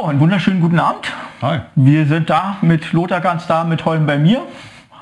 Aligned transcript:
So, 0.00 0.06
einen 0.06 0.18
wunderschönen 0.18 0.62
guten 0.62 0.78
Abend. 0.78 1.12
Hi. 1.42 1.60
Wir 1.74 2.06
sind 2.06 2.30
da 2.30 2.56
mit 2.62 2.90
Lothar 2.94 3.20
ganz 3.20 3.46
da, 3.46 3.64
mit 3.64 3.84
Holm 3.84 4.06
bei 4.06 4.16
mir. 4.16 4.40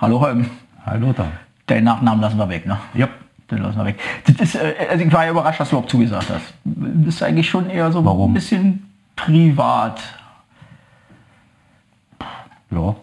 Hallo 0.00 0.20
Holm. 0.20 0.50
Hi 0.84 0.98
Lothar. 0.98 1.28
Den 1.68 1.84
Nachnamen 1.84 2.20
lassen 2.20 2.36
wir 2.36 2.48
weg, 2.48 2.66
ne? 2.66 2.80
Ja. 2.94 3.08
Den 3.48 3.58
lassen 3.58 3.78
wir 3.78 3.84
weg. 3.84 4.00
Das 4.26 4.34
ist, 4.40 4.56
äh, 4.56 4.74
also 4.90 5.04
ich 5.04 5.12
war 5.12 5.24
ja 5.24 5.30
überrascht, 5.30 5.60
dass 5.60 5.70
du 5.70 5.76
überhaupt 5.76 5.92
zugesagt 5.92 6.28
hast. 6.30 6.52
Das 6.64 7.14
ist 7.14 7.22
eigentlich 7.22 7.48
schon 7.48 7.70
eher 7.70 7.92
so 7.92 8.04
Warum? 8.04 8.32
ein 8.32 8.34
bisschen 8.34 8.90
privat. 9.14 10.02
Ja. 12.72 12.96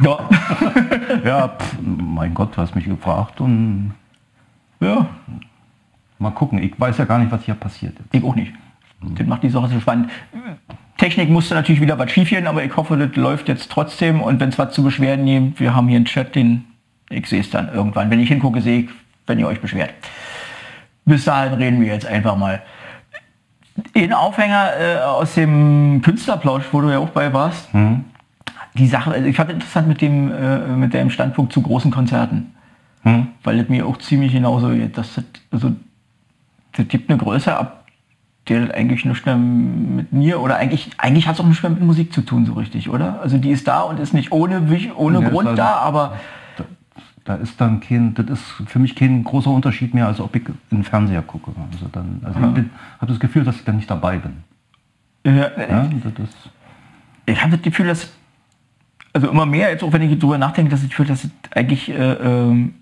Ja. 0.00 0.18
Ja, 1.24 1.48
pff, 1.48 1.76
mein 1.80 2.34
Gott, 2.34 2.56
du 2.56 2.60
hast 2.60 2.74
mich 2.74 2.86
gefragt 2.86 3.40
und 3.40 3.94
ja. 4.80 5.06
mal 6.18 6.30
gucken. 6.32 6.60
Ich 6.60 6.78
weiß 6.78 6.98
ja 6.98 7.04
gar 7.04 7.20
nicht, 7.20 7.30
was 7.30 7.44
hier 7.44 7.54
passiert 7.54 7.96
ist. 8.00 8.06
Ich 8.10 8.24
auch 8.24 8.34
nicht. 8.34 8.52
Das 9.00 9.26
macht 9.28 9.44
die 9.44 9.50
Sache 9.50 9.68
so 9.68 9.78
spannend. 9.78 10.10
Technik 10.98 11.30
musste 11.30 11.54
natürlich 11.54 11.80
wieder 11.80 11.98
was 11.98 12.10
schief 12.10 12.28
gehen, 12.28 12.46
aber 12.46 12.64
ich 12.64 12.76
hoffe, 12.76 12.96
das 12.96 13.16
läuft 13.16 13.48
jetzt 13.48 13.70
trotzdem. 13.70 14.20
Und 14.20 14.40
wenn 14.40 14.50
es 14.50 14.58
was 14.58 14.74
zu 14.74 14.82
beschweren 14.82 15.24
gibt, 15.24 15.60
wir 15.60 15.74
haben 15.74 15.88
hier 15.88 15.96
einen 15.96 16.04
Chat, 16.04 16.34
den 16.34 16.64
ich 17.10 17.26
sehe 17.26 17.40
es 17.40 17.50
dann 17.50 17.72
irgendwann. 17.72 18.10
Wenn 18.10 18.20
ich 18.20 18.28
hingucke, 18.28 18.60
sehe 18.60 18.80
ich, 18.80 18.90
wenn 19.26 19.38
ihr 19.38 19.46
euch 19.46 19.60
beschwert. 19.60 19.94
Bis 21.04 21.24
dahin 21.24 21.54
reden 21.54 21.80
wir 21.80 21.88
jetzt 21.88 22.06
einfach 22.06 22.36
mal. 22.36 22.62
In 23.94 24.12
Aufhänger 24.12 24.70
äh, 24.78 24.98
aus 24.98 25.34
dem 25.34 26.02
Künstlerplausch, 26.02 26.64
wo 26.72 26.80
du 26.80 26.90
ja 26.90 26.98
auch 26.98 27.10
bei 27.10 27.32
warst, 27.32 27.68
die 28.74 28.86
Sache, 28.86 29.12
also 29.12 29.26
ich 29.26 29.36
fand 29.36 29.50
interessant 29.50 29.88
mit 29.88 30.00
dem, 30.00 30.32
äh, 30.32 30.58
mit 30.76 30.92
dem 30.92 31.10
Standpunkt 31.10 31.52
zu 31.52 31.62
großen 31.62 31.90
Konzerten. 31.90 32.54
Hm? 33.02 33.28
Weil 33.44 33.60
es 33.60 33.68
mir 33.68 33.86
auch 33.86 33.96
ziemlich 33.98 34.32
genauso 34.32 34.70
geht. 34.70 34.98
Das, 34.98 35.14
das, 35.14 35.24
also, 35.50 35.72
das 36.72 36.88
gibt 36.88 37.08
eine 37.08 37.18
Größe 37.18 37.56
ab, 37.56 37.77
der 38.48 38.66
das 38.66 38.70
eigentlich 38.74 39.04
nicht 39.04 39.26
mehr 39.26 39.36
mit 39.36 40.12
mir 40.12 40.40
oder 40.40 40.56
eigentlich, 40.56 40.90
eigentlich 40.98 41.26
hat 41.26 41.34
es 41.34 41.40
auch 41.40 41.46
nicht 41.46 41.62
mehr 41.62 41.70
mit 41.70 41.82
Musik 41.82 42.12
zu 42.12 42.22
tun, 42.22 42.46
so 42.46 42.54
richtig, 42.54 42.88
oder? 42.88 43.20
Also 43.20 43.38
die 43.38 43.50
ist 43.50 43.68
da 43.68 43.82
und 43.82 44.00
ist 44.00 44.14
nicht 44.14 44.32
ohne, 44.32 44.62
ohne 44.96 45.20
Ja, 45.22 45.28
Grund 45.28 45.48
also- 45.48 45.56
da, 45.56 45.76
aber 45.76 46.16
Da, 46.56 46.64
da 47.24 47.34
ist 47.36 47.60
dann 47.60 47.80
kein, 47.80 48.14
das 48.14 48.26
ist 48.30 48.44
für 48.66 48.78
mich 48.78 48.94
kein 48.94 49.22
großer 49.24 49.50
Unterschied 49.50 49.94
mehr, 49.94 50.06
als 50.06 50.20
ob 50.20 50.34
ich 50.36 50.42
in 50.70 50.78
den 50.78 50.84
Fernseher 50.84 51.22
gucke. 51.22 51.52
Also 51.72 51.86
dann, 51.92 52.20
also 52.24 52.38
ich 52.40 52.54
bin, 52.54 52.70
habe 53.00 53.12
das 53.12 53.20
Gefühl, 53.20 53.44
dass 53.44 53.56
ich 53.56 53.64
dann 53.64 53.76
nicht 53.76 53.90
dabei 53.90 54.18
bin. 54.18 54.32
äh, 55.24 55.36
Ja, 55.70 55.88
das 56.16 56.28
ist, 56.28 56.36
ich 57.26 57.40
habe 57.42 57.52
das 57.52 57.62
Gefühl, 57.62 57.86
dass, 57.86 58.12
also 59.12 59.28
immer 59.30 59.46
mehr, 59.46 59.70
jetzt 59.70 59.82
auch 59.84 59.92
wenn 59.92 60.02
ich 60.02 60.18
drüber 60.18 60.38
nachdenke, 60.38 60.70
dass 60.70 60.82
ich 60.82 60.94
fühle, 60.94 61.08
dass 61.08 61.24
es 61.24 61.30
eigentlich 61.54 61.88
äh, 61.90 61.94
ähm, 62.12 62.74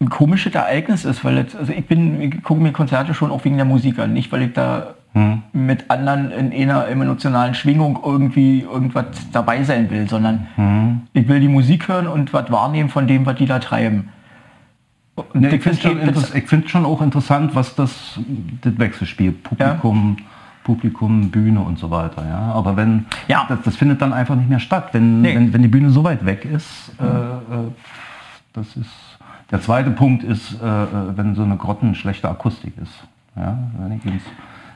ein 0.00 0.08
komisches 0.10 0.54
Ereignis 0.54 1.04
ist, 1.04 1.24
weil 1.24 1.36
jetzt, 1.36 1.56
also 1.56 1.72
ich 1.72 1.86
bin, 1.86 2.20
ich 2.20 2.42
gucke 2.42 2.60
mir 2.60 2.72
Konzerte 2.72 3.14
schon 3.14 3.30
auch 3.30 3.44
wegen 3.44 3.56
der 3.56 3.64
Musik 3.64 3.98
an, 3.98 4.12
nicht 4.12 4.30
weil 4.32 4.42
ich 4.42 4.52
da 4.52 4.94
hm, 5.12 5.42
mit 5.52 5.90
anderen 5.90 6.30
in 6.30 6.70
einer 6.70 6.88
emotionalen 6.88 7.54
Schwingung 7.54 8.00
irgendwie 8.04 8.60
irgendwas 8.62 9.06
dabei 9.32 9.62
sein 9.62 9.90
will, 9.90 10.08
sondern 10.08 10.46
hm. 10.56 11.02
ich 11.12 11.28
will 11.28 11.40
die 11.40 11.48
Musik 11.48 11.88
hören 11.88 12.08
und 12.08 12.32
was 12.32 12.50
wahrnehmen 12.50 12.88
von 12.88 13.06
dem, 13.06 13.24
was 13.24 13.36
die 13.36 13.46
da 13.46 13.60
treiben. 13.60 14.10
Nee, 15.32 15.48
ich 15.48 15.62
finde 15.62 15.78
find 15.78 16.16
schon, 16.16 16.36
ich 16.36 16.48
find 16.48 16.70
schon 16.70 16.84
auch 16.84 17.00
interessant, 17.00 17.54
was 17.54 17.76
das, 17.76 18.18
das 18.62 18.76
Wechselspiel, 18.76 19.30
Publikum, 19.30 20.16
Publikum, 20.64 21.30
Bühne 21.30 21.60
und 21.60 21.78
so 21.78 21.88
weiter. 21.90 22.26
Ja? 22.26 22.52
Aber 22.52 22.76
wenn 22.76 23.06
Ja. 23.28 23.46
das, 23.48 23.60
das 23.62 23.76
findet 23.76 24.02
dann 24.02 24.12
einfach 24.12 24.34
nicht 24.34 24.48
mehr 24.48 24.58
statt, 24.58 24.88
wenn, 24.90 25.20
Nee. 25.22 25.36
wenn, 25.36 25.52
wenn 25.52 25.62
die 25.62 25.68
Bühne 25.68 25.90
so 25.90 26.02
weit 26.02 26.26
weg 26.26 26.44
ist. 26.44 26.92
Äh, 27.00 27.04
äh, 27.04 27.70
das 28.54 28.74
ist 28.76 29.13
der 29.54 29.60
zweite 29.60 29.92
Punkt 29.92 30.24
ist, 30.24 30.60
äh, 30.60 30.66
äh, 30.66 31.16
wenn 31.16 31.36
so 31.36 31.44
eine 31.44 31.56
Grotten 31.56 31.94
schlechte 31.94 32.28
Akustik 32.28 32.76
ist. 32.76 33.06
Ja? 33.36 33.56
Wenn, 33.78 33.92
ich 33.92 34.04
ins, 34.04 34.24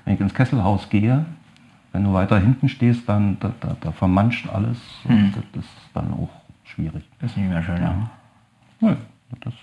wenn 0.04 0.14
ich 0.14 0.20
ins 0.20 0.32
Kesselhaus 0.32 0.88
gehe, 0.88 1.24
wenn 1.90 2.04
du 2.04 2.12
weiter 2.12 2.38
hinten 2.38 2.68
stehst, 2.68 3.08
dann 3.08 3.38
da, 3.40 3.50
da, 3.58 3.76
da 3.80 3.90
vermanscht 3.90 4.48
alles 4.48 4.78
und 5.02 5.32
das 5.52 5.64
ist 5.64 5.90
dann 5.94 6.12
auch 6.12 6.28
schwierig. 6.62 7.02
das 7.18 7.32
ist 7.32 7.36
nicht 7.38 7.48
mehr 7.48 7.60
schön, 7.60 7.82
ja. 7.82 8.08
Ja, 8.80 8.96
das, 9.40 9.54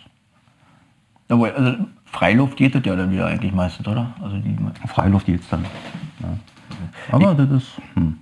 Obwohl, 1.30 1.52
also 1.52 1.78
Freiluft 2.04 2.58
geht 2.58 2.76
das 2.76 2.84
ja 2.84 2.98
dann 2.98 3.10
wieder 3.10 3.28
eigentlich 3.28 3.54
meistens, 3.54 3.88
oder? 3.88 4.12
Also 4.22 4.38
die, 4.38 4.58
Freiluft 4.86 5.30
jetzt 5.30 5.50
dann. 5.54 5.64
Ja. 6.20 6.28
Aber 7.14 7.36
das 7.36 7.50
ist. 7.52 7.82
Hm. 7.94 8.18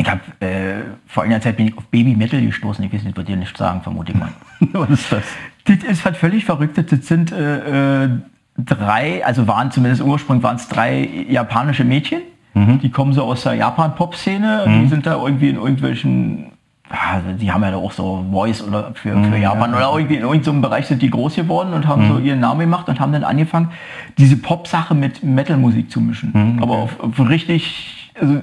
Ich 0.00 0.08
habe 0.08 0.20
äh, 0.40 0.84
vor 1.06 1.24
einer 1.24 1.40
Zeit 1.40 1.56
bin 1.56 1.68
ich 1.68 1.76
auf 1.76 1.84
Baby 1.86 2.14
Metal 2.14 2.40
gestoßen, 2.40 2.84
ich 2.84 2.92
weiß 2.92 3.02
nicht, 3.02 3.16
wird 3.16 3.28
dir 3.28 3.36
nicht 3.36 3.56
sagen, 3.56 3.82
vermute 3.82 4.12
ich 4.12 4.18
mal. 4.18 4.30
Was 4.72 4.90
ist 4.90 5.12
das? 5.12 5.24
Das 5.64 5.76
ist 5.84 6.06
was 6.06 6.16
völlig 6.16 6.46
Verrücktes. 6.46 6.86
Das 6.86 7.06
sind 7.06 7.30
äh, 7.30 8.04
äh, 8.04 8.08
drei, 8.56 9.22
also 9.26 9.46
waren 9.46 9.70
zumindest 9.70 10.02
ursprünglich 10.02 10.42
waren 10.42 10.56
es 10.56 10.66
drei 10.68 11.26
japanische 11.28 11.84
Mädchen. 11.84 12.22
Die 12.54 12.90
kommen 12.90 13.12
so 13.12 13.22
aus 13.22 13.44
der 13.44 13.54
Japan-Pop-Szene. 13.54 14.64
Die 14.66 14.88
sind 14.88 15.06
da 15.06 15.22
irgendwie 15.22 15.50
in 15.50 15.56
irgendwelchen, 15.56 16.46
ja, 16.90 17.20
die 17.38 17.52
haben 17.52 17.62
ja 17.62 17.70
da 17.70 17.76
auch 17.76 17.92
so 17.92 18.24
Voice 18.32 18.62
oder 18.66 18.94
für, 18.94 19.22
für 19.22 19.36
Japan 19.36 19.74
oder 19.74 19.92
irgendwie 19.94 20.16
in 20.16 20.22
irgendeinem 20.22 20.60
Bereich 20.62 20.86
sind 20.86 21.00
die 21.02 21.10
groß 21.10 21.36
geworden 21.36 21.72
und 21.72 21.86
haben 21.86 22.08
so 22.08 22.18
ihren 22.18 22.40
Namen 22.40 22.60
gemacht 22.60 22.88
und 22.88 22.98
haben 22.98 23.12
dann 23.12 23.22
angefangen, 23.22 23.70
diese 24.16 24.36
Pop-Sache 24.38 24.94
mit 24.94 25.22
Metal-Musik 25.22 25.88
zu 25.88 26.00
mischen. 26.00 26.58
Aber 26.60 26.78
auf, 26.78 26.98
auf 26.98 27.20
richtig, 27.28 28.10
also 28.20 28.40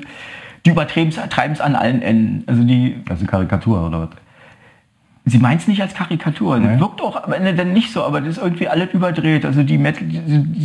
die 0.66 0.72
übertreiben 0.72 1.12
es 1.12 1.62
an 1.62 1.76
allen 1.76 2.02
Enden. 2.02 2.44
Also 2.48 2.64
die, 2.64 2.96
Das 3.06 3.18
ist 3.18 3.22
eine 3.22 3.30
Karikatur 3.32 3.88
oder 3.88 4.02
was? 4.02 4.10
Sie 5.28 5.40
meint 5.40 5.60
es 5.62 5.68
nicht 5.68 5.82
als 5.82 5.96
Karikatur. 5.96 6.60
Das 6.60 6.74
Nee. 6.76 6.80
wirkt 6.80 7.02
auch 7.02 7.24
am 7.24 7.34
Ende 7.34 7.56
dann 7.56 7.74
nicht 7.74 7.92
so, 7.92 8.04
aber 8.04 8.22
das 8.22 8.38
ist 8.38 8.44
irgendwie 8.44 8.68
alles 8.68 8.94
überdreht. 8.94 9.44
Also 9.44 9.64
die, 9.64 9.80
Metal, 9.80 10.04
die, 10.08 10.20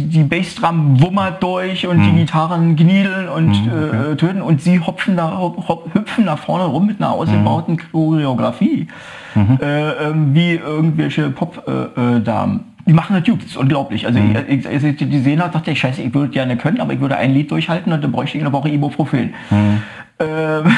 die 0.08 0.22
Bassdrum 0.22 1.00
wummert 1.00 1.42
durch 1.42 1.86
und 1.86 2.02
die 2.02 2.12
Gitarren 2.12 2.76
gniedeln 2.76 3.30
und 3.30 3.54
äh, 3.54 4.16
töten 4.16 4.42
und 4.42 4.60
sie 4.60 4.78
hopfen 4.78 5.16
da, 5.16 5.38
hop, 5.38 5.94
hüpfen 5.94 6.26
da 6.26 6.36
vorne 6.36 6.64
rum 6.64 6.86
mit 6.88 7.00
einer 7.00 7.10
ausgebauten 7.12 7.78
Choreografie. 7.90 8.86
Äh, 9.34 10.08
ähm, 10.08 10.34
wie 10.34 10.56
irgendwelche 10.56 11.30
Pop-Damen. 11.30 12.60
Die 12.90 12.94
machen 12.94 13.14
das 13.14 13.24
gut, 13.24 13.40
das 13.40 13.50
ist 13.50 13.56
unglaublich. 13.56 14.04
Also 14.04 14.18
ich, 14.18 14.66
ich, 14.66 14.84
ich, 14.84 14.96
die 14.96 15.20
sehen 15.20 15.40
hat, 15.40 15.54
dachte 15.54 15.70
ich, 15.70 15.78
scheiße, 15.78 16.02
ich 16.02 16.12
würde 16.12 16.32
gerne 16.32 16.56
können, 16.56 16.80
aber 16.80 16.92
ich 16.92 16.98
würde 16.98 17.16
ein 17.16 17.32
Lied 17.32 17.48
durchhalten 17.48 17.92
und 17.92 18.02
dann 18.02 18.10
bräuchte 18.10 18.36
ich 18.36 18.42
eine 18.42 18.52
Woche 18.52 18.68
Ibuprofen. 18.68 19.32
Ähm, 19.52 19.84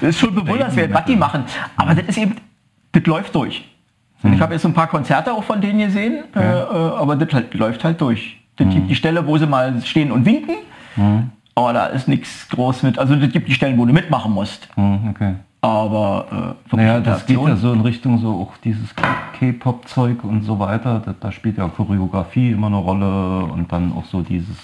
das 0.00 0.10
ist 0.10 0.20
schon 0.20 0.32
bewundernswert, 0.32 0.94
was 0.94 1.04
die 1.06 1.16
machen. 1.16 1.42
Aber 1.76 1.96
das 1.96 2.04
ist 2.06 2.18
eben, 2.18 2.36
das 2.92 3.04
läuft 3.04 3.34
durch. 3.34 3.68
Und 4.22 4.34
ich 4.34 4.40
habe 4.40 4.54
jetzt 4.54 4.64
ein 4.64 4.72
paar 4.72 4.86
Konzerte 4.86 5.32
auch 5.32 5.42
von 5.42 5.60
denen 5.60 5.80
gesehen, 5.80 6.22
äh, 6.36 6.38
äh, 6.38 6.64
aber 6.64 7.16
das 7.16 7.34
halt, 7.34 7.52
läuft 7.54 7.82
halt 7.82 8.00
durch. 8.00 8.38
Das 8.54 8.68
gibt 8.72 8.88
die 8.88 8.94
Stelle, 8.94 9.26
wo 9.26 9.38
sie 9.38 9.48
mal 9.48 9.82
stehen 9.82 10.12
und 10.12 10.24
winken, 10.24 10.54
aber 11.56 11.72
da 11.72 11.86
ist 11.86 12.06
nichts 12.06 12.48
groß 12.48 12.84
mit. 12.84 12.96
Also 12.96 13.16
das 13.16 13.32
gibt 13.32 13.48
die 13.48 13.54
Stellen, 13.54 13.76
wo 13.76 13.86
du 13.86 13.92
mitmachen 13.92 14.30
musst. 14.30 14.68
Hm, 14.76 15.08
okay. 15.10 15.34
Aber 15.62 16.56
äh, 16.70 16.76
Naja, 16.76 17.00
das 17.00 17.26
geht 17.26 17.38
ja 17.38 17.56
so 17.56 17.72
in 17.72 17.80
Richtung 17.82 18.18
so 18.18 18.30
auch 18.30 18.56
dieses 18.64 18.94
K-Pop-Zeug 19.38 20.24
und 20.24 20.42
so 20.42 20.58
weiter. 20.58 21.02
Da, 21.04 21.14
da 21.18 21.32
spielt 21.32 21.58
ja 21.58 21.68
Choreografie 21.68 22.52
immer 22.52 22.68
eine 22.68 22.76
Rolle 22.76 23.44
und 23.44 23.70
dann 23.70 23.92
auch 23.92 24.06
so 24.06 24.22
dieses 24.22 24.56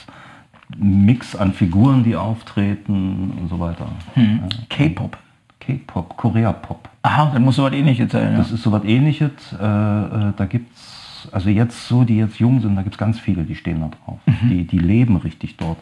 Mix 0.76 1.36
an 1.36 1.52
Figuren, 1.52 2.02
die 2.02 2.16
auftreten 2.16 3.32
und 3.38 3.48
so 3.48 3.60
weiter. 3.60 3.86
Hm. 4.14 4.40
K-Pop. 4.70 5.18
K-Pop, 5.60 6.16
Korea-Pop. 6.16 6.88
Aha, 7.02 7.30
dann 7.32 7.42
muss 7.42 7.56
so 7.56 7.64
was 7.64 7.72
ähnliches 7.72 8.12
sein. 8.12 8.32
Ja. 8.32 8.38
Das 8.38 8.52
ist 8.52 8.62
so 8.62 8.72
was 8.72 8.84
ähnliches. 8.84 9.32
Äh, 9.52 9.64
äh, 9.64 10.32
da 10.36 10.46
gibt's, 10.48 11.28
also 11.32 11.50
jetzt 11.50 11.88
so, 11.88 12.04
die 12.04 12.16
jetzt 12.18 12.38
jung 12.38 12.60
sind, 12.60 12.76
da 12.76 12.82
gibt 12.82 12.94
es 12.94 12.98
ganz 12.98 13.18
viele, 13.18 13.42
die 13.42 13.54
stehen 13.54 13.80
da 13.80 13.88
drauf. 13.88 14.18
Die, 14.48 14.64
die 14.64 14.78
leben 14.78 15.16
richtig 15.16 15.56
dort. 15.56 15.78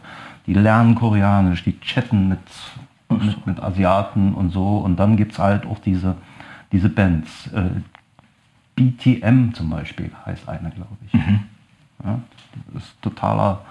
Die 0.47 0.53
lernen 0.53 0.95
Koreanisch, 0.95 1.63
die 1.63 1.79
chatten 1.79 2.29
mit, 2.29 2.39
mit, 3.09 3.47
mit 3.47 3.59
Asiaten 3.61 4.33
und 4.33 4.51
so. 4.51 4.77
Und 4.77 4.97
dann 4.97 5.17
gibt 5.17 5.33
es 5.33 5.39
halt 5.39 5.65
auch 5.65 5.79
diese, 5.79 6.15
diese 6.71 6.89
Bands. 6.89 7.47
Äh, 7.53 7.69
BTM 8.75 9.53
zum 9.53 9.69
Beispiel 9.69 10.11
heißt 10.25 10.49
eine, 10.49 10.69
glaube 10.71 10.97
ich. 11.05 11.13
Ja, 12.03 12.19
das 12.73 12.83
ist 12.83 13.01
totaler, 13.01 13.61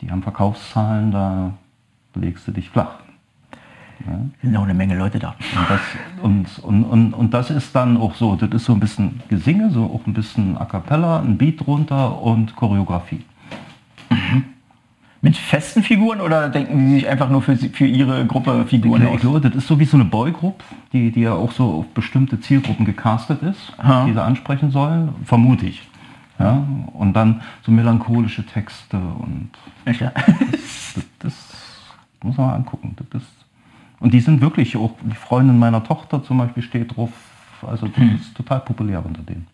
die 0.00 0.10
haben 0.10 0.22
Verkaufszahlen, 0.22 1.10
da 1.10 1.52
legst 2.14 2.46
du 2.46 2.52
dich 2.52 2.68
flach. 2.68 2.96
sind 4.42 4.56
auch 4.56 4.64
eine 4.64 4.74
Menge 4.74 4.96
Leute 4.96 5.18
da. 5.18 5.34
Und 5.56 5.70
das, 5.70 5.80
und, 6.22 6.58
und, 6.64 6.84
und, 6.84 7.14
und 7.14 7.34
das 7.34 7.50
ist 7.50 7.74
dann 7.74 7.96
auch 7.96 8.14
so, 8.14 8.36
das 8.36 8.50
ist 8.50 8.64
so 8.66 8.74
ein 8.74 8.80
bisschen 8.80 9.22
Gesinge, 9.28 9.70
so 9.70 9.84
auch 9.84 10.06
ein 10.06 10.12
bisschen 10.12 10.58
A 10.58 10.66
Cappella, 10.66 11.20
ein 11.20 11.38
Beat 11.38 11.64
drunter 11.64 12.20
und 12.20 12.54
Choreografie. 12.56 13.24
Mit 15.24 15.36
festen 15.36 15.84
Figuren 15.84 16.20
oder 16.20 16.48
denken 16.48 16.88
die 16.88 16.94
sich 16.96 17.08
einfach 17.08 17.30
nur 17.30 17.42
für, 17.42 17.56
für 17.56 17.86
ihre 17.86 18.26
Gruppe 18.26 18.66
Figuren 18.66 19.02
Ich 19.02 19.08
aus? 19.08 19.20
glaube, 19.20 19.40
das 19.40 19.54
ist 19.54 19.68
so 19.68 19.78
wie 19.78 19.84
so 19.84 19.96
eine 19.96 20.04
Boygroup, 20.04 20.62
die, 20.92 21.12
die 21.12 21.20
ja 21.20 21.32
auch 21.32 21.52
so 21.52 21.64
auf 21.78 21.86
bestimmte 21.94 22.40
Zielgruppen 22.40 22.84
gecastet 22.84 23.40
ist, 23.42 23.72
Aha. 23.78 24.04
die 24.04 24.12
sie 24.12 24.22
ansprechen 24.22 24.72
sollen, 24.72 25.10
vermute 25.24 25.66
ich. 25.66 25.88
Ja? 26.40 26.66
Und 26.92 27.12
dann 27.14 27.40
so 27.64 27.70
melancholische 27.70 28.44
Texte 28.44 28.96
und 28.96 29.50
Ja, 29.86 29.92
klar. 29.92 30.12
das, 30.50 30.98
das 31.20 31.34
muss 32.24 32.36
man 32.36 32.48
mal 32.48 32.54
angucken. 32.56 32.96
Das 33.10 33.22
ist, 33.22 33.30
und 34.00 34.12
die 34.12 34.20
sind 34.20 34.40
wirklich 34.40 34.76
auch, 34.76 34.94
die 35.02 35.14
Freundin 35.14 35.56
meiner 35.56 35.84
Tochter 35.84 36.24
zum 36.24 36.38
Beispiel 36.38 36.64
steht 36.64 36.96
drauf, 36.96 37.10
also 37.64 37.86
das 37.86 38.04
ist 38.20 38.34
total 38.36 38.58
populär 38.58 39.06
unter 39.06 39.22
denen. 39.22 39.46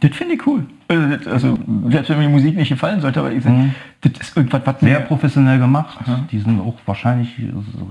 Das 0.00 0.14
finde 0.16 0.34
ich 0.34 0.46
cool. 0.46 0.64
Also, 0.86 1.16
das, 1.16 1.26
also, 1.26 1.58
selbst 1.88 2.08
wenn 2.10 2.18
mir 2.18 2.26
die 2.28 2.32
Musik 2.32 2.56
nicht 2.56 2.68
gefallen 2.68 3.00
sollte, 3.00 3.18
aber 3.20 3.32
ich 3.32 3.42
sag, 3.42 3.52
Mhm. 3.52 3.74
das 4.00 4.12
ist 4.20 4.36
irgendwas, 4.36 4.62
was 4.64 4.80
Sehr 4.80 5.00
professionell 5.00 5.58
gemacht. 5.58 5.98
Die 6.30 6.38
sind 6.38 6.60
auch 6.60 6.76
wahrscheinlich 6.86 7.34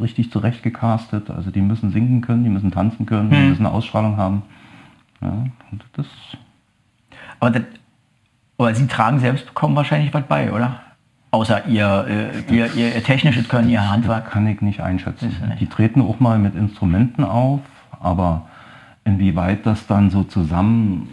richtig 0.01 0.31
zurecht 0.31 0.63
gecastet. 0.63 1.30
Also 1.30 1.51
die 1.51 1.62
müssen 1.62 1.92
singen 1.92 2.21
können, 2.21 2.44
die 2.45 2.50
müssen 2.50 2.71
tanzen 2.71 3.06
können, 3.06 3.30
die 3.30 3.38
müssen 3.38 3.65
eine 3.65 3.75
Ausstrahlung 3.75 4.15
haben. 4.18 4.42
Ja, 5.21 5.33
das 5.98 6.06
Aber, 7.39 7.51
das, 7.51 7.63
aber 8.57 8.74
sie 8.74 8.88
tragen 8.88 9.19
selbst 9.19 9.45
bekommen 9.45 9.75
wahrscheinlich 9.75 10.13
was 10.13 10.24
bei, 10.24 10.51
oder? 10.54 10.80
Außer 11.31 11.68
ihr, 11.68 12.06
äh, 12.50 12.54
ihr, 12.56 12.74
ihr, 12.74 12.95
ihr 12.95 13.04
technisches 13.04 13.50
Können, 13.50 13.69
ihr 13.69 13.89
Handwerk. 13.92 14.31
kann 14.31 14.48
ich 14.48 14.62
nicht 14.62 14.80
einschätzen. 14.80 15.36
Nicht. 15.50 15.59
Die 15.59 15.68
treten 15.68 16.01
auch 16.01 16.19
mal 16.21 16.39
mit 16.39 16.56
Instrumenten 16.56 17.25
auf, 17.25 17.59
aber 18.00 18.48
inwieweit 19.04 19.65
das 19.65 19.86
dann 19.88 20.09
so 20.09 20.24
zusammen 20.24 21.09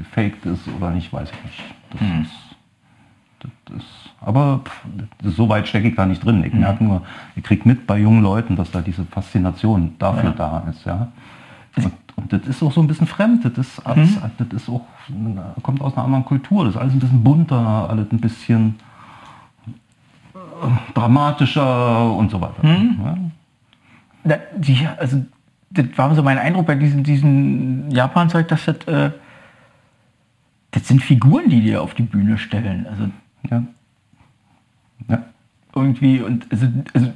gefaked 0.00 0.44
ist 0.46 0.68
oder 0.76 0.90
nicht, 0.90 1.12
weiß 1.12 1.30
ich 1.30 1.44
nicht. 1.44 1.62
Das 1.92 2.00
ist, 2.26 3.52
das 3.66 3.76
ist, 3.78 3.86
aber 4.20 4.60
pff, 4.64 4.84
so 5.24 5.48
weit 5.48 5.66
stecke 5.68 5.88
ich 5.88 5.94
da 5.94 6.06
nicht 6.06 6.24
drin. 6.24 6.44
Ich 6.44 6.52
merke 6.52 6.84
nur, 6.84 7.02
ich 7.36 7.42
kriege 7.42 7.66
mit 7.68 7.86
bei 7.86 7.98
jungen 7.98 8.22
Leuten, 8.22 8.56
dass 8.56 8.70
da 8.70 8.80
diese 8.80 9.04
Faszination 9.04 9.94
dafür 9.98 10.32
da 10.32 10.64
ist. 10.70 10.84
Ja. 10.84 11.08
Und, 11.76 11.92
und 12.16 12.32
das 12.32 12.42
ist 12.46 12.62
auch 12.62 12.72
so 12.72 12.80
ein 12.80 12.86
bisschen 12.86 13.06
fremd. 13.06 13.44
Das 13.44 13.56
ist, 13.56 13.86
alles, 13.86 14.18
das 14.38 14.48
ist 14.48 14.68
auch, 14.68 14.82
kommt 15.62 15.80
aus 15.80 15.94
einer 15.94 16.04
anderen 16.04 16.24
Kultur. 16.24 16.64
Das 16.64 16.74
ist 16.74 16.80
alles 16.80 16.94
ein 16.94 17.00
bisschen 17.00 17.24
bunter, 17.24 17.88
alles 17.88 18.10
ein 18.12 18.20
bisschen 18.20 18.74
äh, 20.34 20.38
dramatischer 20.94 22.12
und 22.12 22.30
so 22.30 22.40
weiter. 22.40 22.62
Ja. 22.62 23.16
Da, 24.24 24.36
die, 24.56 24.86
also, 24.98 25.24
das 25.70 25.86
war 25.96 26.14
so 26.14 26.22
mein 26.22 26.38
Eindruck 26.38 26.66
bei 26.66 26.74
diesem, 26.74 27.04
diesem 27.04 27.90
Japan-Zeug, 27.90 28.48
dass 28.48 28.64
das, 28.66 28.76
äh, 28.86 29.10
das 30.72 30.86
sind 30.88 31.02
Figuren, 31.02 31.48
die 31.48 31.60
die 31.60 31.76
auf 31.76 31.94
die 31.94 32.02
Bühne 32.02 32.38
stellen. 32.38 32.86
Also 32.88 33.08
Ja. 33.50 33.62
Ja. 35.08 35.22
irgendwie 35.74 36.20
und 36.20 36.46
also, 36.50 36.66
also 36.94 37.12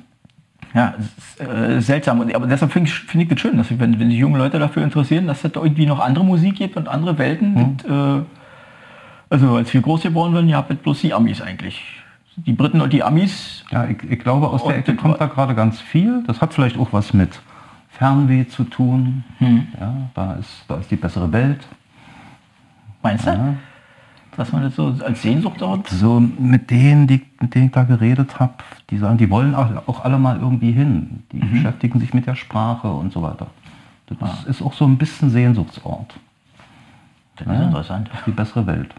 ja, 0.75 0.95
ist 0.99 1.41
äh, 1.41 1.81
seltsam. 1.81 2.21
Und, 2.21 2.35
aber 2.35 2.47
deshalb 2.49 2.73
finde 2.73 2.89
ich, 2.89 2.95
find 2.99 3.23
ich 3.23 3.29
das 3.29 3.41
schön, 3.41 3.57
dass 3.57 3.71
wenn, 3.79 4.01
wenn 4.01 4.11
sich 4.11 4.19
junge 4.19 4.39
Leute 4.39 4.59
dafür 4.59 4.83
interessieren, 4.83 5.29
dass 5.29 5.45
es 5.45 5.53
da 5.53 5.63
irgendwie 5.63 5.87
noch 5.87 6.01
andere 6.01 6.25
Musik 6.25 6.57
gibt 6.57 6.77
und 6.77 6.89
andere 6.89 7.17
Welten. 7.19 7.77
Das, 7.77 7.87
äh, 8.21 8.23
also 9.31 9.57
als 9.57 9.73
wir 9.73 9.81
groß 9.81 10.03
geworden 10.03 10.35
sind, 10.35 10.49
ja, 10.49 10.57
habt 10.59 10.83
bloß 10.83 11.01
die 11.01 11.15
Amis 11.15 11.41
eigentlich. 11.41 11.85
Die 12.37 12.53
Briten 12.53 12.81
und 12.81 12.93
die 12.93 13.05
Amis. 13.05 13.65
ja, 13.71 13.87
ich, 13.87 14.03
ich 14.11 14.19
glaube, 14.19 14.49
aus 14.49 14.63
der 14.63 14.75
Und 14.75 14.81
Ecke 14.81 14.97
kommt 14.97 15.21
da 15.21 15.27
gerade 15.27 15.55
ganz 15.55 15.81
viel. 15.81 16.25
Das 16.27 16.41
hat 16.41 16.53
vielleicht 16.53 16.77
auch 16.77 16.93
was 16.93 17.15
mit 17.15 17.41
Fernweh 17.91 18.49
zu 18.49 18.65
tun. 18.65 19.23
Ja, 19.39 19.95
da, 20.15 20.33
ist, 20.35 20.65
da 20.67 20.77
ist 20.79 20.91
die 20.91 20.97
bessere 20.97 21.31
Welt. 21.33 21.65
Meinst 23.05 23.27
du? 23.27 23.31
Ja. 23.31 23.55
Dass 24.37 24.51
man 24.51 24.63
das 24.63 24.75
so 24.75 24.93
als 25.05 25.23
Sehnsucht 25.23 25.61
dort. 25.61 25.87
So 25.89 26.19
mit 26.19 26.69
denen, 26.71 27.07
die, 27.07 27.23
mit 27.41 27.55
denen 27.55 27.67
ich 27.67 27.71
da 27.73 27.85
geredet 27.85 28.41
habe, 28.41 28.55
die 28.91 28.99
sagen, 28.99 29.17
die 29.17 29.31
wollen 29.31 29.55
auch, 29.55 29.87
auch 29.87 30.05
alle 30.05 30.19
mal 30.19 30.39
irgendwie 30.41 30.73
hin. 30.73 31.23
Die 31.31 31.39
beschäftigen 31.39 32.01
sich 32.01 32.13
mit 32.15 32.27
der 32.27 32.35
Sprache 32.35 32.91
und 32.91 33.13
so 33.13 33.23
weiter. 33.23 33.47
Das 34.21 34.45
ist 34.45 34.61
auch 34.61 34.73
so 34.73 34.85
ein 34.87 34.99
bisschen 34.99 35.31
Sehnsuchtsort. 35.31 36.19
Das 37.37 37.47
ist 37.47 37.63
interessant. 37.63 38.09
Das 38.11 38.19
ist 38.21 38.27
die 38.27 38.31
bessere 38.33 38.67
Welt. 38.67 38.93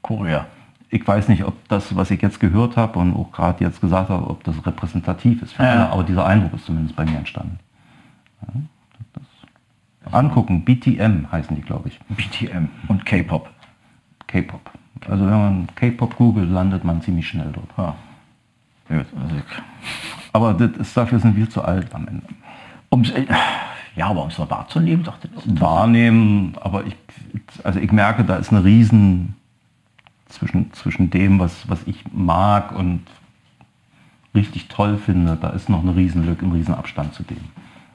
Korea. 0.00 0.46
Ich 0.88 1.06
weiß 1.06 1.28
nicht, 1.28 1.44
ob 1.44 1.68
das, 1.68 1.94
was 1.96 2.10
ich 2.10 2.20
jetzt 2.22 2.40
gehört 2.40 2.76
habe 2.76 2.98
und 2.98 3.14
auch 3.14 3.30
gerade 3.32 3.64
jetzt 3.64 3.80
gesagt 3.80 4.08
habe, 4.10 4.28
ob 4.28 4.42
das 4.44 4.64
repräsentativ 4.66 5.42
ist 5.42 5.52
für 5.52 5.62
Ja. 5.62 5.70
alle, 5.70 5.88
aber 5.90 6.02
dieser 6.02 6.26
Eindruck 6.26 6.54
ist 6.54 6.66
zumindest 6.66 6.96
bei 6.96 7.04
mir 7.04 7.16
entstanden. 7.18 7.58
Ja, 8.42 8.48
angucken, 10.10 10.64
BTM 10.64 11.30
heißen 11.30 11.54
die, 11.56 11.62
glaube 11.62 11.88
ich. 11.88 12.00
BTM 12.08 12.68
und 12.88 13.06
K-Pop. 13.06 13.48
K-Pop. 14.26 14.70
Also 15.08 15.24
wenn 15.24 15.32
man 15.32 15.68
K-Pop 15.74 16.16
googelt, 16.16 16.50
landet 16.50 16.84
man 16.84 17.02
ziemlich 17.02 17.28
schnell 17.28 17.52
dort. 17.52 17.68
Ja. 17.76 17.96
Aber 20.32 20.54
das 20.54 20.70
ist, 20.72 20.96
dafür 20.96 21.18
sind 21.18 21.36
wir 21.36 21.48
zu 21.48 21.62
alt 21.62 21.94
am 21.94 22.08
Ende. 22.08 22.26
um's, 22.88 23.10
äh, 23.10 23.26
ja, 23.96 24.06
aber 24.06 24.22
um 24.22 24.28
es 24.28 24.38
mal 24.38 24.50
wahrzunehmen, 24.50 25.04
dachte 25.04 25.28
ich. 25.34 25.60
Wahrnehmen, 25.60 26.54
aber 26.60 26.84
ich, 26.86 26.96
also 27.64 27.78
ich 27.78 27.92
merke, 27.92 28.24
da 28.24 28.36
ist 28.36 28.50
eine 28.50 28.64
Riesen 28.64 29.34
zwischen, 30.28 30.72
zwischen 30.72 31.10
dem, 31.10 31.38
was, 31.38 31.68
was 31.68 31.86
ich 31.86 32.04
mag 32.12 32.72
und 32.72 33.02
richtig 34.34 34.68
toll 34.68 34.96
finde, 34.96 35.36
da 35.36 35.50
ist 35.50 35.68
noch 35.68 35.82
eine 35.82 35.94
Riesenlücke, 35.94 36.46
ein 36.46 36.52
Riesenabstand 36.52 37.12
zu 37.12 37.22
dem. 37.22 37.40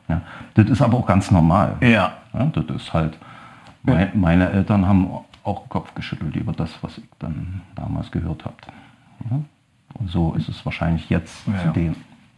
Ja, 0.09 0.21
das 0.53 0.67
ist 0.69 0.81
aber 0.81 0.97
auch 0.97 1.05
ganz 1.05 1.31
normal. 1.31 1.75
Ja. 1.81 2.13
Ja, 2.33 2.45
das 2.53 2.63
ist 2.75 2.93
halt, 2.93 3.17
mei- 3.83 4.11
meine 4.13 4.49
Eltern 4.49 4.87
haben 4.87 5.09
auch 5.43 5.67
Kopf 5.69 5.93
geschüttelt 5.95 6.35
über 6.35 6.53
das, 6.53 6.71
was 6.81 6.97
ich 6.97 7.03
dann 7.19 7.61
damals 7.75 8.11
gehört 8.11 8.45
habe. 8.45 8.55
Ja? 9.29 9.39
Und 9.95 10.09
so 10.09 10.33
ist 10.33 10.47
es 10.49 10.65
wahrscheinlich 10.65 11.09
jetzt 11.09 11.47
Ja. 11.47 11.63
zu 11.63 11.79
dem. 11.79 11.95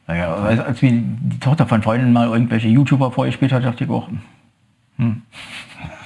Naja, 0.08 0.34
als, 0.34 0.60
als 0.60 0.82
mir 0.82 0.92
die 0.94 1.40
Tochter 1.40 1.68
von 1.68 1.82
Freunden 1.84 2.12
mal 2.14 2.28
irgendwelche 2.28 2.68
YouTuber 2.68 3.12
vorgespielt 3.12 3.52
hat, 3.52 3.64
dachte 3.64 3.84
ich 3.84 3.90
auch, 3.90 4.08
hm. 4.98 5.22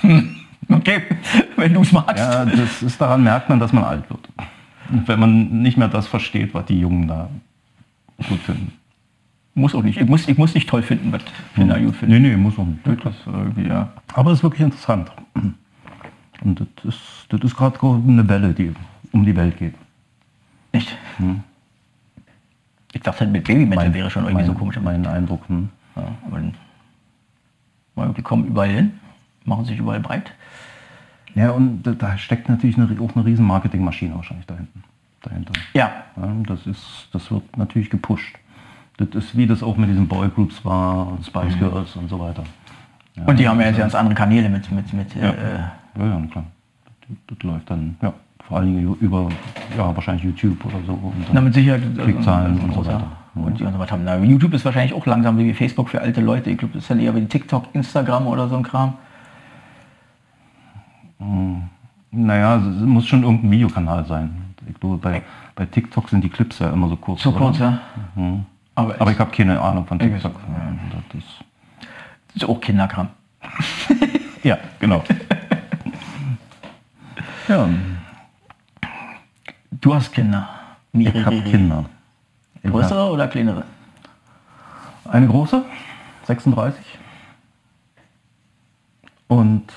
Hm. 0.02 0.36
okay, 0.70 1.04
wenn 1.56 1.74
du 1.74 1.82
es 1.82 1.92
magst. 1.94 2.18
Ja, 2.18 2.44
das 2.46 2.82
ist, 2.82 3.00
daran 3.00 3.24
merkt 3.24 3.48
man, 3.50 3.60
dass 3.60 3.72
man 3.72 3.84
alt 3.86 4.10
wird. 4.10 4.28
Wenn 4.90 5.20
man 5.20 5.62
nicht 5.62 5.78
mehr 5.78 5.88
das 5.88 6.08
versteht, 6.08 6.54
was 6.54 6.66
die 6.66 6.80
Jungen 6.80 7.08
da 7.08 7.30
gut 8.28 8.40
finden. 8.40 8.74
Muss 9.56 9.76
auch 9.76 9.84
nicht. 9.84 10.00
Ich 10.00 10.08
muss, 10.08 10.28
ich 10.28 10.38
muss 10.38 10.54
nicht 10.56 10.68
toll 10.68 10.82
finden, 10.82 11.12
was 11.12 11.22
Kinder 11.54 11.80
gut 11.80 11.96
finden. 11.96 12.22
Nee, 12.22 12.30
nee, 12.30 12.36
muss 12.38 12.58
auch 12.58 12.66
nicht. 12.66 12.80
Das 12.86 13.14
ist 13.16 13.28
irgendwie, 13.28 13.68
ja. 13.68 13.92
Aber 14.14 14.32
es 14.32 14.40
ist 14.40 14.44
wirklich 14.44 14.62
interessant. 14.62 15.12
Und 16.42 16.60
das 16.60 16.68
ist, 16.86 17.00
das 17.30 17.42
ist 17.42 17.56
gerade 17.56 17.80
eine 17.82 18.28
Welle, 18.28 18.54
die 18.54 18.74
um 19.12 19.24
die 19.24 19.36
Welt 19.36 19.58
geht. 19.58 19.76
Nicht? 20.74 20.98
Ich 22.94 23.02
dachte, 23.02 23.28
mit 23.28 23.44
Babymetal 23.44 23.94
wäre 23.94 24.10
schon 24.10 24.24
irgendwie 24.24 24.42
mein, 24.44 24.46
so 24.46 24.54
komisch. 24.54 24.80
Mein 24.82 25.06
Eindruck. 25.06 25.48
Hm. 25.48 25.70
Ja, 25.96 26.04
aber 26.26 26.38
dann, 26.38 26.54
weil 27.96 28.10
die 28.14 28.22
kommen 28.24 28.46
überall 28.48 28.70
hin, 28.70 29.00
machen 29.46 29.66
sich 29.66 29.78
überall 29.78 30.00
breit. 30.00 30.32
Ja, 31.36 31.52
und 31.52 31.84
da- 31.84 32.18
steckt 32.18 32.50
natürlich 32.50 32.78
eine, 32.78 32.88
auch 33.02 33.16
eine 33.16 33.26
riesen 33.26 33.46
Marketingmaschine 33.46 34.16
wahrscheinlich 34.16 34.46
da 34.48 34.56
hinten, 34.56 34.84
dahinter. 35.22 35.54
Ja, 35.74 35.92
Ja, 36.16 36.28
das, 36.48 36.66
ist, 36.68 37.08
das 37.12 37.30
wird 37.32 37.56
natürlich 37.58 37.90
gepusht. 37.90 38.36
Das 38.98 39.08
ist 39.10 39.36
wie 39.36 39.48
das 39.48 39.64
auch 39.64 39.76
mit 39.76 39.90
diesen 39.90 40.08
Boygroups 40.08 40.64
war, 40.64 41.18
Spice 41.26 41.58
Girls 41.58 41.96
und 41.96 42.10
so 42.10 42.20
weiter. 42.20 42.44
Ja, 43.16 43.26
und 43.26 43.40
die 43.40 43.48
haben 43.48 43.60
ja 43.60 43.68
jetzt 43.68 43.78
ganz 43.78 43.96
andere 43.96 44.16
Kanäle 44.16 44.50
mit, 44.50 44.72
mit, 44.72 44.92
mit 44.94 45.16
Ja, 45.16 45.30
äh, 45.30 45.60
ja, 46.00 46.22
klar. 46.32 46.46
Das, 47.08 47.18
das 47.28 47.44
läuft 47.44 47.70
dann, 47.70 47.96
ja, 48.02 48.14
vor 48.48 48.58
allen 48.58 48.76
Dingen 48.76 48.96
über, 49.00 49.30
ja, 49.78 49.96
wahrscheinlich 49.96 50.24
YouTube 50.24 50.64
oder 50.66 50.78
so. 50.86 50.94
Und 50.94 51.14
na, 51.32 51.42
mit 51.42 51.54
Sicherheit. 51.54 51.82
äh, 51.98 52.02
Klickzahlen 52.02 52.60
ein 52.60 52.66
und 52.66 52.74
so 52.74 52.86
weiter. 52.86 53.12
Und 53.36 53.60
die 53.60 53.64
und 53.64 53.80
was 53.80 53.92
haben. 53.92 54.04
Na, 54.04 54.18
YouTube 54.18 54.54
ist 54.54 54.64
wahrscheinlich 54.64 54.94
auch 54.94 55.06
langsam 55.08 55.38
wie 55.40 55.54
Facebook 55.54 55.90
für 55.90 56.02
alte 56.02 56.22
Leute. 56.22 56.52
Ich 56.52 56.58
glaube, 56.58 56.76
das 56.76 56.84
ist 56.84 56.92
dann 56.92 57.00
eher 57.00 57.16
wie 57.16 57.26
TikTok, 57.26 57.66
Instagram 57.74 58.28
oder 58.28 58.48
so 58.48 58.56
ein 58.56 58.64
Kram. 58.64 58.94
naja, 62.12 62.58
es 62.58 62.82
muss 62.82 63.08
schon 63.08 63.24
irgendein 63.24 63.50
Videokanal 63.50 64.06
sein. 64.06 64.30
Ich 64.70 64.80
glaube, 64.80 64.98
bei, 64.98 65.24
bei 65.56 65.66
TikTok 65.66 66.10
sind 66.10 66.24
die 66.24 66.30
Clips 66.30 66.60
ja 66.60 66.70
immer 66.70 66.90
so 66.90 66.96
kurz. 66.96 67.24
So 67.24 67.32
kurz, 67.32 67.58
ja. 67.58 67.80
Mhm. 68.16 68.46
Aber, 68.76 68.96
Aber 69.00 69.12
ich 69.12 69.20
habe 69.20 69.32
keine 69.32 69.60
Ahnung 69.60 69.86
von 69.86 70.00
TikTok. 70.00 70.34
Das 70.34 71.24
ist, 71.24 71.28
das 72.34 72.44
ist 72.44 72.50
auch 72.50 72.60
Kinderkram. 72.60 73.10
ja, 74.44 74.58
genau. 74.80 75.04
ja, 77.48 77.70
Du 79.82 79.94
hast 79.94 80.14
Kinder. 80.14 80.48
ich 80.94 81.26
habe 81.26 81.42
Kinder. 81.42 81.86
Ich 82.60 82.66
hab 82.66 82.72
Größere 82.72 83.12
oder 83.12 83.28
kleinere? 83.28 83.66
Eine 85.04 85.28
große, 85.28 85.64
36. 86.26 86.82
Und 89.28 89.74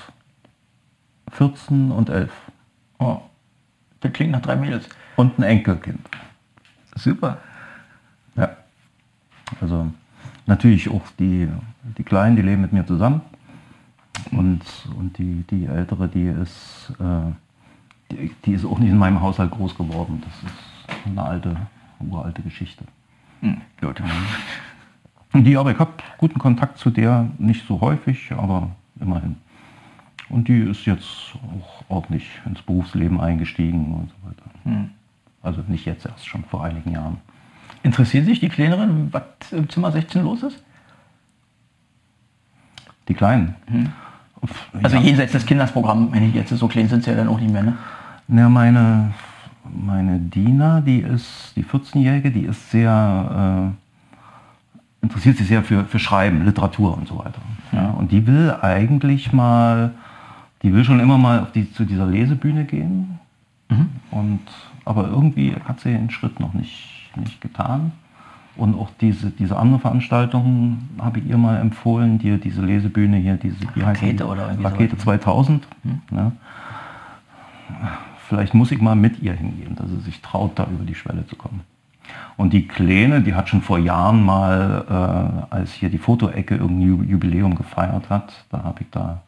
14 1.33 1.91
und 1.91 2.09
11. 2.09 2.31
Oh, 2.99 3.19
das 3.99 4.13
klingt 4.13 4.31
nach 4.31 4.41
drei 4.41 4.55
Mädels. 4.55 4.87
Und 5.17 5.37
ein 5.37 5.43
Enkelkind. 5.43 6.07
Super. 6.95 7.39
Also 9.61 9.87
natürlich 10.45 10.89
auch 10.89 11.01
die, 11.19 11.47
die 11.97 12.03
Kleinen, 12.03 12.35
die 12.35 12.41
leben 12.41 12.61
mit 12.61 12.73
mir 12.73 12.85
zusammen. 12.85 13.21
Und, 14.31 14.61
und 14.97 15.17
die, 15.17 15.43
die 15.49 15.65
Ältere, 15.65 16.07
die 16.07 16.27
ist, 16.27 16.93
äh, 16.99 17.31
die, 18.11 18.31
die 18.45 18.53
ist 18.53 18.65
auch 18.65 18.79
nicht 18.79 18.89
in 18.89 18.97
meinem 18.97 19.21
Haushalt 19.21 19.51
groß 19.51 19.75
geworden. 19.75 20.21
Das 20.25 20.51
ist 20.51 21.05
eine 21.05 21.21
alte, 21.21 21.55
uralte 21.99 22.41
Geschichte. 22.41 22.83
Hm, 23.41 23.61
gut. 23.79 24.01
Die, 25.33 25.55
aber 25.57 25.71
ich 25.71 25.79
habe 25.79 25.91
guten 26.17 26.39
Kontakt 26.39 26.77
zu 26.79 26.89
der, 26.89 27.29
nicht 27.37 27.67
so 27.67 27.79
häufig, 27.79 28.31
aber 28.31 28.71
immerhin. 28.99 29.37
Und 30.29 30.47
die 30.47 30.59
ist 30.59 30.85
jetzt 30.85 31.35
auch 31.35 31.83
ordentlich 31.89 32.27
ins 32.45 32.61
Berufsleben 32.61 33.21
eingestiegen 33.21 33.93
und 33.93 34.09
so 34.09 34.27
weiter. 34.27 34.43
Also 35.41 35.63
nicht 35.67 35.85
jetzt 35.85 36.05
erst, 36.05 36.27
schon 36.27 36.43
vor 36.43 36.63
einigen 36.63 36.91
Jahren. 36.91 37.17
Interessieren 37.87 38.25
sich 38.25 38.41
die 38.41 38.49
Kleineren, 38.49 39.07
was 39.13 39.23
im 39.53 39.69
Zimmer 39.69 39.93
16 39.93 40.21
los 40.21 40.43
ist? 40.43 40.61
Die 43.07 43.13
Kleinen. 43.13 43.55
Also 44.83 44.97
jenseits 44.97 45.31
des 45.31 45.45
Kindersprogramms, 45.45 46.11
wenn 46.11 46.23
ich 46.23 46.35
jetzt 46.35 46.49
so 46.49 46.67
klein 46.67 46.89
sind 46.89 47.05
sie 47.05 47.11
ja 47.11 47.15
dann 47.15 47.29
auch 47.29 47.39
nicht 47.39 47.49
mehr, 47.49 47.63
ne? 47.63 47.77
Ja, 48.27 48.49
meine, 48.49 49.13
meine 49.63 50.19
Dina, 50.19 50.81
die 50.81 50.99
ist, 50.99 51.53
die 51.55 51.63
14-Jährige, 51.63 52.29
die 52.29 52.41
ist 52.41 52.71
sehr, 52.71 53.71
äh, 55.01 55.05
interessiert 55.05 55.37
sich 55.37 55.47
sehr 55.47 55.63
für, 55.63 55.85
für 55.85 55.99
Schreiben, 55.99 56.43
Literatur 56.43 56.97
und 56.97 57.07
so 57.07 57.17
weiter. 57.19 57.39
Ja, 57.71 57.91
und 57.91 58.11
die 58.11 58.27
will 58.27 58.53
eigentlich 58.61 59.31
mal, 59.31 59.93
die 60.61 60.73
will 60.73 60.83
schon 60.83 60.99
immer 60.99 61.17
mal 61.17 61.47
die, 61.55 61.71
zu 61.71 61.85
dieser 61.85 62.05
Lesebühne 62.05 62.65
gehen. 62.65 63.17
Mhm. 63.69 63.89
Und, 64.11 64.41
aber 64.83 65.07
irgendwie 65.07 65.55
hat 65.63 65.79
sie 65.79 65.93
den 65.93 66.09
Schritt 66.09 66.41
noch 66.41 66.53
nicht, 66.53 66.96
nicht 67.17 67.41
getan. 67.41 67.91
Und 68.55 68.73
auch 68.75 68.89
diese, 68.99 69.29
diese 69.29 69.55
andere 69.57 69.79
Veranstaltung 69.79 70.79
habe 70.99 71.19
ich 71.19 71.27
ihr 71.27 71.37
mal 71.37 71.57
empfohlen, 71.57 72.17
die, 72.17 72.39
diese 72.39 72.61
Lesebühne 72.65 73.17
hier, 73.17 73.35
diese 73.37 73.57
wie 73.75 73.81
Rakete 73.81 74.15
die? 74.15 74.23
oder 74.23 74.47
irgendwie 74.47 74.63
Rakete 74.65 74.95
sowas. 74.95 75.03
2000. 75.03 75.67
Ne? 76.09 76.31
Vielleicht 78.27 78.53
muss 78.53 78.71
ich 78.71 78.81
mal 78.81 78.95
mit 78.95 79.21
ihr 79.21 79.33
hingehen, 79.33 79.75
dass 79.75 79.89
sie 79.89 79.99
sich 79.99 80.21
traut, 80.21 80.57
da 80.59 80.63
über 80.65 80.83
die 80.85 80.95
Schwelle 80.95 81.25
zu 81.27 81.35
kommen. 81.35 81.61
Und 82.35 82.53
die 82.53 82.67
Kleine, 82.67 83.21
die 83.21 83.35
hat 83.35 83.49
schon 83.49 83.61
vor 83.61 83.77
Jahren 83.79 84.23
mal, 84.23 85.45
äh, 85.51 85.53
als 85.53 85.73
hier 85.73 85.89
die 85.89 85.97
Fotoecke 85.97 86.55
irgendein 86.55 86.87
Ju- 86.87 87.03
Jubiläum 87.03 87.55
gefeiert 87.55 88.09
hat, 88.09 88.33
da 88.49 88.63
habe 88.63 88.81
ich 88.81 88.87
da 88.91 89.21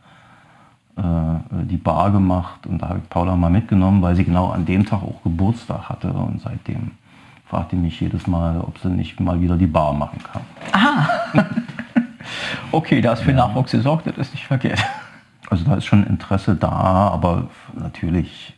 äh, 0.98 1.63
die 1.65 1.77
Bar 1.77 2.12
gemacht 2.12 2.65
und 2.67 2.81
da 2.81 2.89
habe 2.89 3.00
ich 3.03 3.10
Paula 3.10 3.36
mal 3.36 3.50
mitgenommen, 3.50 4.01
weil 4.01 4.15
sie 4.15 4.24
genau 4.24 4.50
an 4.50 4.65
dem 4.65 4.86
Tag 4.86 5.01
auch 5.03 5.22
Geburtstag 5.24 5.89
hatte 5.89 6.12
und 6.13 6.41
seitdem 6.41 6.91
fragt 7.49 7.71
die 7.71 7.75
mich 7.75 7.99
jedes 7.99 8.27
Mal, 8.27 8.61
ob 8.61 8.77
sie 8.77 8.89
nicht 8.89 9.19
mal 9.19 9.41
wieder 9.41 9.57
die 9.57 9.67
Bar 9.67 9.93
machen 9.93 10.19
kann. 10.23 11.45
Okay, 12.71 13.01
da 13.01 13.13
ist 13.13 13.21
für 13.21 13.33
Nachwuchs 13.33 13.71
gesorgt, 13.71 14.05
das 14.05 14.17
ist 14.17 14.33
nicht 14.33 14.45
verkehrt. 14.45 14.83
Also 15.49 15.63
da 15.65 15.75
ist 15.75 15.85
schon 15.85 16.05
Interesse 16.05 16.55
da, 16.55 16.69
aber 16.69 17.47
natürlich 17.73 18.53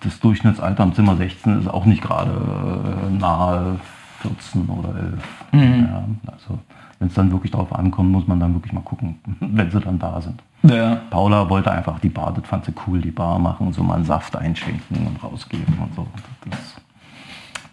das 0.00 0.18
Durchschnittsalter 0.20 0.82
am 0.82 0.94
Zimmer 0.94 1.16
16 1.16 1.60
ist 1.60 1.68
auch 1.68 1.84
nicht 1.84 2.02
gerade 2.02 2.32
äh, 2.32 3.10
nahe 3.10 3.78
14 4.20 4.66
oder 4.66 4.88
11. 4.96 5.44
Ja, 5.52 6.04
also 6.26 6.58
wenn 6.98 7.08
es 7.08 7.14
dann 7.14 7.30
wirklich 7.30 7.52
darauf 7.52 7.72
ankommt, 7.74 8.10
muss 8.10 8.26
man 8.26 8.40
dann 8.40 8.54
wirklich 8.54 8.72
mal 8.72 8.82
gucken, 8.82 9.18
wenn 9.40 9.70
sie 9.70 9.80
dann 9.80 9.98
da 9.98 10.20
sind. 10.20 10.42
Ja. 10.62 10.96
Paula 11.10 11.48
wollte 11.48 11.70
einfach 11.70 11.98
die 12.00 12.08
Bar, 12.08 12.32
das 12.32 12.46
fand 12.46 12.64
sie 12.64 12.72
cool, 12.86 13.00
die 13.00 13.10
Bar 13.10 13.38
machen, 13.38 13.72
so 13.72 13.82
mal 13.82 13.96
einen 13.96 14.04
Saft 14.04 14.34
einschenken 14.36 15.06
und 15.06 15.22
rausgeben 15.22 15.78
und 15.78 15.94
so. 15.94 16.06
Das, 16.50 16.76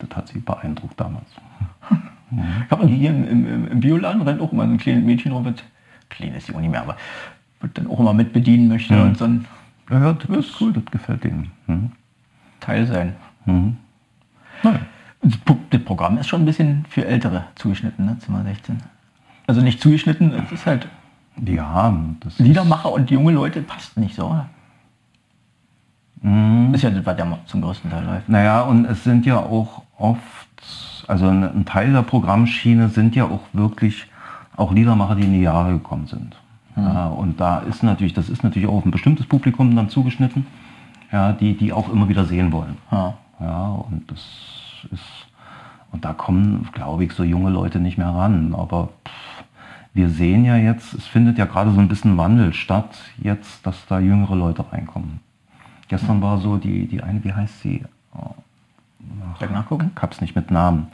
das 0.03 0.15
hat 0.17 0.27
sie 0.27 0.39
beeindruckt 0.39 0.99
damals. 0.99 1.27
Ich 2.65 2.71
habe 2.71 2.87
hier 2.87 3.09
im, 3.09 3.27
im, 3.27 3.67
im 3.67 3.79
Bioladen 3.81 4.21
rennt 4.21 4.39
auch 4.39 4.53
immer 4.53 4.65
so 4.65 4.71
ein 4.71 4.77
kleines 4.77 5.03
Mädchen 5.03 5.33
rum, 5.33 5.43
wird, 5.43 5.65
klein 6.09 6.33
ist 6.33 6.47
die 6.47 6.55
auch 6.55 6.61
nicht 6.61 6.71
mehr, 6.71 6.81
aber 6.81 6.95
wird 7.59 7.77
dann 7.77 7.87
auch 7.87 7.99
immer 7.99 8.13
mit 8.13 8.31
bedienen 8.31 8.69
möchte 8.69 8.93
Mhm. 8.93 9.01
und 9.01 9.21
ein 9.21 9.45
Ja, 9.89 9.99
ja 9.99 10.13
das, 10.13 10.45
ist 10.45 10.61
cool, 10.61 10.71
das 10.71 10.85
gefällt 10.85 11.25
denen. 11.25 11.51
Mhm. 11.67 11.91
Teil 12.61 12.87
sein. 12.87 13.15
Mhm. 13.45 13.75
Das 14.63 14.73
Das 15.71 15.81
Programm 15.83 16.17
ist 16.19 16.29
schon 16.29 16.43
ein 16.43 16.45
bisschen 16.45 16.85
für 16.89 17.05
Ältere 17.05 17.43
zugeschnitten, 17.55 18.05
ne? 18.05 18.17
Zimmer 18.19 18.43
16. 18.45 18.77
Also 19.47 19.59
nicht 19.59 19.81
zugeschnitten, 19.81 20.31
es 20.33 20.51
ist 20.53 20.65
halt 20.65 20.87
Ja, 21.45 21.93
das 22.21 22.39
Liedermacher 22.39 22.93
und 22.93 23.11
junge 23.11 23.33
Leute 23.33 23.61
passt 23.61 23.97
nicht 23.97 24.15
so. 24.15 24.27
oder? 24.27 24.47
Mhm. 26.21 26.73
Ist 26.73 26.83
ja 26.83 26.91
das, 26.91 27.05
was 27.05 27.17
ja 27.17 27.37
zum 27.45 27.61
größten 27.61 27.91
Teil 27.91 28.05
läuft. 28.05 28.29
Naja, 28.29 28.61
und 28.61 28.85
es 28.85 29.03
sind 29.03 29.25
ja 29.25 29.37
auch 29.37 29.83
oft, 30.01 30.21
also 31.07 31.27
ein 31.27 31.65
Teil 31.65 31.93
der 31.93 32.01
Programmschiene 32.01 32.89
sind 32.89 33.15
ja 33.15 33.25
auch 33.25 33.41
wirklich 33.53 34.07
auch 34.55 34.71
Liedermacher, 34.71 35.15
die 35.15 35.23
in 35.23 35.33
die 35.33 35.41
Jahre 35.41 35.73
gekommen 35.73 36.07
sind. 36.07 36.35
Ja, 36.75 37.07
und 37.07 37.39
da 37.39 37.59
ist 37.59 37.83
natürlich, 37.83 38.13
das 38.13 38.29
ist 38.29 38.43
natürlich 38.43 38.67
auch 38.67 38.75
auf 38.75 38.85
ein 38.85 38.91
bestimmtes 38.91 39.25
Publikum 39.25 39.75
dann 39.75 39.89
zugeschnitten, 39.89 40.45
ja, 41.11 41.33
die, 41.33 41.57
die 41.57 41.73
auch 41.73 41.91
immer 41.91 42.07
wieder 42.07 42.25
sehen 42.25 42.51
wollen. 42.51 42.77
Ja. 42.91 43.15
Ja, 43.39 43.69
und 43.89 44.09
das 44.09 44.19
ist, 44.91 45.27
und 45.91 46.05
da 46.05 46.13
kommen, 46.13 46.69
glaube 46.73 47.03
ich, 47.03 47.13
so 47.13 47.23
junge 47.23 47.49
Leute 47.49 47.79
nicht 47.79 47.97
mehr 47.97 48.09
ran. 48.09 48.53
Aber 48.55 48.89
pff, 49.05 49.43
wir 49.93 50.09
sehen 50.09 50.45
ja 50.45 50.55
jetzt, 50.55 50.93
es 50.93 51.07
findet 51.07 51.37
ja 51.37 51.45
gerade 51.45 51.71
so 51.71 51.79
ein 51.79 51.87
bisschen 51.87 52.17
Wandel 52.17 52.53
statt, 52.53 52.97
jetzt, 53.17 53.65
dass 53.65 53.85
da 53.87 53.99
jüngere 53.99 54.35
Leute 54.35 54.63
reinkommen. 54.71 55.19
Gestern 55.87 56.21
war 56.21 56.37
so 56.37 56.57
die, 56.57 56.87
die 56.87 57.01
eine, 57.03 57.23
wie 57.23 57.33
heißt 57.33 57.61
sie? 57.61 57.83
Ich 59.39 59.49
nachgucken? 59.49 59.91
ich 59.95 60.01
hab's 60.01 60.21
nicht 60.21 60.35
mit 60.35 60.51
Namen. 60.51 60.87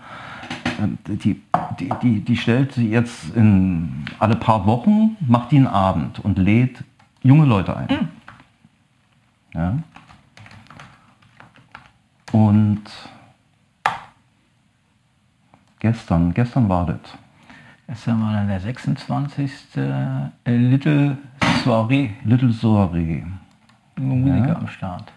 Ähm, 0.82 0.98
Die, 1.08 1.42
die, 1.80 1.90
die, 2.02 2.22
die 2.22 2.38
stellt 2.38 2.72
sie 2.74 2.90
jetzt 2.90 3.36
in 3.36 4.06
alle 4.20 4.36
paar 4.36 4.66
Wochen, 4.66 5.18
macht 5.20 5.52
die 5.52 5.58
einen 5.58 5.68
Abend 5.68 6.20
und 6.20 6.38
lädt 6.38 6.84
junge 7.24 7.46
Leute 7.46 7.76
ein. 7.76 8.10
Ja. 9.54 9.78
Und 12.32 12.84
gestern, 15.80 16.34
gestern 16.34 16.70
war 16.70 16.86
das. 16.86 17.00
Gestern 17.88 18.22
war 18.22 18.34
dann 18.34 18.48
der 18.48 18.60
26. 18.60 19.52
äh, 19.78 20.30
Little 20.46 21.18
Soiree. 21.64 22.12
Little 22.26 22.52
Soiree. 22.52 23.24
Musiker 23.98 24.48
Ja. 24.50 24.56
am 24.58 24.68
Start. 24.68 25.12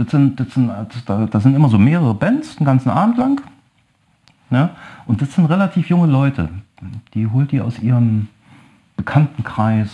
Das 0.00 0.10
sind, 0.12 0.40
das 0.40 0.54
sind, 0.54 0.68
das, 0.68 1.04
da, 1.04 1.26
das 1.26 1.42
sind 1.42 1.54
immer 1.54 1.68
so 1.68 1.76
mehrere 1.78 2.14
Bands, 2.14 2.56
den 2.56 2.64
ganzen 2.64 2.88
Abend 2.88 3.18
lang. 3.18 3.42
Ne? 4.48 4.70
Und 5.06 5.20
das 5.20 5.34
sind 5.34 5.44
relativ 5.44 5.90
junge 5.90 6.06
Leute. 6.06 6.48
Die 7.12 7.26
holt 7.26 7.52
die 7.52 7.60
aus 7.60 7.78
ihrem 7.80 8.28
Bekanntenkreis, 8.96 9.90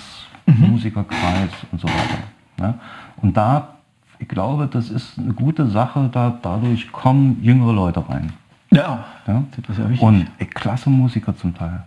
Musikerkreis 0.46 1.50
und 1.72 1.80
so 1.80 1.88
weiter. 1.88 2.18
Ne? 2.58 2.74
Und 3.16 3.36
da, 3.36 3.74
ich 4.20 4.28
glaube, 4.28 4.68
das 4.68 4.90
ist 4.90 5.18
eine 5.18 5.32
gute 5.32 5.66
Sache, 5.68 6.08
da, 6.12 6.38
dadurch 6.40 6.92
kommen 6.92 7.42
jüngere 7.42 7.72
Leute 7.72 8.08
rein. 8.08 8.32
Ja, 8.70 9.04
Ja? 9.26 9.42
das 9.56 9.70
ist 9.70 9.78
ja 9.82 9.88
wichtig. 9.90 10.02
Und 10.06 10.26
ey, 10.38 10.46
klasse 10.46 10.88
Musiker 10.88 11.36
zum 11.36 11.52
Teil. 11.52 11.82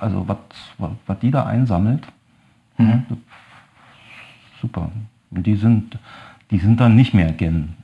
Also 0.00 0.24
was, 0.28 1.18
die 1.20 1.30
da 1.32 1.46
einsammelt, 1.46 2.06
ja, 2.78 3.02
das- 3.08 3.18
super. 4.60 4.90
Und 5.32 5.46
die 5.46 5.56
sind, 5.56 5.98
die 6.50 6.58
sind 6.58 6.80
dann 6.80 6.96
nicht 6.96 7.14
mehr 7.14 7.32
gen 7.32 7.74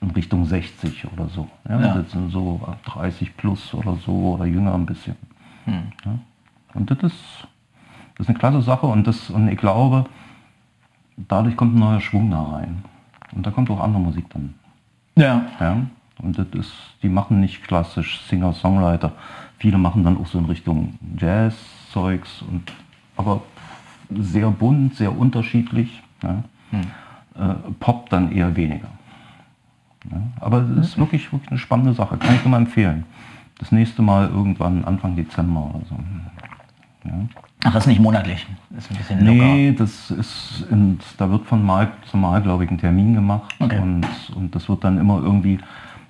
in 0.00 0.10
Richtung 0.10 0.44
60 0.44 1.06
oder 1.12 1.28
so. 1.28 1.48
Ja, 1.68 1.80
Ja. 1.80 1.94
Das 1.94 2.10
sind 2.10 2.30
so 2.30 2.60
ab 2.66 2.82
30 2.84 3.36
plus 3.36 3.72
oder 3.72 3.96
so 4.04 4.34
oder 4.34 4.46
jünger 4.46 4.74
ein 4.74 4.84
bisschen. 4.86 5.14
Hm. 5.64 5.82
Ja. 6.04 6.18
Und 6.74 6.90
das 6.90 6.98
ist, 6.98 7.46
das 8.16 8.24
ist 8.26 8.28
eine 8.30 8.38
klasse 8.38 8.62
Sache 8.62 8.86
und, 8.86 9.06
das, 9.06 9.30
und 9.30 9.48
ich 9.48 9.58
glaube, 9.58 10.06
dadurch 11.16 11.56
kommt 11.56 11.76
ein 11.76 11.78
neuer 11.80 12.00
Schwung 12.00 12.30
da 12.30 12.42
rein. 12.42 12.82
Und 13.32 13.46
da 13.46 13.50
kommt 13.50 13.70
auch 13.70 13.80
andere 13.80 14.02
Musik 14.02 14.28
dann. 14.30 14.54
ja. 15.16 15.46
Ja? 15.60 15.76
Und 16.18 16.38
das 16.38 16.46
ist, 16.52 16.72
die 17.02 17.08
machen 17.08 17.40
nicht 17.40 17.64
klassisch 17.64 18.20
Singer-Songwriter. 18.28 19.12
Viele 19.58 19.76
machen 19.76 20.04
dann 20.04 20.16
auch 20.18 20.26
so 20.26 20.38
in 20.38 20.44
Richtung 20.44 20.94
Jazz-Zeugs, 21.18 22.42
und, 22.42 22.72
aber 23.16 23.42
sehr 24.10 24.50
bunt, 24.50 24.94
sehr 24.94 25.16
unterschiedlich. 25.16 26.00
Ja? 26.22 26.44
Äh, 26.72 26.76
Pop 27.80 28.10
dann 28.10 28.30
eher 28.32 28.54
weniger. 28.56 28.88
Ja? 30.10 30.18
Aber 30.40 30.58
es 30.78 30.88
ist 30.88 30.98
wirklich, 30.98 31.32
wirklich 31.32 31.50
eine 31.50 31.58
spannende 31.58 31.94
Sache, 31.94 32.16
kann 32.16 32.34
ich 32.34 32.44
immer 32.44 32.56
empfehlen. 32.56 33.04
Das 33.58 33.72
nächste 33.72 34.02
Mal 34.02 34.28
irgendwann 34.28 34.84
Anfang 34.84 35.14
Dezember 35.16 35.70
oder 35.74 35.84
so. 35.88 35.94
Ja? 37.04 37.12
Ach, 37.64 37.72
das 37.72 37.84
ist 37.84 37.88
nicht 37.88 38.00
monatlich. 38.00 38.46
Das 38.70 38.84
ist 38.84 38.90
ein 38.90 38.96
bisschen 38.96 39.18
locker. 39.20 39.32
Nee, 39.32 39.72
das 39.72 40.10
ist, 40.10 40.66
in, 40.70 40.98
da 41.16 41.30
wird 41.30 41.46
von 41.46 41.64
Mal 41.64 41.92
zu 42.10 42.16
Mal, 42.16 42.42
glaube 42.42 42.64
ich, 42.64 42.70
ein 42.70 42.78
Termin 42.78 43.14
gemacht 43.14 43.54
Okay. 43.60 43.78
und, 43.78 44.04
und 44.34 44.54
das 44.54 44.68
wird 44.68 44.82
dann 44.82 44.98
immer 44.98 45.20
irgendwie, 45.22 45.58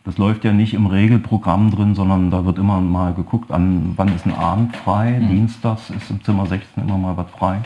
das 0.04 0.16
läuft 0.18 0.44
ja 0.44 0.52
nicht 0.52 0.72
im 0.74 0.86
Regelprogramm 0.86 1.70
drin, 1.70 1.94
sondern 1.94 2.30
da 2.30 2.44
wird 2.46 2.58
immer 2.58 2.80
mal 2.80 3.12
geguckt, 3.12 3.50
an 3.52 3.92
wann 3.96 4.08
ist 4.14 4.24
ein 4.26 4.34
Abend 4.34 4.74
frei, 4.76 5.18
Mhm. 5.20 5.28
dienstags 5.28 5.90
ist 5.90 6.10
im 6.10 6.24
Zimmer 6.24 6.46
16 6.46 6.82
immer 6.84 6.96
mal 6.98 7.16
was 7.18 7.30
frei 7.32 7.60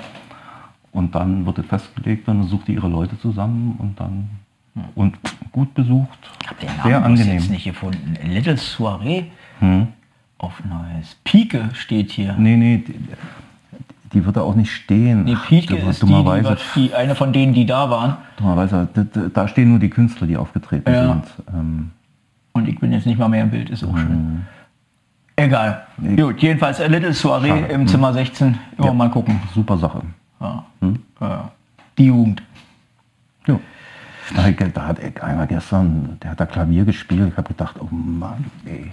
und 0.96 1.14
dann 1.14 1.44
wird 1.46 1.58
es 1.58 1.66
festgelegt, 1.66 2.26
dann 2.26 2.42
sucht 2.44 2.68
die 2.68 2.74
ihre 2.74 2.88
Leute 2.88 3.18
zusammen 3.20 3.76
und 3.78 4.00
dann 4.00 4.28
und 4.94 5.16
gut 5.52 5.72
besucht, 5.74 6.18
Ich 6.42 6.48
habe 6.48 6.60
den 6.60 6.68
sehr 6.82 7.00
Namen 7.00 7.04
bloß 7.14 7.20
angenehm. 7.20 7.38
jetzt 7.40 7.50
nicht 7.50 7.64
gefunden. 7.64 8.14
Little 8.24 8.56
Soiree 8.56 9.24
Hm. 9.60 9.86
auf 10.38 10.62
Neues. 10.64 11.16
Pike 11.24 11.70
steht 11.72 12.10
hier. 12.12 12.34
Nee, 12.38 12.56
nee, 12.56 12.78
die, 12.86 12.94
die 14.12 14.24
wird 14.24 14.36
da 14.36 14.42
auch 14.42 14.54
nicht 14.54 14.70
stehen. 14.70 15.24
Nee, 15.24 15.36
Pike 15.48 15.76
Dummer- 15.76 15.90
ist 15.90 16.02
die, 16.02 16.06
die, 16.06 16.88
die, 16.88 16.94
eine 16.94 17.14
von 17.14 17.32
denen, 17.32 17.54
die 17.54 17.64
da 17.66 17.88
waren. 17.90 18.16
Dummerweise, 18.36 18.88
da, 19.32 19.48
stehen 19.48 19.70
nur 19.70 19.78
die 19.78 19.88
Künstler, 19.90 20.26
die 20.26 20.36
aufgetreten 20.36 20.90
Ja. 20.92 21.08
sind. 21.08 21.24
Ähm, 21.54 21.90
Und 22.52 22.68
ich 22.68 22.78
bin 22.78 22.92
jetzt 22.92 23.06
nicht 23.06 23.18
mal 23.18 23.28
mehr 23.28 23.42
im 23.44 23.50
Bild, 23.50 23.68
ist 23.70 23.82
auch 23.84 23.92
Mhm. 23.92 23.98
schön. 23.98 24.46
Egal. 25.36 25.82
Nee. 25.98 26.16
Gut, 26.16 26.40
jedenfalls 26.42 26.80
A 26.80 26.86
Little 26.86 27.12
Soiree 27.12 27.48
Schade. 27.48 27.64
im 27.66 27.86
Zimmer 27.86 28.12
16. 28.14 28.56
Ja, 28.78 28.86
Ja. 28.86 28.92
mal 28.94 29.10
gucken. 29.10 29.38
super 29.54 29.76
Sache. 29.78 30.00
Ja. 30.40 30.64
Hm? 30.80 30.98
Ja. 31.20 31.50
Die 31.98 32.06
Jugend. 32.06 32.42
Ja. 33.46 33.58
Da, 34.34 34.86
hat- 34.86 35.22
einer 35.22 35.46
gestern, 35.46 36.18
der 36.22 36.32
hat 36.32 36.40
da 36.40 36.46
Klavier 36.46 36.84
gespielt. 36.84 37.30
Ich 37.30 37.36
habe 37.36 37.48
gedacht, 37.48 37.76
oh 37.80 37.88
Mann, 37.94 38.44
ey. 38.64 38.92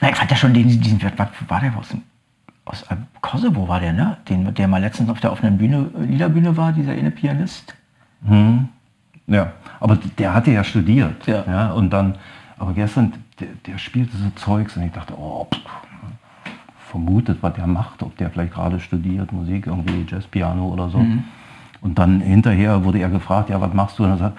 Na, 0.00 0.10
ich 0.10 0.16
fand 0.16 0.30
ja 0.30 0.36
schon 0.36 0.54
den, 0.54 0.68
diesen, 0.68 1.00
was 1.02 1.28
war 1.48 1.60
der 1.60 1.76
aus 1.76 1.88
dem, 1.88 2.02
aus 2.64 2.82
äh, 2.84 2.96
Kosovo 3.20 3.66
war 3.68 3.80
der, 3.80 3.92
ne? 3.92 4.16
Den, 4.28 4.54
der 4.54 4.68
mal 4.68 4.80
letztens 4.80 5.10
auf 5.10 5.20
der 5.20 5.32
offenen 5.32 5.58
Bühne, 5.58 5.90
Liederbühne 5.98 6.56
war, 6.56 6.72
dieser 6.72 6.92
eine 6.92 7.10
Pianist. 7.10 7.74
Hm. 8.24 8.68
Ja, 9.26 9.52
aber 9.80 9.96
der 9.96 10.34
hatte 10.34 10.50
ja 10.52 10.64
studiert. 10.64 11.26
Ja. 11.26 11.44
ja 11.46 11.72
und 11.72 11.90
dann, 11.90 12.16
aber 12.58 12.72
gestern, 12.72 13.12
der, 13.40 13.48
der 13.66 13.78
spielte 13.78 14.16
so 14.16 14.30
Zeugs 14.36 14.76
und 14.76 14.84
ich 14.84 14.92
dachte, 14.92 15.14
oh, 15.18 15.46
pff, 15.52 15.60
vermutet, 16.90 17.38
was 17.42 17.54
der 17.54 17.66
macht, 17.66 18.02
ob 18.02 18.16
der 18.16 18.30
vielleicht 18.30 18.52
gerade 18.52 18.80
studiert, 18.80 19.32
Musik, 19.32 19.66
irgendwie 19.66 20.04
Jazzpiano 20.08 20.68
oder 20.68 20.88
so. 20.90 20.98
Mhm. 20.98 21.24
Und 21.80 21.98
dann 21.98 22.20
hinterher 22.20 22.84
wurde 22.84 22.98
er 22.98 23.08
gefragt, 23.08 23.48
ja, 23.48 23.60
was 23.60 23.72
machst 23.72 23.98
du? 23.98 24.04
Und 24.04 24.10
er 24.10 24.18
sagt, 24.18 24.38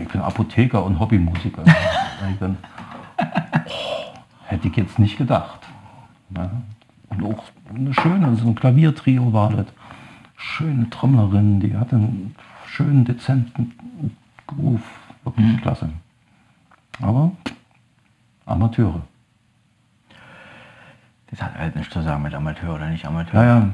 ich 0.00 0.08
bin 0.08 0.20
Apotheker 0.20 0.84
und 0.84 1.00
Hobbymusiker. 1.00 1.64
ich 2.30 2.38
bin, 2.38 2.56
oh, 3.18 3.24
hätte 4.46 4.68
ich 4.68 4.76
jetzt 4.76 4.98
nicht 4.98 5.18
gedacht. 5.18 5.60
Ja. 6.36 6.50
Und 7.10 7.24
auch 7.24 7.42
eine 7.74 7.92
schöne, 7.94 8.36
so 8.36 8.48
ein 8.48 8.54
Klaviertrio 8.54 9.32
war 9.32 9.50
das. 9.50 9.66
Schöne 10.36 10.88
Trommlerin, 10.90 11.58
die 11.58 11.76
hatte 11.76 11.96
einen 11.96 12.34
schönen, 12.66 13.04
dezenten 13.04 13.72
Groove. 14.46 14.80
Wirklich 15.24 15.46
Mhm. 15.46 15.60
klasse. 15.60 15.88
Aber 17.02 17.32
Amateure. 18.46 19.02
Das 21.30 21.42
hat 21.42 21.58
halt 21.58 21.76
nichts 21.76 21.92
zu 21.92 22.02
sagen 22.02 22.22
mit 22.22 22.34
Amateur 22.34 22.74
oder 22.74 22.88
nicht 22.88 23.04
Amateur. 23.04 23.42
Ja, 23.42 23.58
ja. 23.58 23.68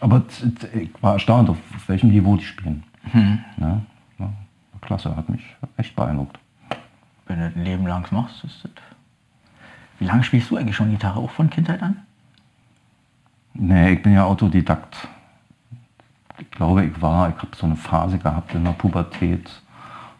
Aber 0.00 0.22
ich 0.72 0.90
war 1.02 1.14
erstaunt, 1.14 1.50
auf 1.50 1.58
welchem 1.86 2.10
Niveau 2.10 2.36
die 2.36 2.44
spielen. 2.44 2.82
Hm. 3.12 3.38
Ja, 3.58 3.80
ja, 4.18 4.32
klasse, 4.80 5.14
hat 5.14 5.28
mich 5.28 5.42
echt 5.76 5.94
beeindruckt. 5.94 6.38
Wenn 7.26 7.38
du 7.38 7.46
ein 7.46 7.64
Leben 7.64 7.86
lang 7.86 8.10
machst, 8.12 8.42
ist 8.44 8.64
das. 8.64 8.70
Wie 9.98 10.06
lange 10.06 10.24
spielst 10.24 10.50
du 10.50 10.56
eigentlich 10.56 10.76
schon 10.76 10.90
Gitarre? 10.90 11.20
Auch 11.20 11.30
von 11.30 11.48
Kindheit 11.48 11.82
an? 11.82 11.98
Nee, 13.54 13.92
ich 13.92 14.02
bin 14.02 14.12
ja 14.12 14.24
Autodidakt. 14.24 15.08
Ich 16.38 16.50
glaube, 16.50 16.84
ich 16.84 17.00
war, 17.00 17.28
ich 17.28 17.36
habe 17.36 17.54
so 17.56 17.66
eine 17.66 17.76
Phase 17.76 18.18
gehabt 18.18 18.54
in 18.54 18.64
der 18.64 18.72
Pubertät. 18.72 19.48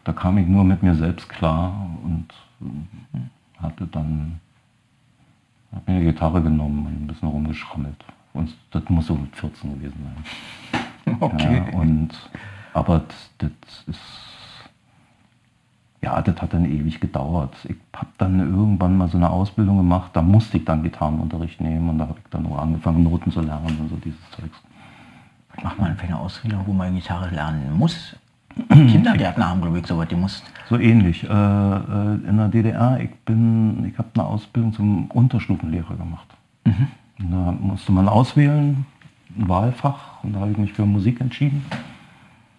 Da 0.05 0.13
kam 0.13 0.37
ich 0.37 0.47
nur 0.47 0.63
mit 0.63 0.81
mir 0.81 0.95
selbst 0.95 1.27
klar 1.27 1.89
und 2.03 2.27
äh, 2.61 3.61
hatte 3.61 3.85
dann 3.87 4.39
hab 5.75 5.87
mir 5.87 5.95
eine 5.95 6.05
Gitarre 6.05 6.41
genommen 6.41 6.85
und 6.85 7.03
ein 7.03 7.07
bisschen 7.07 7.29
rumgeschrammelt. 7.29 8.03
Und 8.33 8.53
das 8.71 8.83
muss 8.89 9.07
so 9.07 9.15
mit 9.15 9.35
14 9.35 9.73
gewesen 9.75 9.99
sein. 10.03 10.23
Ja, 11.37 11.77
und, 11.77 12.09
aber 12.73 13.03
das, 13.07 13.29
das 13.37 13.83
ist, 13.85 13.99
ja, 16.01 16.19
das 16.19 16.41
hat 16.41 16.51
dann 16.51 16.65
ewig 16.65 16.99
gedauert. 16.99 17.55
Ich 17.65 17.75
habe 17.95 18.09
dann 18.17 18.39
irgendwann 18.39 18.97
mal 18.97 19.07
so 19.07 19.17
eine 19.17 19.29
Ausbildung 19.29 19.77
gemacht, 19.77 20.11
da 20.13 20.23
musste 20.23 20.57
ich 20.57 20.65
dann 20.65 20.81
Gitarrenunterricht 20.81 21.61
nehmen 21.61 21.89
und 21.89 21.99
da 21.99 22.07
habe 22.07 22.17
ich 22.17 22.29
dann 22.31 22.47
auch 22.47 22.57
angefangen, 22.57 23.03
Noten 23.03 23.31
zu 23.31 23.41
lernen 23.41 23.77
und 23.79 23.89
so 23.89 23.97
dieses 23.97 24.19
Zeugs. 24.31 24.57
Macht 25.61 25.79
man 25.79 25.95
für 25.95 26.07
eine 26.07 26.17
Ausbildung, 26.17 26.63
wo 26.65 26.73
man 26.73 26.95
Gitarre 26.95 27.29
lernen 27.29 27.77
muss? 27.77 28.15
Kindergärtner 28.69 29.49
haben, 29.49 29.61
glaube 29.61 29.79
ich, 29.79 29.87
so 29.87 29.97
was. 29.97 30.07
Die 30.07 30.15
muss. 30.15 30.43
So 30.69 30.77
ähnlich. 30.77 31.23
Äh, 31.23 31.27
äh, 31.27 32.29
in 32.29 32.37
der 32.37 32.47
DDR, 32.47 32.99
ich 33.01 33.13
bin, 33.25 33.85
ich 33.85 33.97
habe 33.97 34.09
eine 34.15 34.23
Ausbildung 34.23 34.73
zum 34.73 35.05
Unterstufenlehrer 35.11 35.95
gemacht. 35.95 36.27
Und 36.65 37.31
Da 37.31 37.51
musste 37.51 37.91
man 37.91 38.07
auswählen, 38.07 38.85
ein 39.37 39.49
Wahlfach, 39.49 40.23
und 40.23 40.33
da 40.33 40.39
habe 40.39 40.51
ich 40.51 40.57
mich 40.57 40.73
für 40.73 40.85
Musik 40.85 41.21
entschieden. 41.21 41.65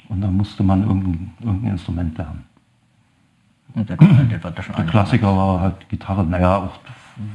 Und 0.09 0.21
da 0.21 0.29
musste 0.29 0.63
man 0.63 0.83
irgendein, 0.83 1.33
irgendein 1.41 1.73
Instrument 1.73 2.17
lernen. 2.17 2.45
Und 3.75 3.91
das, 3.91 3.99
das 3.99 4.09
wird 4.43 4.59
da 4.59 4.63
schon 4.63 4.77
Der 4.77 4.85
Klassiker 4.85 5.37
war 5.37 5.61
halt 5.61 5.89
Gitarre, 5.89 6.25
naja, 6.25 6.57
auch 6.59 6.79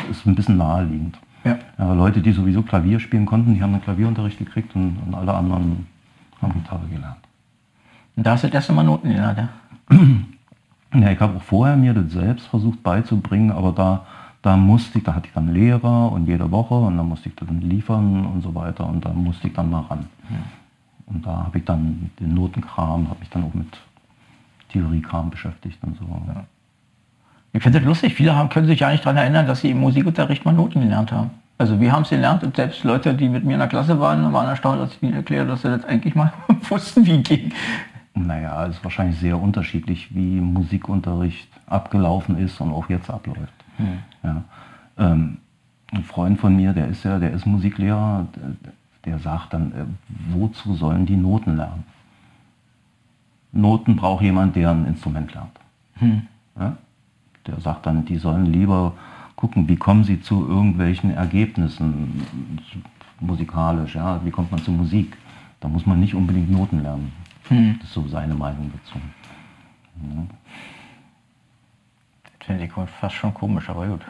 ist 0.10 0.26
ein 0.26 0.36
bisschen 0.36 0.58
naheliegend. 0.58 1.20
Ja. 1.44 1.58
Ja, 1.78 1.94
Leute, 1.94 2.22
die 2.22 2.32
sowieso 2.32 2.62
Klavier 2.62 3.00
spielen 3.00 3.26
konnten, 3.26 3.56
die 3.56 3.62
haben 3.62 3.74
einen 3.74 3.84
Klavierunterricht 3.84 4.38
gekriegt 4.38 4.76
und, 4.76 4.98
und 5.06 5.16
alle 5.16 5.34
anderen 5.34 5.88
haben 6.42 6.54
Gitarre 6.54 6.88
gelernt. 6.88 7.18
Und 8.16 8.26
da 8.26 8.32
hast 8.32 8.44
du 8.44 8.48
das 8.48 8.56
erste 8.56 8.74
Mal 8.74 8.84
Noten 8.84 9.10
gelernt, 9.10 9.38
ja? 9.38 9.50
Ja, 10.94 11.10
ich 11.10 11.20
habe 11.22 11.38
auch 11.38 11.42
vorher 11.42 11.78
mir 11.78 11.94
das 11.94 12.12
selbst 12.12 12.48
versucht 12.48 12.84
beizubringen, 12.84 13.52
aber 13.52 13.72
da, 13.72 14.06
da 14.42 14.58
musste 14.58 14.98
ich, 14.98 15.06
da 15.06 15.16
hatte 15.16 15.28
ich 15.28 15.34
dann 15.34 15.54
Lehrer 15.54 16.12
und 16.12 16.28
jede 16.28 16.52
Woche 16.52 16.74
und 16.74 16.98
dann 16.98 17.08
musste 17.08 17.30
ich 17.30 17.36
das 17.36 17.48
dann 17.48 17.62
liefern 17.62 18.26
und 18.26 18.42
so 18.42 18.54
weiter 18.54 18.86
und 18.86 19.06
da 19.06 19.14
musste 19.14 19.48
ich 19.48 19.54
dann 19.54 19.70
mal 19.70 19.84
ran. 19.84 20.08
Und 21.06 21.26
da 21.26 21.46
habe 21.46 21.60
ich 21.60 21.64
dann 21.64 22.12
den 22.20 22.34
Notenkram, 22.34 23.10
habe 23.10 23.20
mich 23.22 23.30
dann 23.30 23.46
auch 23.46 23.54
mit 23.54 23.68
Theoriekram 24.70 25.30
beschäftigt 25.30 25.78
und 25.82 25.98
so. 25.98 26.06
Ich 27.54 27.64
finde 27.64 27.80
das 27.80 27.88
lustig. 27.88 28.14
Viele 28.14 28.36
haben, 28.36 28.50
können 28.50 28.68
sich 28.68 28.80
ja 28.80 28.92
nicht 28.92 29.06
daran 29.06 29.18
erinnern, 29.18 29.48
dass 29.48 29.62
sie 29.62 29.72
im 29.72 29.80
Musikunterricht 29.80 30.44
mal 30.44 30.54
Noten 30.54 30.82
gelernt 30.82 31.12
haben. 31.14 31.32
Also 31.58 31.80
wir 31.80 31.92
haben 31.92 32.04
es 32.04 32.10
gelernt 32.10 32.44
und 32.44 32.56
selbst 32.56 32.84
Leute, 32.84 33.14
die 33.14 33.30
mit 33.30 33.44
mir 33.44 33.54
in 33.54 33.60
der 33.60 33.68
Klasse 33.68 34.00
waren, 34.00 34.34
waren 34.34 34.48
erstaunt, 34.48 34.82
als 34.82 34.96
ich 34.96 35.04
ihnen 35.04 35.14
erklärt 35.14 35.48
dass 35.48 35.62
sie 35.62 35.70
das 35.70 35.86
eigentlich 35.86 36.16
mal 36.16 36.34
wussten, 36.70 37.06
wie 37.06 37.22
ging. 37.22 37.54
Naja, 38.14 38.66
es 38.66 38.76
ist 38.76 38.84
wahrscheinlich 38.84 39.18
sehr 39.20 39.42
unterschiedlich, 39.42 40.14
wie 40.14 40.42
Musikunterricht 40.42 41.48
abgelaufen 41.66 42.38
ist 42.38 42.60
und 42.60 42.72
auch 42.72 42.90
jetzt 42.90 43.10
abläuft. 43.10 43.54
Ja. 44.24 44.44
Ähm, 44.98 45.38
ein 45.92 46.04
Freund 46.04 46.40
von 46.40 46.56
mir, 46.56 46.74
der 46.74 46.88
ist 46.88 47.04
ja, 47.04 47.20
der 47.20 47.32
ist 47.32 47.46
Musiklehrer, 47.46 48.28
der, 48.36 48.74
der 49.06 49.20
sagt 49.20 49.54
dann, 49.54 49.72
äh, 49.72 49.86
wozu 50.34 50.76
sollen 50.76 51.06
die 51.06 51.18
Noten 51.18 51.58
lernen? 51.58 51.84
Noten 53.52 53.96
braucht 53.96 54.24
jemand, 54.24 54.56
der 54.56 54.72
ein 54.72 54.86
Instrument 54.86 55.34
lernt. 55.34 55.60
Ja? 56.60 56.78
Der 57.48 57.60
sagt 57.60 57.86
dann, 57.86 58.06
die 58.06 58.18
sollen 58.18 58.46
lieber 58.46 58.94
gucken, 59.36 59.68
wie 59.68 59.76
kommen 59.76 60.04
sie 60.04 60.22
zu 60.22 60.48
irgendwelchen 60.48 61.12
Ergebnissen 61.12 62.22
musikalisch, 63.20 63.96
ja, 63.96 64.22
wie 64.24 64.32
kommt 64.32 64.52
man 64.52 64.62
zu 64.62 64.72
Musik. 64.72 65.18
Da 65.60 65.68
muss 65.68 65.86
man 65.86 66.00
nicht 66.00 66.16
unbedingt 66.16 66.50
Noten 66.52 66.82
lernen. 66.82 67.12
Das 67.50 67.88
ist 67.88 67.94
so 67.94 68.08
seine 68.08 68.34
Meinung 68.34 68.72
dazu. 68.74 68.98
Das 72.40 72.48
finde 72.48 72.64
ich 72.66 72.72
fast 73.00 73.16
schon 73.16 73.34
komisch, 73.34 73.70
aber 73.70 73.88
gut. 73.88 74.02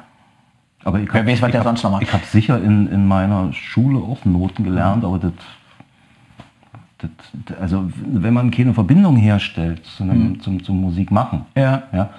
Aber 0.83 0.99
ich 0.99 1.11
Wer 1.13 1.21
hab- 1.21 1.27
weiß, 1.27 1.41
was 1.41 1.51
der 1.51 1.59
hab- 1.61 1.67
sonst 1.67 1.83
noch 1.83 1.91
macht. 1.91 2.03
Ich 2.03 2.13
habe 2.13 2.25
sicher 2.25 2.61
in, 2.61 2.87
in 2.87 3.07
meiner 3.07 3.51
Schule 3.53 3.99
auch 3.99 4.23
Noten 4.25 4.63
gelernt, 4.63 5.03
aber 5.05 5.19
das, 5.19 5.33
das, 6.99 7.09
also 7.59 7.89
wenn 8.05 8.33
man 8.33 8.51
keine 8.51 8.73
Verbindung 8.73 9.15
herstellt 9.15 9.85
zu 9.85 10.03
einem, 10.03 10.39
zum, 10.41 10.63
zum 10.63 10.79
Musik 10.81 11.11
machen, 11.11 11.45
Ja. 11.55 11.83
ja, 11.91 12.09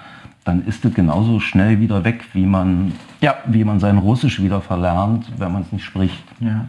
dann 0.45 0.65
ist 0.65 0.83
das 0.85 0.93
genauso 0.93 1.39
schnell 1.39 1.79
wieder 1.79 2.03
weg, 2.03 2.23
wie 2.33 2.45
man, 2.45 2.93
Ja. 3.21 3.35
wie 3.47 3.63
man 3.63 3.79
sein 3.79 3.97
Russisch 3.97 4.41
wieder 4.41 4.61
verlernt, 4.61 5.31
wenn 5.39 5.51
man 5.51 5.61
es 5.63 5.71
nicht 5.71 5.83
spricht. 5.85 6.23
Ja. 6.39 6.65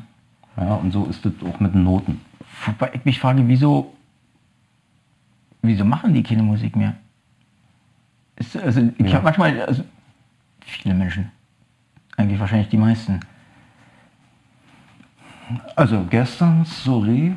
Ja, 0.57 0.75
und 0.77 0.93
so 0.93 1.05
ist 1.07 1.25
das 1.25 1.33
auch 1.49 1.59
mit 1.59 1.75
den 1.75 1.83
Noten. 1.83 2.21
Wobei 2.67 2.91
ich 2.95 3.05
mich 3.05 3.19
frage, 3.19 3.47
wieso, 3.49 3.93
wieso 5.67 5.85
machen 5.85 6.13
die 6.15 6.23
keine 6.23 6.43
Musik 6.43 6.77
mehr? 6.77 6.95
Ist, 8.37 8.57
also 8.57 8.81
ich 8.99 9.07
Ja. 9.07 9.15
habe 9.15 9.25
manchmal, 9.25 9.61
also 9.63 9.83
viele 10.61 10.95
Menschen, 10.95 11.31
eigentlich 12.17 12.39
wahrscheinlich 12.41 12.69
die 12.69 12.77
meisten. 12.77 13.21
Also 15.77 16.05
gestern, 16.11 16.65
sorry, 16.65 17.35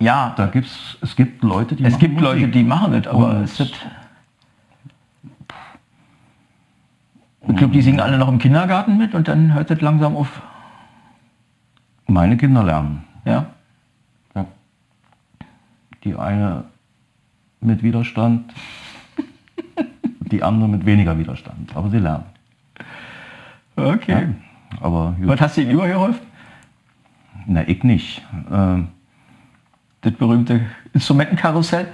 Ja, 0.00 0.34
da 0.36 0.46
gibt's, 0.46 0.98
es 1.00 1.14
gibt 1.14 1.44
Leute, 1.44 1.76
die 1.76 1.84
es 1.84 1.92
machen 1.92 2.00
gibt 2.00 2.14
Musik. 2.14 2.28
Leute, 2.40 2.48
die 2.48 2.64
machen 2.64 2.92
das, 2.92 3.06
aber 3.06 3.36
Und- 3.36 3.44
es 3.44 3.60
ist, 3.60 3.74
ich 7.48 7.56
glaube, 7.56 7.72
die 7.72 7.80
singen 7.82 8.00
alle 8.00 8.18
noch 8.18 8.28
im 8.28 8.38
Kindergarten 8.38 8.98
mit 8.98 9.14
und 9.14 9.28
dann 9.28 9.54
hört 9.54 9.70
das 9.70 9.80
langsam 9.80 10.16
auf. 10.16 10.42
Meine 12.08 12.36
Kinder 12.36 12.62
lernen. 12.64 13.04
Ja, 13.24 13.46
Ja. 14.34 14.46
Die 16.04 16.14
eine 16.16 16.64
mit 17.66 17.82
Widerstand, 17.82 18.52
die 20.20 20.42
andere 20.42 20.68
mit 20.68 20.86
weniger 20.86 21.18
Widerstand. 21.18 21.74
Aber 21.74 21.90
sie 21.90 21.98
lernen. 21.98 22.24
okay. 23.76 24.12
Ja. 24.12 24.28
Aber 24.80 25.14
gut. 25.18 25.28
Was 25.28 25.40
hast 25.40 25.56
du 25.56 25.62
ihnen 25.62 25.70
übergeholfen? 25.72 26.20
Na, 27.46 27.66
ich 27.68 27.82
nicht. 27.84 28.22
Ähm, 28.50 28.88
Das 30.00 30.12
berühmte 30.14 30.60
Instrumentenkarussell? 30.92 31.88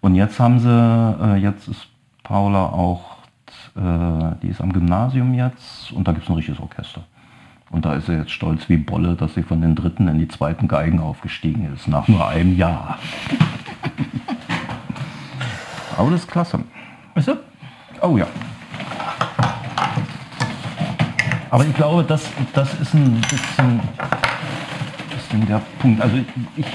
Und 0.00 0.14
jetzt 0.14 0.38
haben 0.40 0.58
sie, 0.58 0.68
äh, 0.68 1.36
jetzt 1.36 1.68
ist 1.68 1.86
Paula 2.22 2.66
auch, 2.66 3.18
äh, 3.76 4.36
die 4.42 4.48
ist 4.48 4.60
am 4.60 4.72
Gymnasium 4.72 5.34
jetzt 5.34 5.92
und 5.92 6.06
da 6.06 6.12
gibt 6.12 6.24
es 6.24 6.30
ein 6.30 6.36
richtiges 6.36 6.60
Orchester. 6.60 7.02
Und 7.70 7.84
da 7.84 7.94
ist 7.94 8.08
er 8.08 8.18
jetzt 8.18 8.32
stolz 8.32 8.68
wie 8.68 8.76
Bolle, 8.76 9.14
dass 9.14 9.34
sie 9.34 9.44
von 9.44 9.60
den 9.60 9.76
dritten 9.76 10.08
in 10.08 10.18
die 10.18 10.28
zweiten 10.28 10.66
Geigen 10.66 10.98
aufgestiegen 10.98 11.72
ist, 11.72 11.86
nach 11.86 12.08
nur 12.08 12.26
einem 12.26 12.56
Jahr. 12.56 12.98
Ist 16.08 16.28
klasse. 16.28 16.60
Weißt 17.14 17.28
du? 17.28 17.36
Oh 18.00 18.16
ja. 18.16 18.26
Aber 21.50 21.64
ich 21.64 21.74
glaube, 21.74 22.04
das, 22.04 22.30
das 22.54 22.72
ist 22.80 22.94
ein 22.94 23.20
bisschen, 23.20 23.80
bisschen 25.10 25.46
der 25.46 25.60
Punkt. 25.78 26.00
Also 26.00 26.16
ich, 26.56 26.66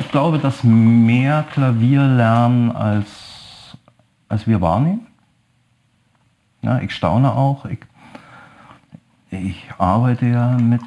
ich 0.00 0.10
glaube, 0.10 0.38
dass 0.38 0.64
mehr 0.64 1.44
Klavier 1.52 2.02
lernen, 2.02 2.72
als, 2.72 3.76
als 4.28 4.46
wir 4.46 4.60
wahrnehmen. 4.60 5.06
Ja, 6.62 6.80
ich 6.80 6.92
staune 6.94 7.32
auch. 7.32 7.64
Ich, 7.66 7.80
ich 9.30 9.70
arbeite 9.78 10.26
ja 10.26 10.58
mit, 10.58 10.82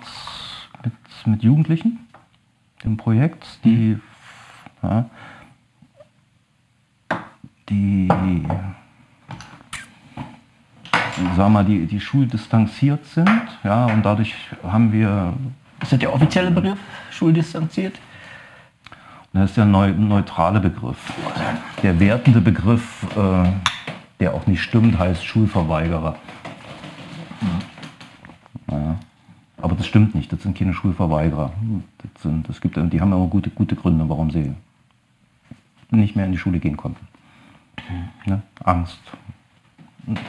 mit, 0.83 0.93
mit 1.25 1.43
Jugendlichen 1.43 1.99
im 2.83 2.97
Projekt, 2.97 3.45
die, 3.63 3.95
mhm. 3.95 4.01
ja, 4.83 5.05
die 7.69 8.07
sag 11.35 11.49
mal, 11.49 11.63
die, 11.63 11.85
die 11.85 11.99
schuldistanziert 11.99 13.05
sind. 13.05 13.29
Ja, 13.63 13.85
und 13.85 14.03
dadurch 14.03 14.35
haben 14.63 14.91
wir. 14.91 15.33
Ist 15.81 15.91
das 15.91 15.99
der 15.99 16.13
offizielle 16.13 16.51
Begriff, 16.51 16.79
schuldistanziert? 17.11 17.99
Das 19.33 19.49
ist 19.49 19.57
der 19.57 19.65
neu, 19.65 19.91
neutrale 19.91 20.61
Begriff. 20.61 21.13
Der 21.83 21.99
wertende 21.99 22.39
Begriff, 22.39 23.05
äh, 23.17 23.49
der 24.19 24.33
auch 24.33 24.47
nicht 24.47 24.61
stimmt, 24.61 24.97
heißt 24.97 25.25
Schulverweigerer. 25.25 26.15
Ja. 28.71 28.95
Aber 29.57 29.75
das 29.75 29.87
stimmt 29.87 30.15
nicht, 30.15 30.31
das 30.31 30.41
sind 30.43 30.57
keine 30.57 30.73
Schulverweigerer. 30.73 31.51
Das 31.97 32.23
sind, 32.23 32.47
das 32.47 32.61
gibt, 32.61 32.77
die 32.77 33.01
haben 33.01 33.11
aber 33.11 33.27
gute, 33.27 33.49
gute 33.49 33.75
Gründe, 33.75 34.07
warum 34.07 34.31
sie 34.31 34.53
nicht 35.91 36.15
mehr 36.15 36.25
in 36.25 36.31
die 36.31 36.37
Schule 36.37 36.59
gehen 36.59 36.77
konnten. 36.77 37.05
Ja, 38.25 38.41
Angst, 38.63 38.99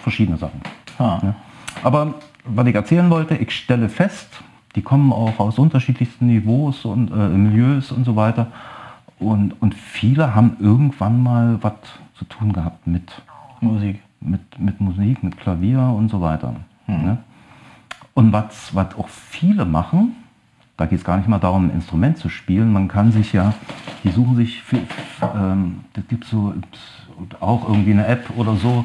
verschiedene 0.02 0.36
Sachen. 0.36 0.60
Ah. 0.98 1.18
Ja. 1.22 1.34
Aber 1.82 2.14
was 2.44 2.66
ich 2.66 2.74
erzählen 2.74 3.10
wollte, 3.10 3.36
ich 3.36 3.54
stelle 3.54 3.88
fest, 3.88 4.28
die 4.74 4.82
kommen 4.82 5.12
auch 5.12 5.38
aus 5.38 5.58
unterschiedlichsten 5.58 6.26
Niveaus 6.26 6.84
und 6.84 7.10
äh, 7.10 7.28
Milieus 7.28 7.92
und 7.92 8.04
so 8.04 8.14
weiter. 8.16 8.48
Und, 9.18 9.60
und 9.62 9.74
viele 9.74 10.34
haben 10.34 10.56
irgendwann 10.60 11.22
mal 11.22 11.58
was 11.62 11.74
zu 12.14 12.24
tun 12.26 12.52
gehabt 12.52 12.86
mit 12.86 13.22
Musik. 13.60 14.00
Mit, 14.20 14.58
mit 14.58 14.80
Musik, 14.80 15.22
mit 15.22 15.36
Klavier 15.38 15.80
und 15.80 16.10
so 16.10 16.20
weiter. 16.20 16.54
Hm. 16.86 17.04
Ne? 17.04 17.18
Und 18.14 18.32
was, 18.32 18.74
was 18.74 18.96
auch 18.96 19.08
viele 19.08 19.64
machen, 19.64 20.16
da 20.76 20.86
geht 20.86 20.98
es 20.98 21.04
gar 21.04 21.16
nicht 21.16 21.28
mal 21.28 21.38
darum, 21.38 21.66
ein 21.66 21.70
Instrument 21.70 22.18
zu 22.18 22.28
spielen. 22.28 22.72
Man 22.72 22.88
kann 22.88 23.12
sich 23.12 23.32
ja, 23.32 23.54
die 24.04 24.10
suchen 24.10 24.36
sich, 24.36 24.62
für, 24.62 24.78
ähm, 25.34 25.80
das 25.94 26.06
gibt 26.08 26.24
so 26.24 26.54
auch 27.40 27.68
irgendwie 27.68 27.92
eine 27.92 28.06
App 28.06 28.30
oder 28.36 28.56
so, 28.56 28.84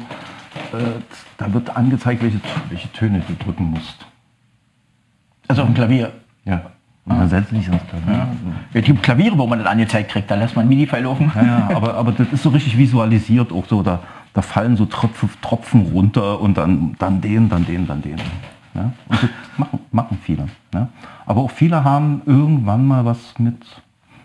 äh, 0.72 1.00
da 1.36 1.52
wird 1.52 1.76
angezeigt, 1.76 2.22
welche, 2.22 2.40
welche 2.68 2.90
Töne 2.92 3.22
du 3.26 3.34
drücken 3.44 3.64
musst. 3.64 4.06
Also 5.48 5.62
auf 5.62 5.68
dem 5.68 5.74
Klavier? 5.74 6.12
Ja. 6.44 6.62
Und 7.04 7.18
dann 7.18 7.28
setzt 7.28 7.50
sich 7.50 7.66
ins 7.66 7.82
Klavier. 7.88 8.14
Ja. 8.14 8.28
Es 8.72 8.84
gibt 8.84 9.02
Klaviere, 9.02 9.36
wo 9.36 9.46
man 9.46 9.58
das 9.58 9.68
angezeigt 9.68 10.12
kriegt, 10.12 10.30
da 10.30 10.36
lässt 10.36 10.54
man 10.54 10.68
MIDI-File 10.68 11.02
laufen. 11.02 11.32
Ja, 11.34 11.42
ja, 11.42 11.70
aber, 11.74 11.94
aber 11.94 12.12
das 12.12 12.28
ist 12.32 12.42
so 12.42 12.50
richtig 12.50 12.78
visualisiert 12.78 13.52
auch 13.52 13.66
so, 13.66 13.82
da, 13.82 14.00
da 14.32 14.40
fallen 14.40 14.76
so 14.76 14.86
Tropfen, 14.86 15.28
Tropfen 15.42 15.82
runter 15.92 16.40
und 16.40 16.56
dann, 16.56 16.94
dann 16.98 17.20
den, 17.20 17.48
dann 17.48 17.66
den, 17.66 17.86
dann 17.86 18.02
den. 18.02 18.16
Ja? 18.74 18.92
Und 19.08 19.22
das 19.22 19.30
machen, 19.56 19.80
machen 19.90 20.18
viele. 20.22 20.46
Ja? 20.74 20.88
Aber 21.26 21.42
auch 21.42 21.50
viele 21.50 21.84
haben 21.84 22.22
irgendwann 22.26 22.86
mal 22.86 23.04
was 23.04 23.38
mit 23.38 23.64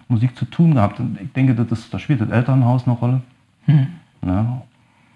Musik 0.07 0.37
zu 0.37 0.45
tun 0.45 0.75
gehabt. 0.75 0.99
Und 0.99 1.19
ich 1.21 1.31
denke, 1.33 1.53
das, 1.53 1.71
ist, 1.71 1.93
da 1.93 1.99
spielt 1.99 2.21
das 2.21 2.29
Elternhaus 2.29 2.85
eine 2.85 2.95
Rolle. 2.95 3.21
Hm. 3.65 3.87
Ja? 4.25 4.61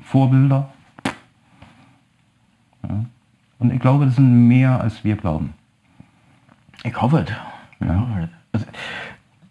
Vorbilder. 0.02 0.70
Und 3.60 3.72
ich 3.72 3.80
glaube, 3.80 4.06
das 4.06 4.16
sind 4.16 4.48
mehr, 4.48 4.82
als 4.82 5.04
wir 5.04 5.16
glauben. 5.16 5.54
Ich 6.84 7.00
hoffe 7.00 7.26
es. 7.28 7.88
Ja. 7.88 8.28
Also, 8.52 8.66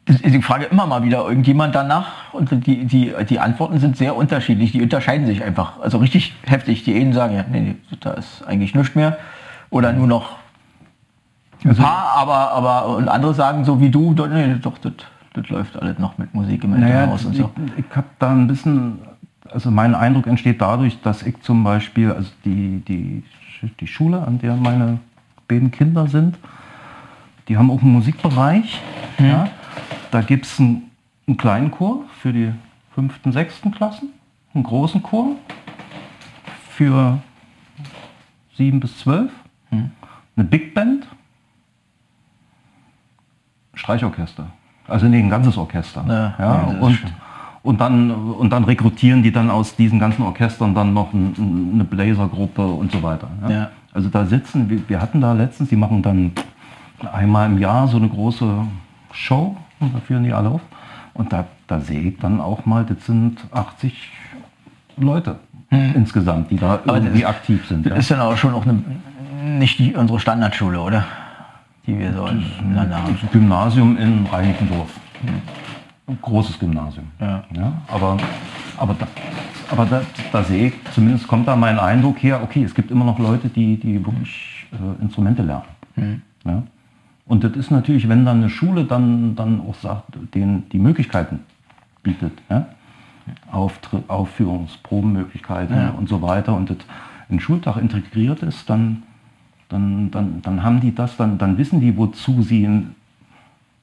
ich 0.08 0.44
frage 0.44 0.64
immer 0.64 0.86
mal 0.86 1.04
wieder 1.04 1.24
irgendjemand 1.28 1.74
danach 1.76 2.34
und 2.34 2.66
die, 2.66 2.84
die, 2.86 3.14
die 3.28 3.38
Antworten 3.38 3.78
sind 3.78 3.96
sehr 3.96 4.16
unterschiedlich. 4.16 4.72
Die 4.72 4.82
unterscheiden 4.82 5.26
sich 5.26 5.44
einfach. 5.44 5.78
Also 5.80 5.98
richtig 5.98 6.34
heftig. 6.44 6.82
Die 6.82 6.96
einen 6.96 7.12
sagen, 7.12 7.36
ja, 7.36 7.44
nee, 7.48 7.60
nee 7.60 7.76
da 8.00 8.12
ist 8.14 8.42
eigentlich 8.42 8.74
nichts 8.74 8.96
mehr. 8.96 9.16
Oder 9.70 9.92
nur 9.92 10.06
noch 10.06 10.36
ein 11.62 11.70
also, 11.70 11.82
paar, 11.82 12.12
aber, 12.16 12.50
aber 12.52 12.96
und 12.96 13.08
andere 13.08 13.34
sagen 13.34 13.64
so 13.64 13.80
wie 13.80 13.90
du, 13.90 14.12
nee, 14.12 14.56
doch, 14.60 14.78
das, 14.78 14.92
das 15.34 15.48
läuft 15.48 15.76
alles 15.76 15.98
noch 15.98 16.18
mit 16.18 16.34
Musik 16.34 16.64
im 16.64 16.78
naja, 16.78 17.06
Haus 17.06 17.24
und 17.24 17.36
so. 17.36 17.50
Ich, 17.76 17.84
ich 17.84 17.96
habe 17.96 18.08
da 18.18 18.30
ein 18.30 18.46
bisschen 18.46 18.98
also 19.52 19.70
mein 19.70 19.94
Eindruck 19.94 20.26
entsteht 20.26 20.60
dadurch, 20.60 21.00
dass 21.02 21.22
ich 21.22 21.40
zum 21.42 21.64
Beispiel, 21.64 22.12
also 22.12 22.30
die, 22.44 22.82
die, 22.86 23.22
die 23.80 23.86
Schule, 23.86 24.22
an 24.22 24.38
der 24.38 24.56
meine 24.56 24.98
beiden 25.48 25.70
Kinder 25.70 26.06
sind, 26.06 26.38
die 27.48 27.56
haben 27.56 27.70
auch 27.70 27.82
einen 27.82 27.92
Musikbereich. 27.92 28.80
Mhm. 29.18 29.26
Ja. 29.26 29.48
Da 30.10 30.22
gibt 30.22 30.46
es 30.46 30.58
einen, 30.60 30.90
einen, 31.26 31.36
kleinen 31.36 31.70
Chor 31.70 32.04
für 32.20 32.32
die 32.32 32.52
fünften, 32.94 33.32
sechsten 33.32 33.72
Klassen, 33.72 34.10
einen 34.54 34.64
großen 34.64 35.02
Chor 35.02 35.36
für 36.70 37.18
sieben 38.56 38.80
bis 38.80 38.98
zwölf. 38.98 39.30
Eine 39.70 40.44
Big 40.44 40.74
Band, 40.74 41.06
Streichorchester. 43.74 44.46
Also 44.88 45.06
nee, 45.06 45.20
ein 45.20 45.30
ganzes 45.30 45.56
Orchester. 45.56 46.04
Ja, 46.06 46.34
ja, 46.38 46.54
und, 46.80 46.98
und 47.62 47.80
dann, 47.80 48.10
und 48.10 48.50
dann 48.50 48.64
rekrutieren 48.64 49.22
die 49.22 49.32
dann 49.32 49.50
aus 49.50 49.76
diesen 49.76 49.98
ganzen 49.98 50.22
Orchestern 50.22 50.74
dann 50.74 50.92
noch 50.92 51.12
ein, 51.12 51.70
eine 51.74 51.84
Bläsergruppe 51.84 52.66
und 52.66 52.90
so 52.90 53.02
weiter. 53.02 53.28
Ja? 53.42 53.50
Ja. 53.50 53.70
Also 53.92 54.08
da 54.08 54.24
sitzen, 54.24 54.68
wir, 54.68 54.88
wir 54.88 55.00
hatten 55.00 55.20
da 55.20 55.32
letztens, 55.32 55.68
die 55.68 55.76
machen 55.76 56.02
dann 56.02 56.32
einmal 57.12 57.46
im 57.46 57.58
Jahr 57.58 57.88
so 57.88 57.96
eine 57.96 58.08
große 58.08 58.66
Show 59.12 59.56
und 59.80 59.94
da 59.94 60.00
führen 60.00 60.24
die 60.24 60.32
alle 60.32 60.48
auf. 60.48 60.60
Und 61.14 61.32
da, 61.32 61.46
da 61.66 61.80
sehe 61.80 62.00
ich 62.00 62.18
dann 62.18 62.40
auch 62.40 62.66
mal, 62.66 62.84
das 62.84 63.04
sind 63.06 63.38
80 63.52 64.10
Leute 64.96 65.36
hm. 65.68 65.92
insgesamt, 65.94 66.50
die 66.50 66.56
da 66.56 66.80
irgendwie 66.84 67.26
aktiv 67.26 67.66
sind. 67.66 67.86
Das 67.86 67.92
ja. 67.92 67.98
ist 67.98 68.10
dann 68.10 68.20
auch 68.20 68.36
schon 68.36 68.54
auch 68.54 68.64
eine, 68.64 68.82
nicht 69.58 69.78
die, 69.78 69.94
unsere 69.94 70.20
Standardschule, 70.20 70.80
oder? 70.80 71.04
Die 71.86 71.98
wir 71.98 72.12
so 72.12 72.26
das, 72.26 72.88
das 73.22 73.30
Gymnasium 73.32 73.96
in 73.96 74.26
Reinickendorf. 74.26 74.90
Hm 75.22 75.40
großes 76.22 76.58
Gymnasium. 76.58 77.06
Ja. 77.20 77.44
ja 77.54 77.72
aber 77.86 78.16
aber, 78.76 78.94
da, 78.94 79.06
aber 79.70 79.84
da, 79.84 80.02
da, 80.32 80.42
sehe 80.42 80.68
ich, 80.68 80.74
zumindest 80.94 81.28
kommt 81.28 81.46
da 81.46 81.54
mein 81.54 81.78
Eindruck 81.78 82.22
her, 82.22 82.42
okay, 82.42 82.64
es 82.64 82.74
gibt 82.74 82.90
immer 82.90 83.04
noch 83.04 83.18
Leute, 83.18 83.48
die, 83.50 83.76
die 83.76 84.04
wirklich 84.04 84.66
äh, 84.72 85.02
Instrumente 85.02 85.42
lernen. 85.42 85.64
Mhm. 85.96 86.22
Ja? 86.44 86.62
Und 87.26 87.44
das 87.44 87.52
ist 87.52 87.70
natürlich, 87.70 88.08
wenn 88.08 88.24
dann 88.24 88.38
eine 88.38 88.48
Schule 88.48 88.84
dann, 88.84 89.36
dann 89.36 89.60
auch 89.60 89.74
sagt, 89.74 90.16
denen 90.34 90.68
die 90.70 90.78
Möglichkeiten 90.78 91.40
bietet, 92.02 92.32
ja? 92.48 92.66
Auftritt, 93.52 94.08
Aufführungsprobenmöglichkeiten 94.08 95.76
ja. 95.76 95.90
und 95.90 96.08
so 96.08 96.22
weiter 96.22 96.54
und 96.56 96.70
das 96.70 96.78
in 97.28 97.36
den 97.36 97.40
Schultag 97.40 97.76
integriert 97.76 98.42
ist, 98.42 98.68
dann, 98.68 99.02
dann, 99.70 100.10
dann, 100.10 100.42
dann 100.42 100.62
haben 100.62 100.80
die 100.80 100.94
das, 100.94 101.16
dann, 101.16 101.38
dann 101.38 101.56
wissen 101.56 101.80
die, 101.80 101.96
wozu 101.96 102.42
sie, 102.42 102.64
in, 102.64 102.94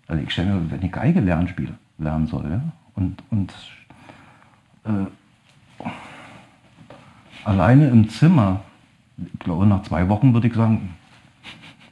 also 0.07 0.21
ich 0.21 0.31
stelle 0.31 0.53
mir, 0.53 0.71
wenn 0.71 0.81
ich 0.83 0.91
Geige 0.91 1.21
lernen 1.21 1.47
spiele, 1.47 1.73
lernen 1.97 2.27
soll. 2.27 2.45
Ja? 2.49 2.61
Und, 2.93 3.23
und 3.31 3.53
äh, 4.85 5.85
alleine 7.45 7.87
im 7.87 8.09
Zimmer, 8.09 8.61
ich 9.17 9.39
glaube 9.39 9.65
nach 9.65 9.81
zwei 9.83 10.07
Wochen 10.09 10.33
würde 10.33 10.47
ich 10.47 10.53
sagen, 10.53 10.89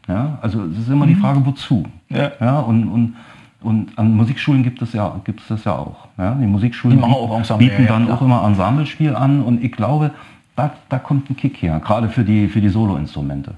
ja, 0.07 0.37
also 0.41 0.65
es 0.65 0.77
ist 0.77 0.89
immer 0.89 1.05
mhm. 1.05 1.09
die 1.09 1.15
Frage, 1.15 1.45
wozu. 1.45 1.85
Ja. 2.09 2.31
ja 2.39 2.59
und, 2.59 2.87
und, 2.89 3.15
und 3.61 3.97
an 3.97 4.13
Musikschulen 4.15 4.61
gibt 4.61 4.81
es 4.81 4.93
ja, 4.93 5.19
gibt 5.23 5.39
es 5.39 5.47
das 5.47 5.63
ja 5.63 5.73
auch. 5.73 6.09
Ja? 6.17 6.35
Die 6.35 6.45
Musikschulen 6.45 6.97
die 6.97 7.03
bieten, 7.03 7.15
auch 7.15 7.37
Ensemble, 7.37 7.67
bieten 7.67 7.87
dann 7.87 8.07
ja, 8.07 8.13
auch 8.13 8.21
immer 8.21 8.45
Ensemblespiel 8.45 9.15
an 9.15 9.41
und 9.41 9.63
ich 9.63 9.71
glaube, 9.71 10.11
da, 10.57 10.73
da 10.89 10.99
kommt 10.99 11.29
ein 11.29 11.37
Kick 11.37 11.61
her, 11.61 11.79
gerade 11.79 12.09
für 12.09 12.25
die, 12.25 12.49
für 12.49 12.59
die 12.59 12.69
Soloinstrumente. 12.69 13.55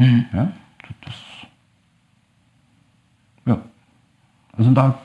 Mhm. 0.00 0.24
Ja? 0.32 0.48
Das, 1.04 1.14
ja. 3.46 3.58
Also 4.56 4.70
da 4.72 4.98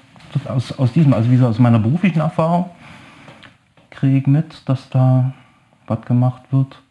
aus, 0.48 0.72
aus 0.78 0.94
diesem, 0.94 1.14
also 1.14 1.30
wie 1.30 1.40
aus 1.42 1.60
meiner 1.60 1.80
beruflichen 1.80 2.20
Erfahrung 2.20 2.70
kriege 3.90 4.18
ich 4.18 4.28
mit, 4.28 4.68
dass 4.68 4.90
da 4.90 5.34
was 5.88 6.02
gemacht 6.02 6.42
wird. 6.52 6.82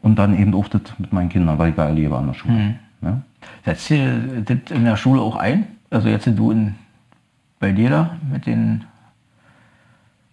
Und 0.00 0.16
dann 0.16 0.38
eben 0.38 0.54
auch 0.54 0.68
das 0.68 0.82
mit 0.98 1.12
meinen 1.12 1.28
Kindern, 1.28 1.58
weil 1.58 1.70
ich 1.70 1.74
da 1.74 1.86
erlebe 1.86 2.16
an 2.16 2.28
der 2.28 2.34
Schule. 2.34 2.54
Mhm. 2.54 2.74
Ja? 3.02 3.20
Setzt 3.64 3.90
ihr 3.90 4.42
das 4.44 4.70
in 4.70 4.84
der 4.84 4.96
Schule 4.96 5.20
auch 5.20 5.36
ein? 5.36 5.66
Also 5.90 6.08
jetzt 6.08 6.26
du 6.26 6.50
in, 6.52 6.74
bei 7.58 7.72
dir 7.72 7.90
da 7.90 8.16
mit 8.30 8.46
den 8.46 8.84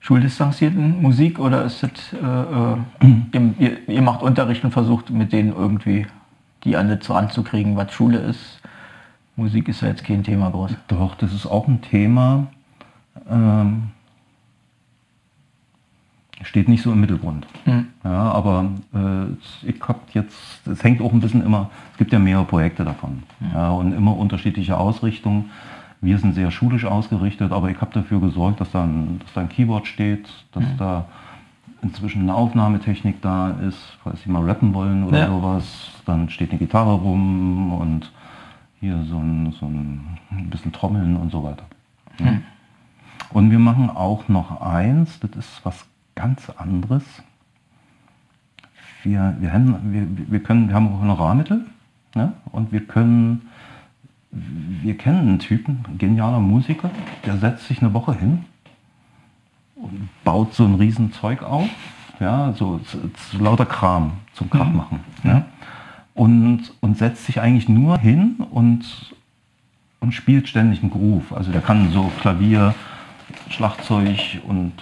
schuldistanzierten 0.03 1.01
Musik 1.01 1.39
oder 1.39 1.63
ist 1.63 1.81
das, 1.81 1.91
äh, 2.13 3.37
äh, 3.37 3.51
ihr, 3.57 3.89
ihr, 3.89 4.01
macht 4.01 4.21
Unterricht 4.21 4.63
und 4.65 4.71
versucht 4.71 5.09
mit 5.09 5.31
denen 5.31 5.53
irgendwie 5.53 6.05
die 6.65 6.75
an 6.75 6.89
das 6.89 7.09
ranzukriegen, 7.09 7.77
was 7.77 7.93
Schule 7.93 8.19
ist? 8.19 8.61
Musik 9.37 9.69
ist 9.69 9.81
ja 9.81 9.87
jetzt 9.87 10.03
kein 10.03 10.23
Thema 10.23 10.49
groß. 10.51 10.71
Doch, 10.89 11.15
das 11.15 11.33
ist 11.33 11.45
auch 11.45 11.67
ein 11.67 11.81
Thema. 11.81 12.47
Ähm, 13.29 13.91
steht 16.43 16.67
nicht 16.67 16.83
so 16.83 16.91
im 16.91 16.99
Mittelgrund. 16.99 17.47
Mhm. 17.65 17.87
Ja, 18.03 18.31
aber 18.33 18.71
äh, 18.93 19.67
ich 19.69 19.81
habe 19.87 19.99
jetzt, 20.11 20.67
es 20.67 20.83
hängt 20.83 21.01
auch 21.01 21.13
ein 21.13 21.21
bisschen 21.21 21.45
immer, 21.45 21.69
es 21.93 21.97
gibt 21.97 22.11
ja 22.11 22.19
mehrere 22.19 22.43
Projekte 22.43 22.83
davon 22.83 23.23
mhm. 23.39 23.51
ja, 23.53 23.69
und 23.69 23.93
immer 23.93 24.17
unterschiedliche 24.17 24.77
Ausrichtungen. 24.77 25.49
Wir 26.03 26.17
sind 26.17 26.35
sehr 26.35 26.51
schulisch 26.51 26.85
ausgerichtet, 26.85 27.51
aber 27.51 27.69
ich 27.69 27.79
habe 27.79 27.93
dafür 27.93 28.19
gesorgt, 28.19 28.59
dass 28.59 28.71
da, 28.71 28.83
ein, 28.83 29.19
dass 29.19 29.33
da 29.33 29.41
ein 29.41 29.49
Keyboard 29.49 29.87
steht, 29.87 30.27
dass 30.51 30.63
mhm. 30.63 30.77
da 30.77 31.05
inzwischen 31.81 32.23
eine 32.23 32.35
Aufnahmetechnik 32.35 33.21
da 33.21 33.51
ist, 33.51 33.97
falls 34.03 34.21
Sie 34.21 34.29
mal 34.29 34.43
rappen 34.43 34.73
wollen 34.73 35.05
oder 35.05 35.19
ja. 35.19 35.27
sowas. 35.27 35.91
Dann 36.05 36.29
steht 36.29 36.49
eine 36.49 36.59
Gitarre 36.59 36.93
rum 36.93 37.73
und 37.73 38.11
hier 38.81 39.01
so 39.09 39.17
ein, 39.17 39.53
so 39.53 39.65
ein 39.65 40.49
bisschen 40.49 40.73
Trommeln 40.73 41.15
und 41.15 41.31
so 41.31 41.43
weiter. 41.43 41.63
Mhm. 42.19 42.43
Und 43.29 43.49
wir 43.49 43.59
machen 43.59 43.89
auch 43.89 44.27
noch 44.27 44.61
eins, 44.61 45.19
das 45.21 45.31
ist 45.31 45.61
was 45.63 45.85
ganz 46.15 46.49
anderes. 46.49 47.03
Wir, 49.03 49.35
wir, 49.39 49.53
haben, 49.53 49.93
wir, 49.93 50.31
wir, 50.31 50.43
können, 50.43 50.67
wir 50.67 50.75
haben 50.75 50.99
Honorarmittel 50.99 51.65
ne? 52.13 52.33
und 52.51 52.71
wir 52.73 52.85
können, 52.85 53.49
wir 54.33 54.97
kennen 54.97 55.19
einen 55.19 55.39
Typen, 55.39 55.83
ein 55.87 55.97
genialer 55.97 56.39
Musiker, 56.39 56.89
der 57.25 57.37
setzt 57.37 57.67
sich 57.67 57.81
eine 57.81 57.93
Woche 57.93 58.13
hin 58.13 58.45
und 59.75 60.09
baut 60.23 60.53
so 60.53 60.65
ein 60.65 60.75
Riesenzeug 60.75 61.43
auf, 61.43 61.69
ja, 62.19 62.53
so, 62.53 62.79
so, 62.85 62.99
so 63.31 63.43
lauter 63.43 63.65
Kram 63.65 64.13
zum 64.33 64.49
Krach 64.49 64.69
mhm. 64.69 64.75
machen. 64.75 64.99
Mhm. 65.23 65.29
Ja? 65.29 65.45
Und, 66.15 66.73
und 66.79 66.97
setzt 66.97 67.25
sich 67.25 67.41
eigentlich 67.41 67.69
nur 67.69 67.97
hin 67.97 68.37
und, 68.51 69.13
und 69.99 70.13
spielt 70.13 70.47
ständig 70.47 70.81
einen 70.81 70.91
Groove. 70.91 71.33
Also 71.33 71.51
der 71.51 71.61
kann 71.61 71.91
so 71.91 72.11
Klavier, 72.21 72.75
Schlagzeug 73.49 74.41
und 74.47 74.73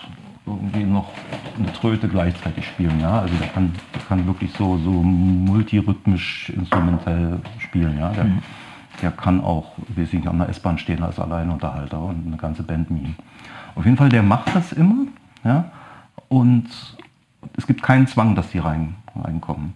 irgendwie 0.46 0.84
noch 0.84 1.10
eine 1.58 1.72
Tröte 1.72 2.08
gleichzeitig 2.08 2.66
spielen. 2.68 3.00
Ja? 3.00 3.22
Also 3.22 3.34
der 3.36 3.48
kann, 3.48 3.74
der 3.94 4.02
kann 4.02 4.28
wirklich 4.28 4.52
so, 4.54 4.78
so 4.78 4.92
multirhythmisch 4.92 6.50
instrumentell 6.50 7.40
spielen. 7.60 7.98
Ja? 7.98 8.10
Der, 8.10 8.26
mhm. 8.26 8.42
Der 9.02 9.12
kann 9.12 9.42
auch, 9.42 9.72
wie 9.88 10.04
ich 10.04 10.28
an 10.28 10.40
der 10.40 10.50
S-Bahn 10.50 10.78
stehen 10.78 11.04
als 11.04 11.20
Alleinunterhalter 11.20 12.00
und 12.00 12.28
eine 12.28 12.38
ganze 12.38 12.64
Band 12.64 12.92
mimen. 12.92 13.16
Auf 13.76 13.86
jeden 13.86 13.98
Fall, 13.98 14.10
der 14.10 14.24
macht 14.24 14.56
das 14.56 14.74
immer. 14.74 15.08
Ja? 15.44 15.72
Und 16.30 16.68
es 17.58 17.66
gibt 17.68 17.82
keinen 17.82 18.08
Zwang, 18.08 18.36
dass 18.36 18.52
die 18.52 18.60
rein, 18.60 18.96
reinkommen. 19.16 19.74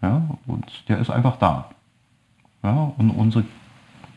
Ja? 0.00 0.22
Und 0.46 0.88
der 0.88 0.98
ist 0.98 1.10
einfach 1.10 1.36
da. 1.36 1.70
Ja? 2.62 2.92
Und 2.96 3.10
unsere 3.10 3.44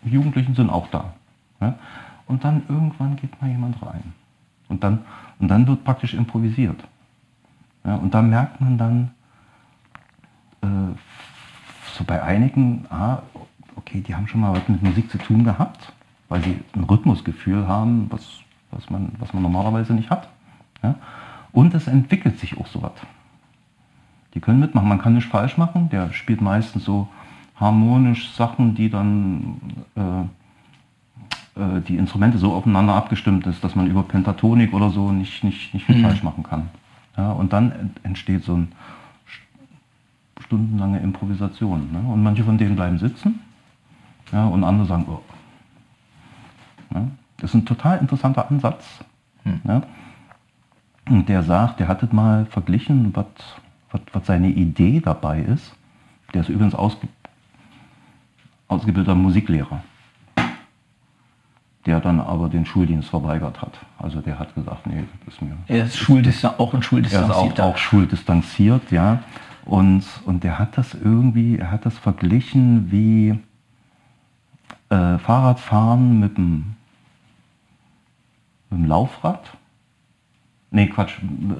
Jugendlichen 0.03 0.55
sind 0.55 0.69
auch 0.69 0.87
da. 0.89 1.13
Ja? 1.61 1.75
Und 2.27 2.43
dann 2.43 2.63
irgendwann 2.67 3.15
geht 3.15 3.41
mal 3.41 3.49
jemand 3.49 3.81
rein. 3.81 4.13
Und 4.67 4.83
dann 4.83 4.99
und 5.39 5.49
dann 5.49 5.67
wird 5.67 5.83
praktisch 5.83 6.13
improvisiert. 6.13 6.83
Ja, 7.83 7.95
und 7.95 8.13
da 8.13 8.21
merkt 8.21 8.61
man 8.61 8.77
dann, 8.77 9.11
äh, 10.61 10.95
so 11.93 12.03
bei 12.03 12.21
einigen, 12.21 12.85
ah, 12.89 13.19
okay, 13.75 14.01
die 14.01 14.15
haben 14.15 14.27
schon 14.27 14.41
mal 14.41 14.53
was 14.53 14.67
mit 14.67 14.81
Musik 14.81 15.09
zu 15.11 15.17
tun 15.17 15.43
gehabt, 15.43 15.93
weil 16.29 16.43
sie 16.43 16.59
ein 16.75 16.83
Rhythmusgefühl 16.83 17.67
haben, 17.67 18.07
was, 18.09 18.39
was, 18.71 18.89
man, 18.89 19.11
was 19.19 19.33
man 19.33 19.43
normalerweise 19.43 19.93
nicht 19.93 20.09
hat. 20.09 20.27
Ja? 20.83 20.95
Und 21.51 21.73
es 21.73 21.87
entwickelt 21.87 22.39
sich 22.39 22.57
auch 22.57 22.67
so 22.67 22.81
was. 22.81 22.93
Die 24.33 24.39
können 24.41 24.59
mitmachen, 24.59 24.89
man 24.89 25.01
kann 25.01 25.13
nicht 25.13 25.27
falsch 25.27 25.57
machen, 25.57 25.89
der 25.89 26.11
spielt 26.11 26.41
meistens 26.41 26.83
so 26.83 27.07
harmonisch 27.55 28.33
Sachen, 28.33 28.75
die 28.75 28.89
dann 28.89 29.61
äh, 29.95 31.61
äh, 31.61 31.81
die 31.87 31.95
Instrumente 31.95 32.37
so 32.37 32.53
aufeinander 32.53 32.95
abgestimmt 32.95 33.47
ist, 33.47 33.63
dass 33.63 33.75
man 33.75 33.87
über 33.87 34.03
Pentatonik 34.03 34.73
oder 34.73 34.89
so 34.89 35.11
nicht, 35.11 35.43
nicht, 35.43 35.73
nicht 35.73 35.85
viel 35.85 35.97
mhm. 35.97 36.03
falsch 36.03 36.23
machen 36.23 36.43
kann. 36.43 36.69
Ja, 37.15 37.31
und 37.31 37.53
dann 37.53 37.91
entsteht 38.03 38.43
so 38.43 38.55
eine 38.55 38.67
stundenlange 40.41 40.99
Improvisation. 40.99 41.93
Ne? 41.93 41.99
Und 41.99 42.21
manche 42.21 42.43
von 42.43 42.57
denen 42.57 42.75
bleiben 42.75 42.97
sitzen 42.97 43.39
ja, 44.35 44.45
und 44.47 44.65
andere 44.65 44.85
sagen, 44.85 45.05
oh. 45.07 45.21
Ja, 46.93 47.07
das 47.37 47.51
ist 47.51 47.55
ein 47.55 47.65
total 47.65 47.99
interessanter 47.99 48.49
Ansatz. 48.51 48.85
Mhm. 49.45 49.61
Ja? 49.65 49.81
Und 51.09 51.29
der 51.29 51.41
sagt, 51.43 51.79
der 51.79 51.87
hat 51.87 52.03
es 52.03 52.11
mal 52.11 52.45
verglichen, 52.45 53.15
was, 53.15 54.25
seine 54.25 54.49
Idee 54.49 54.99
dabei 54.99 55.39
ist. 55.39 55.73
Der 56.33 56.41
ist 56.41 56.49
übrigens 56.49 56.75
ausge, 56.75 57.07
ausgebildeter 58.67 59.15
Musiklehrer 59.15 59.81
der 61.85 61.99
dann 61.99 62.19
aber 62.19 62.49
den 62.49 62.65
Schuldienst 62.65 63.09
verweigert 63.09 63.61
hat. 63.61 63.77
Also 63.99 64.19
der 64.19 64.39
hat 64.39 64.55
gesagt, 64.55 64.87
nee, 64.87 65.03
das 65.23 65.35
ist 65.35 65.41
mir... 65.43 65.55
Er 65.67 65.85
ist 65.85 65.95
Schuldistan 65.95 66.53
auch 66.57 66.73
ein 66.73 66.81
Schuldistanziert. 66.81 67.37
Er 67.37 67.47
ist 67.47 67.59
auch, 67.59 67.65
auch 67.65 67.77
schuldistanziert, 67.77 68.91
ja. 68.91 69.19
Und, 69.65 70.03
und 70.25 70.43
der 70.43 70.57
hat 70.57 70.79
das 70.79 70.95
irgendwie, 70.95 71.59
er 71.59 71.69
hat 71.69 71.85
das 71.85 71.95
verglichen 71.97 72.91
wie 72.91 73.39
äh, 74.89 75.17
Fahrradfahren 75.17 76.19
mit 76.19 76.37
dem, 76.37 76.75
mit 78.69 78.79
dem 78.79 78.85
Laufrad. 78.85 79.41
Nee, 80.71 80.87
Quatsch, 80.87 81.13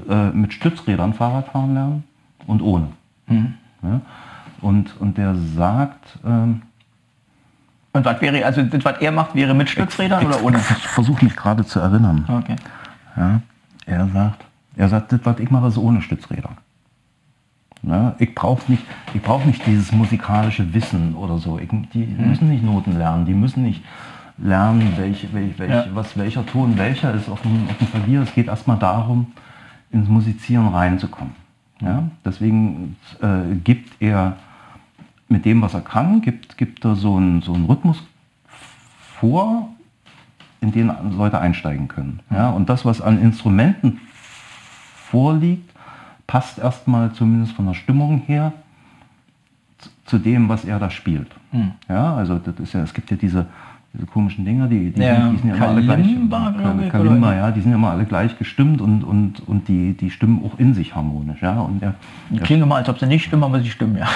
äh, 0.10 0.30
mit 0.32 0.54
Stützrädern 0.54 1.14
Fahrradfahren 1.14 1.74
lernen 1.74 2.04
und 2.48 2.62
ohne. 2.62 2.90
Mhm. 3.28 3.54
Ja? 3.82 4.02
Und, 4.62 5.00
und 5.00 5.18
der 5.18 5.36
sagt, 5.36 6.20
ähm, 6.26 6.62
und 7.94 8.04
was 8.04 8.20
wäre, 8.20 8.46
also 8.46 8.62
das, 8.62 8.84
was 8.84 9.00
er 9.00 9.12
macht, 9.14 9.36
wäre 9.36 9.54
mit 9.54 9.70
Stützrädern 9.70 10.22
ich, 10.22 10.28
oder 10.28 10.44
ohne? 10.44 10.58
Ich 10.58 10.88
versuche 10.88 11.24
mich 11.24 11.36
gerade 11.36 11.64
zu 11.64 11.80
erinnern. 11.80 12.26
Okay. 12.28 12.58
Ja, 13.16 13.42
er 13.86 14.08
sagt, 14.10 14.46
er 14.76 14.90
sagt, 14.90 15.14
das, 15.14 15.22
was 15.24 15.40
ich 15.40 15.50
mache, 15.50 15.68
ist 15.68 15.78
ohne 15.78 16.02
Stützräder. 16.02 16.50
Ja, 17.88 18.16
ich 18.20 18.34
brauche 18.34 18.72
nicht, 18.72 18.84
brauch 19.24 19.46
nicht 19.46 19.66
dieses 19.66 19.92
musikalische 19.92 20.74
Wissen 20.74 21.16
oder 21.16 21.38
so. 21.38 21.60
Ich, 21.60 21.70
die 21.94 22.06
mhm. 22.06 22.30
müssen 22.30 22.50
nicht 22.50 22.64
Noten 22.64 22.98
lernen, 22.98 23.26
die 23.26 23.34
müssen 23.34 23.64
nicht 23.64 23.84
lernen, 24.38 24.94
welche, 24.98 25.32
welch, 25.34 25.58
welch, 25.60 25.72
ja. 25.72 25.86
was, 25.94 26.18
welcher 26.18 26.46
Ton 26.46 26.78
welcher 26.78 27.14
ist 27.14 27.30
auf 27.30 27.42
dem, 27.42 27.68
auf 27.70 27.78
dem 27.78 27.90
Klavier. 27.90 28.22
Es 28.22 28.34
geht 28.34 28.48
erstmal 28.48 28.78
darum, 28.78 29.28
ins 29.92 30.10
Musizieren 30.10 30.68
reinzukommen. 30.68 31.34
Ja? 31.80 32.04
Deswegen 32.24 32.96
äh, 33.22 33.56
gibt 33.64 34.02
er 34.02 34.38
mit 35.28 35.46
dem, 35.46 35.62
was 35.62 35.74
er 35.74 35.82
kann, 35.82 36.22
gibt, 36.22 36.58
gibt 36.58 36.86
er 36.86 36.96
so 36.96 37.16
einen, 37.18 37.42
so 37.42 37.54
einen 37.54 37.66
Rhythmus 37.66 38.04
vor, 39.20 39.70
in 40.62 40.72
den 40.72 40.92
Leute 41.18 41.40
einsteigen 41.40 41.88
können. 41.88 42.22
Ja, 42.32 42.50
und 42.50 42.70
das, 42.70 42.86
was 42.86 43.02
an 43.02 43.22
Instrumenten 43.22 44.00
vorliegt, 45.10 45.75
passt 46.28 46.60
erstmal 46.60 47.12
zumindest 47.14 47.54
von 47.54 47.66
der 47.66 47.74
Stimmung 47.74 48.24
her 48.26 48.54
zu 50.06 50.18
dem, 50.18 50.50
was 50.50 50.66
er 50.66 50.80
da 50.80 50.90
spielt. 50.90 51.28
Mhm. 51.52 51.72
Ja, 51.90 52.16
also 52.16 52.40
das 52.40 52.56
ist 52.60 52.74
ja, 52.74 52.82
es 52.84 52.94
gibt 52.94 53.10
ja 53.12 53.18
diese, 53.18 53.46
diese 53.94 54.06
komischen 54.06 54.46
Dinger, 54.46 54.68
die, 54.68 54.92
die, 54.92 55.02
ja, 55.02 55.16
sind, 55.16 55.34
die 55.34 55.38
sind 55.38 55.50
ja 55.50 55.56
immer 55.56 55.68
alle 55.68 55.82
gleich. 55.82 56.90
Kalimba, 56.92 57.36
ja, 57.36 57.52
die 57.52 57.62
sind 57.62 57.72
ja 57.72 57.78
immer 57.78 57.92
alle 57.92 58.06
gleich 58.06 58.38
gestimmt 58.38 58.82
und, 58.82 59.04
und, 59.04 59.48
und 59.48 59.68
die, 59.68 59.94
die 59.94 60.10
stimmen 60.10 60.44
auch 60.46 60.60
in 60.60 60.74
sich 60.74 60.96
harmonisch. 60.96 61.42
Ja, 61.42 61.60
und 61.62 61.82
der, 61.82 61.96
die 62.30 62.40
klingen 62.40 62.64
immer, 62.64 62.76
als 62.76 62.90
ob 62.90 63.00
sie 63.00 63.08
nicht 63.08 63.26
stimmen, 63.26 63.44
aber 63.44 63.60
sie 63.62 63.70
stimmen, 63.70 63.98
ja. 63.98 64.08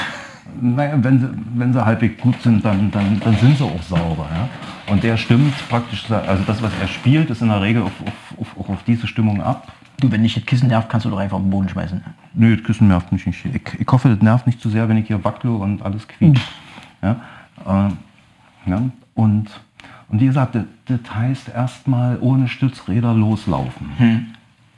Naja, 0.61 0.95
wenn 0.97 1.19
sie, 1.19 1.29
wenn 1.55 1.73
sie 1.73 1.85
halbwegs 1.85 2.21
gut 2.21 2.41
sind, 2.41 2.65
dann, 2.65 2.89
dann, 2.91 3.19
dann 3.19 3.35
sind 3.35 3.57
sie 3.57 3.63
auch 3.63 3.81
sauber. 3.83 4.27
Ja? 4.33 4.49
Und 4.91 5.03
der 5.03 5.15
stimmt 5.15 5.53
praktisch, 5.69 6.09
also 6.09 6.43
das, 6.45 6.61
was 6.61 6.71
er 6.81 6.87
spielt, 6.87 7.29
ist 7.29 7.41
in 7.41 7.49
der 7.49 7.61
Regel 7.61 7.83
auf, 7.83 7.91
auf, 8.37 8.57
auf, 8.57 8.69
auf 8.69 8.83
diese 8.83 9.05
Stimmung 9.05 9.41
ab. 9.41 9.71
Du, 9.99 10.11
wenn 10.11 10.23
dich 10.23 10.33
das 10.35 10.45
Kissen 10.45 10.67
nervt, 10.69 10.89
kannst 10.89 11.05
du 11.05 11.09
doch 11.09 11.17
einfach 11.17 11.37
auf 11.37 11.43
den 11.43 11.49
Boden 11.51 11.67
schmeißen. 11.69 12.01
Nö, 12.33 12.55
das 12.55 12.65
Küssen 12.65 12.87
nervt 12.87 13.11
mich 13.11 13.25
nicht. 13.25 13.43
Ich, 13.45 13.79
ich 13.79 13.87
hoffe, 13.91 14.09
das 14.09 14.21
nervt 14.21 14.47
nicht 14.47 14.61
zu 14.61 14.69
sehr, 14.69 14.87
wenn 14.87 14.97
ich 14.97 15.07
hier 15.07 15.23
wackle 15.23 15.51
und 15.51 15.81
alles 15.81 16.07
quietscht. 16.07 16.47
Ja, 17.01 17.17
äh, 17.65 18.69
ja, 18.69 18.81
und, 19.15 19.47
und 20.09 20.19
wie 20.21 20.25
gesagt, 20.25 20.55
das, 20.55 20.63
das 20.85 20.99
heißt 21.15 21.49
erstmal 21.49 22.17
ohne 22.21 22.47
Stützräder 22.47 23.13
loslaufen. 23.13 23.91
Hm. 23.97 24.27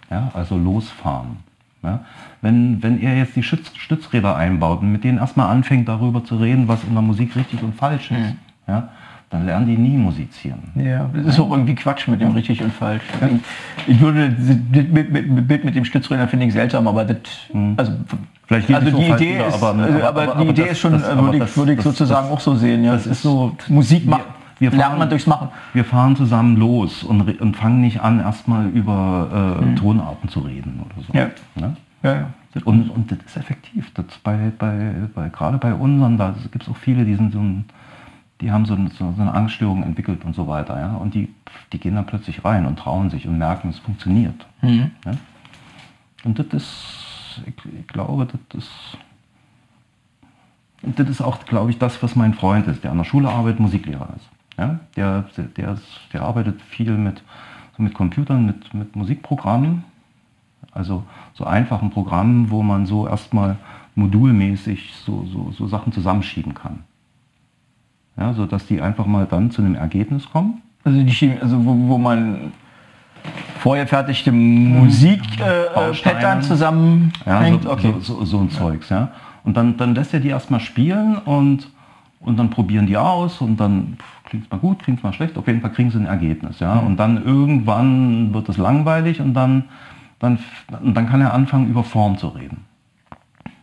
Ja, 0.09 0.31
also 0.33 0.57
losfahren. 0.57 1.37
Ja, 1.83 2.01
wenn, 2.41 2.81
wenn 2.83 3.01
ihr 3.01 3.17
jetzt 3.17 3.35
die 3.35 3.41
Stütz, 3.43 3.71
Stützräder 3.75 4.35
einbaut 4.35 4.81
und 4.81 4.91
mit 4.91 5.03
denen 5.03 5.17
erstmal 5.17 5.49
anfängt 5.49 5.87
darüber 5.87 6.23
zu 6.23 6.35
reden, 6.37 6.67
was 6.67 6.83
in 6.83 6.93
der 6.93 7.01
Musik 7.01 7.35
richtig 7.35 7.63
und 7.63 7.73
falsch 7.75 8.11
ist, 8.11 8.19
Mhm. 8.19 8.37
ja, 8.67 8.89
dann 9.31 9.45
lernen 9.45 9.65
die 9.65 9.77
nie 9.77 9.97
musizieren. 9.97 10.59
Ja, 10.75 11.09
das 11.13 11.25
ist 11.25 11.39
auch 11.39 11.49
irgendwie 11.51 11.73
Quatsch 11.75 12.07
mit 12.07 12.19
dem 12.21 12.31
richtig 12.33 12.61
und 12.61 12.73
falsch. 12.73 13.01
Ich 13.87 13.99
würde 13.99 14.29
das 14.29 14.57
Bild 14.71 15.63
mit, 15.65 15.75
dem 15.75 15.85
Stützräder 15.85 16.27
finde 16.27 16.45
ich 16.47 16.53
seltsam, 16.53 16.87
aber 16.87 17.05
das, 17.05 17.17
also, 17.77 17.93
Vielleicht 18.45 18.67
geht 18.67 18.75
also 18.75 18.97
die 18.97 19.05
Idee 19.09 19.35
wieder, 19.35 19.47
ist, 19.47 19.55
aber- 19.55 19.69
aber, 19.69 19.83
aber- 19.85 20.07
aber, 20.09 20.21
aber- 20.33 20.43
die 20.43 20.49
Idee 20.49 20.61
das- 20.63 20.71
ist 20.71 20.79
schon, 20.79 20.91
das- 20.91 21.07
äh, 21.07 21.17
würde 21.17 21.37
ich, 21.37 21.57
würde 21.57 21.71
ich 21.71 21.77
das- 21.77 21.85
sozusagen 21.85 22.27
auch 22.29 22.39
so 22.41 22.55
sehen. 22.55 22.83
Ja, 22.83 22.91
das 22.93 23.07
ist 23.07 23.21
so 23.21 23.55
Musik 23.69 24.05
machen. 24.05 24.23
wir 24.59 24.69
lernt 24.71 24.83
fahren- 24.83 24.99
man 24.99 25.09
durchs 25.09 25.25
Machen. 25.27 25.47
Wir 25.73 25.85
fahren 25.85 26.15
zusammen 26.17 26.57
los 26.57 27.03
und, 27.03 27.39
und 27.39 27.55
fangen 27.55 27.79
nicht 27.79 28.01
an, 28.01 28.19
erstmal 28.19 28.67
über 28.67 29.57
äh, 29.63 29.75
Tonarten 29.79 30.27
zu 30.27 30.41
reden 30.41 30.81
oder 30.85 31.01
so. 31.07 31.13
Mhm. 31.13 31.19
Ja. 31.61 31.67
Ne? 31.67 31.75
Ja, 32.03 32.13
ja. 32.13 32.25
Und, 32.65 32.89
und 32.89 33.09
das 33.09 33.19
ist 33.25 33.37
effektiv. 33.37 33.89
Das 33.93 34.03
bei, 34.21 34.51
bei, 34.59 34.91
bei, 35.15 35.29
gerade 35.29 35.57
bei 35.57 35.73
unseren, 35.73 36.17
da 36.17 36.35
gibt 36.51 36.63
es 36.63 36.69
auch 36.69 36.75
viele, 36.75 37.05
die 37.05 37.15
sind 37.15 37.31
so 37.31 37.39
ein, 37.39 37.63
die 38.41 38.51
haben 38.51 38.65
so, 38.65 38.75
so 38.75 39.13
so 39.15 39.21
eine 39.21 39.33
Angststörung 39.33 39.83
entwickelt 39.83 40.25
und 40.25 40.35
so 40.35 40.47
weiter. 40.47 40.79
Ja? 40.79 40.95
Und 40.95 41.13
die, 41.13 41.29
die 41.71 41.79
gehen 41.79 41.95
dann 41.95 42.05
plötzlich 42.05 42.43
rein 42.43 42.65
und 42.65 42.79
trauen 42.79 43.09
sich 43.09 43.27
und 43.27 43.37
merken, 43.37 43.69
es 43.69 43.79
funktioniert. 43.79 44.45
Mhm. 44.61 44.91
Ja? 45.05 45.11
Und 46.23 46.39
das 46.39 46.47
ist, 46.47 47.41
ich, 47.45 47.53
ich 47.79 47.87
glaube, 47.87 48.25
das 48.25 48.63
ist, 48.63 48.71
und 50.81 50.97
das 50.97 51.07
ist 51.07 51.21
auch, 51.21 51.45
glaube 51.45 51.69
ich, 51.69 51.77
das, 51.77 52.01
was 52.01 52.15
mein 52.15 52.33
Freund 52.33 52.67
ist, 52.67 52.83
der 52.83 52.91
an 52.91 52.97
der 52.97 53.05
Schule 53.05 53.29
arbeitet, 53.29 53.59
Musiklehrer 53.59 54.09
ist. 54.15 54.29
Ja? 54.57 54.79
Der, 54.95 55.25
der, 55.55 55.77
der 56.11 56.21
arbeitet 56.21 56.61
viel 56.63 56.97
mit, 56.97 57.21
so 57.77 57.83
mit 57.83 57.93
Computern, 57.93 58.45
mit, 58.45 58.73
mit 58.73 58.95
Musikprogrammen, 58.95 59.83
also 60.71 61.03
so 61.33 61.45
einfachen 61.45 61.91
Programmen, 61.91 62.49
wo 62.49 62.63
man 62.63 62.85
so 62.87 63.07
erstmal 63.07 63.57
modulmäßig 63.95 64.93
so, 65.05 65.25
so, 65.25 65.51
so 65.51 65.67
Sachen 65.67 65.91
zusammenschieben 65.91 66.53
kann. 66.53 66.83
Ja, 68.21 68.33
so 68.33 68.45
dass 68.45 68.67
die 68.67 68.79
einfach 68.79 69.07
mal 69.07 69.25
dann 69.25 69.49
zu 69.49 69.63
einem 69.63 69.73
Ergebnis 69.73 70.29
kommen. 70.29 70.61
Also 70.83 71.01
die 71.01 71.11
Chemie, 71.11 71.39
also 71.41 71.65
wo, 71.65 71.75
wo 71.89 71.97
man 71.97 72.51
vorgefertigte 73.59 74.31
Musik 74.31 75.21
äh, 75.39 75.89
äh. 75.89 75.93
Pattern 76.03 76.43
zusammenhängt. 76.43 77.13
Ja, 77.25 77.59
so, 77.63 77.71
okay. 77.71 77.93
so, 77.99 78.19
so, 78.19 78.25
so 78.25 78.39
ein 78.41 78.51
Zeugs, 78.51 78.89
ja. 78.89 79.09
Und 79.43 79.57
dann, 79.57 79.75
dann 79.77 79.95
lässt 79.95 80.13
er 80.13 80.19
die 80.19 80.27
erstmal 80.27 80.59
spielen 80.59 81.17
und, 81.17 81.67
und 82.19 82.37
dann 82.37 82.51
probieren 82.51 82.85
die 82.85 82.95
aus 82.95 83.41
und 83.41 83.59
dann 83.59 83.97
klingt 84.25 84.45
es 84.45 84.51
mal 84.51 84.59
gut, 84.59 84.83
klingt 84.83 84.99
es 84.99 85.03
mal 85.03 85.13
schlecht, 85.13 85.35
auf 85.35 85.47
jeden 85.47 85.61
Fall 85.61 85.71
kriegen 85.71 85.89
sie 85.89 85.97
ein 85.97 86.05
Ergebnis, 86.05 86.59
ja. 86.59 86.77
Und 86.77 86.97
dann 86.97 87.23
irgendwann 87.23 88.35
wird 88.35 88.49
es 88.49 88.57
langweilig 88.57 89.19
und 89.19 89.33
dann, 89.33 89.63
dann, 90.19 90.37
dann 90.69 91.09
kann 91.09 91.21
er 91.21 91.33
anfangen, 91.33 91.69
über 91.69 91.83
Form 91.83 92.19
zu 92.19 92.27
reden. 92.27 92.65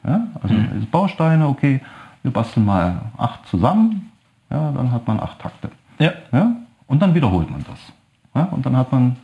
Ja, 0.05 0.27
also 0.42 0.55
es 0.81 0.87
Bausteine, 0.87 1.47
okay, 1.47 1.81
wir 2.23 2.33
basteln 2.33 2.66
mal 2.66 3.03
acht 3.16 3.47
zusammen, 3.47 4.11
ja, 4.50 4.72
dann 4.72 4.92
hat 4.92 5.06
man 5.06 5.20
acht 5.20 5.38
Takte. 5.40 5.70
Ja. 5.98 6.12
Ja? 6.32 6.56
Und 6.87 7.02
dann 7.02 7.14
wiederholt 7.14 7.50
man 7.50 7.64
das. 7.68 7.78
Ja? 8.34 8.44
Und 8.50 8.64
dann 8.64 8.76
hat 8.76 8.92
man 8.92 9.16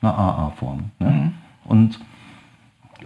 eine 0.00 0.12
AA-Form. 0.14 0.90
Ja? 0.98 1.10
Mhm. 1.10 1.32
Und, 1.64 2.00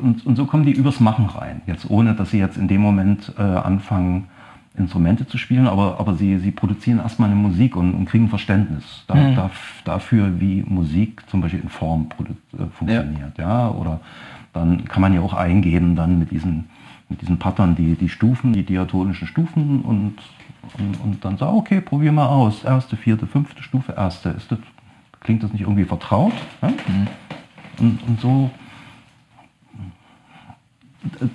und, 0.01 0.27
und 0.27 0.37
so 0.37 0.47
kommen 0.47 0.65
die 0.65 0.73
übers 0.73 1.01
Machen 1.01 1.27
rein. 1.27 1.63
Jetzt 1.67 1.91
ohne, 1.91 2.15
dass 2.15 2.31
sie 2.31 2.39
jetzt 2.39 2.57
in 2.57 2.69
dem 2.69 2.81
Moment 2.81 3.33
äh, 3.39 3.43
anfangen, 3.43 4.29
Instrumente 4.77 5.27
zu 5.27 5.39
spielen, 5.39 5.67
aber, 5.67 5.99
aber 5.99 6.15
sie, 6.15 6.39
sie 6.39 6.53
produzieren 6.53 7.01
erstmal 7.01 7.29
eine 7.31 7.39
Musik 7.39 7.75
und, 7.75 7.95
und 7.95 8.05
kriegen 8.05 8.29
Verständnis 8.29 9.05
da, 9.09 9.15
Mhm. 9.17 9.35
da, 9.35 9.51
dafür, 9.85 10.41
wie 10.41 10.63
Musik 10.63 11.29
zum 11.29 11.41
Beispiel 11.41 11.61
in 11.61 11.69
Form 11.69 12.07
äh, 12.21 12.65
funktioniert. 12.71 13.37
Ja. 13.39 13.71
Oder 13.71 14.01
dann 14.53 14.85
kann 14.85 15.03
man 15.03 15.13
ja 15.13 15.21
auch 15.21 15.35
eingeben 15.35 15.97
dann 15.97 16.19
mit 16.21 16.31
diesen, 16.31 16.67
mit 17.09 17.21
diesen 17.21 17.39
Pattern 17.39 17.75
die, 17.75 17.97
die 17.97 18.09
Stufen, 18.09 18.53
die 18.53 18.63
diatonischen 18.63 19.27
Stufen 19.27 19.83
und, 19.83 20.15
und, 20.79 21.01
und 21.03 21.25
dann 21.25 21.37
sagen, 21.37 21.57
okay, 21.57 21.81
probier 21.81 22.13
mal 22.13 22.27
aus. 22.27 22.65
Erste, 22.65 22.97
vierte, 22.97 23.27
fünfte 23.27 23.63
Stufe, 23.63 23.93
erste. 23.93 24.31
Ist 24.31 24.51
das, 24.51 24.59
klingt 25.21 25.43
das 25.43 25.53
nicht 25.53 25.63
irgendwie 25.63 25.85
vertraut? 25.85 26.33
Ja? 26.63 26.69
Und, 27.79 28.01
und 28.07 28.21
so, 28.21 28.51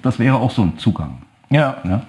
das 0.02 0.20
wäre 0.20 0.36
auch 0.38 0.52
so 0.52 0.64
ein 0.64 0.78
Zugang. 0.78 1.18
Ja. 1.50 1.78
Ja? 1.84 2.02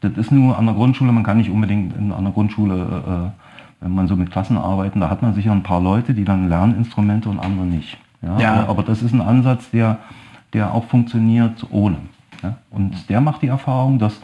Das 0.00 0.12
ist 0.12 0.30
nur 0.30 0.56
an 0.56 0.66
der 0.66 0.74
Grundschule, 0.74 1.12
man 1.12 1.24
kann 1.24 1.38
nicht 1.38 1.50
unbedingt 1.50 1.96
in 1.96 2.12
einer 2.12 2.30
Grundschule, 2.30 3.32
äh, 3.34 3.84
wenn 3.84 3.94
man 3.94 4.08
so 4.08 4.16
mit 4.16 4.30
Klassen 4.30 4.56
arbeiten, 4.56 5.00
da 5.00 5.10
hat 5.10 5.22
man 5.22 5.34
sicher 5.34 5.52
ein 5.52 5.62
paar 5.62 5.80
Leute, 5.80 6.14
die 6.14 6.24
dann 6.24 6.48
lernen 6.48 6.76
Instrumente 6.76 7.28
und 7.28 7.40
andere 7.40 7.66
nicht. 7.66 7.98
Ja? 8.22 8.38
Ja. 8.38 8.54
Aber, 8.54 8.68
aber 8.68 8.82
das 8.84 9.02
ist 9.02 9.12
ein 9.12 9.20
Ansatz, 9.20 9.70
der, 9.70 9.98
der 10.52 10.72
auch 10.72 10.84
funktioniert 10.84 11.66
ohne. 11.70 11.96
Ja? 12.42 12.56
Und 12.70 13.08
der 13.08 13.20
macht 13.20 13.42
die 13.42 13.48
Erfahrung, 13.48 13.98
dass, 13.98 14.20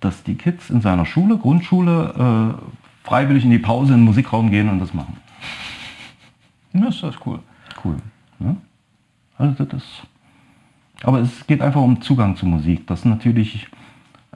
dass 0.00 0.22
die 0.22 0.34
Kids 0.34 0.70
in 0.70 0.80
seiner 0.80 1.06
Schule, 1.06 1.36
Grundschule, 1.36 2.56
äh, 2.56 3.06
freiwillig 3.06 3.44
in 3.44 3.50
die 3.50 3.58
Pause 3.58 3.94
in 3.94 4.00
den 4.00 4.04
Musikraum 4.04 4.50
gehen 4.50 4.68
und 4.68 4.78
das 4.78 4.94
machen. 4.94 5.16
Das 6.72 6.94
ist 6.94 7.02
das 7.02 7.16
cool. 7.26 7.40
Cool. 7.84 7.96
Ne? 8.38 8.56
Also 9.36 9.64
das 9.64 9.82
aber 11.02 11.20
es 11.20 11.46
geht 11.46 11.62
einfach 11.62 11.80
um 11.80 12.00
Zugang 12.02 12.36
zu 12.36 12.46
Musik, 12.46 12.86
dass 12.86 13.04
natürlich 13.04 13.68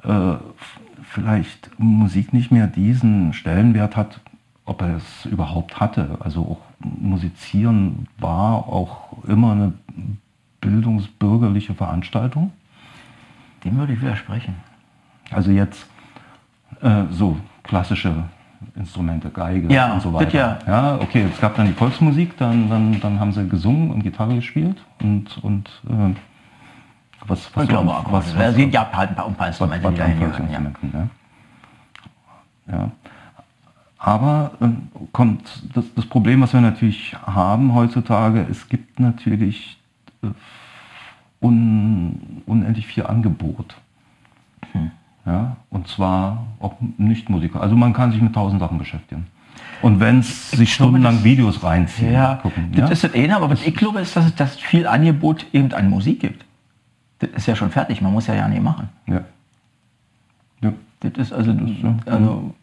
äh, 0.03 0.35
vielleicht 1.03 1.71
Musik 1.79 2.33
nicht 2.33 2.51
mehr 2.51 2.67
diesen 2.67 3.33
Stellenwert 3.33 3.97
hat, 3.97 4.21
ob 4.65 4.81
er 4.81 4.97
es 4.97 5.27
überhaupt 5.27 5.79
hatte. 5.79 6.19
Also 6.21 6.43
auch 6.43 6.61
Musizieren 6.81 8.09
war 8.19 8.69
auch 8.69 9.23
immer 9.25 9.53
eine 9.53 9.73
bildungsbürgerliche 10.61 11.75
Veranstaltung. 11.75 12.53
Dem 13.65 13.77
würde 13.77 13.93
ich 13.93 14.01
widersprechen. 14.01 14.55
Also 15.35 15.51
jetzt 15.51 15.87
äh, 16.81 17.05
so 17.11 17.37
klassische 17.63 18.13
Instrumente, 18.77 19.29
Geige 19.29 19.73
Ja, 19.73 19.93
und 19.93 20.01
so 20.03 20.13
weiter. 20.13 20.59
ja. 20.67 20.97
okay, 21.01 21.27
es 21.33 21.41
gab 21.41 21.55
dann 21.57 21.67
die 21.67 21.73
Volksmusik, 21.73 22.37
dann, 22.39 22.71
dann, 22.71 23.01
dann 23.01 23.21
haben 23.21 23.33
sie 23.33 23.47
gesungen 23.49 23.91
und 23.91 24.03
Gitarre 24.03 24.37
gespielt 24.37 24.77
und, 25.03 25.37
und 25.43 25.69
äh, 25.89 26.15
was, 27.27 27.51
was, 27.55 27.69
glaube 27.69 27.87
so- 27.89 27.93
auch. 27.95 28.13
was, 28.13 28.27
es 28.29 28.39
was, 28.39 28.57
gibt 28.57 28.73
ja 28.75 28.91
halt 28.93 29.11
ein 29.11 29.17
paar, 29.17 29.27
ein 29.27 29.35
paar 29.35 29.49
was, 29.49 29.61
Instrumente, 29.61 29.85
was 29.85 29.93
die 29.95 29.99
dahin 29.99 30.15
an 30.15 30.21
gehören. 30.21 30.51
Ja. 30.51 30.61
Volksinstrumenten, 30.61 31.09
ja. 32.67 32.75
Ja. 32.79 32.91
Aber 33.99 34.53
ähm, 34.61 34.89
kommt 35.13 35.63
das, 35.75 35.85
das 35.95 36.07
Problem, 36.07 36.41
was 36.43 36.53
wir 36.53 36.61
natürlich 36.61 37.15
haben 37.27 37.75
heutzutage, 37.75 38.47
es 38.51 38.69
gibt 38.69 38.99
natürlich 39.01 39.79
äh, 40.23 40.29
un, 41.41 42.43
unendlich 42.47 42.87
viel 42.87 43.05
Angebot. 43.07 43.75
Hm. 44.73 44.91
Ja, 45.27 45.57
und 45.71 45.89
zwar 45.89 46.45
auch 46.61 46.75
nicht 46.99 47.31
Musiker. 47.31 47.61
Also 47.63 47.77
man 47.77 47.93
kann 47.95 48.13
sich 48.13 48.21
mit 48.21 48.35
tausend 48.35 48.61
Sachen 48.61 48.79
beschäftigen. 48.79 49.27
Und 49.81 49.99
wenn 50.01 50.19
es 50.21 50.51
sich 50.51 50.73
stundenlang 50.75 51.17
das- 51.17 51.25
Videos 51.25 51.63
reinziehen, 51.63 52.13
Ja, 52.13 52.37
gucken. 52.37 52.71
das 52.73 52.81
ja? 52.81 52.89
ist 52.89 53.05
das 53.05 53.15
eine, 53.15 53.37
aber 53.37 53.51
was 53.51 53.67
ich 53.67 53.75
glaube, 53.75 54.01
ist, 54.01 54.15
dass 54.17 54.27
es 54.27 54.35
das 54.35 54.57
viel 54.57 54.87
Angebot 54.87 55.47
eben 55.53 55.73
an 55.73 55.89
Musik 55.91 56.21
gibt. 56.21 56.45
Das 57.21 57.31
ist 57.31 57.47
ja 57.47 57.57
schon 57.57 57.71
fertig, 57.71 58.01
man 58.03 58.13
muss 58.13 58.27
ja 58.27 58.35
ja 58.35 58.49
nicht 58.49 58.63
machen. 58.63 58.89
ja. 59.07 59.21
Ja. 60.61 60.73
Das 61.01 61.13
ist 61.19 61.33
also, 61.33 61.55
also 62.07 62.55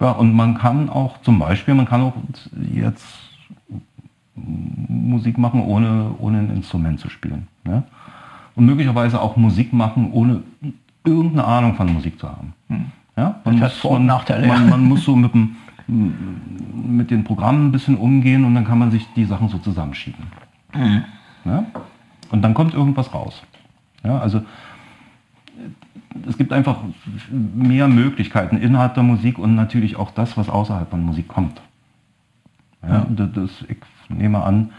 Ja, 0.00 0.10
und 0.12 0.32
man 0.34 0.56
kann 0.58 0.88
auch 0.88 1.20
zum 1.22 1.38
Beispiel, 1.38 1.74
man 1.74 1.86
kann 1.86 2.00
auch 2.00 2.14
jetzt 2.72 3.04
Musik 4.34 5.38
machen, 5.38 5.62
ohne, 5.62 6.12
ohne 6.18 6.38
ein 6.38 6.50
Instrument 6.50 7.00
zu 7.00 7.08
spielen. 7.10 7.48
Ne? 7.64 7.82
Und 8.54 8.66
möglicherweise 8.66 9.20
auch 9.20 9.36
Musik 9.36 9.72
machen, 9.72 10.10
ohne 10.12 10.42
irgendeine 11.04 11.44
Ahnung 11.44 11.74
von 11.74 11.92
Musik 11.92 12.18
zu 12.18 12.28
haben. 12.28 12.54
Ja? 13.16 13.40
Man, 13.44 13.54
Hm. 13.56 13.60
hat 13.62 13.72
Vor- 13.72 13.92
und 13.92 14.06
Nachteile, 14.06 14.46
man, 14.46 14.68
man 14.68 14.82
muss 14.88 15.04
so 15.04 15.16
mit, 15.16 15.32
dem, 15.34 15.56
mit 15.86 17.10
den 17.10 17.24
Programmen 17.24 17.68
ein 17.68 17.72
bisschen 17.72 17.96
umgehen 17.96 18.44
und 18.44 18.54
dann 18.54 18.64
kann 18.66 18.78
man 18.78 18.90
sich 18.90 19.06
die 19.14 19.24
Sachen 19.24 19.48
so 19.48 19.58
zusammenschieben. 19.58 20.24
Hm. 20.72 21.04
Ja? 21.44 21.64
Und 22.30 22.42
dann 22.42 22.54
kommt 22.54 22.74
irgendwas 22.74 23.12
raus. 23.14 23.42
Ja, 24.04 24.18
also 24.18 24.42
es 26.26 26.38
gibt 26.38 26.52
einfach 26.52 26.78
mehr 27.30 27.88
Möglichkeiten 27.88 28.56
innerhalb 28.58 28.94
der 28.94 29.02
Musik 29.02 29.38
und 29.38 29.54
natürlich 29.54 29.96
auch 29.96 30.10
das, 30.12 30.36
was 30.36 30.48
außerhalb 30.48 30.88
von 30.90 31.02
Musik 31.04 31.28
kommt. 31.28 31.60
Ja, 32.86 33.04
das, 33.10 33.64
ich 33.68 33.78
nehme 34.08 34.42
an, 34.42 34.70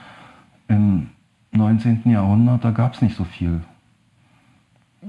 im 0.70 1.10
19. 1.52 2.04
Jahrhundert, 2.06 2.64
da 2.64 2.72
gab 2.72 2.94
es 2.94 3.02
nicht 3.02 3.16
so 3.18 3.26
viel, 3.26 3.62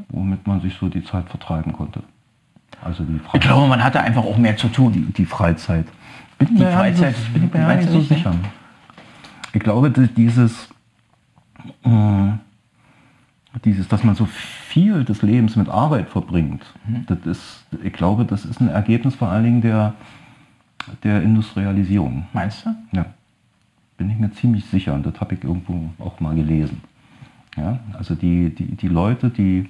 womit 0.09 0.47
man 0.47 0.61
sich 0.61 0.75
so 0.75 0.89
die 0.89 1.05
Zeit 1.05 1.29
vertreiben 1.29 1.73
konnte. 1.73 2.03
Also 2.83 3.05
die, 3.05 3.17
ich 3.17 3.23
Freizeit. 3.23 3.43
glaube, 3.43 3.67
man 3.69 3.83
hatte 3.83 4.01
einfach 4.01 4.25
auch 4.25 4.39
mehr 4.39 4.57
zu 4.57 4.69
tun. 4.69 4.93
die, 4.93 5.05
die 5.13 5.27
Freizeit. 5.27 5.87
Bin 6.39 6.49
Die 6.49 6.55
nicht 6.55 6.73
Freizeit, 6.73 7.15
so, 7.17 7.33
bin 7.33 7.45
ich 7.45 7.53
mir 7.53 7.77
nicht 7.77 7.91
so 7.91 7.99
nicht, 7.99 8.09
sicher. 8.09 8.35
Ich 9.53 9.61
glaube, 9.61 9.91
dass 9.91 10.13
dieses, 10.15 10.69
äh, 11.85 12.33
dieses, 13.65 13.89
dass 13.89 14.05
man 14.05 14.15
so 14.15 14.25
viel 14.25 15.05
des 15.05 15.23
Lebens 15.23 15.57
mit 15.57 15.69
Arbeit 15.69 16.09
verbringt, 16.09 16.65
mhm. 16.87 17.05
das 17.07 17.19
ist, 17.27 17.67
ich 17.83 17.93
glaube, 17.93 18.25
das 18.25 18.45
ist 18.45 18.61
ein 18.61 18.69
Ergebnis 18.69 19.17
vor 19.17 19.29
allen 19.29 19.45
Dingen 19.45 19.61
der, 19.61 19.95
der 21.03 21.23
Industrialisierung. 21.23 22.27
Meinst 22.33 22.65
du? 22.65 22.71
Ja. 22.93 23.07
Bin 23.99 24.09
ich 24.09 24.19
mir 24.19 24.33
ziemlich 24.33 24.65
sicher 24.65 24.95
und 24.95 25.05
das 25.05 25.21
habe 25.21 25.35
ich 25.35 25.45
irgendwo 25.45 25.91
auch 25.99 26.21
mal 26.21 26.35
gelesen. 26.35 26.81
Ja, 27.57 27.81
also 27.93 28.15
die, 28.15 28.55
die, 28.55 28.77
die 28.77 28.89
Leute, 28.89 29.29
die, 29.29 29.69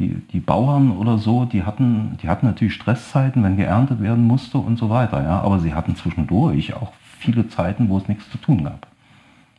die, 0.00 0.14
die 0.32 0.40
Bauern 0.40 0.90
oder 0.92 1.18
so, 1.18 1.44
die 1.44 1.62
hatten, 1.62 2.18
die 2.22 2.28
hatten 2.28 2.46
natürlich 2.46 2.74
Stresszeiten, 2.74 3.44
wenn 3.44 3.56
geerntet 3.56 4.00
werden 4.00 4.26
musste 4.26 4.58
und 4.58 4.78
so 4.78 4.88
weiter. 4.88 5.22
Ja, 5.22 5.40
aber 5.40 5.60
sie 5.60 5.74
hatten 5.74 5.94
zwischendurch 5.94 6.74
auch 6.74 6.92
viele 7.18 7.48
Zeiten, 7.48 7.88
wo 7.88 7.98
es 7.98 8.08
nichts 8.08 8.28
zu 8.30 8.38
tun 8.38 8.64
gab. 8.64 8.86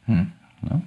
Hm. 0.07 0.31
Ja? 0.67 0.81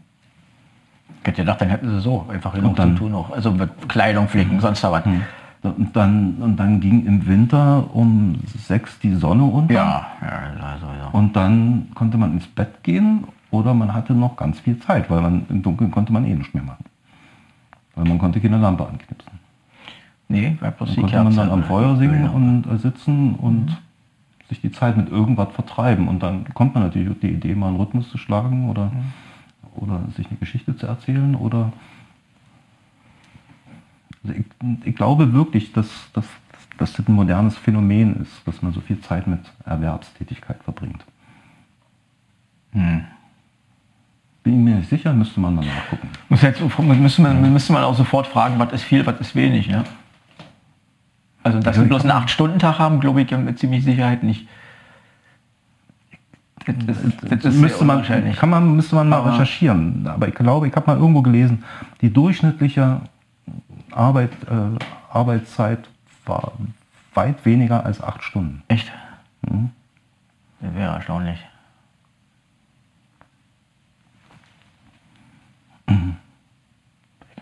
Ich 1.21 1.29
hätte 1.29 1.43
gedacht, 1.43 1.61
dann 1.61 1.69
hätten 1.71 1.89
sie 1.89 2.01
so 2.01 2.27
einfach 2.29 2.53
genug 2.53 2.77
dann, 2.77 2.97
zu 2.97 3.05
tun 3.05 3.15
auch. 3.15 3.31
Also 3.31 3.53
mit 3.53 3.89
Kleidung 3.89 4.29
pflegen, 4.29 4.61
sonst 4.61 4.83
was. 4.83 5.05
Hm. 5.05 5.23
Und 5.63 5.97
dann, 5.97 6.35
und 6.41 6.57
dann 6.59 6.81
ging 6.81 7.07
im 7.07 7.27
Winter 7.27 7.85
um 7.95 8.37
sechs 8.59 8.99
die 8.99 9.15
Sonne 9.15 9.45
unter. 9.45 9.73
Ja, 9.73 10.07
ja, 10.21 10.67
also, 10.67 10.87
ja. 10.87 11.09
Und 11.13 11.35
dann 11.35 11.89
konnte 11.95 12.19
man 12.19 12.33
ins 12.33 12.47
Bett 12.47 12.83
gehen 12.83 13.25
oder 13.51 13.73
man 13.73 13.95
hatte 13.95 14.13
noch 14.13 14.37
ganz 14.37 14.61
viel 14.61 14.79
Zeit, 14.79 15.09
weil 15.09 15.23
man 15.23 15.47
im 15.49 15.63
Dunkeln 15.63 15.91
konnte 15.91 16.13
man 16.13 16.27
eh 16.27 16.35
nicht 16.35 16.53
mehr 16.53 16.65
machen. 16.65 16.85
Weil 17.95 18.05
man 18.05 18.19
konnte 18.19 18.41
keine 18.41 18.59
Lampe 18.59 18.87
anknipsen. 18.87 19.43
Nee, 20.35 20.57
bloß 20.61 20.95
dann 20.95 21.03
konnte 21.03 21.24
man 21.24 21.37
dann 21.37 21.51
am 21.51 21.64
Feuer 21.64 21.97
singen 21.97 22.28
und 22.28 22.66
äh, 22.66 22.78
sitzen 22.78 23.35
und 23.35 23.66
mhm. 23.66 23.76
sich 24.49 24.61
die 24.61 24.72
Zeit 24.72 24.97
mit 24.97 25.09
irgendwas 25.11 25.53
vertreiben. 25.53 26.09
Und 26.09 26.22
dann 26.22 26.53
kommt 26.55 26.74
man 26.74 26.85
natürlich 26.85 27.11
auf 27.11 27.18
die 27.20 27.30
Idee, 27.30 27.55
mal 27.55 27.68
einen 27.68 27.76
Rhythmus 27.76 28.11
zu 28.11 28.18
schlagen 28.18 28.68
oder, 28.68 28.87
mhm. 28.87 29.82
oder 29.82 30.01
sich 30.16 30.26
eine 30.28 30.39
Geschichte 30.39 30.76
zu 30.76 30.87
erzählen 30.87 31.35
oder 31.35 31.72
also 34.24 34.39
ich, 34.39 34.87
ich, 34.87 34.97
glaube 34.97 35.32
wirklich, 35.32 35.72
dass, 35.72 35.89
dass, 36.14 36.24
dass 36.78 36.95
das 36.95 37.07
ein 37.07 37.14
modernes 37.14 37.57
Phänomen 37.59 38.22
ist, 38.22 38.32
dass 38.47 38.62
man 38.62 38.72
so 38.72 38.80
viel 38.80 39.01
Zeit 39.01 39.26
mit 39.26 39.41
Erwerbstätigkeit 39.66 40.62
verbringt. 40.62 41.05
Hm. 42.72 43.05
Bin 44.43 44.59
ich 44.59 44.61
mir 44.61 44.76
nicht 44.76 44.91
sicher, 44.91 45.12
müsste 45.12 45.41
man 45.41 45.55
mal 45.55 45.64
nachgucken. 45.64 46.09
Muss 46.28 46.43
jetzt, 46.43 46.61
müsste, 46.61 47.22
man, 47.22 47.53
müsste 47.53 47.72
man 47.72 47.85
auch 47.85 47.97
sofort 47.97 48.26
fragen, 48.26 48.59
was 48.59 48.72
ist 48.72 48.82
viel, 48.82 49.05
was 49.07 49.18
ist 49.20 49.35
wenig. 49.35 49.68
Ja? 49.68 49.85
Also 51.45 51.61
dass 51.61 51.76
wir 51.76 51.84
bloß 51.84 52.03
einen 52.03 52.24
8-Stunden-Tag 52.24 52.78
haben, 52.78 53.01
glaube 53.01 53.20
ich 53.20 53.30
mit 53.30 53.59
ziemlich 53.59 53.84
Sicherheit 53.84 54.22
nicht. 54.22 54.49
Das, 56.66 56.97
das, 57.28 57.38
das 57.40 57.55
müsste 57.55 57.84
man, 57.84 58.03
kann 58.03 58.49
man, 58.49 58.74
müsste 58.74 58.95
man 58.95 59.11
mal 59.11 59.18
aber 59.18 59.34
recherchieren. 59.34 60.07
Aber 60.07 60.26
ich 60.26 60.34
glaube, 60.34 60.66
ich 60.66 60.74
habe 60.74 60.86
mal 60.86 60.97
irgendwo 60.97 61.20
gelesen, 61.20 61.62
die 62.01 62.11
durchschnittliche 62.11 63.03
Arbeit, 63.90 64.30
äh, 64.51 65.12
Arbeitszeit 65.12 65.80
war 66.24 66.53
weit 67.12 67.45
weniger 67.45 67.84
als 67.84 68.03
acht 68.03 68.22
Stunden. 68.24 68.62
Echt? 68.68 68.90
Mhm. 69.42 69.70
Das 70.61 70.74
wäre 70.74 70.95
erstaunlich. 70.95 71.38
Mhm. 75.86 76.16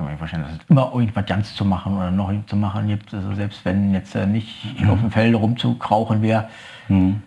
Ich 0.02 0.06
kann 0.06 0.12
mir 0.12 0.18
vorstellen, 0.18 0.42
dass 0.42 0.52
es 0.52 0.58
immer 0.68 0.92
irgendwas 0.94 1.26
ganz 1.26 1.54
zu 1.54 1.64
machen 1.64 1.96
oder 1.96 2.10
noch 2.10 2.32
zu 2.46 2.56
machen 2.56 2.88
gibt. 2.88 3.12
Also 3.14 3.34
selbst 3.34 3.64
wenn 3.64 3.92
jetzt 3.92 4.14
äh, 4.14 4.26
nicht 4.26 4.80
mhm. 4.80 4.90
auf 4.90 5.00
dem 5.00 5.10
Feld 5.10 5.34
rumzukrauchen 5.34 6.22
wäre, 6.22 6.48
mhm. 6.88 7.22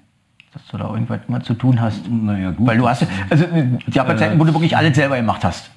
dass 0.54 0.66
du 0.68 0.78
da 0.78 0.90
irgendwas 0.90 1.20
immer 1.28 1.42
zu 1.42 1.54
tun 1.54 1.80
hast. 1.80 2.10
Naja, 2.10 2.52
gut. 2.52 2.68
Weil 2.68 2.78
du 2.78 2.88
hast, 2.88 3.08
also 3.30 3.46
die 3.88 4.00
Arbeitszeiten, 4.00 4.38
äh, 4.38 4.40
wo 4.40 4.44
du 4.44 4.54
wirklich 4.54 4.76
alles 4.76 4.96
selber 4.96 5.16
gemacht 5.16 5.44
hast. 5.44 5.72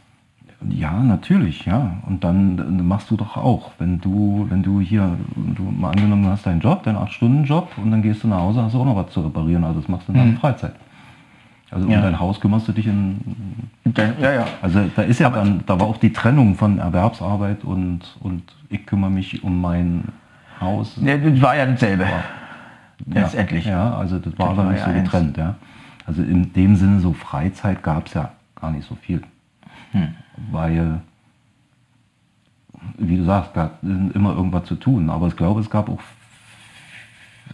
Ja, 0.68 0.92
natürlich, 0.92 1.66
ja. 1.66 1.98
Und 2.06 2.24
dann, 2.24 2.56
dann, 2.56 2.86
machst 2.86 3.10
du 3.12 3.16
doch 3.16 3.36
auch, 3.36 3.70
wenn 3.78 4.00
du, 4.00 4.46
wenn 4.48 4.62
du 4.62 4.80
hier, 4.80 5.16
du 5.36 5.62
mal 5.62 5.90
angenommen 5.90 6.26
hast 6.26 6.46
deinen 6.46 6.60
Job, 6.60 6.82
deinen 6.82 6.96
8-Stunden-Job 6.96 7.70
und 7.76 7.92
dann 7.92 8.02
gehst 8.02 8.24
du 8.24 8.28
nach 8.28 8.40
Hause, 8.40 8.62
hast 8.62 8.74
du 8.74 8.80
auch 8.80 8.84
noch 8.84 8.96
was 8.96 9.12
zu 9.12 9.20
reparieren. 9.20 9.62
Also 9.62 9.80
das 9.80 9.88
machst 9.88 10.08
du 10.08 10.12
in 10.12 10.18
deiner 10.18 10.32
mhm. 10.32 10.38
Freizeit. 10.38 10.74
Also 11.70 11.86
um 11.86 11.92
ja. 11.92 12.00
dein 12.00 12.18
Haus 12.18 12.40
kümmerst 12.40 12.68
du 12.68 12.72
dich 12.72 12.86
in. 12.86 13.20
Ja, 14.20 14.32
ja. 14.32 14.46
Also 14.62 14.80
da 14.94 15.02
ist 15.02 15.18
ja 15.20 15.28
dann, 15.28 15.62
da 15.66 15.78
war 15.78 15.86
auch 15.86 15.98
die 15.98 16.12
Trennung 16.12 16.54
von 16.54 16.78
Erwerbsarbeit 16.78 17.64
und, 17.64 18.00
und 18.20 18.42
ich 18.70 18.86
kümmere 18.86 19.10
mich 19.10 19.42
um 19.42 19.60
mein 19.60 20.04
Haus. 20.60 20.98
Ja, 21.02 21.16
das 21.16 21.40
war 21.42 21.56
ja 21.56 21.66
dasselbe. 21.66 22.04
War, 22.04 22.24
Letztendlich. 23.06 23.66
Ja, 23.66 23.94
also 23.96 24.18
das 24.18 24.38
war 24.38 24.48
das 24.48 24.56
dann 24.56 24.66
war 24.66 24.72
nicht 24.72 24.84
so 24.84 24.92
getrennt, 24.92 25.36
ja. 25.36 25.54
Also 26.06 26.22
in 26.22 26.52
dem 26.54 26.76
Sinne, 26.76 27.00
so 27.00 27.12
Freizeit 27.12 27.82
gab 27.82 28.06
es 28.06 28.14
ja 28.14 28.32
gar 28.56 28.70
nicht 28.70 28.88
so 28.88 28.94
viel. 28.94 29.22
Hm. 29.92 30.14
Weil, 30.50 31.00
wie 32.96 33.16
du 33.18 33.24
sagst, 33.24 33.54
gab 33.54 33.82
immer 33.82 34.34
irgendwas 34.34 34.64
zu 34.64 34.74
tun. 34.74 35.10
Aber 35.10 35.28
ich 35.28 35.36
glaube, 35.36 35.60
es 35.60 35.68
gab 35.68 35.88
auch, 35.88 36.00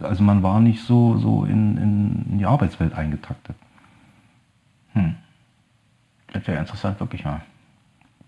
also 0.01 0.23
man 0.23 0.41
war 0.41 0.61
nicht 0.61 0.83
so, 0.83 1.17
so 1.17 1.43
in, 1.45 1.77
in 1.77 2.37
die 2.37 2.45
Arbeitswelt 2.45 2.93
eingetaktet. 2.93 3.55
Hm. 4.95 5.15
Das 6.33 6.47
wäre 6.47 6.59
interessant, 6.59 6.99
wirklich 6.99 7.23
mal. 7.23 7.41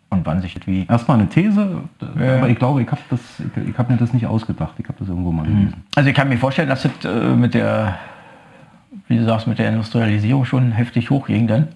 Und 0.09 0.25
wann 0.25 0.39
sich 0.41 0.55
wie. 0.65 0.85
Erstmal 0.87 1.17
eine 1.17 1.27
These, 1.27 1.81
ja. 2.17 2.37
aber 2.37 2.47
ich 2.47 2.57
glaube, 2.57 2.81
ich 2.81 2.87
habe 2.89 3.77
hab 3.77 3.89
mir 3.89 3.97
das 3.97 4.13
nicht 4.13 4.25
ausgedacht. 4.25 4.75
Ich 4.77 4.87
habe 4.87 4.97
das 4.99 5.09
irgendwo 5.09 5.31
mal 5.31 5.45
hm. 5.45 5.55
gelesen. 5.55 5.83
Also 5.95 6.09
ich 6.09 6.15
kann 6.15 6.29
mir 6.29 6.37
vorstellen, 6.37 6.69
dass 6.69 6.83
das 6.83 6.91
äh, 7.03 7.35
mit 7.35 7.53
der, 7.53 7.97
wie 9.07 9.17
du 9.17 9.25
sagst, 9.25 9.47
mit 9.47 9.59
der 9.59 9.69
Industrialisierung 9.69 10.45
schon 10.45 10.71
heftig 10.71 11.09
hochging 11.09 11.47
dann. 11.47 11.67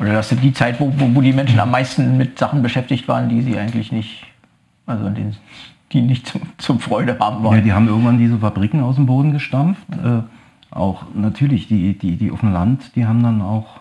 Oder 0.00 0.12
dass 0.14 0.30
die 0.30 0.52
Zeit, 0.52 0.80
wo, 0.80 0.92
wo, 0.96 1.14
wo, 1.14 1.20
die 1.20 1.32
Menschen 1.32 1.60
am 1.60 1.70
meisten 1.70 2.16
mit 2.16 2.38
Sachen 2.38 2.62
beschäftigt 2.62 3.06
waren, 3.06 3.28
die 3.28 3.42
sie 3.42 3.58
eigentlich 3.58 3.92
nicht, 3.92 4.26
also 4.86 5.08
den, 5.08 5.36
die 5.92 6.00
nicht 6.00 6.26
zum, 6.26 6.42
zum 6.58 6.80
Freude 6.80 7.18
haben 7.20 7.44
wollen. 7.44 7.58
Ja, 7.58 7.64
die 7.64 7.72
haben 7.72 7.86
irgendwann 7.86 8.18
diese 8.18 8.38
Fabriken 8.38 8.80
aus 8.80 8.96
dem 8.96 9.06
Boden 9.06 9.32
gestampft. 9.32 9.84
Äh, 9.92 10.22
auch 10.74 11.04
natürlich, 11.14 11.68
die, 11.68 11.96
die, 11.96 12.16
die 12.16 12.30
auf 12.30 12.40
dem 12.40 12.52
Land, 12.52 12.96
die 12.96 13.06
haben 13.06 13.22
dann 13.22 13.40
auch, 13.40 13.80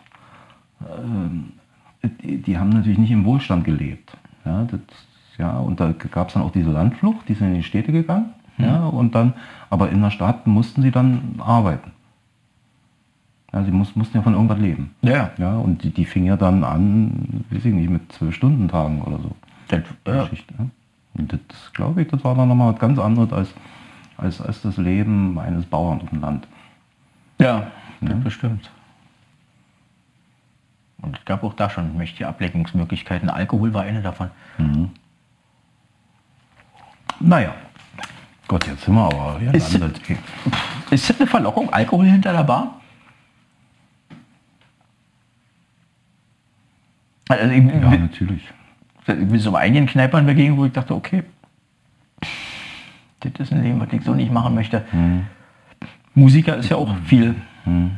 äh, 0.81 2.07
die, 2.21 2.37
die, 2.37 2.57
haben 2.57 2.69
natürlich 2.69 2.99
nicht 2.99 3.11
im 3.11 3.25
Wohlstand 3.25 3.65
gelebt. 3.65 4.15
Ja, 4.45 4.65
das, 4.69 4.79
ja, 5.37 5.57
und 5.57 5.79
da 5.79 5.91
gab 5.91 6.27
es 6.27 6.35
dann 6.35 6.43
auch 6.43 6.51
diese 6.51 6.71
Landflucht, 6.71 7.27
die 7.27 7.33
sind 7.33 7.47
in 7.47 7.55
die 7.55 7.63
Städte 7.63 7.91
gegangen. 7.91 8.33
Mhm. 8.57 8.65
Ja, 8.65 8.85
und 8.85 9.15
dann, 9.15 9.33
aber 9.69 9.89
in 9.89 10.01
der 10.01 10.11
Stadt 10.11 10.45
mussten 10.45 10.81
sie 10.81 10.91
dann 10.91 11.35
arbeiten. 11.39 11.91
Ja, 13.51 13.63
sie 13.63 13.71
muss, 13.71 13.95
mussten 13.95 14.17
ja 14.17 14.23
von 14.23 14.33
irgendwas 14.33 14.59
leben. 14.59 14.91
Ja. 15.01 15.31
ja 15.37 15.57
und 15.57 15.83
die, 15.83 15.89
die 15.89 16.05
fing 16.05 16.25
ja 16.25 16.37
dann 16.37 16.63
an, 16.63 17.45
weiß 17.49 17.65
ich 17.65 17.73
nicht, 17.73 17.89
mit 17.89 18.11
zwölf 18.11 18.35
Stunden 18.35 18.67
Tagen 18.67 19.01
oder 19.01 19.17
so. 19.17 19.31
Das, 19.67 19.81
ja. 20.07 20.13
Ja. 20.13 20.29
Und 21.15 21.33
das 21.33 21.73
glaube 21.73 22.01
ich, 22.01 22.07
das 22.07 22.23
war 22.23 22.35
dann 22.35 22.47
nochmal 22.47 22.73
was 22.73 22.79
ganz 22.79 22.99
anderes 22.99 23.31
als, 23.31 23.53
als, 24.17 24.41
als 24.41 24.61
das 24.61 24.77
Leben 24.77 25.37
eines 25.39 25.65
Bauern 25.65 26.01
auf 26.01 26.09
dem 26.09 26.21
Land. 26.21 26.47
Ja, 27.43 27.71
ja. 28.01 28.15
bestimmt. 28.15 28.71
Und 31.01 31.17
es 31.17 31.25
gab 31.25 31.43
auch 31.43 31.53
da 31.53 31.69
schon 31.69 31.97
mächtige 31.97 32.27
Ablenkungsmöglichkeiten. 32.27 33.29
Alkohol 33.29 33.73
war 33.73 33.83
eine 33.83 34.01
davon. 34.01 34.31
Mhm. 34.57 34.91
Naja. 37.19 37.53
Gott, 38.47 38.65
jetzt 38.67 38.83
sind 38.85 38.95
wir 38.95 39.05
aber 39.05 39.39
hier 39.39 39.53
ist, 39.53 39.73
ist 40.91 41.09
das 41.09 41.19
eine 41.19 41.27
Verlockung, 41.27 41.71
Alkohol 41.73 42.05
hinter 42.05 42.33
der 42.33 42.43
Bar? 42.43 42.79
Also 47.29 47.49
ich, 47.49 47.63
ja, 47.65 47.79
natürlich. 47.97 48.43
Ich 48.99 49.05
bin 49.05 49.39
so 49.39 49.55
einigen 49.55 49.87
Kneipern 49.87 50.25
begegnet, 50.25 50.57
wo 50.57 50.65
ich 50.65 50.71
dachte, 50.71 50.93
okay, 50.93 51.23
das 53.19 53.33
ist 53.39 53.53
ein 53.53 53.63
Leben, 53.63 53.79
was 53.79 53.91
ich 53.91 54.03
so 54.03 54.13
nicht 54.13 54.31
machen 54.31 54.55
möchte. 54.55 54.85
Hm. 54.91 55.25
Musiker 56.15 56.57
ist 56.57 56.69
ja 56.69 56.77
auch 56.77 56.95
viel. 57.05 57.35
Hm. 57.63 57.91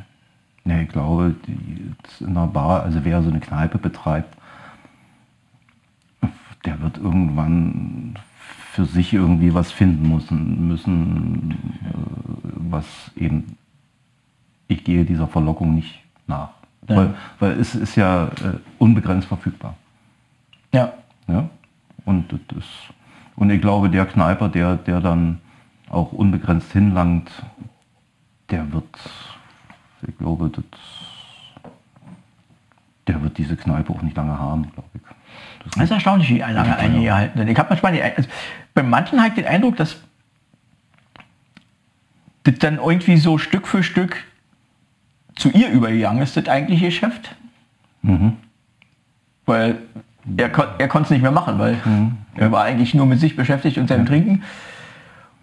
Ja, 0.66 0.80
ich 0.80 0.90
glaube, 0.90 1.36
in 2.20 2.28
einer 2.28 2.48
Bar, 2.48 2.84
also 2.84 3.04
wer 3.04 3.22
so 3.22 3.30
eine 3.30 3.40
Kneipe 3.40 3.78
betreibt, 3.78 4.36
der 6.66 6.82
wird 6.82 6.98
irgendwann 6.98 8.18
für 8.72 8.86
sich 8.86 9.14
irgendwie 9.14 9.54
was 9.54 9.72
finden 9.72 10.12
müssen, 10.12 10.68
müssen 10.68 11.52
äh, 11.86 12.52
was 12.72 12.86
eben, 13.16 13.58
ich 14.68 14.84
gehe 14.84 15.06
dieser 15.06 15.28
Verlockung 15.28 15.76
nicht 15.76 16.02
nach. 16.28 16.50
Ja. 16.90 16.98
Weil, 16.98 17.14
weil 17.40 17.52
es 17.60 17.76
ist 17.76 17.96
ja 17.96 18.26
äh, 18.26 18.58
unbegrenzt 18.80 19.28
verfügbar. 19.28 19.76
Ja. 20.74 20.94
ja? 21.28 21.50
Und, 22.04 22.32
das, 22.32 22.66
und 23.36 23.50
ich 23.50 23.62
glaube, 23.62 23.90
der 23.90 24.06
Kneiper, 24.06 24.50
der, 24.50 24.76
der 24.76 25.00
dann 25.00 25.40
auch 25.90 26.12
unbegrenzt 26.12 26.72
hinlangt, 26.74 27.30
der 28.50 28.72
wird, 28.72 28.86
ich 30.08 30.18
glaube, 30.18 30.50
das, 30.50 30.64
der 33.08 33.22
wird 33.22 33.38
diese 33.38 33.56
Kneipe 33.56 33.94
auch 33.94 34.02
nicht 34.02 34.16
lange 34.16 34.38
haben, 34.38 34.72
glaube 34.72 34.90
ich. 34.94 35.02
Das, 35.64 35.74
das 35.74 35.84
ist 35.86 35.92
erstaunlich, 35.92 36.30
wie 36.30 36.40
lange 36.40 36.78
einige 36.78 37.14
halten. 37.14 37.48
Ich 37.48 37.58
habe 37.58 37.70
manchmal, 37.70 37.94
die, 37.94 38.02
also 38.02 38.30
bei 38.74 38.84
manchen 38.84 39.20
habe 39.20 39.30
ich 39.30 39.36
den 39.36 39.46
Eindruck, 39.46 39.78
dass 39.78 39.98
das 42.44 42.56
dann 42.60 42.78
irgendwie 42.78 43.18
so 43.18 43.38
Stück 43.38 43.68
für 43.68 43.84
Stück 43.84 44.24
zu 45.36 45.50
ihr 45.50 45.70
übergegangen 45.70 46.22
ist, 46.22 46.38
das 46.38 46.48
eigentliche 46.48 46.86
Geschäft. 46.86 47.36
Mhm. 48.04 48.38
Weil 49.46 49.80
er, 50.38 50.52
er 50.78 50.88
konnte 50.88 51.06
es 51.06 51.10
nicht 51.10 51.22
mehr 51.22 51.32
machen, 51.32 51.60
weil 51.60 51.78
er 52.36 52.52
war 52.52 52.64
eigentlich 52.64 52.94
nur 52.94 53.06
mit 53.06 53.20
sich 53.20 53.36
beschäftigt 53.36 53.78
und 53.78 53.88
seinem 53.88 54.06
Trinken. 54.06 54.44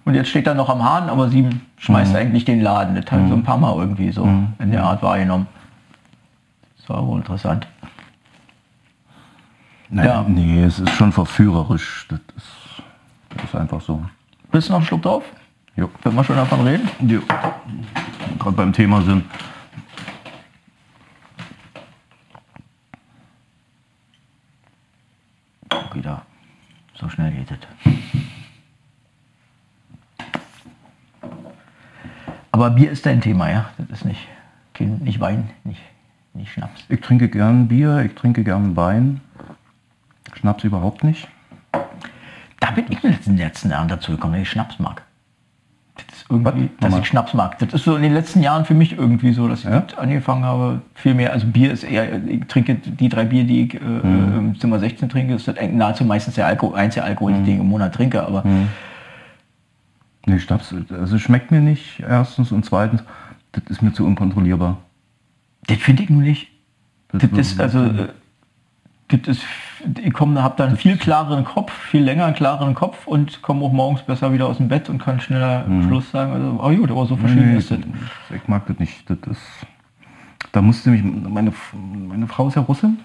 Und 0.05 0.15
jetzt 0.15 0.31
steht 0.31 0.47
er 0.47 0.55
noch 0.55 0.69
am 0.69 0.83
Hahn, 0.83 1.09
aber 1.09 1.29
sie 1.29 1.49
schmeißt 1.79 2.15
eigentlich 2.17 2.45
den 2.45 2.61
Laden. 2.61 2.97
Das 2.97 3.11
hat 3.11 3.29
so 3.29 3.35
ein 3.35 3.45
paar 3.45 3.57
Mal 3.59 3.75
irgendwie 3.77 4.11
so 4.11 4.25
in 4.59 4.71
der 4.73 4.83
Art 4.85 5.03
wahrgenommen. 5.03 5.47
Das 6.79 6.89
war 6.89 7.07
wohl 7.07 7.19
interessant. 7.19 7.67
Nein, 9.91 10.07
Ja. 10.07 10.25
Nee, 10.27 10.65
es 10.65 10.81
ist 10.81 10.91
schon 10.91 11.13
verführerisch. 11.13 12.07
Das 12.09 12.19
ist, 12.37 12.83
das 13.37 13.45
ist 13.45 13.55
einfach 13.55 13.81
so. 13.81 14.03
Willst 14.51 14.69
du 14.69 14.73
noch 14.73 14.79
einen 14.81 14.87
Schluck 14.87 15.03
drauf? 15.03 15.23
Jo. 15.77 15.89
Wenn 16.03 16.15
wir 16.15 16.25
schon 16.25 16.37
davon 16.37 16.67
reden? 16.67 16.89
Jo. 17.09 17.21
Gerade 18.39 18.57
beim 18.57 18.73
Thema 18.73 19.03
sind. 19.03 19.25
Wieder. 25.95 26.23
So 26.95 27.09
schnell 27.09 27.31
geht 27.33 27.51
es. 27.51 27.59
Aber 32.63 32.71
Bier 32.77 32.93
ist 32.93 33.05
dein 33.07 33.21
Thema, 33.21 33.51
ja? 33.51 33.65
Das 33.77 33.99
ist 33.99 34.05
nicht, 34.05 34.21
kein, 34.73 34.99
nicht 34.99 35.19
Wein, 35.19 35.51
nicht, 35.65 35.81
nicht 36.33 36.53
Schnaps. 36.53 36.85
Ich 36.89 37.01
trinke 37.01 37.29
gern 37.29 37.67
Bier, 37.67 38.03
ich 38.07 38.15
trinke 38.15 38.45
gern 38.45 38.77
Wein. 38.77 39.21
Schnaps 40.35 40.63
überhaupt 40.63 41.03
nicht. 41.03 41.27
Da 42.61 42.71
bin 42.71 42.85
ich 42.89 43.03
in 43.03 43.17
den 43.27 43.37
letzten 43.39 43.69
Jahren 43.71 43.89
dazu 43.89 44.13
gekommen, 44.13 44.35
dass 44.35 44.43
ich 44.43 44.51
Schnaps 44.51 44.79
mag. 44.79 45.03
Das 45.97 46.05
ist 46.19 46.27
irgendwie, 46.31 46.71
dass 46.79 46.83
Nochmal. 46.91 47.01
ich 47.01 47.07
Schnaps 47.09 47.35
mag. 47.35 47.59
Das 47.59 47.73
ist 47.73 47.83
so 47.85 47.97
in 47.97 48.03
den 48.03 48.15
letzten 48.15 48.41
Jahren 48.45 48.65
für 48.65 48.75
mich 48.75 48.93
irgendwie 48.97 49.33
so, 49.33 49.49
dass 49.49 49.65
ich 49.65 49.71
Ja? 49.71 49.85
angefangen 49.97 50.45
habe, 50.45 50.83
viel 50.95 51.15
mehr, 51.15 51.33
also 51.33 51.49
Bier 51.49 51.73
ist 51.73 51.83
eher, 51.83 52.25
ich 52.25 52.45
trinke 52.47 52.77
die 52.77 53.09
drei 53.09 53.25
Bier, 53.25 53.43
die 53.43 53.63
ich 53.65 53.75
äh, 53.75 53.79
Mhm. 53.81 54.39
im 54.39 54.61
Zimmer 54.61 54.79
16 54.79 55.09
trinke, 55.09 55.35
ist 55.35 55.51
nahezu 55.73 56.05
meistens 56.05 56.37
der 56.37 56.47
Alkohol, 56.47 56.77
einzige 56.79 57.05
Alkohol, 57.05 57.33
Mhm. 57.33 57.45
den 57.45 57.55
ich 57.55 57.61
im 57.61 57.69
Monat 57.69 57.93
trinke, 57.93 58.23
aber 58.25 58.45
Nee, 60.27 60.39
Schnaps, 60.39 60.75
also 60.91 61.19
schmeckt 61.19 61.51
mir 61.51 61.61
nicht, 61.61 62.01
erstens. 62.01 62.53
Und 62.53 62.65
zweitens, 62.65 63.03
das 63.53 63.65
ist 63.69 63.83
mir 63.83 63.93
zu 63.93 64.07
unkontrollierbar. 64.07 64.79
das 65.67 65.79
finde 65.79 66.05
ich 66.05 66.11
nur 66.11 66.23
nicht. 66.23 66.49
Das 67.09 67.23
Das 67.29 67.39
ist 67.39 67.61
also, 67.61 67.85
äh, 67.85 68.09
das 69.09 69.37
ist, 69.37 69.45
ich 70.03 70.13
komme, 70.13 70.43
habe 70.43 70.55
dann 70.57 70.77
viel 70.77 70.97
klareren 70.97 71.45
Kopf, 71.45 71.73
viel 71.73 72.03
länger 72.03 72.25
einen 72.27 72.35
klareren 72.35 72.75
Kopf 72.75 73.07
und 73.07 73.43
komme 73.43 73.65
auch 73.65 73.73
morgens 73.73 74.03
besser 74.03 74.33
wieder 74.33 74.47
aus 74.47 74.57
dem 74.57 74.69
Bett 74.69 74.89
und 74.89 74.99
kann 74.99 75.21
schneller 75.21 75.67
Schluss 75.87 76.11
sagen. 76.11 76.33
Also, 76.33 76.59
oh 76.63 76.75
gut, 76.81 76.91
aber 76.91 77.07
so 77.07 77.17
verschieden 77.17 77.47
Mhm. 77.47 77.53
Nee, 77.53 77.59
ist 77.59 77.71
das. 77.71 77.79
ich 78.35 78.49
mag 78.49 78.67
das 78.67 78.79
nicht. 78.79 79.11
Das 79.11 79.19
ist, 79.31 79.41
da 80.51 80.61
musste 80.61 80.91
mich, 80.91 81.03
meine, 81.03 81.53
meine 82.09 82.27
Frau 82.27 82.49
ist 82.49 82.57
ja 82.57 82.63
Russin. 82.63 82.99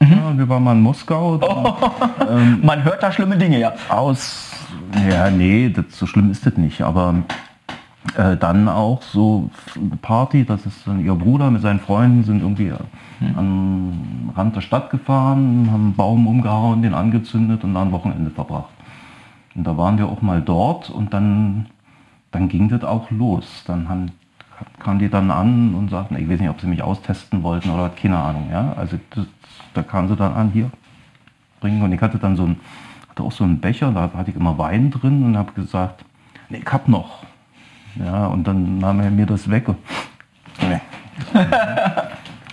Mhm. 0.00 0.12
Ja, 0.12 0.38
wir 0.38 0.48
waren 0.48 0.64
mal 0.64 0.72
in 0.72 0.82
Moskau. 0.82 1.38
Man 2.62 2.84
hört 2.84 3.02
da 3.02 3.10
schlimme 3.10 3.36
Dinge, 3.36 3.58
ja. 3.58 3.72
Aus, 3.88 4.52
ja, 5.08 5.30
nee, 5.30 5.68
das, 5.70 5.86
so 5.90 6.06
schlimm 6.06 6.30
ist 6.30 6.46
das 6.46 6.56
nicht. 6.56 6.82
Aber 6.82 7.14
äh, 8.16 8.36
dann 8.36 8.68
auch 8.68 9.02
so 9.02 9.50
eine 9.76 9.96
Party, 9.96 10.44
das 10.44 10.66
ist 10.66 10.86
dann 10.86 11.04
ihr 11.04 11.14
Bruder 11.14 11.50
mit 11.50 11.62
seinen 11.62 11.80
Freunden 11.80 12.22
sind 12.24 12.40
irgendwie 12.40 12.72
am 13.36 14.30
Rand 14.36 14.56
der 14.56 14.60
Stadt 14.60 14.90
gefahren, 14.90 15.68
haben 15.72 15.84
einen 15.84 15.94
Baum 15.94 16.26
umgehauen, 16.26 16.82
den 16.82 16.94
angezündet 16.94 17.64
und 17.64 17.74
dann 17.74 17.88
ein 17.88 17.92
Wochenende 17.92 18.30
verbracht. 18.30 18.70
Und 19.54 19.64
da 19.64 19.76
waren 19.76 19.98
wir 19.98 20.08
auch 20.08 20.20
mal 20.20 20.42
dort 20.42 20.90
und 20.90 21.14
dann, 21.14 21.66
dann 22.32 22.48
ging 22.48 22.68
das 22.68 22.82
auch 22.84 23.10
los. 23.10 23.64
Dann 23.66 23.88
haben, 23.88 24.10
kamen 24.78 24.98
die 24.98 25.08
dann 25.08 25.30
an 25.30 25.74
und 25.74 25.90
sagten, 25.90 26.16
ich 26.16 26.28
weiß 26.28 26.40
nicht, 26.40 26.50
ob 26.50 26.60
sie 26.60 26.66
mich 26.66 26.82
austesten 26.82 27.42
wollten 27.42 27.70
oder 27.70 27.88
keine 27.90 28.18
Ahnung. 28.18 28.48
Ja? 28.50 28.74
Also 28.76 28.98
das, 29.10 29.26
da 29.74 29.82
kamen 29.82 30.08
sie 30.08 30.16
dann 30.16 30.34
an, 30.34 30.50
hier, 30.50 30.70
bringen. 31.60 31.82
Und 31.82 31.92
ich 31.92 32.00
hatte 32.00 32.18
dann 32.18 32.36
so 32.36 32.44
ein, 32.44 32.56
hatte 33.08 33.22
auch 33.22 33.32
so 33.32 33.44
einen 33.44 33.60
Becher, 33.60 33.90
da 33.92 34.10
hatte 34.16 34.30
ich 34.30 34.36
immer 34.36 34.58
Wein 34.58 34.90
drin 34.90 35.24
und 35.24 35.36
habe 35.36 35.52
gesagt, 35.52 36.04
nee, 36.48 36.62
ich 36.64 36.72
hab 36.72 36.88
noch. 36.88 37.24
Ja, 37.96 38.26
und 38.26 38.46
dann 38.46 38.78
nahm 38.78 39.00
er 39.00 39.10
mir 39.10 39.26
das 39.26 39.48
weg. 39.50 39.68
Und, 39.68 39.78
nee. 40.60 40.80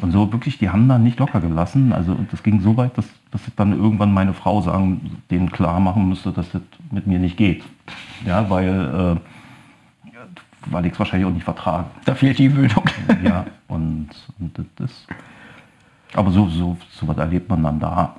und 0.02 0.12
so 0.12 0.32
wirklich, 0.32 0.58
die 0.58 0.70
haben 0.70 0.88
dann 0.88 1.04
nicht 1.04 1.20
locker 1.20 1.42
gelassen. 1.42 1.94
Also 1.94 2.18
das 2.30 2.44
ging 2.44 2.62
so 2.62 2.78
weit, 2.78 2.98
dass, 2.98 3.06
dass 3.32 3.48
ich 3.48 3.56
dann 3.56 3.74
irgendwann 3.74 4.14
meine 4.14 4.34
Frau 4.34 4.62
sagen, 4.62 5.18
denen 5.30 5.52
klar 5.52 5.80
machen 5.80 6.08
musste, 6.08 6.32
dass 6.32 6.52
das 6.52 6.62
mit 6.92 7.08
mir 7.08 7.20
nicht 7.20 7.38
geht. 7.38 7.64
Ja, 8.26 8.50
weil, 8.50 9.18
äh, 9.18 9.41
weil 10.68 10.86
ich 10.86 10.94
es 10.94 11.00
wahrscheinlich 11.00 11.28
auch 11.28 11.34
nicht 11.34 11.44
vertrage. 11.44 11.86
Da 12.06 12.16
fehlt 12.16 12.38
die 12.38 12.50
Bildung. 12.50 12.84
Ja, 13.24 13.46
und, 13.68 14.10
und 14.40 14.58
das 14.58 14.90
ist. 14.90 15.08
Aber 16.14 16.32
so, 16.32 16.48
so, 16.50 16.78
so 16.92 17.08
was 17.08 17.18
erlebt 17.18 17.50
man 17.50 17.64
dann 17.64 17.80
da. 17.80 18.16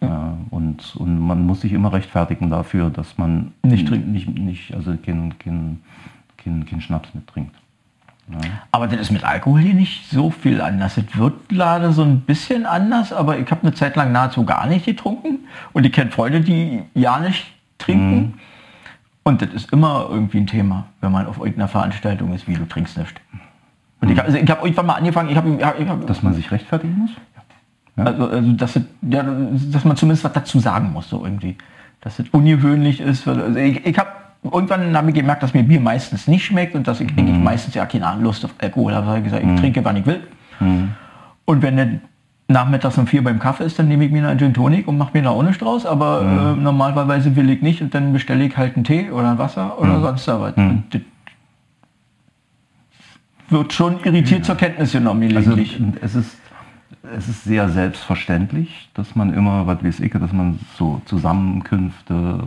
Ja, 0.00 0.36
und, 0.50 0.94
und 0.96 1.18
man 1.18 1.46
muss 1.46 1.62
sich 1.62 1.72
immer 1.72 1.92
rechtfertigen 1.92 2.50
dafür, 2.50 2.90
dass 2.90 3.16
man 3.16 3.52
Nicht 3.62 3.88
trinkt. 3.88 4.08
nicht, 4.08 4.28
nicht 4.28 4.74
also 4.74 4.94
kein, 4.96 5.38
kein, 5.38 5.80
kein, 6.36 6.66
kein 6.66 6.80
Schnaps 6.82 7.14
mittrinkt. 7.14 7.54
Ja. 8.30 8.38
Aber 8.72 8.88
das 8.88 9.00
ist 9.00 9.10
mit 9.12 9.24
Alkohol 9.24 9.60
hier 9.60 9.74
nicht 9.74 10.10
so 10.10 10.30
viel 10.30 10.60
anders. 10.60 10.96
Es 10.98 11.16
wird 11.16 11.50
leider 11.50 11.92
so 11.92 12.02
ein 12.02 12.20
bisschen 12.20 12.66
anders, 12.66 13.12
aber 13.12 13.38
ich 13.38 13.50
habe 13.50 13.62
eine 13.62 13.72
Zeit 13.72 13.96
lang 13.96 14.12
nahezu 14.12 14.44
gar 14.44 14.66
nicht 14.66 14.84
getrunken. 14.84 15.46
Und 15.72 15.86
ich 15.86 15.92
kenne 15.92 16.10
Freunde, 16.10 16.40
die 16.40 16.82
ja 16.94 17.20
nicht 17.20 17.46
trinken. 17.78 18.34
Und 19.26 19.42
das 19.42 19.48
ist 19.52 19.72
immer 19.72 20.06
irgendwie 20.08 20.38
ein 20.38 20.46
Thema, 20.46 20.86
wenn 21.00 21.10
man 21.10 21.26
auf 21.26 21.38
irgendeiner 21.38 21.66
Veranstaltung 21.66 22.32
ist, 22.32 22.46
wie 22.46 22.54
du 22.54 22.64
trinkst 22.64 22.96
nicht. 22.96 23.20
Und 24.00 24.08
ich, 24.08 24.22
also 24.22 24.38
ich 24.38 24.48
habe 24.48 24.62
irgendwann 24.62 24.86
mal 24.86 24.94
angefangen, 24.94 25.30
ich 25.30 25.36
habe 25.36 25.48
ich 25.80 25.88
hab, 25.88 26.06
Dass 26.06 26.22
man 26.22 26.32
sich 26.32 26.48
rechtfertigen 26.52 26.96
muss? 26.96 27.10
also, 27.96 28.28
also 28.28 28.52
dass, 28.52 28.78
ja, 29.02 29.24
dass 29.72 29.84
man 29.84 29.96
zumindest 29.96 30.22
was 30.22 30.32
dazu 30.32 30.60
sagen 30.60 30.92
muss, 30.92 31.08
so 31.08 31.24
irgendwie. 31.24 31.56
Dass 32.02 32.20
es 32.20 32.28
ungewöhnlich 32.28 33.00
ist. 33.00 33.26
Also 33.26 33.56
ich 33.58 33.84
ich 33.84 33.98
habe 33.98 34.10
irgendwann 34.44 34.96
habe 34.96 35.08
ich 35.08 35.14
gemerkt, 35.16 35.42
dass 35.42 35.54
mir 35.54 35.64
Bier 35.64 35.80
meistens 35.80 36.28
nicht 36.28 36.44
schmeckt 36.44 36.76
und 36.76 36.86
dass 36.86 37.00
ich 37.00 37.10
Mhm. 37.10 37.18
eigentlich 37.18 37.38
meistens 37.38 37.74
ja 37.74 37.84
keine 37.84 38.22
Lust 38.22 38.44
auf 38.44 38.54
Alkohol 38.62 38.94
habe. 38.94 39.18
Ich 39.18 39.24
gesagt, 39.24 39.42
ich 39.44 39.58
trinke, 39.58 39.84
wann 39.84 39.96
ich 39.96 40.06
will. 40.06 40.22
Mhm. 40.60 40.90
Und 41.46 41.62
wenn 41.62 41.76
dann 41.76 42.00
nachmittags 42.48 42.96
um 42.98 43.06
vier 43.06 43.24
beim 43.24 43.38
Kaffee 43.38 43.64
ist, 43.64 43.78
dann 43.78 43.88
nehme 43.88 44.04
ich 44.04 44.12
mir 44.12 44.26
einen 44.28 44.38
Gin 44.38 44.54
Tonic 44.54 44.86
und 44.86 44.98
mache 44.98 45.10
mir 45.14 45.22
da 45.24 45.30
ohne 45.32 45.52
Strauß. 45.52 45.84
Aber 45.86 46.22
Mhm. 46.22 46.38
äh, 46.60 46.62
normalerweise 46.62 47.34
will 47.36 47.50
ich 47.50 47.60
nicht 47.62 47.82
und 47.82 47.94
dann 47.94 48.12
bestelle 48.12 48.44
ich 48.44 48.56
halt 48.56 48.76
einen 48.76 48.84
Tee 48.84 49.10
oder 49.10 49.30
ein 49.32 49.38
Wasser 49.38 49.66
Mhm. 49.76 49.82
oder 49.82 50.00
sonst 50.00 50.28
da 50.28 50.40
was. 50.40 50.54
Das 50.54 51.00
wird 53.48 53.72
schon 53.72 54.00
irritiert 54.04 54.44
zur 54.44 54.56
Kenntnis 54.56 54.92
genommen, 54.92 55.22
Also 55.36 55.50
gelegentlich. 55.50 55.80
es 56.02 56.14
ist, 56.14 56.36
es 57.16 57.28
ist 57.28 57.44
sehr 57.44 57.68
selbstverständlich, 57.68 58.88
dass 58.94 59.14
man 59.14 59.32
immer, 59.32 59.66
was 59.66 59.82
weiß 59.84 60.00
ich, 60.00 60.12
dass 60.12 60.32
man 60.32 60.58
so 60.76 61.00
Zusammenkünfte 61.04 62.40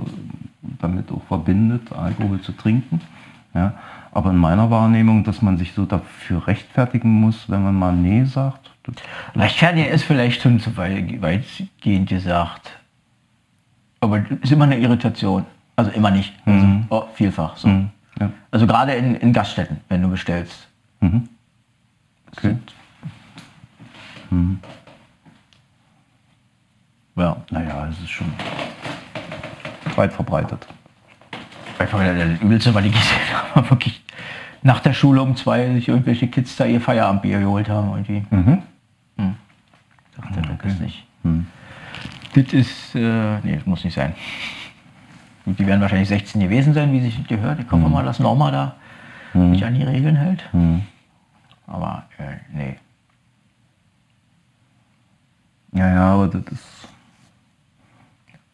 damit 0.80 1.12
auch 1.12 1.24
verbindet, 1.28 1.92
Alkohol 1.94 2.42
zu 2.42 2.52
trinken. 2.52 3.00
Ja. 3.54 3.74
Aber 4.12 4.32
in 4.32 4.38
meiner 4.38 4.70
Wahrnehmung, 4.70 5.24
dass 5.24 5.42
man 5.42 5.58
sich 5.58 5.74
so 5.74 5.86
dafür 5.86 6.48
rechtfertigen 6.48 7.12
muss, 7.12 7.50
wenn 7.50 7.64
man 7.64 7.76
mal 7.76 7.94
Nee 7.94 8.26
sagt. 8.26 8.70
Rechtfertigen 9.36 9.88
ist 9.90 10.04
vielleicht 10.04 10.42
schon 10.42 10.60
zu 10.60 10.76
weit- 10.78 11.22
weitgehend 11.22 12.10
gesagt. 12.10 12.72
Aber 14.02 14.20
das 14.20 14.38
ist 14.44 14.52
immer 14.52 14.66
eine 14.66 14.78
Irritation. 14.78 15.46
Also 15.76 15.92
immer 15.92 16.12
nicht. 16.12 16.34
Also, 16.46 16.68
oh, 16.90 17.04
vielfach. 17.14 17.56
So. 17.58 17.68
Mhm. 17.68 17.90
ja. 18.20 18.30
Also 18.52 18.68
gerade 18.68 18.94
in, 18.94 19.16
in 19.16 19.32
Gaststätten, 19.34 19.78
wenn 19.90 20.02
du 20.02 20.10
bestellst. 20.10 20.68
Mhm. 21.00 21.30
Okay. 22.36 22.56
Ja. 27.16 27.36
Naja, 27.50 27.88
es 27.90 28.00
ist 28.00 28.10
schon 28.12 28.32
weit 29.96 30.14
verbreitet. 30.14 30.66
Einfach 31.78 32.00
der, 32.00 32.14
der 32.14 32.42
übelste, 32.42 32.74
weil 32.74 32.84
die 32.84 32.92
gesehen 32.92 33.20
haben, 33.56 33.70
wirklich 33.70 34.02
nach 34.62 34.80
der 34.82 34.94
Schule 34.94 35.22
um 35.22 35.36
zwei 35.36 35.74
sich 35.74 35.88
irgendwelche 35.88 36.28
Kids 36.28 36.56
da 36.58 36.66
ihr 36.66 36.80
Feierabendbier 36.82 37.40
geholt 37.40 37.70
haben. 37.70 37.90
Irgendwie. 37.92 38.26
Mhm. 38.30 38.64
Dachte, 40.22 40.42
das 40.62 40.74
ist 40.74 40.82
nicht. 40.82 41.06
Das 42.36 42.54
ist, 42.54 42.96
äh, 42.96 43.40
nee, 43.42 43.56
das 43.56 43.66
muss 43.66 43.84
nicht 43.84 43.96
sein. 43.96 44.14
Die 45.46 45.66
werden 45.66 45.82
wahrscheinlich 45.82 46.10
16 46.10 46.42
gewesen 46.42 46.74
sein, 46.74 46.92
wie 46.94 47.02
sich 47.02 47.28
gehört. 47.28 47.60
Ich 47.60 47.72
hoffe 47.72 47.90
mal, 47.90 48.04
dass 48.06 48.20
Norma 48.20 48.52
da 48.52 48.76
sich 49.34 49.66
an 49.66 49.76
die 49.76 49.84
Regeln 49.84 50.16
hält. 50.16 50.44
Aber 51.68 52.06
äh, 52.18 52.38
nee. 52.54 52.76
Ja, 55.72 55.88
ja, 55.94 56.14
aber 56.14 56.28
das 56.28 56.44
ist, 56.52 56.88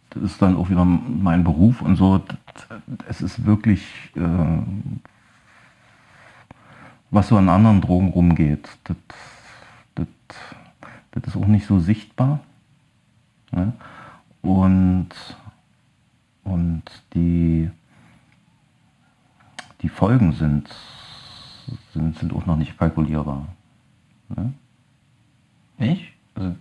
das 0.10 0.24
ist 0.24 0.42
dann 0.42 0.58
auch 0.58 0.70
wieder 0.70 0.84
mein 0.84 1.44
Beruf 1.44 1.82
und 1.82 1.96
so. 1.96 2.22
Es 3.08 3.22
ist 3.22 3.46
wirklich, 3.46 3.82
äh, 4.16 4.22
was 7.12 7.30
so 7.30 7.38
an 7.38 7.48
anderen 7.48 7.82
Drogen 7.82 8.10
rumgeht, 8.10 8.68
das, 8.84 8.98
das, 9.96 10.08
das 11.16 11.36
ist 11.36 11.42
auch 11.42 11.48
nicht 11.48 11.66
so 11.66 11.80
sichtbar. 11.80 12.40
Ne? 13.52 13.74
Und, 14.42 15.10
und 16.44 16.84
die, 17.14 17.70
die 19.82 19.90
Folgen 19.90 20.34
sind, 20.34 20.68
sind, 21.94 22.18
sind 22.18 22.34
auch 22.34 22.46
noch 22.46 22.58
nicht 22.58 22.78
kalkulierbar. 22.78 23.46
Ne? 24.36 24.54
Nicht? 25.78 26.06
Also, 26.36 26.56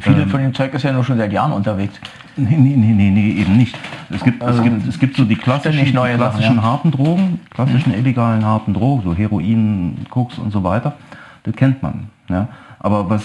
Viele 0.00 0.22
ähm, 0.22 0.28
von 0.28 0.40
dem 0.40 0.52
Zeug 0.52 0.74
ist 0.74 0.82
ja 0.82 0.92
nur 0.92 1.04
schon 1.04 1.16
seit 1.16 1.32
Jahren 1.32 1.52
unterwegs. 1.52 1.98
Nee, 2.36 2.56
nee, 2.56 2.76
nee, 2.76 2.92
nee, 2.92 3.10
nee 3.10 3.30
eben 3.40 3.56
nicht. 3.56 3.76
Es 4.10 4.22
gibt, 4.22 4.42
also, 4.42 4.62
es 4.62 4.64
gibt, 4.64 4.88
es 4.88 4.98
gibt 4.98 5.16
so 5.16 5.24
die 5.24 5.36
klassischen, 5.36 5.94
neue 5.94 6.12
die 6.12 6.18
klassischen 6.18 6.42
Sachen, 6.42 6.56
ja. 6.56 6.62
harten 6.62 6.90
Drogen, 6.90 7.40
klassischen 7.50 7.92
mhm. 7.92 7.98
illegalen 7.98 8.44
harten 8.44 8.74
Drogen, 8.74 9.02
so 9.02 9.14
Heroin, 9.14 10.06
Koks 10.10 10.38
und 10.38 10.50
so 10.50 10.62
weiter. 10.62 10.94
Das 11.44 11.54
kennt 11.54 11.82
man. 11.82 12.08
Ja. 12.28 12.48
Aber 12.80 13.10
was, 13.10 13.24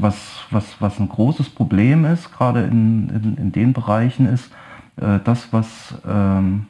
was, 0.00 0.16
was, 0.50 0.64
was 0.80 0.98
ein 0.98 1.08
großes 1.08 1.50
Problem 1.50 2.04
ist, 2.04 2.32
gerade 2.32 2.62
in, 2.62 3.08
in, 3.10 3.36
in 3.36 3.52
den 3.52 3.72
Bereichen, 3.72 4.26
ist 4.26 4.50
äh, 4.96 5.18
das, 5.22 5.52
was 5.52 5.94
ähm, 6.06 6.66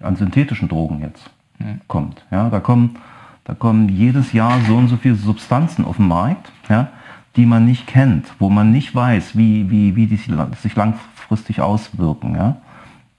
an 0.00 0.16
synthetischen 0.16 0.68
Drogen 0.68 1.00
jetzt 1.00 1.30
mhm. 1.58 1.80
kommt. 1.88 2.24
Ja, 2.30 2.50
da, 2.50 2.60
kommen, 2.60 2.98
da 3.44 3.54
kommen 3.54 3.88
jedes 3.88 4.32
Jahr 4.32 4.60
so 4.66 4.76
und 4.76 4.88
so 4.88 4.96
viele 4.96 5.16
Substanzen 5.16 5.84
auf 5.84 5.96
den 5.96 6.08
Markt, 6.08 6.52
ja, 6.68 6.88
die 7.36 7.46
man 7.46 7.64
nicht 7.64 7.86
kennt, 7.86 8.26
wo 8.38 8.48
man 8.48 8.70
nicht 8.70 8.94
weiß, 8.94 9.36
wie, 9.36 9.70
wie, 9.70 9.96
wie 9.96 10.06
die 10.06 10.16
sich 10.16 10.76
langfristig 10.76 11.60
auswirken. 11.60 12.34
Ja. 12.36 12.56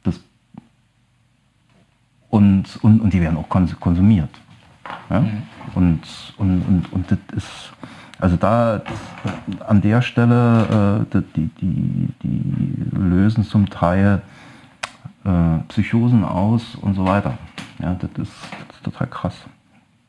Das, 0.03 0.20
und, 2.30 2.66
und, 2.82 3.01
und 3.01 3.14
die 3.14 3.22
werden 3.22 3.38
auch 3.38 3.49
konsumiert. 3.49 4.30
Ja. 5.09 5.22
Mhm. 5.22 5.43
Und, 5.76 6.01
und, 6.38 6.61
und, 6.61 6.93
und 6.93 7.11
das 7.11 7.20
ist 7.36 7.74
also 8.24 8.38
da 8.38 8.82
an 9.67 9.82
der 9.82 10.01
Stelle, 10.01 11.05
äh, 11.13 11.21
die, 11.36 11.49
die, 11.59 12.07
die 12.24 12.97
lösen 12.97 13.43
zum 13.43 13.69
Teil 13.69 14.21
äh, 15.26 15.59
Psychosen 15.67 16.24
aus 16.24 16.76
und 16.76 16.93
so 16.95 17.05
weiter. 17.05 17.38
Ja, 17.80 17.95
das 17.95 18.09
ist, 18.11 18.32
das 18.69 18.78
ist 18.78 18.84
total 18.86 19.07
krass. 19.07 19.36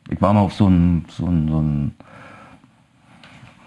Ich 0.08 0.22
war 0.22 0.32
mal 0.32 0.42
auf 0.42 0.52
so, 0.52 0.68
ein, 0.68 1.06
so, 1.08 1.26
ein, 1.26 1.48
so, 1.48 1.58
ein, 1.60 1.94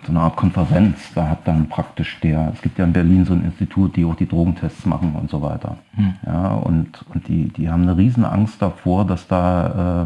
so 0.03 0.11
eine 0.13 0.21
Art 0.21 0.37
Konferenz, 0.37 1.13
da 1.13 1.27
hat 1.27 1.45
dann 1.45 1.67
praktisch 1.67 2.17
der, 2.21 2.49
es 2.53 2.61
gibt 2.61 2.79
ja 2.79 2.85
in 2.85 2.93
Berlin 2.93 3.25
so 3.25 3.33
ein 3.33 3.43
Institut, 3.43 3.97
die 3.97 4.05
auch 4.05 4.15
die 4.15 4.29
Drogentests 4.29 4.85
machen 4.85 5.13
und 5.19 5.29
so 5.29 5.41
weiter. 5.41 5.75
Hm. 5.95 6.13
Ja, 6.25 6.51
und 6.51 7.03
und 7.13 7.27
die, 7.27 7.49
die 7.49 7.69
haben 7.69 7.81
eine 7.81 7.97
riesen 7.97 8.23
Angst 8.23 8.61
davor, 8.61 9.03
dass 9.03 9.27
da 9.27 10.05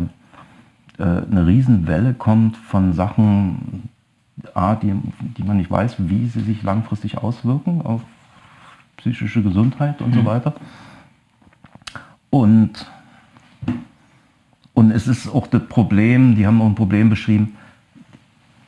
äh, 0.97 1.03
äh 1.03 1.25
eine 1.29 1.45
Riesenwelle 1.45 2.15
kommt 2.15 2.57
von 2.57 2.93
Sachen, 2.93 3.89
A, 4.53 4.75
die, 4.75 4.93
die 5.37 5.43
man 5.43 5.57
nicht 5.57 5.71
weiß, 5.71 5.95
wie 5.99 6.27
sie 6.27 6.41
sich 6.41 6.63
langfristig 6.63 7.17
auswirken 7.17 7.81
auf 7.81 8.01
psychische 8.97 9.41
Gesundheit 9.41 10.01
und 10.01 10.11
mhm. 10.11 10.19
so 10.19 10.25
weiter. 10.25 10.53
Und, 12.29 12.85
und 14.73 14.91
es 14.91 15.07
ist 15.07 15.27
auch 15.27 15.47
das 15.47 15.63
Problem, 15.67 16.35
die 16.35 16.47
haben 16.47 16.61
auch 16.61 16.67
ein 16.67 16.75
Problem 16.75 17.09
beschrieben, 17.09 17.55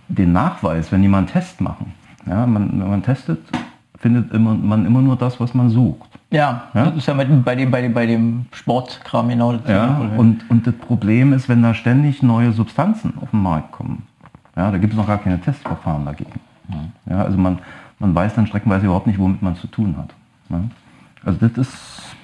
den 0.07 0.31
Nachweis, 0.31 0.91
wenn 0.91 1.01
die 1.01 1.07
mal 1.07 1.19
einen 1.19 1.27
Test 1.27 1.61
machen. 1.61 1.93
Ja, 2.25 2.45
man, 2.45 2.79
wenn 2.79 2.89
man 2.89 3.03
testet, 3.03 3.39
findet 3.97 4.31
immer, 4.33 4.53
man 4.53 4.85
immer 4.85 5.01
nur 5.01 5.15
das, 5.15 5.39
was 5.39 5.53
man 5.53 5.69
sucht. 5.69 6.09
Ja, 6.29 6.63
ja? 6.73 6.85
das 6.85 6.97
ist 6.97 7.07
ja 7.07 7.13
bei 7.13 7.25
dem, 7.25 7.43
bei 7.43 7.55
dem, 7.55 7.93
bei 7.93 8.05
dem 8.05 8.45
Sportkram 8.51 9.29
genau 9.29 9.53
das 9.53 9.69
ja, 9.69 10.11
und, 10.17 10.49
und 10.49 10.67
das 10.67 10.73
Problem 10.75 11.31
ist, 11.31 11.47
wenn 11.47 11.61
da 11.61 11.73
ständig 11.73 12.23
neue 12.23 12.51
Substanzen 12.53 13.13
auf 13.21 13.29
den 13.31 13.41
Markt 13.41 13.71
kommen, 13.71 14.03
ja, 14.55 14.71
da 14.71 14.77
gibt 14.77 14.93
es 14.93 14.97
noch 14.97 15.07
gar 15.07 15.17
keine 15.17 15.39
Testverfahren 15.39 16.05
dagegen. 16.05 16.39
Ja, 17.05 17.23
also 17.23 17.37
man, 17.37 17.59
man 17.99 18.15
weiß 18.15 18.35
dann 18.35 18.47
streckenweise 18.47 18.85
überhaupt 18.85 19.07
nicht, 19.07 19.19
womit 19.19 19.41
man 19.41 19.53
es 19.53 19.61
zu 19.61 19.67
tun 19.67 19.95
hat. 19.97 20.13
Ja. 20.49 20.61
Also 21.25 21.47
das 21.47 21.57
ist... 21.57 22.15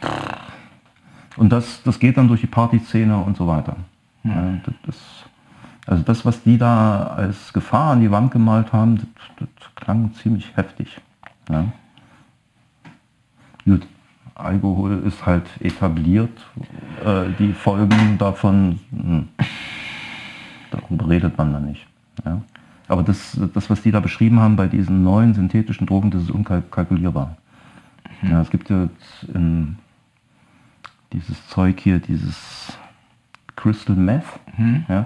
Und 1.38 1.50
das, 1.54 1.82
das 1.84 2.00
geht 2.00 2.18
dann 2.18 2.28
durch 2.28 2.42
die 2.42 2.48
Partyszene 2.48 3.18
und 3.18 3.38
so 3.38 3.48
weiter. 3.48 3.78
Ja, 4.24 4.60
das 4.66 4.76
ist, 4.88 5.30
also 5.86 6.04
das, 6.04 6.26
was 6.26 6.44
die 6.44 6.58
da 6.58 7.04
als 7.16 7.54
Gefahr 7.54 7.94
an 7.94 8.02
die 8.02 8.12
Wand 8.12 8.32
gemalt 8.32 8.74
haben, 8.74 8.98
das, 8.98 9.06
das 9.40 9.76
klang 9.76 10.14
ziemlich 10.16 10.52
heftig. 10.58 11.00
Ja. 11.50 11.66
Gut, 13.64 13.88
Alkohol 14.36 15.02
ist 15.06 15.26
halt 15.26 15.46
etabliert. 15.62 16.38
Äh, 17.06 17.26
die 17.40 17.54
Folgen 17.54 18.18
davon, 18.18 18.80
hm, 18.92 19.30
darüber 20.72 21.08
redet 21.08 21.38
man 21.38 21.54
dann 21.54 21.68
nicht. 21.68 21.88
Ja. 22.26 22.42
Aber 22.88 23.04
das, 23.04 23.40
das, 23.54 23.70
was 23.70 23.84
die 23.84 23.92
da 23.92 24.00
beschrieben 24.00 24.40
haben 24.40 24.56
bei 24.56 24.68
diesen 24.68 25.04
neuen 25.04 25.36
synthetischen 25.36 25.86
Drogen, 25.86 26.10
das 26.10 26.24
ist 26.24 26.32
unkalkulierbar. 26.32 27.38
Mhm. 28.22 28.32
Ja, 28.32 28.42
es 28.42 28.50
gibt 28.50 28.70
ja 28.70 28.90
in, 29.34 29.78
dieses 31.14 31.48
Zeug 31.48 31.80
hier, 31.80 32.00
dieses 32.00 32.78
Crystal 33.56 33.96
Meth, 33.96 34.26
mhm. 34.58 34.86
ja, 34.88 35.06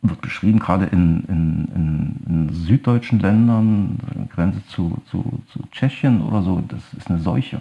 wird 0.00 0.20
beschrieben, 0.20 0.60
gerade 0.60 0.86
in, 0.86 1.24
in, 1.24 1.68
in, 1.74 2.16
in, 2.26 2.54
süddeutschen 2.54 3.18
Ländern, 3.18 3.98
Grenze 4.34 4.64
zu, 4.68 5.02
zu, 5.10 5.42
zu 5.52 5.60
Tschechien 5.70 6.22
oder 6.22 6.42
so, 6.42 6.62
das 6.68 6.94
ist 6.94 7.10
eine 7.10 7.18
Seuche. 7.18 7.60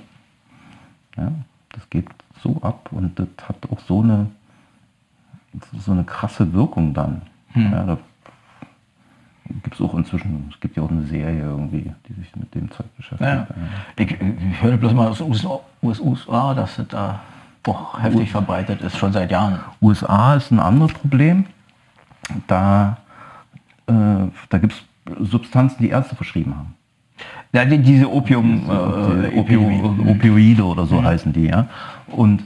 Ja, 1.18 1.32
das 1.70 1.90
geht 1.90 2.08
so 2.44 2.62
ab 2.62 2.90
und 2.92 3.18
das 3.20 3.28
hat 3.48 3.58
auch 3.72 3.80
so 3.80 4.04
eine, 4.04 4.28
so 5.80 5.92
eine 5.92 6.04
krasse 6.04 6.54
Wirkung 6.54 6.94
dann. 6.94 7.24
Mhm. 7.56 7.72
Ja, 7.72 7.84
da 7.86 7.98
gibt 9.64 9.76
es 9.76 9.82
auch 9.82 9.94
inzwischen, 9.96 10.50
es 10.54 10.60
gibt 10.60 10.78
ja 10.78 10.84
auch 10.84 10.92
eine 10.92 11.04
Serie 11.04 11.42
irgendwie, 11.42 11.92
die 12.08 12.14
sich 12.14 12.36
mit 12.36 12.54
dem 12.56 12.70
Zeug 12.72 12.88
beschäftigt. 12.96 13.30
Ja. 13.30 13.48
Ich, 13.98 14.12
ich 14.12 14.62
höre 14.62 14.78
bloß 14.78 14.94
mal 14.94 15.08
aus 15.08 15.20
den 15.20 15.34
USA, 15.82 16.54
dass 16.54 16.80
es 16.80 16.88
da 16.88 17.22
doch 17.64 18.02
heftig 18.02 18.32
verbreitet 18.32 18.82
ist, 18.82 18.98
schon 18.98 19.12
seit 19.12 19.32
Jahren. 19.32 19.60
USA 19.82 20.36
ist 20.36 20.52
ein 20.52 20.60
anderes 20.60 20.94
Problem. 20.94 21.46
Da, 22.48 22.98
äh, 23.88 23.94
da 24.50 24.58
gibt 24.58 24.74
es 24.74 25.30
Substanzen, 25.30 25.78
die 25.80 25.90
Ärzte 25.90 26.16
verschrieben 26.16 26.56
haben. 26.56 26.74
Ja, 27.54 27.66
die, 27.66 27.78
diese 27.78 28.12
Opium, 28.12 28.62
diese, 28.62 29.34
äh, 29.34 29.40
Opio, 29.40 29.62
Opioide 30.08 30.64
oder 30.64 30.86
so 30.86 31.00
mhm. 31.00 31.06
heißen 31.06 31.34
die, 31.34 31.48
ja. 31.48 31.68
Und 32.08 32.44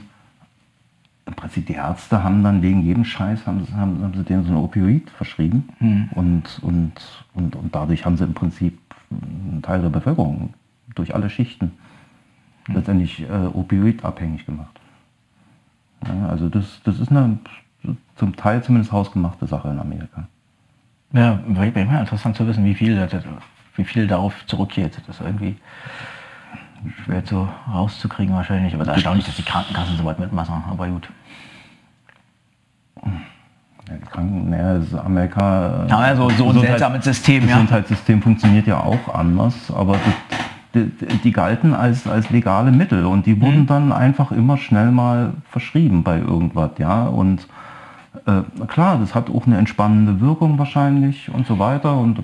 im 1.26 1.34
Prinzip 1.34 1.66
die 1.66 1.74
Ärzte 1.74 2.22
haben 2.24 2.42
dann 2.42 2.62
wegen 2.62 2.82
jedem 2.82 3.04
Scheiß, 3.04 3.46
haben, 3.46 3.66
haben, 3.76 4.02
haben 4.02 4.14
sie 4.14 4.24
denen 4.24 4.44
so 4.44 4.50
ein 4.50 4.56
Opioid 4.56 5.08
verschrieben 5.10 5.68
hm. 5.78 6.08
und, 6.14 6.58
und, 6.62 6.92
und, 7.34 7.56
und 7.56 7.74
dadurch 7.74 8.04
haben 8.04 8.16
sie 8.16 8.24
im 8.24 8.34
Prinzip 8.34 8.78
einen 9.10 9.62
Teil 9.62 9.82
der 9.82 9.90
Bevölkerung 9.90 10.54
durch 10.94 11.14
alle 11.14 11.30
Schichten 11.30 11.72
hm. 12.66 12.74
letztendlich 12.74 13.22
äh, 13.22 13.46
opioidabhängig 13.52 14.46
gemacht. 14.46 14.80
Ja, 16.06 16.28
also 16.28 16.48
das, 16.48 16.80
das 16.84 16.98
ist 16.98 17.10
eine 17.10 17.38
zum 18.16 18.36
Teil 18.36 18.62
zumindest 18.62 18.92
hausgemachte 18.92 19.46
Sache 19.46 19.68
in 19.68 19.78
Amerika. 19.78 20.26
Ja, 21.12 21.40
wäre 21.46 21.68
immer 21.68 22.00
interessant 22.00 22.36
zu 22.36 22.46
wissen, 22.46 22.64
wie 22.64 22.74
viel, 22.74 23.08
wie 23.76 23.84
viel 23.84 24.06
darauf 24.06 24.46
zurückgeht. 24.46 25.00
Das 25.06 25.20
irgendwie 25.20 25.56
schwer 27.04 27.22
so 27.24 27.48
rauszukriegen 27.72 28.34
wahrscheinlich. 28.34 28.74
Aber 28.74 28.82
ist 28.82 28.88
erstaunlich, 28.88 29.26
dass 29.26 29.36
die 29.36 29.42
Krankenkassen 29.42 29.96
so 29.96 30.04
weit 30.04 30.18
mitmachen. 30.18 30.62
Aber 30.68 30.88
gut. 30.88 31.08
Ja, 33.88 33.96
die 33.96 34.06
Kranken, 34.06 34.50
naja, 34.50 34.78
das 34.78 34.94
Amerika. 34.94 35.86
Ja, 35.88 35.98
also 35.98 36.30
so 36.30 36.50
ein 36.50 36.60
seltsames 36.60 37.04
System. 37.04 37.42
Das 37.42 37.52
Gesundheitssystem 37.52 38.18
ja. 38.18 38.22
funktioniert 38.22 38.66
ja 38.66 38.80
auch 38.80 39.14
anders, 39.14 39.72
aber 39.74 39.94
das, 39.94 40.84
die, 41.00 41.18
die, 41.18 41.32
galten 41.32 41.74
als, 41.74 42.06
als 42.06 42.30
legale 42.30 42.70
Mittel 42.70 43.04
und 43.04 43.26
die 43.26 43.40
wurden 43.40 43.60
mhm. 43.60 43.66
dann 43.66 43.92
einfach 43.92 44.32
immer 44.32 44.56
schnell 44.56 44.90
mal 44.90 45.34
verschrieben 45.50 46.02
bei 46.02 46.18
irgendwas, 46.18 46.70
ja. 46.78 47.04
Und 47.04 47.46
äh, 48.26 48.42
klar, 48.66 48.98
das 48.98 49.14
hat 49.14 49.28
auch 49.30 49.46
eine 49.46 49.58
entspannende 49.58 50.20
Wirkung 50.20 50.58
wahrscheinlich 50.58 51.30
und 51.32 51.46
so 51.46 51.58
weiter 51.58 51.96
und 51.96 52.22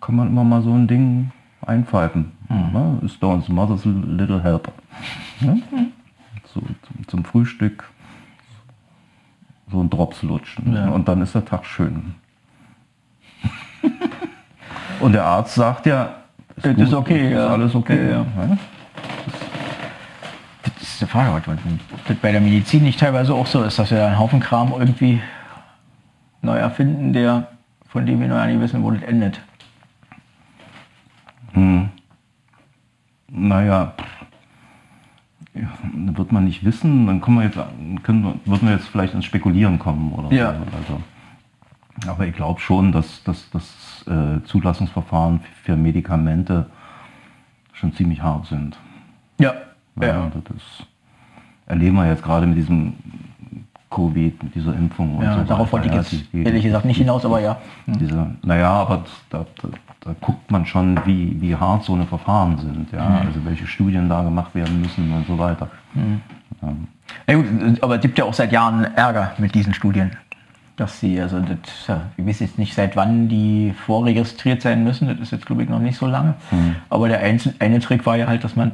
kann 0.00 0.16
man 0.16 0.28
immer 0.28 0.44
mal 0.44 0.62
so 0.62 0.72
ein 0.72 0.86
Ding 0.86 1.30
einpfeifen. 1.64 2.32
Mhm. 2.48 2.72
Ne? 2.72 3.08
Stones 3.08 3.48
Mother's 3.48 3.84
Little 3.84 4.42
Helper. 4.42 4.72
Ne? 5.40 5.62
So, 6.52 6.60
zum, 6.60 7.08
zum, 7.08 7.24
Frühstück 7.24 7.84
so 9.70 9.80
ein 9.80 9.90
Drops 9.90 10.22
lutschen. 10.22 10.74
Ja. 10.74 10.88
Und 10.88 11.08
dann 11.08 11.20
ist 11.22 11.34
der 11.34 11.44
Tag 11.44 11.64
schön. 11.64 12.14
Und 15.00 15.12
der 15.12 15.24
Arzt 15.24 15.54
sagt 15.54 15.86
ja, 15.86 16.14
ist, 16.56 16.64
ist 16.64 16.94
okay, 16.94 17.32
ist 17.32 17.38
alles 17.38 17.74
okay. 17.74 18.10
Ja, 18.10 18.18
ja. 18.18 18.58
Das 20.62 20.82
ist 20.82 21.00
die 21.00 21.06
Frage, 21.06 21.32
ob 21.32 21.58
das 22.08 22.16
bei 22.16 22.32
der 22.32 22.40
Medizin 22.40 22.82
nicht 22.82 22.98
teilweise 22.98 23.34
auch 23.34 23.46
so 23.46 23.62
ist, 23.62 23.78
dass 23.78 23.90
wir 23.90 24.06
einen 24.06 24.18
Haufen 24.18 24.40
Kram 24.40 24.72
irgendwie 24.72 25.20
neu 26.40 26.56
erfinden, 26.56 27.12
der, 27.12 27.48
von 27.88 28.06
dem 28.06 28.20
wir 28.20 28.28
noch 28.28 28.44
nicht 28.46 28.60
wissen, 28.60 28.82
wo 28.82 28.90
das 28.90 29.02
endet. 29.02 29.40
Hm. 31.52 31.90
Naja, 33.28 33.94
ja, 35.54 35.68
wird 35.92 36.32
man 36.32 36.44
nicht 36.44 36.64
wissen, 36.64 37.06
dann 37.06 37.20
kommen 37.20 37.38
wir 37.38 37.44
jetzt, 37.44 37.58
können, 38.02 38.40
wird 38.44 38.62
man 38.62 38.72
jetzt 38.72 38.88
vielleicht 38.88 39.14
ins 39.14 39.24
Spekulieren 39.24 39.78
kommen 39.78 40.12
oder 40.12 40.30
ja. 40.32 40.54
so. 40.54 40.76
Also, 40.76 42.12
aber 42.12 42.26
ich 42.26 42.34
glaube 42.34 42.60
schon, 42.60 42.92
dass, 42.92 43.22
dass 43.24 43.48
das 43.50 44.04
äh, 44.06 44.44
Zulassungsverfahren 44.44 45.40
für 45.62 45.76
Medikamente 45.76 46.66
schon 47.72 47.92
ziemlich 47.94 48.22
hart 48.22 48.46
sind. 48.46 48.78
Ja. 49.38 49.54
ja, 50.00 50.06
ja. 50.06 50.32
Das 50.44 50.86
erleben 51.66 51.96
wir 51.96 52.06
jetzt 52.08 52.22
gerade 52.22 52.46
mit 52.46 52.56
diesem 52.56 52.94
Covid, 53.90 54.42
mit 54.42 54.54
dieser 54.54 54.74
Impfung 54.74 55.16
und 55.16 55.24
ja, 55.24 55.38
so 55.38 55.44
darauf 55.44 55.72
wollte 55.72 55.86
ich 55.88 55.94
jetzt 55.94 56.12
die, 56.32 56.42
ehrlich 56.42 56.64
gesagt 56.64 56.84
nicht 56.84 56.98
hinaus, 56.98 57.24
aber 57.24 57.40
ja. 57.40 57.56
Diese, 57.86 58.26
naja, 58.42 58.70
aber 58.70 59.04
da, 59.30 59.46
da, 59.62 59.68
da, 60.00 60.14
guckt 60.20 60.50
man 60.50 60.66
schon, 60.66 60.98
wie, 61.04 61.40
wie 61.40 61.54
hart 61.54 61.84
so 61.84 61.94
eine 61.94 62.04
Verfahren 62.04 62.58
sind, 62.58 62.90
ja, 62.92 63.08
mhm. 63.08 63.26
also 63.28 63.44
welche 63.44 63.66
Studien 63.66 64.08
da 64.08 64.22
gemacht 64.22 64.54
werden 64.54 64.80
müssen 64.80 65.12
und 65.12 65.26
so 65.26 65.38
weiter. 65.38 65.68
Mhm. 65.94 66.20
Ja. 66.62 67.34
Gut, 67.34 67.82
aber 67.82 67.96
es 67.96 68.00
gibt 68.00 68.18
ja 68.18 68.24
auch 68.24 68.34
seit 68.34 68.50
Jahren 68.50 68.84
Ärger 68.96 69.32
mit 69.38 69.54
diesen 69.54 69.72
Studien. 69.72 70.10
Dass 70.76 71.00
sie, 71.00 71.20
also 71.20 71.38
das, 71.40 71.86
ja, 71.86 72.02
ich 72.16 72.26
weiß 72.26 72.40
jetzt 72.40 72.58
nicht 72.58 72.74
seit 72.74 72.96
wann 72.96 73.28
die 73.28 73.72
vorregistriert 73.86 74.62
sein 74.62 74.84
müssen, 74.84 75.08
das 75.08 75.18
ist 75.20 75.32
jetzt 75.32 75.46
glaube 75.46 75.62
ich 75.62 75.68
noch 75.68 75.78
nicht 75.78 75.96
so 75.96 76.06
lange. 76.06 76.34
Mhm. 76.50 76.76
Aber 76.90 77.08
der 77.08 77.20
eine, 77.20 77.38
eine 77.60 77.78
Trick 77.78 78.04
war 78.04 78.16
ja 78.16 78.26
halt, 78.26 78.42
dass 78.42 78.56
man 78.56 78.72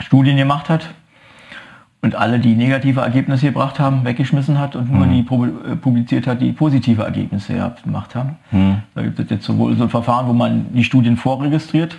Studien 0.00 0.36
gemacht 0.36 0.68
hat 0.68 0.90
und 2.04 2.14
alle, 2.14 2.38
die 2.38 2.54
negative 2.54 3.00
Ergebnisse 3.00 3.46
gebracht 3.46 3.80
haben, 3.80 4.04
weggeschmissen 4.04 4.58
hat 4.58 4.76
und 4.76 4.92
nur 4.92 5.06
mhm. 5.06 5.12
die 5.12 5.70
äh, 5.72 5.74
publiziert 5.76 6.26
hat, 6.26 6.42
die 6.42 6.52
positive 6.52 7.02
Ergebnisse 7.02 7.54
gemacht 7.82 8.14
haben. 8.14 8.36
Mhm. 8.50 8.76
Da 8.94 9.02
gibt 9.02 9.18
es 9.18 9.30
jetzt 9.30 9.44
sowohl 9.44 9.74
so 9.74 9.84
ein 9.84 9.88
Verfahren, 9.88 10.28
wo 10.28 10.34
man 10.34 10.66
die 10.74 10.84
Studien 10.84 11.16
vorregistriert, 11.16 11.96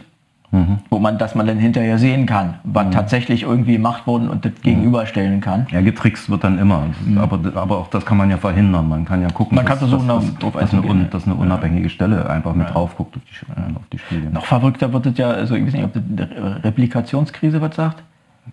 mhm. 0.52 0.78
wo 0.92 1.00
man, 1.00 1.18
dass 1.18 1.34
man 1.34 1.48
dann 1.48 1.58
hinterher 1.58 1.98
sehen 1.98 2.28
kann, 2.28 2.54
was 2.64 2.86
mhm. 2.86 2.92
tatsächlich 2.92 3.42
irgendwie 3.42 3.74
gemacht 3.74 4.06
wurde 4.06 4.30
und 4.30 4.46
das 4.46 4.52
mhm. 4.52 4.62
gegenüberstellen 4.62 5.42
kann. 5.42 5.66
Ja, 5.72 5.82
getrickst 5.82 6.30
wird 6.30 6.44
dann 6.44 6.60
immer, 6.60 6.84
mhm. 7.04 7.18
aber, 7.18 7.40
aber 7.56 7.80
auch 7.80 7.88
das 7.88 8.06
kann 8.06 8.18
man 8.18 8.30
ja 8.30 8.38
verhindern. 8.38 8.88
Man 8.88 9.06
kann 9.06 9.24
ja 9.24 9.30
gucken, 9.30 9.56
man 9.56 9.66
dass, 9.66 9.80
kann 9.80 9.90
versuchen, 9.90 10.08
dass, 10.08 10.38
dass, 10.38 10.54
dass, 10.54 10.74
eine, 10.86 11.06
dass, 11.06 11.26
eine, 11.26 11.34
unabhängige 11.34 11.90
Stelle 11.90 12.30
einfach 12.30 12.54
mit 12.54 12.68
ja. 12.68 12.74
drauf 12.74 12.96
guckt 12.96 13.18
auf 13.18 13.24
die, 13.24 13.52
äh, 13.60 13.76
auf 13.76 13.88
die 13.92 13.98
Studien. 13.98 14.34
Noch 14.34 14.46
verrückter 14.46 14.94
wird 14.94 15.08
es 15.08 15.18
ja, 15.18 15.32
also 15.32 15.56
ich 15.56 15.66
weiß 15.66 15.74
nicht, 15.74 15.84
ob 15.84 15.94
das 15.96 16.64
Replikationskrise 16.64 17.60
was 17.60 17.76
sagt. 17.76 18.04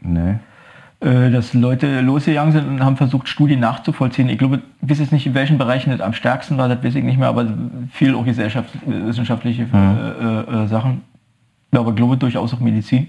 Nee 0.00 0.36
dass 1.02 1.52
Leute 1.52 2.00
losgegangen 2.00 2.52
sind 2.52 2.68
und 2.68 2.84
haben 2.84 2.96
versucht, 2.96 3.28
Studien 3.28 3.58
nachzuvollziehen. 3.58 4.28
Ich 4.28 4.38
glaube, 4.38 4.62
ich 4.82 4.90
weiß 4.90 5.00
jetzt 5.00 5.12
nicht, 5.12 5.26
in 5.26 5.34
welchen 5.34 5.58
Bereichen 5.58 5.90
das 5.90 6.00
am 6.00 6.12
stärksten 6.12 6.58
war, 6.58 6.68
das 6.68 6.84
weiß 6.84 6.94
ich 6.94 7.02
nicht 7.02 7.18
mehr, 7.18 7.28
aber 7.28 7.46
viel 7.90 8.14
auch 8.14 8.24
gesellschaftswissenschaftliche 8.24 9.66
mhm. 9.66 9.74
äh, 9.74 10.62
äh, 10.62 10.66
Sachen 10.68 11.02
aber 11.78 11.92
glaube 11.92 12.16
durchaus 12.16 12.52
auch 12.54 12.60
Medizin. 12.60 13.08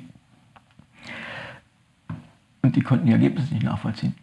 Und 2.61 2.75
die 2.75 2.81
konnten 2.81 3.05
die 3.05 3.11
Ergebnisse 3.11 3.53
nicht 3.53 3.63
nachvollziehen. 3.63 4.15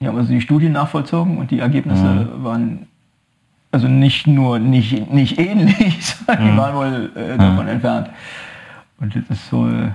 Die 0.00 0.08
haben 0.08 0.16
also 0.16 0.32
die 0.32 0.40
Studien 0.40 0.72
nachvollzogen 0.72 1.38
und 1.38 1.50
die 1.50 1.58
Ergebnisse 1.58 2.04
mhm. 2.04 2.44
waren 2.44 2.86
also 3.70 3.88
nicht 3.88 4.26
nur 4.26 4.58
nicht, 4.58 5.10
nicht 5.12 5.38
ähnlich, 5.38 6.06
sondern 6.26 6.44
mhm. 6.44 6.50
die 6.50 6.56
waren 6.56 6.74
wohl 6.74 7.12
äh, 7.14 7.36
davon 7.36 7.66
mhm. 7.66 7.72
entfernt. 7.72 8.10
Und 8.98 9.14
das 9.14 9.22
ist 9.28 9.48
so 9.50 9.68
äh, 9.68 9.90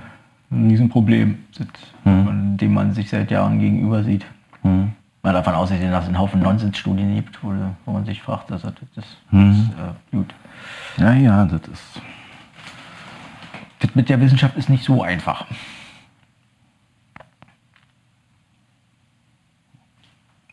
ein 0.50 0.68
Riesenproblem, 0.68 1.38
das, 1.56 1.66
mhm. 2.04 2.24
von 2.24 2.56
dem 2.56 2.74
man 2.74 2.92
sich 2.92 3.08
seit 3.08 3.30
Jahren 3.30 3.58
gegenüber 3.58 4.02
sieht. 4.02 4.26
Mhm. 4.62 4.92
Mal 5.22 5.32
davon 5.34 5.54
aussehen, 5.54 5.90
dass 5.90 6.04
es 6.04 6.08
einen 6.08 6.18
Haufen 6.18 6.40
Nonsensstudien 6.40 7.14
gibt, 7.14 7.42
wo, 7.44 7.52
wo 7.84 7.92
man 7.92 8.04
sich 8.04 8.22
fragt, 8.22 8.50
dass 8.50 8.62
das, 8.62 8.72
das 8.94 9.04
mhm. 9.30 9.50
ist 9.50 9.70
äh, 9.70 10.16
gut. 10.16 10.34
Ja, 10.96 11.12
ja, 11.12 11.44
das 11.44 11.60
ist 11.68 12.02
das 13.80 13.94
mit 13.94 14.08
der 14.08 14.20
Wissenschaft 14.20 14.56
ist 14.56 14.68
nicht 14.68 14.84
so 14.84 15.02
einfach. 15.02 15.46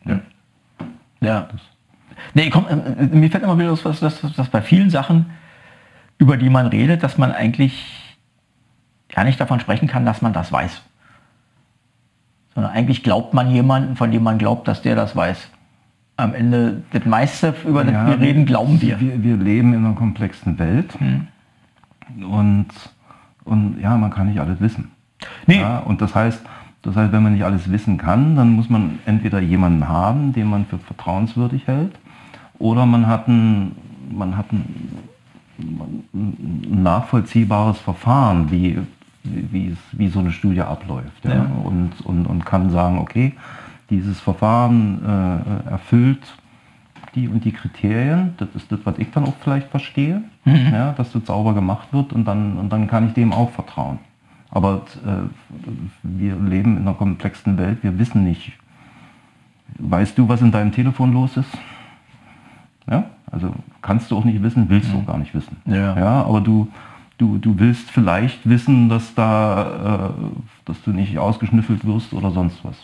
Ja. 0.04 0.20
Ja. 1.20 1.48
Nee, 2.34 2.50
komm, 2.50 2.66
äh, 2.66 3.06
mir 3.06 3.30
fällt 3.30 3.44
immer 3.44 3.58
wieder 3.58 3.76
dass, 3.76 4.00
dass, 4.00 4.20
dass 4.20 4.48
bei 4.48 4.62
vielen 4.62 4.90
Sachen, 4.90 5.30
über 6.18 6.36
die 6.36 6.50
man 6.50 6.66
redet, 6.66 7.02
dass 7.02 7.18
man 7.18 7.32
eigentlich 7.32 7.97
gar 9.18 9.24
nicht 9.24 9.40
davon 9.40 9.58
sprechen 9.58 9.88
kann, 9.88 10.06
dass 10.06 10.22
man 10.22 10.32
das 10.32 10.52
weiß. 10.52 10.80
Sondern 12.54 12.72
eigentlich 12.72 13.02
glaubt 13.02 13.34
man 13.34 13.50
jemanden, 13.50 13.96
von 13.96 14.12
dem 14.12 14.22
man 14.22 14.38
glaubt, 14.38 14.68
dass 14.68 14.80
der 14.80 14.94
das 14.94 15.16
weiß. 15.16 15.50
Am 16.16 16.34
Ende, 16.34 16.82
das 16.92 17.04
meiste, 17.04 17.52
über 17.66 17.84
ja, 17.84 18.06
das 18.06 18.06
wir 18.06 18.26
reden, 18.26 18.46
glauben 18.46 18.80
wir. 18.80 19.00
Wir, 19.00 19.20
wir 19.20 19.36
leben 19.36 19.74
in 19.74 19.84
einer 19.84 19.96
komplexen 19.96 20.56
Welt. 20.60 20.94
Hm. 21.00 21.26
Und 22.30 22.68
und 23.42 23.80
ja, 23.80 23.96
man 23.96 24.10
kann 24.10 24.28
nicht 24.28 24.38
alles 24.40 24.60
wissen. 24.60 24.92
Nee. 25.46 25.60
Ja, 25.60 25.78
und 25.78 26.00
das 26.00 26.14
heißt, 26.14 26.40
das 26.82 26.94
heißt, 26.94 27.12
wenn 27.12 27.22
man 27.22 27.32
nicht 27.32 27.44
alles 27.44 27.72
wissen 27.72 27.96
kann, 27.96 28.36
dann 28.36 28.52
muss 28.52 28.68
man 28.68 29.00
entweder 29.06 29.40
jemanden 29.40 29.88
haben, 29.88 30.32
den 30.32 30.48
man 30.48 30.66
für 30.66 30.78
vertrauenswürdig 30.78 31.66
hält, 31.66 31.98
oder 32.58 32.86
man 32.86 33.06
hat 33.08 33.26
ein, 33.26 33.74
man 34.10 34.36
hat 34.36 34.52
ein, 34.52 34.92
ein 35.58 36.82
nachvollziehbares 36.82 37.78
Verfahren, 37.78 38.50
wie, 38.50 38.78
wie, 39.24 39.68
es, 39.68 39.78
wie 39.92 40.08
so 40.08 40.20
eine 40.20 40.32
Studie 40.32 40.62
abläuft. 40.62 41.24
Ja? 41.24 41.34
Ja. 41.34 41.50
Und, 41.64 41.92
und, 42.04 42.26
und 42.26 42.44
kann 42.44 42.70
sagen, 42.70 42.98
okay, 42.98 43.34
dieses 43.90 44.20
Verfahren 44.20 45.00
äh, 45.04 45.70
erfüllt 45.70 46.22
die 47.14 47.28
und 47.28 47.44
die 47.44 47.52
Kriterien, 47.52 48.34
das 48.36 48.48
ist 48.54 48.70
das, 48.70 48.80
was 48.84 48.98
ich 48.98 49.10
dann 49.10 49.24
auch 49.24 49.34
vielleicht 49.40 49.68
verstehe, 49.68 50.22
mhm. 50.44 50.70
ja, 50.72 50.92
dass 50.92 51.12
das 51.12 51.24
sauber 51.26 51.54
gemacht 51.54 51.88
wird 51.92 52.12
und 52.12 52.24
dann, 52.26 52.58
und 52.58 52.70
dann 52.70 52.86
kann 52.86 53.08
ich 53.08 53.14
dem 53.14 53.32
auch 53.32 53.50
vertrauen. 53.50 53.98
Aber 54.50 54.82
äh, 55.04 55.68
wir 56.02 56.36
leben 56.36 56.76
in 56.76 56.82
einer 56.82 56.94
komplexen 56.94 57.58
Welt, 57.58 57.82
wir 57.82 57.98
wissen 57.98 58.24
nicht. 58.24 58.52
Weißt 59.78 60.16
du, 60.16 60.28
was 60.28 60.40
in 60.40 60.50
deinem 60.50 60.72
Telefon 60.72 61.12
los 61.12 61.36
ist? 61.36 61.50
Ja, 62.90 63.04
also 63.30 63.52
kannst 63.82 64.10
du 64.10 64.16
auch 64.16 64.24
nicht 64.24 64.42
wissen, 64.42 64.68
willst 64.68 64.92
du 64.92 64.98
auch 64.98 65.06
gar 65.06 65.18
nicht 65.18 65.34
wissen. 65.34 65.56
Ja. 65.66 65.98
ja 65.98 66.22
aber 66.24 66.40
du, 66.40 66.68
du, 67.18 67.38
du 67.38 67.58
willst 67.58 67.90
vielleicht 67.90 68.48
wissen, 68.48 68.88
dass 68.88 69.14
da, 69.14 70.10
äh, 70.10 70.24
dass 70.64 70.80
du 70.82 70.90
nicht 70.90 71.18
ausgeschnüffelt 71.18 71.84
wirst 71.84 72.12
oder 72.12 72.30
sonst 72.30 72.64
was. 72.64 72.76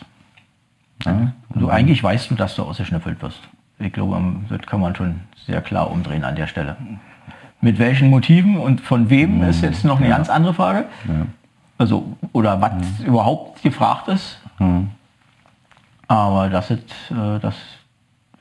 Ja? 1.05 1.33
Also 1.53 1.69
eigentlich 1.69 2.03
weißt 2.03 2.29
du, 2.29 2.35
dass 2.35 2.55
du 2.55 2.63
ausgeschnüffelt 2.63 3.21
wirst. 3.21 3.41
Ich 3.79 3.91
glaube, 3.91 4.21
das 4.49 4.61
kann 4.61 4.79
man 4.79 4.95
schon 4.95 5.21
sehr 5.45 5.61
klar 5.61 5.89
umdrehen 5.89 6.23
an 6.23 6.35
der 6.35 6.47
Stelle. 6.47 6.77
Mit 7.61 7.79
welchen 7.79 8.09
Motiven 8.09 8.57
und 8.57 8.81
von 8.81 9.09
wem 9.09 9.41
ist 9.43 9.61
jetzt 9.61 9.83
noch 9.83 9.97
eine 9.97 10.09
ja. 10.09 10.17
ganz 10.17 10.29
andere 10.29 10.53
Frage. 10.53 10.85
Ja. 11.07 11.25
Also, 11.77 12.15
oder 12.31 12.61
was 12.61 12.73
mhm. 12.99 13.05
überhaupt 13.05 13.61
gefragt 13.61 14.07
ist. 14.07 14.39
Mhm. 14.59 14.91
Aber 16.07 16.49
das 16.49 16.71
ist, 16.71 16.83
äh, 17.11 17.39
das 17.39 17.55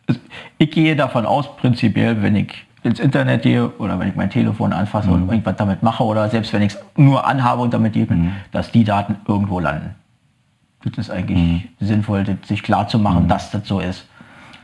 ist, 0.06 0.20
ich 0.58 0.70
gehe 0.70 0.94
davon 0.94 1.26
aus, 1.26 1.56
prinzipiell, 1.56 2.22
wenn 2.22 2.36
ich 2.36 2.64
ins 2.84 3.00
Internet 3.00 3.42
gehe 3.42 3.68
oder 3.78 3.98
wenn 3.98 4.08
ich 4.08 4.14
mein 4.14 4.30
Telefon 4.30 4.72
anfasse 4.72 5.08
mhm. 5.08 5.14
und 5.14 5.28
irgendwas 5.28 5.56
damit 5.56 5.82
mache 5.82 6.04
oder 6.04 6.28
selbst 6.28 6.52
wenn 6.52 6.62
ich 6.62 6.74
es 6.74 6.78
nur 6.96 7.26
anhabe 7.26 7.62
und 7.62 7.74
damit 7.74 7.94
gehe, 7.94 8.06
mhm. 8.08 8.32
dass 8.52 8.70
die 8.70 8.84
Daten 8.84 9.16
irgendwo 9.26 9.58
landen. 9.58 9.94
Das 10.84 10.98
ist 10.98 11.10
eigentlich 11.10 11.38
mhm. 11.38 11.62
sinnvoll, 11.80 12.24
sich 12.44 12.62
klar 12.62 12.86
zu 12.86 12.98
machen, 12.98 13.24
mhm. 13.24 13.28
dass 13.28 13.50
das 13.50 13.66
so 13.66 13.80
ist. 13.80 14.06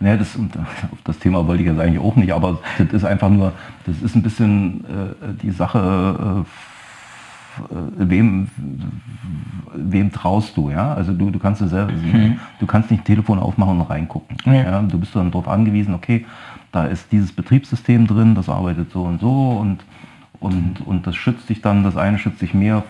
Nee, 0.00 0.16
das, 0.16 0.36
auf 0.36 0.98
das 1.04 1.18
Thema 1.18 1.46
wollte 1.46 1.62
ich 1.62 1.68
jetzt 1.68 1.80
eigentlich 1.80 2.00
auch 2.00 2.16
nicht, 2.16 2.32
aber 2.32 2.58
das 2.78 2.88
ist 2.92 3.04
einfach 3.04 3.28
nur, 3.28 3.52
das 3.86 4.00
ist 4.00 4.14
ein 4.14 4.22
bisschen 4.22 4.84
äh, 4.84 5.34
die 5.42 5.50
Sache, 5.50 6.44
äh, 7.58 8.08
wem, 8.08 8.48
wem 9.74 10.12
traust 10.12 10.56
du, 10.56 10.70
ja? 10.70 10.94
Also 10.94 11.12
du, 11.12 11.30
du 11.30 11.38
kannst 11.38 11.60
es 11.60 11.70
selber, 11.70 11.92
mhm. 11.92 12.38
du 12.58 12.66
kannst 12.66 12.90
nicht 12.90 13.04
Telefon 13.04 13.38
aufmachen 13.38 13.80
und 13.80 13.90
reingucken. 13.90 14.36
Ja. 14.46 14.54
ja? 14.54 14.82
Du 14.82 14.98
bist 14.98 15.14
dann 15.14 15.30
darauf 15.30 15.48
angewiesen, 15.48 15.94
okay, 15.94 16.24
da 16.72 16.84
ist 16.84 17.10
dieses 17.12 17.32
Betriebssystem 17.32 18.06
drin, 18.06 18.34
das 18.34 18.48
arbeitet 18.48 18.90
so 18.92 19.02
und 19.02 19.20
so 19.20 19.50
und, 19.60 19.78
und, 20.40 20.80
und 20.86 21.06
das 21.06 21.16
schützt 21.16 21.48
dich 21.48 21.60
dann, 21.60 21.82
das 21.82 21.96
eine 21.96 22.18
schützt 22.18 22.40
dich 22.40 22.54
mehr 22.54 22.84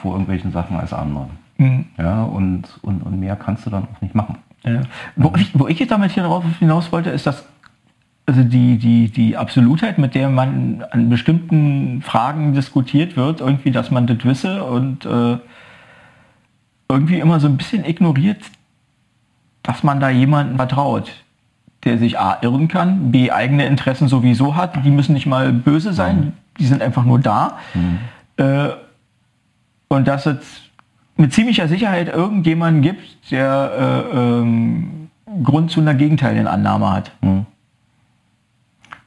vor 0.00 0.12
irgendwelchen 0.12 0.52
Sachen 0.52 0.76
als 0.76 0.92
andere. 0.92 1.28
Mhm. 1.56 1.86
Ja, 1.98 2.22
und, 2.22 2.78
und, 2.82 3.02
und 3.02 3.18
mehr 3.18 3.36
kannst 3.36 3.66
du 3.66 3.70
dann 3.70 3.84
auch 3.84 4.00
nicht 4.00 4.14
machen. 4.14 4.38
Ja. 4.64 4.82
Wo, 5.16 5.32
ich, 5.36 5.58
wo 5.58 5.66
ich 5.66 5.78
jetzt 5.78 5.90
damit 5.90 6.12
hinaus 6.12 6.92
wollte, 6.92 7.10
ist, 7.10 7.26
dass 7.26 7.44
also 8.26 8.42
die, 8.42 8.76
die, 8.76 9.08
die 9.08 9.38
Absolutheit, 9.38 9.96
mit 9.96 10.14
der 10.14 10.28
man 10.28 10.84
an 10.90 11.08
bestimmten 11.08 12.02
Fragen 12.02 12.52
diskutiert 12.52 13.16
wird, 13.16 13.40
irgendwie, 13.40 13.70
dass 13.70 13.90
man 13.90 14.06
das 14.06 14.22
wisse 14.22 14.62
und 14.64 15.06
äh, 15.06 15.38
irgendwie 16.90 17.20
immer 17.20 17.40
so 17.40 17.48
ein 17.48 17.56
bisschen 17.56 17.86
ignoriert, 17.86 18.42
dass 19.62 19.82
man 19.82 19.98
da 19.98 20.10
jemanden 20.10 20.56
vertraut, 20.56 21.10
der 21.84 21.98
sich 21.98 22.18
A 22.18 22.38
irren 22.42 22.68
kann, 22.68 23.12
B 23.12 23.30
eigene 23.30 23.66
Interessen 23.66 24.08
sowieso 24.08 24.56
hat, 24.56 24.84
die 24.84 24.90
müssen 24.90 25.12
nicht 25.12 25.26
mal 25.26 25.52
böse 25.52 25.92
sein, 25.92 26.16
mhm. 26.16 26.32
die 26.58 26.66
sind 26.66 26.82
einfach 26.82 27.04
nur 27.04 27.18
da. 27.18 27.58
Mhm. 27.74 27.98
Äh, 28.36 28.70
und 29.88 30.06
dass 30.06 30.24
jetzt 30.24 30.68
mit 31.16 31.32
ziemlicher 31.32 31.68
Sicherheit 31.68 32.08
irgendjemanden 32.08 32.82
gibt, 32.82 33.30
der 33.30 34.04
äh, 34.12 34.16
ähm, 34.16 35.10
Grund 35.42 35.70
zu 35.70 35.80
einer 35.80 35.94
gegenteiligen 35.94 36.46
Annahme 36.46 36.92
hat. 36.92 37.12
Hm. 37.20 37.44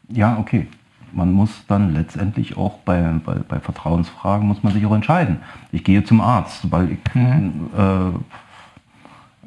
Ja, 0.09 0.37
okay. 0.37 0.67
Man 1.13 1.31
muss 1.31 1.65
dann 1.67 1.93
letztendlich 1.93 2.57
auch 2.57 2.77
bei, 2.79 3.01
bei, 3.25 3.35
bei, 3.47 3.59
Vertrauensfragen 3.59 4.47
muss 4.47 4.63
man 4.63 4.71
sich 4.71 4.85
auch 4.85 4.93
entscheiden. 4.93 5.37
Ich 5.71 5.83
gehe 5.83 6.03
zum 6.03 6.21
Arzt, 6.21 6.71
weil 6.71 6.91
ich, 6.91 6.99
mhm. 7.13 7.69
äh, 7.77 8.37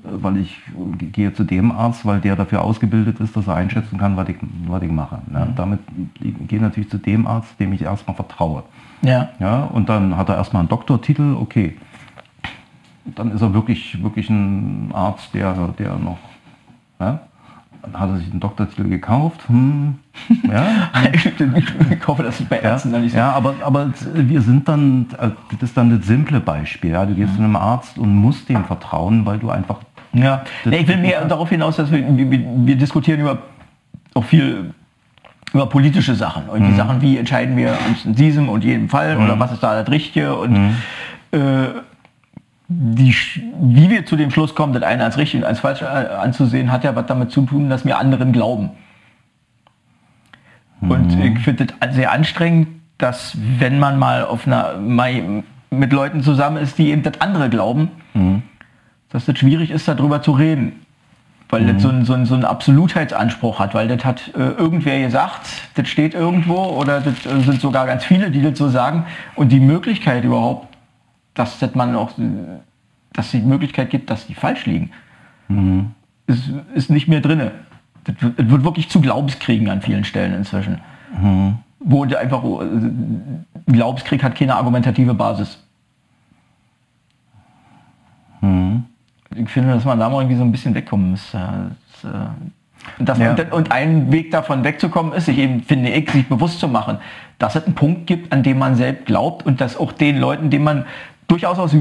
weil 0.05 0.37
ich 0.37 0.61
gehe 1.13 1.33
zu 1.33 1.45
dem 1.45 1.73
Arzt, 1.73 2.05
weil 2.05 2.21
der 2.21 2.37
dafür 2.37 2.63
ausgebildet 2.63 3.21
ist, 3.21 3.37
dass 3.37 3.47
er 3.47 3.55
einschätzen 3.55 3.99
kann, 3.99 4.17
was 4.17 4.29
ich, 4.29 4.37
was 4.67 4.83
ich 4.83 4.91
mache. 4.91 5.21
Ja, 5.33 5.47
mhm. 5.47 5.57
Damit 5.57 5.81
ich 6.21 6.35
gehe 6.47 6.61
natürlich 6.61 6.91
zu 6.91 6.99
dem 6.99 7.27
Arzt, 7.27 7.59
dem 7.59 7.73
ich 7.73 7.83
erstmal 7.83 8.15
vertraue. 8.15 8.65
Ja. 9.03 9.31
Ja, 9.39 9.65
und 9.65 9.89
dann 9.89 10.17
hat 10.17 10.29
er 10.29 10.37
erstmal 10.37 10.61
einen 10.61 10.69
Doktortitel, 10.69 11.35
okay 11.39 11.77
dann 13.05 13.33
ist 13.33 13.43
er 13.43 13.53
wirklich, 13.53 14.03
wirklich 14.03 14.31
ein 14.31 14.91
Arzt, 14.93 15.35
der, 15.35 15.53
der 15.79 15.97
noch 15.97 16.19
Ja? 17.01 17.21
Dann 17.83 18.01
hat 18.01 18.09
er 18.11 18.17
sich 18.17 18.31
den 18.31 18.41
Doktortitel 18.41 18.89
gekauft. 18.89 19.47
Hm, 19.49 19.97
ja, 20.45 20.67
ich 21.13 22.07
hoffe, 22.07 22.23
dass 22.23 22.41
es 22.41 22.47
bei 22.47 22.59
Ärzten 22.61 22.89
ja, 22.89 22.93
dann 22.95 23.03
nicht 23.03 23.13
so 23.13 23.19
ja, 23.19 23.33
aber, 23.33 23.55
aber 23.63 23.93
wir 24.15 24.41
sind 24.41 24.69
dann, 24.69 25.07
äh, 25.19 25.31
das 25.53 25.71
ist 25.71 25.77
dann 25.77 25.91
das 25.91 26.07
simple 26.07 26.41
Beispiel. 26.41 26.93
Ja? 26.93 27.05
Du 27.05 27.15
gehst 27.15 27.35
zu 27.35 27.43
einem 27.43 27.57
Arzt 27.57 27.99
und 27.99 28.15
musst 28.15 28.49
dem 28.49 28.65
vertrauen, 28.65 29.27
weil 29.27 29.39
du 29.39 29.51
einfach 29.51 29.81
Ja, 30.15 30.45
nee, 30.65 30.79
ich 30.79 30.89
will 30.89 30.99
mehr 30.99 31.25
darauf 31.25 31.49
hinaus, 31.49 31.77
dass 31.77 31.91
wir, 31.91 32.01
wir, 32.01 32.31
wir 32.31 32.77
diskutieren 32.77 33.21
über 33.21 33.39
auch 34.15 34.25
viel 34.25 34.73
über 35.53 35.67
politische 35.67 36.17
Sachen. 36.17 36.49
Und 36.49 36.67
die 36.67 36.75
Sachen, 36.75 37.01
wie 37.01 37.17
entscheiden 37.17 37.57
wir 37.57 37.79
uns 37.89 38.05
in 38.05 38.15
diesem 38.15 38.49
und 38.49 38.65
jedem 38.65 38.89
Fall 38.89 39.17
oder 39.17 39.39
was 39.39 39.53
ist 39.53 39.63
da 39.63 39.81
das 39.81 39.89
Richtige? 39.89 40.35
Und 40.37 40.75
äh, 41.31 41.69
die, 42.67 43.15
wie 43.61 43.89
wir 43.89 44.05
zu 44.05 44.17
dem 44.17 44.33
Schluss 44.33 44.57
kommen, 44.57 44.73
das 44.73 44.83
eine 44.83 45.05
als 45.05 45.17
richtig 45.17 45.43
und 45.43 45.47
als 45.47 45.61
falsch 45.61 45.83
anzusehen, 45.83 46.73
hat 46.73 46.83
ja 46.83 46.97
was 46.97 47.07
damit 47.07 47.31
zu 47.31 47.43
tun, 47.43 47.71
dass 47.71 47.85
wir 47.85 47.99
anderen 47.99 48.33
glauben. 48.33 48.71
Und 50.81 51.19
ich 51.19 51.39
finde 51.39 51.67
das 51.67 51.95
sehr 51.95 52.11
anstrengend, 52.13 52.69
dass 52.99 53.37
wenn 53.59 53.79
man 53.79 53.99
mal 53.99 54.25
auf 54.25 54.47
einer 54.47 54.77
mal 54.79 55.45
mit 55.71 55.93
Leuten 55.93 56.23
zusammen 56.23 56.57
ist, 56.57 56.79
die 56.79 56.91
eben 56.91 57.03
das 57.03 57.21
andere 57.21 57.49
glauben, 57.49 57.91
dass 59.15 59.27
das 59.27 59.39
schwierig 59.39 59.71
ist, 59.71 59.87
darüber 59.87 60.21
zu 60.23 60.33
reden. 60.33 60.73
Weil 61.51 61.67
das 61.67 61.83
so 61.83 61.89
einen 61.89 62.05
so 62.05 62.15
einen- 62.15 62.27
so 62.27 62.35
einen 62.35 62.45
Absolutheitsanspruch 62.45 63.61
hat, 63.61 63.75
weil 63.75 63.87
das 63.87 64.05
hat 64.05 64.33
äh, 64.35 64.41
irgendwer 64.41 65.01
gesagt, 65.01 65.47
das 65.77 65.89
steht 65.89 66.13
irgendwo 66.15 66.57
oder 66.57 67.01
das 67.01 67.25
äh, 67.27 67.41
sind 67.43 67.61
sogar 67.61 67.87
ganz 67.87 68.05
viele, 68.05 68.31
die 68.33 68.43
das 68.43 68.59
so 68.59 68.69
sagen. 68.69 69.05
Und 69.37 69.53
die 69.53 69.61
Möglichkeit 69.61 70.25
überhaupt, 70.25 70.67
dass 71.35 71.61
das 71.61 71.75
man 71.77 71.95
auch, 71.95 72.11
dass 73.13 73.31
die 73.31 73.39
Möglichkeit 73.41 73.91
gibt, 73.91 74.11
dass 74.11 74.27
die 74.27 74.35
falsch 74.35 74.67
liegen, 74.67 74.91
ist, 76.27 76.51
ist 76.75 76.91
nicht 76.91 77.07
mehr 77.07 77.21
drinne. 77.21 77.53
Das 78.03 78.17
wird, 78.21 78.39
das 78.39 78.49
wird 78.51 78.65
wirklich 78.65 78.89
zu 78.89 79.01
Glaubenskriegen 79.01 79.69
an 79.71 79.81
vielen 79.81 80.05
Stellen 80.05 80.35
inzwischen. 80.35 80.81
Wo 81.79 82.05
du 82.05 82.19
einfach, 82.19 82.43
äh, 82.43 83.73
Glaubenskrieg 83.73 84.25
hat 84.25 84.35
keine 84.35 84.57
argumentative 84.57 85.15
Basis. 85.15 85.59
Ich 89.37 89.49
finde, 89.51 89.75
dass 89.75 89.85
man 89.85 89.99
da 89.99 90.09
mal 90.09 90.19
irgendwie 90.21 90.37
so 90.37 90.43
ein 90.45 90.53
bisschen 90.53 90.75
wegkommen 90.75 91.13
muss. 91.13 91.35
äh, 91.35 91.39
Das, 92.03 92.11
äh, 92.13 92.17
und, 92.99 93.09
das, 93.09 93.19
Ja. 93.19 93.31
und, 93.31 93.53
und 93.53 93.73
ein 93.73 94.13
Weg 94.13 94.31
davon 94.31 94.63
wegzukommen 94.65 95.13
ist, 95.15 95.25
sich 95.27 95.39
eben, 95.39 95.63
finde 95.63 95.91
ich, 95.91 96.11
sich 96.11 96.29
bewusst 96.29 96.61
zu 96.61 96.69
machen, 96.69 96.99
dass 97.39 97.57
es 97.57 97.65
einen 97.65 97.75
Punkt 97.75 98.07
gibt, 98.07 98.33
an 98.33 98.43
dem 98.43 98.59
man 98.59 98.75
selbst 98.77 99.07
glaubt 99.07 99.47
und 99.47 99.61
dass 99.61 99.77
auch 99.79 99.93
den 99.93 100.19
Leuten, 100.19 100.51
denen 100.51 100.65
man 100.65 100.85
durchaus 101.27 101.59
aus 101.59 101.75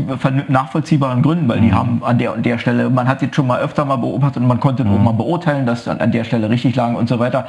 nachvollziehbaren 0.48 1.22
Gründen, 1.22 1.50
weil 1.50 1.60
die 1.60 1.74
haben 1.74 2.02
an 2.04 2.18
der 2.18 2.34
und 2.34 2.46
der 2.46 2.58
Stelle, 2.58 2.90
man 2.90 3.10
hat 3.10 3.22
jetzt 3.22 3.36
schon 3.36 3.46
mal 3.46 3.60
öfter 3.60 3.84
mal 3.84 3.98
beobachtet 3.98 4.42
und 4.42 4.48
man 4.48 4.62
konnte 4.62 4.84
auch 4.86 5.00
mal 5.00 5.12
beurteilen, 5.12 5.66
dass 5.66 5.88
an, 5.90 6.00
an 6.00 6.12
der 6.14 6.24
Stelle 6.24 6.50
richtig 6.50 6.76
lagen 6.78 6.96
und 6.96 7.10
so 7.10 7.20
weiter, 7.20 7.46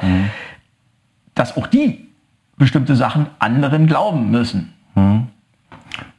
dass 1.35 1.55
auch 1.55 1.67
die 1.67 2.05
bestimmte 2.57 2.95
Sachen 2.97 3.27
anderen 3.39 3.87
glauben 3.87 4.29
müssen. 4.29 4.73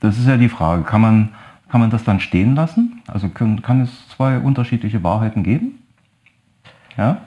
Das 0.01 0.17
ist 0.19 0.27
ja 0.27 0.39
die 0.39 0.49
Frage. 0.49 0.83
Kann 0.83 1.01
man, 1.03 1.29
kann 1.77 1.83
man 1.83 1.91
das 1.91 2.05
dann 2.05 2.21
stehen 2.21 2.55
lassen? 2.55 3.03
Also 3.07 3.29
können, 3.29 3.61
kann 3.61 3.83
es 3.83 4.09
zwei 4.09 4.39
unterschiedliche 4.39 5.05
Wahrheiten 5.05 5.43
geben? 5.43 5.83
Ja? 6.97 7.19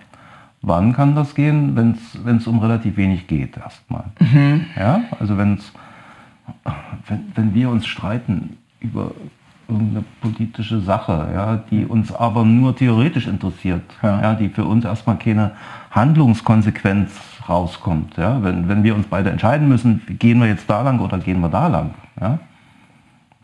Wann 0.63 0.91
kann 0.93 1.13
das 1.13 1.35
gehen? 1.35 1.75
Wenn 1.75 2.37
es 2.37 2.47
um 2.47 2.57
relativ 2.57 2.97
wenig 2.97 3.27
geht 3.27 3.57
erstmal. 3.57 4.05
Ja? 4.75 5.01
Also 5.19 5.37
wenn's, 5.37 5.71
wenn, 7.07 7.31
wenn 7.35 7.53
wir 7.53 7.69
uns 7.69 7.85
streiten 7.85 8.57
über 8.79 9.11
irgendeine 9.67 10.03
politische 10.19 10.81
Sache, 10.81 11.29
ja, 11.31 11.57
die 11.69 11.85
uns 11.85 12.11
aber 12.11 12.43
nur 12.43 12.75
theoretisch 12.75 13.27
interessiert, 13.27 13.83
Ja. 14.01 14.19
ja. 14.19 14.33
die 14.33 14.49
für 14.49 14.65
uns 14.65 14.83
erstmal 14.83 15.17
keine 15.17 15.51
Handlungskonsequenz 15.91 17.11
rauskommt. 17.47 18.17
Ja? 18.17 18.41
Wenn, 18.41 18.67
wenn 18.67 18.81
wir 18.81 18.95
uns 18.95 19.05
beide 19.05 19.29
entscheiden 19.29 19.69
müssen, 19.69 20.01
gehen 20.17 20.39
wir 20.39 20.47
jetzt 20.47 20.67
da 20.67 20.81
lang 20.81 20.99
oder 21.01 21.19
gehen 21.19 21.39
wir 21.39 21.49
da 21.49 21.67
lang, 21.67 21.91
ja? 22.19 22.39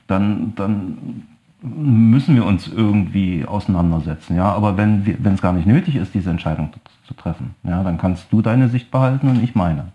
Dann, 0.07 0.53
dann 0.55 1.27
müssen 1.61 2.35
wir 2.35 2.45
uns 2.45 2.67
irgendwie 2.67 3.45
auseinandersetzen. 3.45 4.35
Ja? 4.35 4.53
Aber 4.53 4.77
wenn 4.77 5.03
es 5.23 5.41
gar 5.41 5.53
nicht 5.53 5.67
nötig 5.67 5.95
ist, 5.95 6.13
diese 6.13 6.29
Entscheidung 6.29 6.71
zu, 6.73 6.79
zu 7.07 7.13
treffen, 7.13 7.55
ja, 7.63 7.83
dann 7.83 7.97
kannst 7.97 8.31
du 8.31 8.41
deine 8.41 8.69
Sicht 8.69 8.91
behalten 8.91 9.27
und 9.29 9.43
ich 9.43 9.55
meine. 9.55 9.91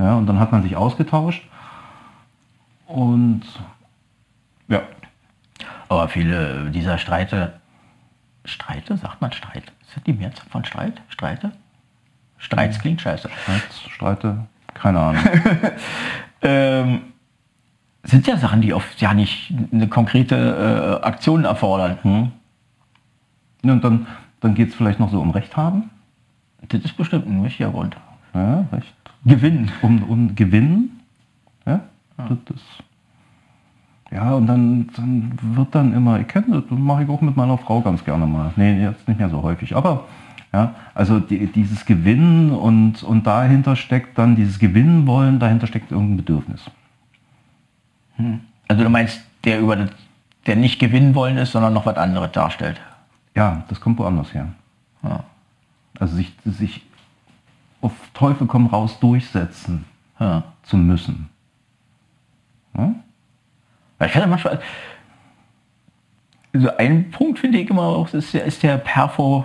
Ja, 0.00 0.16
und 0.16 0.26
dann 0.26 0.40
hat 0.40 0.50
man 0.50 0.64
sich 0.64 0.74
ausgetauscht 0.74 1.48
und 2.86 3.42
ja, 4.66 4.82
Aber 5.88 6.08
viele 6.08 6.70
dieser 6.70 6.98
Streite, 6.98 7.60
Streite, 8.44 8.96
sagt 8.96 9.20
man 9.20 9.30
Streit? 9.32 9.72
Ist 9.82 9.96
das 9.96 10.02
die 10.04 10.12
Mehrzahl 10.12 10.46
von 10.50 10.64
Streit? 10.64 11.00
Streite? 11.08 11.52
Streits 12.38 12.78
klingt 12.80 13.00
scheiße. 13.00 13.30
Streit, 13.30 13.62
Streite, 13.90 14.46
keine 14.74 15.00
Ahnung. 15.00 15.22
Ähm, 16.46 17.13
sind 18.04 18.26
ja 18.26 18.36
Sachen, 18.36 18.60
die 18.60 18.74
oft 18.74 19.00
ja 19.00 19.14
nicht 19.14 19.52
eine 19.72 19.88
konkrete 19.88 21.00
äh, 21.02 21.06
Aktion 21.06 21.44
erfordern. 21.44 22.32
Ja, 23.62 23.72
und 23.72 23.82
dann, 23.82 24.06
dann 24.40 24.54
geht 24.54 24.68
es 24.68 24.74
vielleicht 24.74 25.00
noch 25.00 25.10
so 25.10 25.20
um 25.20 25.30
Recht 25.30 25.56
haben. 25.56 25.90
Das 26.68 26.80
ist 26.82 26.96
bestimmt 26.96 27.26
ein 27.26 27.42
wichtiger 27.44 27.70
Grund. 27.70 27.96
Ja, 28.34 28.66
Recht. 28.72 28.94
Gewinnen. 29.24 29.70
Um, 29.82 30.02
um 30.02 30.34
Gewinnen. 30.34 31.00
Ja, 31.66 31.80
das 32.16 32.38
ist, 32.54 32.64
ja 34.10 34.34
und 34.34 34.46
dann, 34.46 34.88
dann 34.96 35.32
wird 35.56 35.74
dann 35.74 35.94
immer, 35.94 36.20
ich 36.20 36.28
kenne 36.28 36.46
das, 36.50 36.64
das 36.68 36.78
mache 36.78 37.04
ich 37.04 37.08
auch 37.08 37.22
mit 37.22 37.36
meiner 37.36 37.56
Frau 37.56 37.80
ganz 37.80 38.04
gerne 38.04 38.26
mal. 38.26 38.52
Nee, 38.56 38.82
jetzt 38.82 39.08
nicht 39.08 39.18
mehr 39.18 39.30
so 39.30 39.42
häufig, 39.42 39.74
aber 39.74 40.04
ja, 40.52 40.74
also 40.94 41.20
die, 41.20 41.46
dieses 41.46 41.84
Gewinnen 41.86 42.52
und, 42.52 43.02
und 43.02 43.26
dahinter 43.26 43.76
steckt 43.76 44.18
dann 44.18 44.36
dieses 44.36 44.58
Gewinnen 44.58 45.06
wollen, 45.06 45.38
dahinter 45.38 45.66
steckt 45.66 45.90
irgendein 45.90 46.18
Bedürfnis. 46.18 46.70
Also 48.68 48.82
du 48.82 48.88
meinst, 48.88 49.20
der 49.44 49.60
über 49.60 49.76
das, 49.76 49.90
der 50.46 50.56
nicht 50.56 50.78
gewinnen 50.78 51.14
wollen 51.14 51.36
ist, 51.38 51.52
sondern 51.52 51.72
noch 51.72 51.86
was 51.86 51.96
anderes 51.96 52.32
darstellt. 52.32 52.80
Ja, 53.34 53.64
das 53.68 53.80
kommt 53.80 53.98
woanders 53.98 54.32
her. 54.32 54.48
Ja. 55.02 55.24
Also 55.98 56.16
sich, 56.16 56.32
sich 56.44 56.82
auf 57.80 57.92
Teufel 58.14 58.46
komm 58.46 58.66
raus 58.66 58.98
durchsetzen 59.00 59.84
Ja. 60.18 60.42
zu 60.62 60.76
müssen. 60.76 61.28
Ja? 62.76 62.94
Ich 64.06 64.14
hatte 64.14 64.26
manchmal, 64.26 64.60
also 66.52 66.76
ein 66.76 67.10
Punkt 67.10 67.38
finde 67.38 67.58
ich 67.58 67.70
immer 67.70 67.82
auch, 67.82 68.12
ist 68.12 68.34
der, 68.34 68.44
ist 68.44 68.62
der 68.62 68.78
Perfo, 68.78 69.44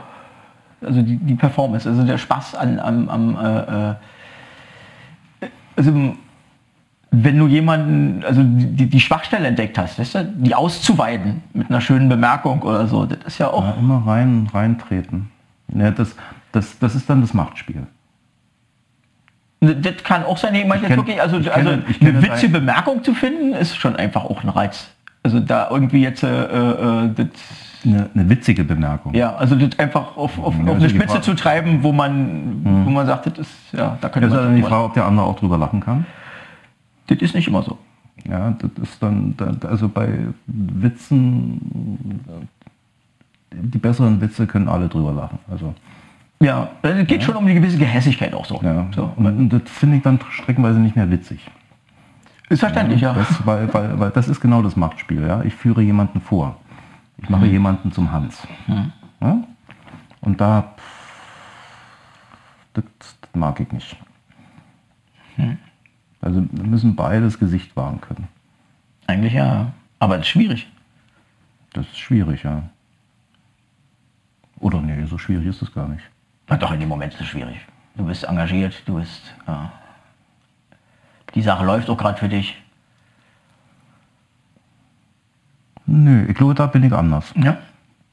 also 0.81 1.01
die, 1.01 1.17
die 1.17 1.35
Performance, 1.35 1.87
also 1.89 2.03
der 2.03 2.17
Spaß 2.17 2.55
an, 2.55 2.79
am, 2.79 3.09
am 3.09 3.35
äh, 3.35 3.91
äh, 3.91 3.95
also 5.75 6.15
wenn 7.11 7.37
du 7.39 7.47
jemanden, 7.47 8.23
also 8.23 8.41
die, 8.43 8.85
die 8.87 8.99
Schwachstelle 8.99 9.47
entdeckt 9.47 9.77
hast, 9.77 9.97
weißt 9.99 10.15
du, 10.15 10.23
die 10.37 10.53
auszuweiten 10.53 11.41
mit 11.53 11.69
einer 11.69 11.81
schönen 11.81 12.07
Bemerkung 12.07 12.61
oder 12.61 12.85
so, 12.87 13.05
das 13.05 13.17
ist 13.25 13.37
ja 13.39 13.49
auch, 13.49 13.63
Ja, 13.63 13.73
immer 13.79 14.03
rein, 14.05 14.47
reintreten. 14.53 15.29
Ja, 15.73 15.89
das, 15.91 16.15
das, 16.51 16.77
das 16.79 16.95
ist 16.95 17.09
dann 17.09 17.21
das 17.21 17.33
Machtspiel. 17.33 17.87
das 19.61 20.03
kann 20.03 20.23
auch 20.23 20.37
sein, 20.37 20.53
meine 20.67 20.83
jetzt 20.87 20.95
wirklich, 20.95 21.21
also, 21.21 21.37
also 21.37 21.49
kenne- 21.49 21.81
ich 21.89 22.01
eine 22.01 22.21
witzige 22.21 22.51
drei- 22.53 22.59
Bemerkung 22.59 23.03
zu 23.03 23.13
finden, 23.13 23.53
ist 23.53 23.75
schon 23.75 23.95
einfach 23.95 24.23
auch 24.25 24.43
ein 24.43 24.49
Reiz. 24.49 24.89
Also 25.23 25.39
da 25.39 25.67
irgendwie 25.69 26.01
jetzt, 26.01 26.23
äh, 26.23 26.27
äh, 26.27 27.09
das 27.15 27.27
Eine, 27.85 28.09
eine 28.13 28.29
witzige 28.29 28.63
Bemerkung. 28.63 29.13
Ja, 29.13 29.35
also 29.35 29.55
das 29.55 29.77
einfach 29.79 30.15
auf, 30.17 30.37
auf, 30.39 30.53
Ja, 30.55 30.61
auf 30.63 30.69
also 30.69 30.71
eine 30.73 30.89
Spitze 30.89 31.07
Frage- 31.07 31.21
zu 31.21 31.33
treiben, 31.33 31.79
wo 31.83 31.91
man, 31.91 32.61
wo 32.85 32.89
man 32.89 33.05
sagt, 33.05 33.25
das 33.27 33.39
ist, 33.39 33.51
ja, 33.73 33.97
da 33.99 34.09
könnte 34.09 34.27
Das 34.29 34.37
ist 34.37 34.43
man 34.43 34.53
dann 34.53 34.55
die 34.55 34.63
Frage, 34.63 34.83
ob 34.85 34.93
der 34.93 35.05
andere 35.05 35.25
auch 35.25 35.37
drüber 35.39 35.57
lachen 35.57 35.79
kann. 35.81 36.05
Das 37.09 37.17
ist 37.21 37.35
nicht 37.35 37.47
immer 37.47 37.63
so. 37.63 37.77
Ja, 38.29 38.51
das 38.59 38.71
ist 38.83 39.01
dann, 39.01 39.35
da- 39.37 39.67
also 39.67 39.87
bei 39.89 40.09
Witzen, 40.45 42.19
die 43.51 43.77
besseren 43.77 44.21
Witze 44.21 44.45
können 44.45 44.67
alle 44.67 44.87
drüber 44.89 45.11
lachen. 45.13 45.39
Also, 45.49 45.73
Ja, 46.41 46.69
es 46.81 47.07
geht 47.07 47.23
schon 47.23 47.35
um 47.35 47.45
eine 47.45 47.53
gewisse 47.55 47.77
Gehässigkeit 47.77 48.33
auch 48.33 48.45
so. 48.45 48.59
ja. 48.63 48.87
so. 48.95 49.11
Und 49.15 49.49
das 49.49 49.61
finde 49.65 49.97
ich 49.97 50.03
dann 50.03 50.19
streckenweise 50.29 50.79
nicht 50.79 50.95
mehr 50.95 51.09
witzig. 51.09 51.49
Ist 52.49 52.59
verständlich, 52.59 53.01
ja. 53.01 53.13
Das, 53.13 53.45
weil, 53.45 53.71
weil, 53.73 53.99
weil 53.99 54.09
das 54.11 54.27
ist 54.27 54.39
genau 54.41 54.61
das 54.61 54.75
Machtspiel. 54.75 55.25
Ja? 55.25 55.43
Ich 55.43 55.53
führe 55.53 55.81
jemanden 55.81 56.19
vor. 56.21 56.57
Ich 57.21 57.29
mache 57.29 57.45
jemanden 57.45 57.91
zum 57.91 58.11
Hans. 58.11 58.47
Ja? 59.21 59.37
Und 60.21 60.39
da, 60.41 60.73
das, 62.73 62.83
das 62.99 63.29
mag 63.33 63.59
ich 63.59 63.71
nicht. 63.71 63.95
Also 66.21 66.45
wir 66.51 66.63
müssen 66.65 66.95
beides 66.95 67.39
Gesicht 67.39 67.75
wahren 67.75 68.01
können. 68.01 68.27
Eigentlich 69.07 69.33
ja. 69.33 69.71
Aber 69.99 70.17
das 70.17 70.25
ist 70.25 70.31
schwierig. 70.31 70.67
Das 71.73 71.85
ist 71.85 71.99
schwierig, 71.99 72.43
ja. 72.43 72.63
Oder 74.59 74.81
nee, 74.81 75.05
so 75.05 75.17
schwierig 75.17 75.47
ist 75.47 75.61
es 75.61 75.73
gar 75.73 75.87
nicht. 75.87 76.03
Na 76.47 76.57
doch, 76.57 76.71
in 76.71 76.79
dem 76.79 76.89
Moment 76.89 77.13
ist 77.13 77.21
es 77.21 77.27
schwierig. 77.27 77.57
Du 77.95 78.05
bist 78.05 78.23
engagiert, 78.23 78.81
du 78.85 78.95
bist, 78.95 79.33
ja. 79.47 79.71
Die 81.35 81.41
Sache 81.41 81.63
läuft 81.65 81.89
auch 81.89 81.97
gerade 81.97 82.17
für 82.17 82.29
dich. 82.29 82.61
Nö, 85.85 86.25
ich 86.27 86.35
glaube, 86.35 86.55
da 86.55 86.67
bin 86.67 86.83
ich 86.83 86.93
anders. 86.93 87.33
Ja. 87.35 87.57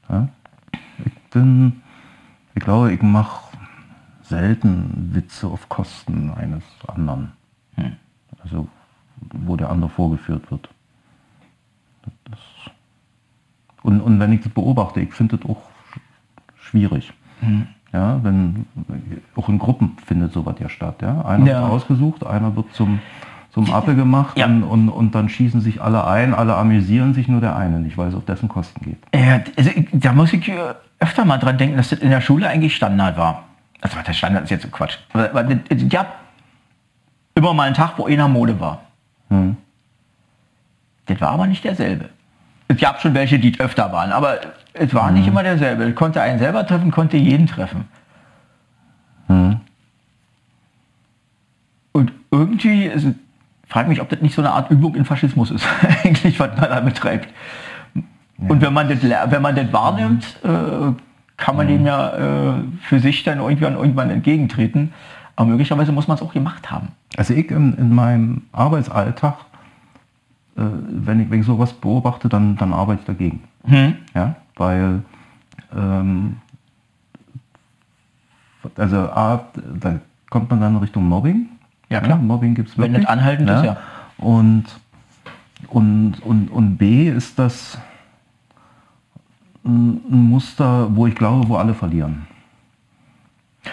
Ja? 0.09 0.27
Ich 1.05 1.13
bin, 1.31 1.81
Ich 2.55 2.63
glaube, 2.63 2.91
ich 2.91 3.01
mache 3.01 3.55
selten 4.23 5.13
Witze 5.13 5.47
auf 5.47 5.69
Kosten 5.69 6.31
eines 6.31 6.63
anderen. 6.87 7.33
Also 8.51 8.67
wo 9.33 9.55
der 9.55 9.69
andere 9.69 9.89
vorgeführt 9.89 10.49
wird. 10.51 10.69
Das 12.25 12.39
und, 13.87 14.01
und 14.01 14.19
wenn 14.19 14.33
ich 14.33 14.41
das 14.41 14.51
beobachte, 14.51 14.99
ich 14.99 15.13
finde 15.13 15.37
das 15.37 15.49
auch 15.49 15.61
schwierig. 16.59 17.13
Hm. 17.39 17.67
Ja, 17.93 18.19
wenn 18.21 18.65
auch 19.35 19.47
in 19.47 19.59
Gruppen 19.59 19.95
findet 20.05 20.33
sowas 20.33 20.55
ja 20.59 20.67
statt. 20.67 21.01
Ja? 21.01 21.23
Einer 21.23 21.45
ja. 21.45 21.61
wird 21.61 21.71
ausgesucht, 21.71 22.25
einer 22.25 22.53
wird 22.55 22.73
zum, 22.73 22.99
zum 23.51 23.71
Appe 23.71 23.95
gemacht 23.95 24.37
ja. 24.37 24.45
und, 24.45 24.63
und, 24.63 24.89
und 24.89 25.15
dann 25.15 25.29
schießen 25.29 25.61
sich 25.61 25.81
alle 25.81 26.05
ein, 26.05 26.33
alle 26.33 26.55
amüsieren 26.55 27.13
sich, 27.13 27.29
nur 27.29 27.39
der 27.39 27.55
eine 27.55 27.79
nicht, 27.79 27.97
weil 27.97 28.09
es 28.09 28.15
auf 28.15 28.25
dessen 28.25 28.49
Kosten 28.49 28.83
geht. 28.83 28.97
Ja, 29.15 29.39
also, 29.55 29.71
da 29.93 30.11
muss 30.11 30.33
ich 30.33 30.51
öfter 30.99 31.23
mal 31.23 31.37
dran 31.37 31.57
denken, 31.57 31.77
dass 31.77 31.89
das 31.89 31.99
in 31.99 32.09
der 32.09 32.21
Schule 32.21 32.49
eigentlich 32.49 32.75
Standard 32.75 33.17
war. 33.17 33.43
Also 33.79 33.95
der 34.05 34.13
Standard 34.13 34.43
ist 34.43 34.49
jetzt 34.49 34.63
so 34.63 34.69
Quatsch. 34.69 34.97
Aber, 35.13 35.29
aber 35.29 35.49
ja, 35.89 36.05
immer 37.37 37.53
mal 37.53 37.63
einen 37.63 37.75
Tag, 37.75 37.93
wo 37.97 38.07
einer 38.07 38.27
Mode 38.27 38.59
war. 38.59 38.81
Hm. 39.29 39.55
Das 41.05 41.21
war 41.21 41.29
aber 41.29 41.47
nicht 41.47 41.63
derselbe. 41.63 42.09
Es 42.67 42.77
gab 42.77 42.99
schon 43.01 43.13
welche, 43.13 43.39
die 43.39 43.57
öfter 43.59 43.91
waren, 43.91 44.11
aber 44.11 44.39
es 44.73 44.93
war 44.93 45.09
mhm. 45.09 45.17
nicht 45.17 45.27
immer 45.27 45.43
derselbe. 45.43 45.85
Es 45.85 45.95
konnte 45.95 46.21
einen 46.21 46.39
selber 46.39 46.65
treffen, 46.67 46.91
konnte 46.91 47.15
jeden 47.15 47.47
treffen. 47.47 47.85
Mhm. 49.29 49.61
Und 51.93 52.11
irgendwie, 52.29 52.85
ist, 52.85 53.07
frage 53.67 53.87
mich, 53.87 54.01
ob 54.01 54.09
das 54.09 54.21
nicht 54.21 54.35
so 54.35 54.41
eine 54.41 54.51
Art 54.51 54.69
Übung 54.69 54.95
in 54.95 55.05
Faschismus 55.05 55.51
ist, 55.51 55.65
eigentlich, 56.03 56.39
was 56.39 56.57
man 56.59 56.69
da 56.69 56.79
betreibt. 56.81 57.29
Ja. 57.95 58.49
Und 58.49 58.61
wenn 58.61 58.73
man 58.73 58.89
das, 58.89 59.01
wenn 59.01 59.41
man 59.41 59.55
das 59.55 59.71
wahrnimmt, 59.71 60.39
äh, 60.43 60.91
kann 61.37 61.55
man 61.55 61.67
dem 61.67 61.85
ja 61.85 62.49
äh, 62.49 62.53
für 62.81 62.99
sich 62.99 63.23
dann 63.23 63.39
irgendwann, 63.39 63.75
irgendwann 63.75 64.09
entgegentreten. 64.09 64.93
Aber 65.37 65.49
möglicherweise 65.49 65.93
muss 65.93 66.07
man 66.09 66.17
es 66.17 66.21
auch 66.21 66.33
gemacht 66.33 66.69
haben. 66.69 66.89
Also 67.15 67.33
ich 67.33 67.49
in, 67.49 67.77
in 67.77 67.95
meinem 67.95 68.41
Arbeitsalltag 68.51 69.35
äh, 70.57 70.61
wenn, 70.89 71.21
ich, 71.21 71.29
wenn 71.29 71.39
ich 71.39 71.45
sowas 71.45 71.71
beobachte, 71.71 72.29
dann, 72.29 72.55
dann 72.57 72.73
arbeite 72.73 73.01
ich 73.01 73.05
dagegen. 73.05 73.43
Hm. 73.65 73.95
Ja, 74.15 74.35
weil 74.55 75.03
ähm, 75.75 76.37
also 78.75 78.97
A, 78.97 79.45
da 79.79 79.99
kommt 80.29 80.49
man 80.49 80.59
dann 80.59 80.75
Richtung 80.77 81.07
Mobbing. 81.07 81.47
Ja, 81.89 81.99
klar. 81.99 82.17
Ja, 82.17 82.23
Mobbing 82.23 82.55
gibt 82.55 82.69
es 82.69 82.77
wirklich. 82.77 82.93
Wenn 82.93 82.99
nicht 83.01 83.09
anhaltend 83.09 83.49
ja. 83.49 83.59
ist, 83.59 83.65
ja. 83.65 83.77
Und, 84.17 84.65
und, 85.67 86.15
und, 86.23 86.49
und 86.49 86.77
B 86.77 87.07
ist 87.07 87.37
das 87.37 87.77
ein 89.63 90.01
Muster, 90.09 90.95
wo 90.95 91.05
ich 91.05 91.15
glaube, 91.15 91.47
wo 91.47 91.55
alle 91.57 91.75
verlieren. 91.75 92.25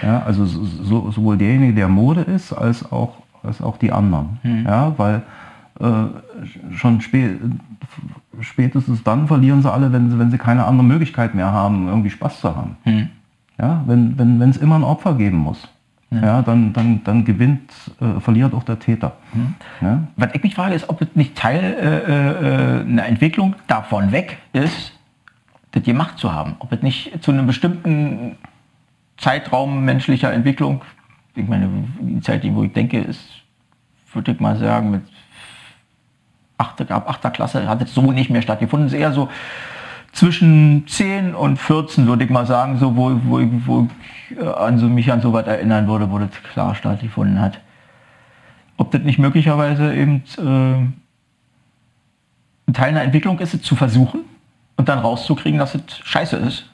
Ja, 0.02 0.22
also 0.22 0.44
so, 0.44 1.10
sowohl 1.10 1.36
derjenige, 1.36 1.74
der 1.74 1.88
Mode 1.88 2.22
ist, 2.22 2.52
als 2.52 2.90
auch, 2.90 3.14
als 3.42 3.60
auch 3.60 3.76
die 3.76 3.92
anderen. 3.92 4.38
Hm. 4.42 4.64
Ja, 4.64 4.92
weil 4.96 5.22
äh, 5.80 6.74
schon 6.74 7.00
spät, 7.00 7.40
spätestens 8.40 9.02
dann 9.02 9.26
verlieren 9.26 9.62
sie 9.62 9.72
alle, 9.72 9.92
wenn 9.92 10.10
sie, 10.10 10.18
wenn 10.18 10.30
sie 10.30 10.38
keine 10.38 10.64
andere 10.64 10.86
Möglichkeit 10.86 11.34
mehr 11.34 11.52
haben, 11.52 11.88
irgendwie 11.88 12.10
Spaß 12.10 12.40
zu 12.40 12.54
haben. 12.54 12.76
Hm. 12.84 13.08
Ja, 13.58 13.82
wenn 13.86 14.12
es 14.40 14.58
wenn, 14.58 14.62
immer 14.62 14.76
ein 14.76 14.84
Opfer 14.84 15.14
geben 15.14 15.38
muss. 15.38 15.68
Ja. 16.10 16.20
ja, 16.22 16.42
dann, 16.42 16.72
dann, 16.72 17.02
dann 17.02 17.24
gewinnt, 17.24 17.72
äh, 18.00 18.20
verliert 18.20 18.54
auch 18.54 18.62
der 18.62 18.78
Täter. 18.78 19.12
Hm. 19.32 19.54
Ja? 19.80 20.00
Was 20.16 20.28
ich 20.34 20.42
mich 20.42 20.54
frage, 20.54 20.74
ist, 20.74 20.88
ob 20.88 21.00
es 21.00 21.08
nicht 21.14 21.36
Teil 21.36 21.60
äh, 21.62 22.80
äh, 22.80 22.80
einer 22.82 23.06
Entwicklung 23.06 23.56
davon 23.66 24.12
weg 24.12 24.38
ist, 24.52 24.92
das 25.72 25.82
gemacht 25.82 26.18
zu 26.18 26.32
haben. 26.32 26.54
Ob 26.60 26.72
es 26.72 26.82
nicht 26.82 27.22
zu 27.22 27.32
einem 27.32 27.46
bestimmten 27.46 28.36
Zeitraum 29.16 29.84
menschlicher 29.84 30.32
Entwicklung, 30.32 30.82
ich 31.34 31.46
meine, 31.46 31.68
die 32.00 32.20
Zeit, 32.20 32.42
wo 32.54 32.64
ich 32.64 32.72
denke, 32.72 33.00
ist, 33.00 33.20
würde 34.12 34.32
ich 34.32 34.40
mal 34.40 34.56
sagen, 34.56 34.90
mit 34.90 35.02
8. 36.58 36.90
ab 36.90 37.08
8. 37.08 37.34
Klasse 37.34 37.68
hat 37.68 37.82
es 37.82 37.94
so 37.94 38.12
nicht 38.12 38.30
mehr 38.30 38.42
stattgefunden. 38.42 38.86
Es 38.86 38.92
ist 38.92 39.00
eher 39.00 39.12
so 39.12 39.28
zwischen 40.12 40.86
10 40.86 41.34
und 41.34 41.58
14, 41.58 42.06
würde 42.06 42.24
ich 42.24 42.30
mal 42.30 42.46
sagen, 42.46 42.78
so 42.78 42.96
wo, 42.96 43.10
wo, 43.24 43.40
wo 43.66 43.88
ich 44.30 44.38
äh, 44.38 44.46
an 44.46 44.78
so, 44.78 44.86
mich 44.86 45.12
an 45.12 45.20
so 45.20 45.32
was 45.32 45.46
erinnern 45.46 45.88
würde, 45.88 46.10
wo 46.10 46.18
das 46.18 46.30
klar 46.52 46.74
stattgefunden 46.74 47.40
hat. 47.40 47.60
Ob 48.76 48.92
das 48.92 49.02
nicht 49.02 49.18
möglicherweise 49.18 49.94
eben 49.94 50.22
äh, 50.38 50.86
ein 52.66 52.72
Teil 52.72 52.90
einer 52.90 53.02
Entwicklung 53.02 53.38
ist, 53.40 53.54
es 53.54 53.62
zu 53.62 53.74
versuchen 53.74 54.20
und 54.76 54.88
dann 54.88 55.00
rauszukriegen, 55.00 55.58
dass 55.58 55.74
es 55.74 55.82
scheiße 56.04 56.36
ist 56.36 56.70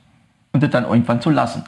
und 0.53 0.62
das 0.62 0.70
dann 0.70 0.84
irgendwann 0.84 1.20
zu 1.20 1.30
lassen. 1.30 1.64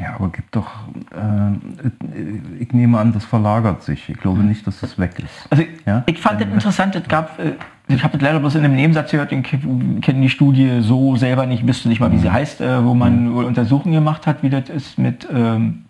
Ja, 0.00 0.14
aber 0.14 0.30
gibt 0.30 0.56
doch, 0.56 0.66
äh, 1.10 2.58
ich 2.58 2.72
nehme 2.72 2.98
an, 2.98 3.12
das 3.12 3.24
verlagert 3.24 3.82
sich. 3.82 4.08
Ich 4.08 4.16
glaube 4.16 4.40
nicht, 4.40 4.66
dass 4.66 4.82
es 4.82 4.98
weg 4.98 5.18
ist. 5.18 5.46
Also 5.50 5.64
ja? 5.84 6.04
ich 6.06 6.18
fand 6.18 6.40
das 6.40 6.48
interessant, 6.48 6.96
es 6.96 7.06
gab, 7.06 7.38
äh, 7.38 7.52
ich 7.86 8.02
habe 8.02 8.16
das 8.16 8.22
leider 8.22 8.40
bloß 8.40 8.54
in 8.54 8.64
einem 8.64 8.76
Nebensatz 8.76 9.10
gehört, 9.10 9.30
ich 9.30 9.42
kenne 9.42 10.20
die 10.22 10.30
Studie 10.30 10.80
so 10.80 11.16
selber 11.16 11.44
nicht, 11.44 11.66
wüsste 11.66 11.88
nicht 11.88 12.00
mal, 12.00 12.10
wie 12.12 12.18
sie 12.18 12.28
mhm. 12.28 12.32
heißt, 12.32 12.62
äh, 12.62 12.82
wo 12.82 12.94
man 12.94 13.28
mhm. 13.28 13.36
Untersuchungen 13.36 13.94
gemacht 13.94 14.26
hat, 14.26 14.42
wie 14.42 14.48
das 14.48 14.70
ist 14.70 14.98
mit, 14.98 15.28
ähm, 15.30 15.84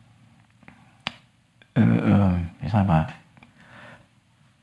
äh, 1.77 1.81
äh 1.81 2.31
ich 2.65 2.73
sag 2.73 2.89
mal, 2.89 3.07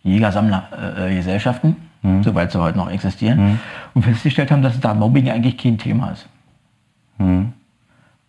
Jäger-Sammler-Gesellschaften, 0.03 1.77
mhm. 2.01 2.21
soweit 2.21 2.51
sie 2.51 2.59
heute 2.59 2.77
noch 2.77 2.91
existieren, 2.91 3.51
mhm. 3.51 3.59
und 3.93 4.03
festgestellt 4.03 4.51
haben, 4.51 4.61
dass 4.61 4.77
da 4.79 4.93
Mobbing 4.93 5.29
eigentlich 5.29 5.57
kein 5.57 5.77
Thema 5.77 6.11
ist. 6.11 6.27
Mhm. 7.17 7.53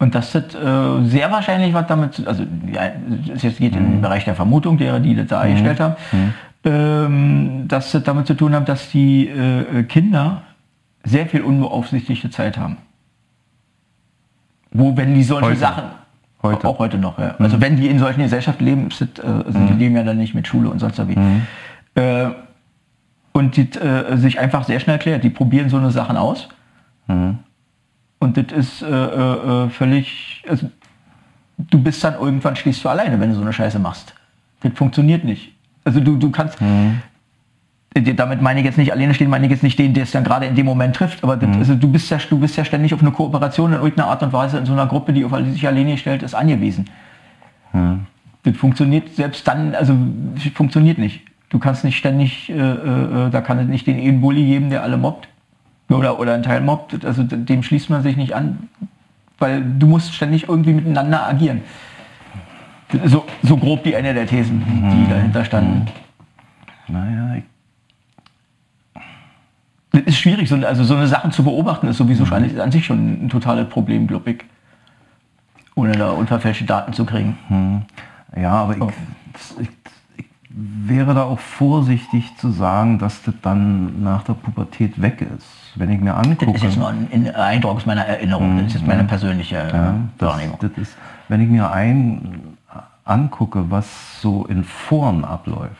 Und 0.00 0.14
das 0.14 0.34
hat 0.34 0.54
äh, 0.54 1.04
sehr 1.06 1.30
wahrscheinlich 1.30 1.74
was 1.74 1.86
damit, 1.88 2.24
also 2.26 2.44
ja, 2.72 2.92
es 3.34 3.42
jetzt 3.42 3.58
geht 3.58 3.72
mhm. 3.72 3.78
in 3.78 3.84
den 3.84 3.96
mhm. 3.96 4.00
Bereich 4.02 4.24
der 4.24 4.36
Vermutung 4.36 4.78
derer, 4.78 5.00
die 5.00 5.16
das 5.16 5.26
da 5.26 5.44
mhm. 5.44 5.78
haben, 5.78 5.96
mhm. 6.12 6.34
ähm, 6.64 7.64
dass 7.68 7.90
das 7.90 8.04
damit 8.04 8.26
zu 8.26 8.34
tun 8.34 8.54
hat, 8.54 8.68
dass 8.68 8.90
die 8.90 9.28
äh, 9.28 9.82
Kinder 9.84 10.42
sehr 11.02 11.26
viel 11.26 11.42
unbeaufsichtigte 11.42 12.30
Zeit 12.30 12.56
haben. 12.56 12.76
Wo, 14.70 14.96
wenn 14.96 15.14
die 15.14 15.24
solche 15.24 15.48
heute. 15.48 15.58
Sachen, 15.58 15.84
heute. 16.42 16.68
auch 16.68 16.78
heute 16.78 16.98
noch, 16.98 17.18
ja. 17.18 17.34
also 17.38 17.56
mhm. 17.56 17.60
wenn 17.60 17.76
die 17.76 17.88
in 17.88 17.98
solchen 17.98 18.22
Gesellschaften 18.22 18.64
leben, 18.64 18.90
sind, 18.92 19.18
äh, 19.18 19.22
also 19.22 19.58
die 19.58 19.72
mhm. 19.72 19.78
leben 19.78 19.96
ja 19.96 20.04
dann 20.04 20.18
nicht 20.18 20.34
mit 20.34 20.46
Schule 20.46 20.70
und 20.70 20.78
sonst 20.78 21.00
wie. 21.08 21.16
Äh, 22.00 22.30
und 23.32 23.56
die 23.56 23.68
äh, 23.78 24.16
sich 24.16 24.38
einfach 24.38 24.64
sehr 24.64 24.78
schnell 24.78 24.98
klärt, 24.98 25.24
die 25.24 25.30
probieren 25.30 25.70
so 25.70 25.76
eine 25.76 25.90
Sachen 25.90 26.16
aus. 26.16 26.48
Und 28.18 28.36
das 28.36 28.46
ist 28.52 28.82
äh, 28.82 28.86
äh, 28.86 29.66
äh, 29.66 29.70
völlig, 29.70 30.44
also, 30.48 30.70
du 31.56 31.82
bist 31.82 32.02
dann 32.02 32.14
irgendwann 32.14 32.56
stehst 32.56 32.84
du 32.84 32.88
alleine, 32.88 33.20
wenn 33.20 33.30
du 33.30 33.36
so 33.36 33.42
eine 33.42 33.52
Scheiße 33.52 33.78
machst. 33.78 34.14
Das 34.60 34.72
funktioniert 34.74 35.24
nicht. 35.24 35.52
Also 35.84 36.00
du, 36.00 36.16
du 36.16 36.30
kannst, 36.30 36.60
mhm. 36.60 37.00
damit 37.94 38.42
meine 38.42 38.60
ich 38.60 38.66
jetzt 38.66 38.76
nicht 38.76 38.92
alleine 38.92 39.14
stehen, 39.14 39.30
meine 39.30 39.46
ich 39.46 39.52
jetzt 39.52 39.62
nicht 39.62 39.78
den, 39.78 39.94
der 39.94 40.02
es 40.02 40.10
dann 40.10 40.24
gerade 40.24 40.46
in 40.46 40.56
dem 40.56 40.66
Moment 40.66 40.96
trifft, 40.96 41.22
aber 41.22 41.36
das, 41.36 41.48
mhm. 41.48 41.58
also 41.58 41.74
du 41.76 41.90
bist 41.90 42.10
ja, 42.10 42.18
du 42.28 42.38
bist 42.38 42.56
ja 42.56 42.64
ständig 42.64 42.92
auf 42.92 43.00
eine 43.00 43.12
Kooperation 43.12 43.72
in 43.72 43.78
irgendeiner 43.78 44.08
Art 44.08 44.22
und 44.22 44.32
Weise 44.32 44.58
in 44.58 44.66
so 44.66 44.72
einer 44.72 44.86
Gruppe, 44.86 45.12
die 45.12 45.24
auf 45.24 45.32
sich 45.52 45.66
alleine 45.66 45.92
gestellt 45.92 46.22
ist, 46.22 46.34
angewiesen. 46.34 46.86
Mhm. 47.72 48.06
Das 48.42 48.56
funktioniert 48.56 49.14
selbst 49.14 49.46
dann, 49.46 49.74
also 49.74 49.96
funktioniert 50.54 50.98
nicht. 50.98 51.22
Du 51.50 51.58
kannst 51.58 51.84
nicht 51.84 51.96
ständig, 51.96 52.50
äh, 52.50 52.54
äh, 52.54 53.26
äh 53.26 53.30
da 53.30 53.40
kann 53.40 53.58
es 53.58 53.68
nicht 53.68 53.86
den 53.86 54.20
Bully 54.20 54.44
geben, 54.44 54.70
der 54.70 54.82
alle 54.82 54.96
mobbt 54.96 55.28
oder, 55.88 56.18
oder 56.18 56.34
ein 56.34 56.42
Teil 56.42 56.60
mobbt, 56.60 57.04
also 57.04 57.22
dem 57.22 57.62
schließt 57.62 57.90
man 57.90 58.02
sich 58.02 58.16
nicht 58.16 58.34
an, 58.34 58.68
weil 59.38 59.62
du 59.62 59.86
musst 59.86 60.14
ständig 60.14 60.48
irgendwie 60.48 60.72
miteinander 60.72 61.26
agieren. 61.26 61.62
So, 63.04 63.24
so 63.42 63.56
grob 63.56 63.84
die 63.84 63.94
eine 63.96 64.14
der 64.14 64.26
Thesen, 64.26 64.64
die 64.64 65.04
mhm. 65.04 65.08
dahinter 65.10 65.44
standen. 65.44 65.86
Naja, 66.88 67.36
ich 67.36 67.44
das 69.90 70.02
ist 70.02 70.18
schwierig, 70.18 70.48
so, 70.48 70.56
also 70.56 70.84
so 70.84 70.94
eine 70.94 71.06
Sachen 71.06 71.32
zu 71.32 71.42
beobachten 71.42 71.88
ist 71.88 71.96
sowieso 71.96 72.26
mhm. 72.26 72.32
an, 72.32 72.60
an 72.60 72.72
sich 72.72 72.84
schon 72.84 73.24
ein 73.24 73.28
totales 73.28 73.68
Problem, 73.68 74.06
glaube 74.06 74.32
ich. 74.32 74.44
Ohne 75.74 75.92
da 75.92 76.10
unverfälschte 76.10 76.64
Daten 76.64 76.92
zu 76.92 77.04
kriegen. 77.04 77.38
Mhm. 77.48 77.82
Ja, 78.40 78.52
aber 78.52 78.76
oh. 78.80 78.92
ich, 79.60 79.68
ich 80.16 80.28
wäre 80.50 81.14
da 81.14 81.24
auch 81.24 81.38
vorsichtig 81.38 82.36
zu 82.36 82.50
sagen, 82.50 82.98
dass 82.98 83.22
das 83.22 83.34
dann 83.42 84.02
nach 84.02 84.24
der 84.24 84.34
Pubertät 84.34 85.00
weg 85.00 85.22
ist. 85.36 85.46
Wenn 85.76 85.90
ich 85.90 86.00
mir 86.00 86.16
angucke... 86.16 86.46
Das 86.46 86.56
ist 86.56 86.62
jetzt 86.62 86.76
nur 86.78 86.88
ein 86.88 87.34
Eindruck 87.34 87.76
aus 87.76 87.86
meiner 87.86 88.04
Erinnerung, 88.04 88.56
das 88.58 88.68
ist 88.68 88.74
jetzt 88.74 88.86
meine 88.86 89.04
persönliche 89.04 89.56
ja, 89.56 89.94
Wahrnehmung. 90.18 90.58
Das, 90.60 90.70
ist, 90.76 90.96
wenn 91.28 91.40
ich 91.40 91.48
mir 91.48 91.70
ein 91.70 92.56
angucke, 93.04 93.70
was 93.70 94.20
so 94.20 94.44
in 94.46 94.64
Foren 94.64 95.24
abläuft, 95.24 95.72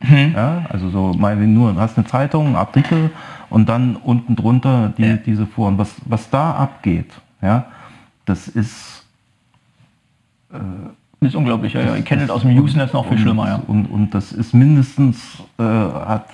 hm. 0.00 0.32
ja, 0.34 0.64
also 0.68 0.90
so 0.90 1.12
mal 1.14 1.36
nur, 1.36 1.72
du 1.72 1.80
hast 1.80 1.96
eine 1.96 2.06
Zeitung, 2.06 2.46
einen 2.46 2.56
Artikel 2.56 3.10
und 3.50 3.68
dann 3.68 3.96
unten 3.96 4.36
drunter 4.36 4.92
die, 4.96 5.02
ja. 5.02 5.16
diese 5.16 5.46
Foren, 5.46 5.78
was, 5.78 5.94
was 6.04 6.30
da 6.30 6.52
abgeht, 6.52 7.10
ja, 7.42 7.66
das 8.24 8.48
ist... 8.48 9.04
Äh, 10.52 10.58
das 11.20 11.30
ist 11.30 11.34
unglaublich, 11.34 11.72
ja, 11.72 11.80
ja. 11.80 11.96
Ich 11.96 12.04
kenne 12.04 12.22
das 12.22 12.30
aus 12.30 12.42
dem 12.42 12.56
Usenet 12.56 12.94
noch 12.94 13.04
viel 13.08 13.18
schlimmer, 13.18 13.48
ja. 13.48 13.62
Und, 13.66 13.86
und 13.86 14.14
das 14.14 14.30
ist 14.30 14.54
mindestens, 14.54 15.42
äh, 15.58 15.64
hat, 15.64 16.28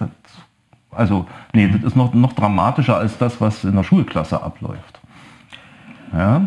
also, 0.97 1.27
nee, 1.53 1.69
das 1.69 1.83
ist 1.83 1.97
noch, 1.97 2.15
noch 2.15 2.33
dramatischer 2.33 2.97
als 2.97 3.19
das, 3.19 3.41
was 3.41 3.65
in 3.65 3.77
der 3.77 3.85
Schulklasse 3.85 4.43
abläuft. 4.43 5.01
Ja? 6.13 6.43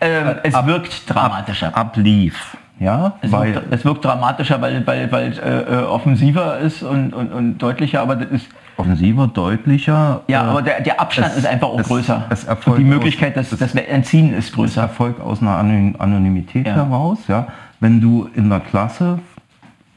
äh, 0.00 0.36
es 0.42 0.54
ab, 0.54 0.66
wirkt 0.66 1.08
dramatischer. 1.12 1.68
Ab, 1.68 1.76
ablief. 1.76 2.56
Ja, 2.78 3.14
es, 3.22 3.32
weil, 3.32 3.54
wirkt, 3.54 3.72
es 3.72 3.84
wirkt 3.84 4.04
dramatischer, 4.04 4.60
weil, 4.60 4.86
weil, 4.86 5.10
weil 5.10 5.32
äh, 5.38 5.60
äh, 5.60 5.84
offensiver 5.84 6.58
ist 6.58 6.82
und, 6.82 7.14
und, 7.14 7.32
und 7.32 7.58
deutlicher, 7.58 8.02
aber 8.02 8.16
das 8.16 8.30
ist 8.30 8.48
offensiver, 8.76 9.26
deutlicher. 9.28 10.20
Ja, 10.28 10.44
äh, 10.44 10.48
aber 10.48 10.62
der, 10.62 10.82
der 10.82 11.00
Abstand 11.00 11.28
es, 11.28 11.38
ist 11.38 11.46
einfach 11.46 11.68
auch 11.68 11.80
es, 11.80 11.88
größer. 11.88 12.26
Es 12.28 12.44
erfolgt 12.44 12.80
die 12.80 12.84
Möglichkeit, 12.84 13.36
dass 13.36 13.50
das 13.50 13.74
Entziehen 13.74 14.34
ist 14.34 14.54
größer. 14.54 14.84
Es 14.84 14.90
erfolgt 14.90 15.20
aus 15.22 15.40
einer 15.40 15.56
Anonymität 15.56 16.66
ja. 16.66 16.74
heraus. 16.74 17.18
Ja. 17.28 17.46
Wenn 17.80 18.00
du 18.00 18.28
in 18.34 18.50
der 18.50 18.60
Klasse, 18.60 19.20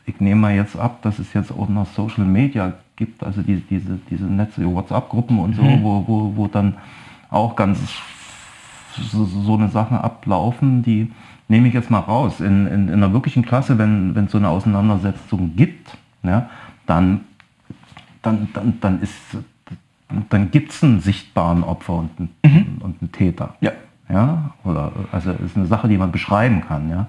ich 0.10 0.20
nehme 0.20 0.42
mal 0.42 0.56
jetzt 0.56 0.78
ab, 0.78 1.02
dass 1.02 1.20
es 1.20 1.34
jetzt 1.34 1.52
auch 1.52 1.70
noch 1.70 1.86
Social 1.88 2.26
Media 2.26 2.74
gibt, 2.96 3.24
also 3.24 3.42
die, 3.42 3.62
diese, 3.62 4.00
diese 4.10 4.26
Netze, 4.26 4.66
WhatsApp-Gruppen 4.66 5.40
und 5.40 5.56
so, 5.56 5.64
mhm. 5.64 5.84
wo, 5.84 6.04
wo, 6.08 6.36
wo 6.36 6.48
dann 6.48 6.76
auch 7.30 7.56
ganz 7.56 7.80
so, 8.98 9.26
so 9.26 9.56
eine 9.56 9.70
Sachen 9.70 9.98
ablaufen, 9.98 10.84
die 10.84 11.12
nehme 11.48 11.68
ich 11.68 11.74
jetzt 11.74 11.90
mal 11.90 12.00
raus. 12.00 12.40
In, 12.40 12.68
in, 12.68 12.88
in 12.88 12.94
einer 12.96 13.14
wirklichen 13.14 13.46
Klasse, 13.46 13.78
wenn 13.78 14.16
es 14.16 14.32
so 14.32 14.38
eine 14.38 14.50
Auseinandersetzung 14.50 15.56
gibt, 15.56 15.98
ja, 16.24 16.50
dann, 16.86 17.22
dann, 18.22 18.50
dann, 18.54 18.80
dann, 18.82 19.02
ist, 19.02 19.16
dann 20.30 20.52
gibt 20.52 20.72
es 20.72 20.84
einen 20.84 21.00
sichtbaren 21.00 21.64
Opfer 21.64 21.94
und 21.94 22.10
einen, 22.18 22.30
mhm. 22.44 22.82
und 22.82 23.02
einen 23.02 23.12
Täter. 23.12 23.56
Ja. 23.62 23.72
Ja, 24.12 24.56
oder, 24.64 24.92
also 25.12 25.32
ist 25.34 25.56
eine 25.56 25.68
Sache, 25.68 25.88
die 25.88 25.98
man 25.98 26.12
beschreiben 26.12 26.62
kann. 26.68 26.90
Ja. 26.90 27.06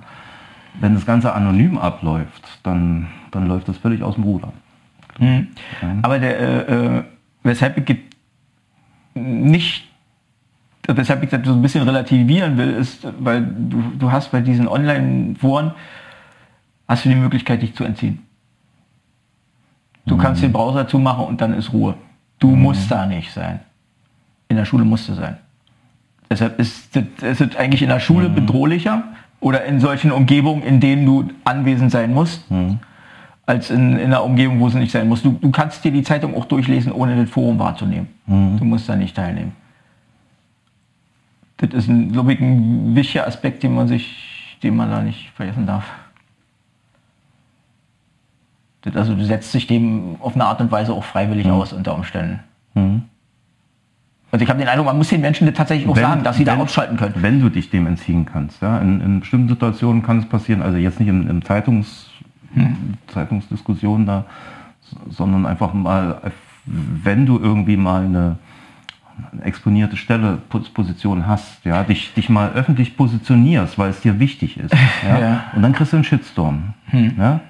Wenn 0.78 0.94
das 0.94 1.04
Ganze 1.04 1.32
anonym 1.32 1.78
abläuft, 1.78 2.60
dann, 2.62 3.08
dann 3.30 3.48
läuft 3.48 3.68
das 3.68 3.76
völlig 3.78 4.02
aus 4.02 4.14
dem 4.14 4.24
Ruder. 4.24 4.52
Mhm. 5.18 5.48
Aber 6.02 6.18
der, 6.18 6.68
äh, 6.68 6.98
äh 6.98 7.04
weshalb 7.42 7.76
es 7.76 7.96
nicht 9.14 9.90
weshalb 10.96 11.22
ich 11.22 11.30
das 11.30 11.40
so 11.44 11.52
ein 11.52 11.62
bisschen 11.62 11.82
relativieren 11.82 12.56
will, 12.56 12.70
ist, 12.70 13.06
weil 13.18 13.42
du, 13.42 13.82
du 13.98 14.10
hast 14.10 14.32
bei 14.32 14.40
diesen 14.40 14.66
Online-Foren, 14.66 15.72
hast 16.88 17.04
du 17.04 17.08
die 17.08 17.14
Möglichkeit, 17.14 17.62
dich 17.62 17.74
zu 17.74 17.84
entziehen. 17.84 18.26
Du 20.06 20.16
mhm. 20.16 20.20
kannst 20.20 20.42
den 20.42 20.52
Browser 20.52 20.88
zumachen 20.88 21.26
und 21.26 21.40
dann 21.40 21.54
ist 21.54 21.72
Ruhe. 21.72 21.94
Du 22.38 22.48
mhm. 22.48 22.62
musst 22.62 22.90
da 22.90 23.06
nicht 23.06 23.32
sein. 23.32 23.60
In 24.48 24.56
der 24.56 24.64
Schule 24.64 24.84
musst 24.84 25.08
du 25.08 25.14
sein. 25.14 25.36
Deshalb 26.28 26.58
ist 26.58 26.96
es 26.96 27.56
eigentlich 27.56 27.82
in 27.82 27.88
der 27.88 28.00
Schule 28.00 28.28
mhm. 28.28 28.34
bedrohlicher 28.34 29.04
oder 29.40 29.64
in 29.64 29.80
solchen 29.80 30.12
Umgebungen, 30.12 30.62
in 30.62 30.80
denen 30.80 31.06
du 31.06 31.28
anwesend 31.44 31.90
sein 31.90 32.12
musst, 32.12 32.50
mhm. 32.50 32.78
als 33.46 33.70
in, 33.70 33.98
in 33.98 34.06
einer 34.06 34.22
Umgebung, 34.22 34.60
wo 34.60 34.68
es 34.68 34.74
nicht 34.74 34.92
sein 34.92 35.08
muss. 35.08 35.22
Du, 35.22 35.32
du 35.32 35.50
kannst 35.50 35.84
dir 35.84 35.92
die 35.92 36.02
Zeitung 36.02 36.36
auch 36.36 36.44
durchlesen, 36.44 36.92
ohne 36.92 37.16
das 37.16 37.30
Forum 37.30 37.58
wahrzunehmen. 37.58 38.08
Mhm. 38.26 38.58
Du 38.58 38.64
musst 38.64 38.88
da 38.88 38.96
nicht 38.96 39.16
teilnehmen 39.16 39.52
das 41.60 41.84
ist 41.84 41.88
ein, 41.88 42.12
glaube 42.12 42.32
ich, 42.32 42.40
ein 42.40 42.94
wichtiger 42.94 43.26
Aspekt, 43.26 43.62
den 43.62 43.74
man 43.74 43.88
sich, 43.88 44.58
den 44.62 44.76
man 44.76 44.90
da 44.90 45.02
nicht 45.02 45.30
vergessen 45.30 45.66
darf. 45.66 45.84
Das, 48.82 48.96
also 48.96 49.14
du 49.14 49.24
setzt 49.24 49.52
sich 49.52 49.66
dem 49.66 50.16
auf 50.20 50.34
eine 50.34 50.46
Art 50.46 50.60
und 50.60 50.72
Weise 50.72 50.92
auch 50.92 51.04
freiwillig 51.04 51.46
mhm. 51.46 51.52
aus 51.52 51.72
unter 51.72 51.94
Umständen. 51.94 52.40
Mhm. 52.74 53.02
Also 54.32 54.44
ich 54.44 54.48
habe 54.48 54.60
den 54.60 54.68
Eindruck, 54.68 54.86
man 54.86 54.96
muss 54.96 55.08
den 55.08 55.20
Menschen 55.20 55.52
tatsächlich 55.52 55.88
auch 55.88 55.96
wenn, 55.96 56.02
sagen, 56.02 56.22
dass 56.22 56.36
sie 56.36 56.46
wenn, 56.46 56.58
da 56.58 56.62
ausschalten 56.62 56.96
können. 56.96 57.14
Wenn 57.16 57.40
du 57.40 57.48
dich 57.48 57.70
dem 57.70 57.86
entziehen 57.86 58.26
kannst. 58.26 58.62
Ja? 58.62 58.78
In, 58.78 59.00
in 59.00 59.20
bestimmten 59.20 59.48
Situationen 59.48 60.02
kann 60.02 60.18
es 60.18 60.26
passieren, 60.26 60.62
also 60.62 60.76
jetzt 60.78 61.00
nicht 61.00 61.08
im, 61.08 61.28
im 61.28 61.44
Zeitungs, 61.44 62.10
hm. 62.54 62.94
Zeitungsdiskussion 63.08 64.06
da, 64.06 64.24
sondern 65.08 65.46
einfach 65.46 65.72
mal, 65.72 66.20
wenn 66.64 67.26
du 67.26 67.38
irgendwie 67.38 67.76
mal 67.76 68.04
eine, 68.04 68.36
exponierte 69.42 69.96
Stelle, 69.96 70.38
Position 70.48 71.26
hast, 71.26 71.64
ja, 71.64 71.82
dich, 71.82 72.14
dich 72.14 72.28
mal 72.28 72.52
öffentlich 72.52 72.96
positionierst, 72.96 73.78
weil 73.78 73.90
es 73.90 74.00
dir 74.00 74.18
wichtig 74.18 74.58
ist. 74.58 74.74
Ja, 75.06 75.18
ja. 75.18 75.44
Und 75.54 75.62
dann 75.62 75.72
kriegst 75.72 75.92
du 75.92 75.96
einen 75.96 76.04
Shitstorm. 76.04 76.74
Hm. 76.86 77.12
Ja? 77.18 77.40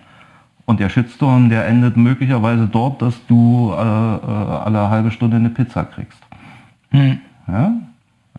Und 0.67 0.79
der 0.79 0.89
Shitstorm, 0.89 1.49
der 1.49 1.67
endet 1.67 1.97
möglicherweise 1.97 2.67
dort, 2.67 3.03
dass 3.03 3.15
du 3.27 3.73
äh, 3.73 3.75
äh 3.75 3.79
alle 3.79 4.89
halbe 4.89 5.11
Stunde 5.11 5.37
eine 5.37 5.51
Pizza 5.51 5.85
kriegst. 5.85 6.19
Hm. 6.91 7.21
Ja? 7.49 7.73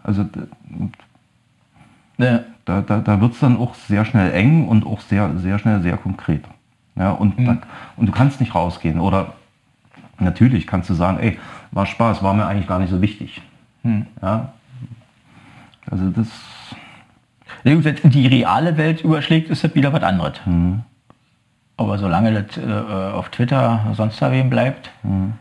Also 0.04 0.26
ja. 2.18 2.40
da, 2.66 2.82
da, 2.82 3.00
da 3.00 3.22
wird 3.22 3.34
es 3.34 3.40
dann 3.40 3.58
auch 3.58 3.76
sehr 3.76 4.06
schnell 4.06 4.32
eng 4.34 4.68
und 4.68 4.86
auch 4.86 5.02
sehr, 5.02 5.38
sehr 5.38 5.60
schnell 5.60 5.82
sehr 5.82 5.98
konkret. 5.98 6.44
Ja? 6.96 7.12
Und, 7.12 7.38
hm. 7.38 7.46
da, 7.46 7.58
und 7.98 8.08
du 8.08 8.12
kannst 8.12 8.40
nicht 8.40 8.56
rausgehen. 8.56 9.00
Oder 9.00 9.34
natürlich 10.20 10.68
kannst 10.68 10.90
du 10.90 10.94
sagen, 10.94 11.20
ey, 11.20 11.40
war 11.72 11.86
Spaß, 11.86 12.24
war 12.24 12.34
mir 12.34 12.46
eigentlich 12.46 12.68
gar 12.68 12.80
nicht 12.80 12.90
so 12.90 13.02
wichtig. 13.02 13.42
Hm. 13.84 14.08
Ja? 14.22 14.54
Also 15.90 16.10
das. 16.10 16.28
Wenn 17.64 17.82
die 17.82 18.28
reale 18.28 18.78
Welt 18.78 19.02
überschlägt, 19.02 19.50
ist 19.50 19.64
das 19.64 19.76
wieder 19.76 19.94
was 19.94 20.02
anderes. 20.02 20.46
Hm. 20.46 20.82
Aber 21.78 21.98
solange 21.98 22.44
das 22.44 22.58
äh, 22.58 22.72
auf 23.14 23.30
Twitter 23.30 23.94
sonst 23.94 24.22
da 24.22 24.32
wem 24.32 24.50
bleibt, 24.50 24.92
hm. 25.02 25.34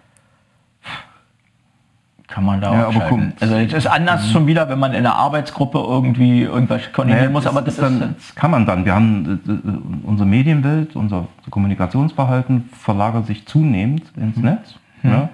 Kann 2.31 2.45
man 2.45 2.61
da 2.61 2.73
ja, 2.73 2.87
auch 2.87 3.09
gucken. 3.09 3.33
Also 3.41 3.57
es 3.57 3.73
ist 3.73 3.87
anders 3.87 4.27
mhm. 4.27 4.31
schon 4.31 4.47
wieder, 4.47 4.69
wenn 4.69 4.79
man 4.79 4.93
in 4.93 4.99
einer 4.99 5.17
Arbeitsgruppe 5.17 5.79
irgendwie 5.79 6.43
irgendwas 6.43 6.93
koordinieren 6.93 7.25
naja, 7.25 7.33
muss, 7.33 7.47
aber 7.47 7.61
das, 7.63 7.77
dann, 7.77 8.01
ist 8.01 8.29
das 8.29 8.35
kann 8.35 8.51
man 8.51 8.65
dann. 8.65 8.85
Wir 8.85 8.95
haben 8.95 9.41
äh, 9.47 9.51
äh, 9.51 10.07
unsere 10.07 10.29
Medienwelt, 10.29 10.97
unser 10.97 11.27
Kommunikationsverhalten 11.51 12.71
verlagert 12.73 13.27
sich 13.27 13.47
zunehmend 13.47 14.05
ins 14.17 14.37
mhm. 14.37 14.45
Netz. 14.45 14.75
Mhm. 15.03 15.11
Ja 15.11 15.29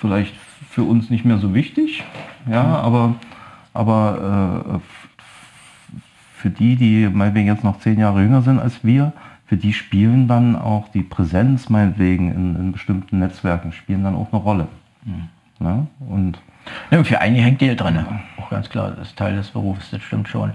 vielleicht 0.00 0.34
für 0.70 0.82
uns 0.82 1.10
nicht 1.10 1.24
mehr 1.24 1.38
so 1.38 1.54
wichtig, 1.54 2.02
ja, 2.50 2.62
mhm. 2.62 2.74
aber, 2.74 3.14
aber 3.74 4.72
äh, 4.76 4.78
für 6.34 6.50
die, 6.50 6.76
die 6.76 7.08
meinetwegen 7.12 7.48
jetzt 7.48 7.64
noch 7.64 7.80
zehn 7.80 7.98
Jahre 7.98 8.22
jünger 8.22 8.42
sind 8.42 8.58
als 8.58 8.82
wir, 8.84 9.12
für 9.46 9.56
die 9.56 9.72
spielen 9.72 10.28
dann 10.28 10.56
auch 10.56 10.88
die 10.88 11.02
Präsenz 11.02 11.68
meinetwegen 11.68 12.32
in, 12.32 12.56
in 12.56 12.72
bestimmten 12.72 13.18
Netzwerken, 13.18 13.72
spielen 13.72 14.04
dann 14.04 14.14
auch 14.14 14.32
eine 14.32 14.40
Rolle. 14.40 14.68
Ja, 15.60 15.86
und 16.08 16.38
ja, 16.90 17.04
für 17.04 17.20
einige 17.20 17.42
hängt 17.42 17.58
Geld 17.58 17.80
dran, 17.80 18.20
auch 18.38 18.50
ganz 18.50 18.68
klar, 18.68 18.92
das 18.92 19.08
ist 19.08 19.16
Teil 19.16 19.36
des 19.36 19.48
Berufs, 19.50 19.90
das 19.90 20.02
stimmt 20.02 20.28
schon. 20.28 20.52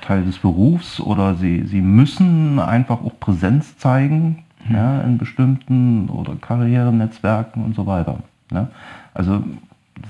Teil 0.00 0.24
des 0.24 0.38
Berufs 0.38 1.00
oder 1.00 1.34
sie, 1.34 1.64
sie 1.64 1.80
müssen 1.80 2.58
einfach 2.58 3.02
auch 3.02 3.18
Präsenz 3.20 3.76
zeigen 3.78 4.44
mhm. 4.66 4.74
ja, 4.74 5.00
in 5.00 5.18
bestimmten 5.18 6.08
oder 6.08 6.36
Karrierenetzwerken 6.36 7.64
und 7.64 7.74
so 7.74 7.86
weiter. 7.86 8.18
Ne? 8.50 8.68
Also 9.14 9.42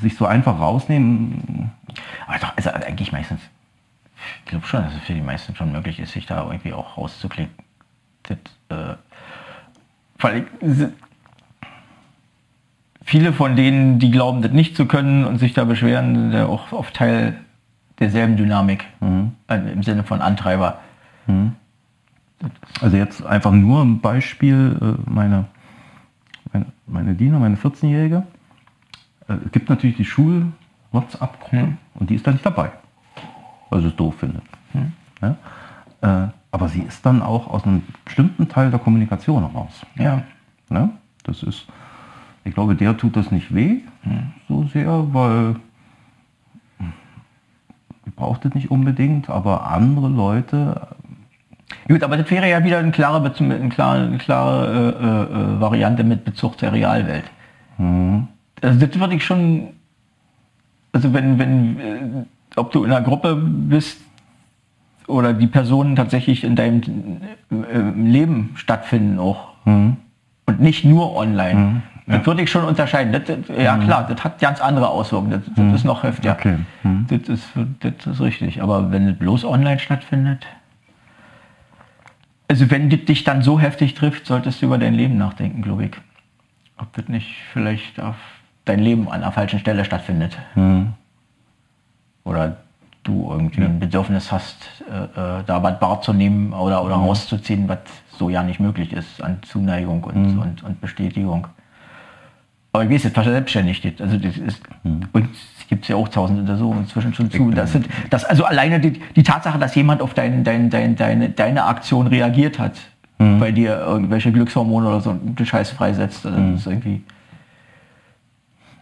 sich 0.01 0.17
so 0.17 0.27
einfach 0.27 0.59
rausnehmen. 0.59 1.71
Aber 2.27 2.39
doch, 2.39 2.57
also 2.57 2.71
eigentlich 2.71 3.13
meistens, 3.13 3.41
ich 4.41 4.51
glaube 4.51 4.67
schon, 4.67 4.83
dass 4.83 4.95
es 4.95 5.01
für 5.01 5.15
die 5.15 5.21
meisten 5.21 5.55
schon 5.55 5.73
möglich 5.73 5.99
ist, 6.01 6.13
sich 6.13 6.27
da 6.27 6.45
irgendwie 6.45 6.73
auch 6.73 6.97
rauszuklicken. 6.97 7.55
Das, 8.25 8.39
äh, 8.69 8.97
weil 10.19 10.47
viele 13.09 13.33
von 13.33 13.57
denen, 13.57 13.99
die 13.99 14.11
glauben, 14.11 14.43
das 14.43 14.53
nicht 14.53 14.77
zu 14.77 14.87
können 14.87 15.25
und 15.25 15.39
sich 15.39 15.55
da 15.55 15.65
beschweren, 15.65 16.15
sind 16.15 16.33
ja 16.33 16.47
auch 16.47 16.73
oft 16.73 16.95
Teil 16.95 17.39
derselben 17.99 18.37
Dynamik, 18.37 18.85
mhm. 19.01 19.33
also 19.47 19.69
im 19.69 19.83
Sinne 19.83 20.05
von 20.05 20.21
Antreiber. 20.21 20.79
Mhm. 21.27 21.53
Also 22.81 22.97
jetzt 22.97 23.27
einfach 23.27 23.51
nur 23.51 23.83
ein 23.83 24.01
Beispiel, 24.01 24.77
äh, 24.81 25.11
meine 25.11 25.47
meine, 26.53 26.67
meine 26.87 27.15
Dina, 27.15 27.39
meine 27.39 27.57
14-Jährige, 27.57 28.25
äh, 29.29 29.35
es 29.45 29.53
gibt 29.53 29.69
natürlich 29.69 29.97
die 29.97 30.05
Schul-WhatsApp-Gruppe 30.05 31.57
hm. 31.57 31.79
und 31.95 32.11
die 32.11 32.15
ist 32.15 32.27
da 32.27 32.33
nicht 32.33 32.45
dabei, 32.45 32.73
weil 33.71 33.83
sie 33.83 33.89
es 33.89 33.97
doof 33.97 34.17
findet. 34.19 34.43
Hm. 34.73 34.93
Ja? 35.23 35.37
Äh, 36.01 36.29
aber 36.51 36.69
sie 36.69 36.81
ist 36.81 37.05
dann 37.05 37.23
auch 37.23 37.49
aus 37.49 37.65
einem 37.65 37.83
bestimmten 38.05 38.49
Teil 38.49 38.71
der 38.71 38.79
Kommunikation 38.79 39.45
raus. 39.45 39.85
Ja. 39.97 40.23
ja? 40.71 40.89
Das 41.25 41.43
ist, 41.43 41.67
ich 42.45 42.55
glaube, 42.55 42.75
der 42.75 42.97
tut 42.97 43.17
das 43.17 43.31
nicht 43.31 43.55
weh 43.55 43.81
hm. 44.03 44.33
so 44.49 44.65
sehr, 44.65 45.13
weil 45.13 45.57
braucht 48.17 48.45
es 48.45 48.55
nicht 48.55 48.71
unbedingt, 48.71 49.31
aber 49.31 49.71
andere 49.71 50.09
Leute 50.09 50.89
Gut, 51.87 52.03
aber 52.03 52.17
das 52.17 52.31
wäre 52.31 52.49
ja 52.49 52.65
wieder 52.65 52.79
eine 52.79 52.91
klare, 52.91 53.19
eine 53.19 53.69
klare, 53.69 54.07
eine 54.07 54.19
klare 54.19 55.29
äh, 55.31 55.57
äh, 55.57 55.61
Variante 55.61 56.03
mit 56.03 56.25
Bezug 56.25 56.59
zur 56.59 56.73
Realwelt. 56.73 57.25
Mhm. 57.77 58.29
Also 58.63 58.87
das 58.87 58.99
würde 58.99 59.15
ich 59.15 59.25
schon, 59.25 59.69
also 60.93 61.13
wenn, 61.13 61.39
wenn, 61.39 61.79
äh, 61.79 62.25
ob 62.57 62.73
du 62.73 62.85
in 62.85 62.91
einer 62.91 63.05
Gruppe 63.05 63.37
bist 63.37 64.01
oder 65.07 65.35
die 65.35 65.47
Personen 65.47 65.95
tatsächlich 65.95 66.43
in 66.43 66.57
deinem 66.57 67.21
äh, 67.51 67.79
Leben 67.97 68.53
stattfinden 68.55 69.19
auch 69.19 69.55
mhm. 69.65 69.97
und 70.47 70.61
nicht 70.61 70.85
nur 70.85 71.17
online. 71.17 71.55
Mhm. 71.55 71.83
Ja. 72.09 72.19
Das 72.19 72.27
würde 72.27 72.43
ich 72.43 72.51
schon 72.51 72.65
unterscheiden. 72.65 73.13
Das, 73.13 73.25
das, 73.25 73.57
ja 73.57 73.77
mhm. 73.77 73.85
klar, 73.85 74.07
das 74.09 74.25
hat 74.25 74.39
ganz 74.41 74.61
andere 74.61 74.89
Auswirkungen. 74.89 75.31
Das, 75.31 75.43
das 75.55 75.65
mhm. 75.65 75.75
ist 75.75 75.85
noch 75.85 76.03
heftiger. 76.03 76.33
Okay. 76.33 76.57
Mhm. 76.83 77.07
Das, 77.09 77.29
ist, 77.29 77.45
das 77.81 78.07
ist 78.07 78.21
richtig. 78.21 78.63
Aber 78.63 78.91
wenn 78.91 79.09
es 79.09 79.19
bloß 79.19 79.45
online 79.45 79.79
stattfindet, 79.79 80.47
also 82.49 82.71
wenn 82.71 82.89
das 82.89 83.05
dich 83.05 83.25
dann 83.25 83.43
so 83.43 83.61
heftig 83.61 83.93
trifft, 83.95 84.27
solltest 84.27 84.63
du 84.63 84.67
über 84.67 84.79
dein 84.79 84.95
Leben 84.95 85.19
nachdenken, 85.19 85.61
glaube 85.61 85.85
ich. 85.85 85.91
Ob 86.79 86.93
das 86.95 87.09
nicht 87.09 87.29
vielleicht 87.53 88.01
auf 88.01 88.17
dein 88.65 88.79
Leben 88.79 89.09
an 89.11 89.21
der 89.21 89.33
falschen 89.33 89.59
Stelle 89.59 89.85
stattfindet. 89.85 90.39
Hm. 90.55 90.95
Oder 92.25 92.57
du 93.03 93.31
irgendwie 93.31 93.63
ein 93.63 93.81
Bedürfnis 93.81 94.33
hast, 94.33 94.57
äh, 94.91 95.41
äh, 95.41 95.45
da 95.45 95.63
was 95.63 95.81
wahrzunehmen 95.81 96.53
oder, 96.53 96.85
oder 96.85 96.95
rauszuziehen, 96.95 97.69
was 97.69 97.79
so 98.19 98.29
ja 98.29 98.43
nicht 98.43 98.61
möglich 98.61 98.93
ist 98.93 99.23
an 99.23 99.39
Zuneigung 99.43 100.05
und, 100.05 100.35
Mhm. 100.35 100.39
und, 100.39 100.63
und 100.63 100.81
Bestätigung. 100.81 101.47
Aber 102.73 102.85
ich 102.85 102.91
weiß 102.91 103.05
jetzt, 103.05 103.17
was 103.17 103.25
selbstständig. 103.25 103.83
Also 103.99 104.19
das 104.19 104.37
ist, 104.37 104.63
und 104.85 105.29
es 105.59 105.67
gibt 105.69 105.89
ja 105.89 105.97
auch 105.97 106.09
tausend 106.09 106.39
Untersuchungen 106.41 106.81
inzwischen 106.81 107.15
schon 107.15 107.31
zu. 107.31 107.51
Das 107.51 107.73
sind, 107.73 107.89
das, 108.11 108.25
also 108.25 108.45
alleine 108.45 108.79
die, 108.79 109.01
die 109.17 109.23
Tatsache, 109.23 109.59
dass 109.59 109.75
jemand 109.75 110.03
auf 110.03 110.15
dein, 110.15 110.45
dein, 110.45 110.71
dein, 110.71 110.95
deine, 110.95 111.31
deine 111.31 111.65
Aktion 111.65 112.07
reagiert 112.07 112.59
hat, 112.59 112.79
bei 113.19 113.51
dir 113.51 113.81
irgendwelche 113.81 114.31
Glückshormone 114.31 114.87
oder 114.87 115.01
so 115.01 115.11
einen 115.11 115.37
Scheiß 115.45 115.71
freisetzt, 115.71 116.25
also 116.25 116.39
das 116.39 116.61
ist 116.61 116.67
irgendwie. 116.69 117.03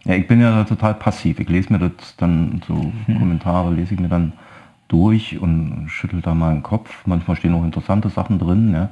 Ja, 0.05 0.13
ich 0.13 0.27
bin 0.27 0.39
ja 0.39 0.51
da 0.51 0.63
total 0.63 0.93
passiv. 0.93 1.39
Ich 1.39 1.49
lese 1.49 1.73
mir 1.73 1.79
das 1.79 2.15
dann, 2.17 2.61
so 2.67 2.93
Kommentare 3.07 3.73
lese 3.73 3.95
ich 3.95 3.99
mir 3.99 4.09
dann 4.09 4.33
durch 4.87 5.39
und 5.39 5.87
schüttel 5.89 6.21
da 6.21 6.35
mal 6.35 6.53
den 6.53 6.63
Kopf. 6.63 7.05
Manchmal 7.05 7.35
stehen 7.35 7.53
auch 7.55 7.63
interessante 7.63 8.09
Sachen 8.09 8.37
drin, 8.39 8.73
ja. 8.73 8.89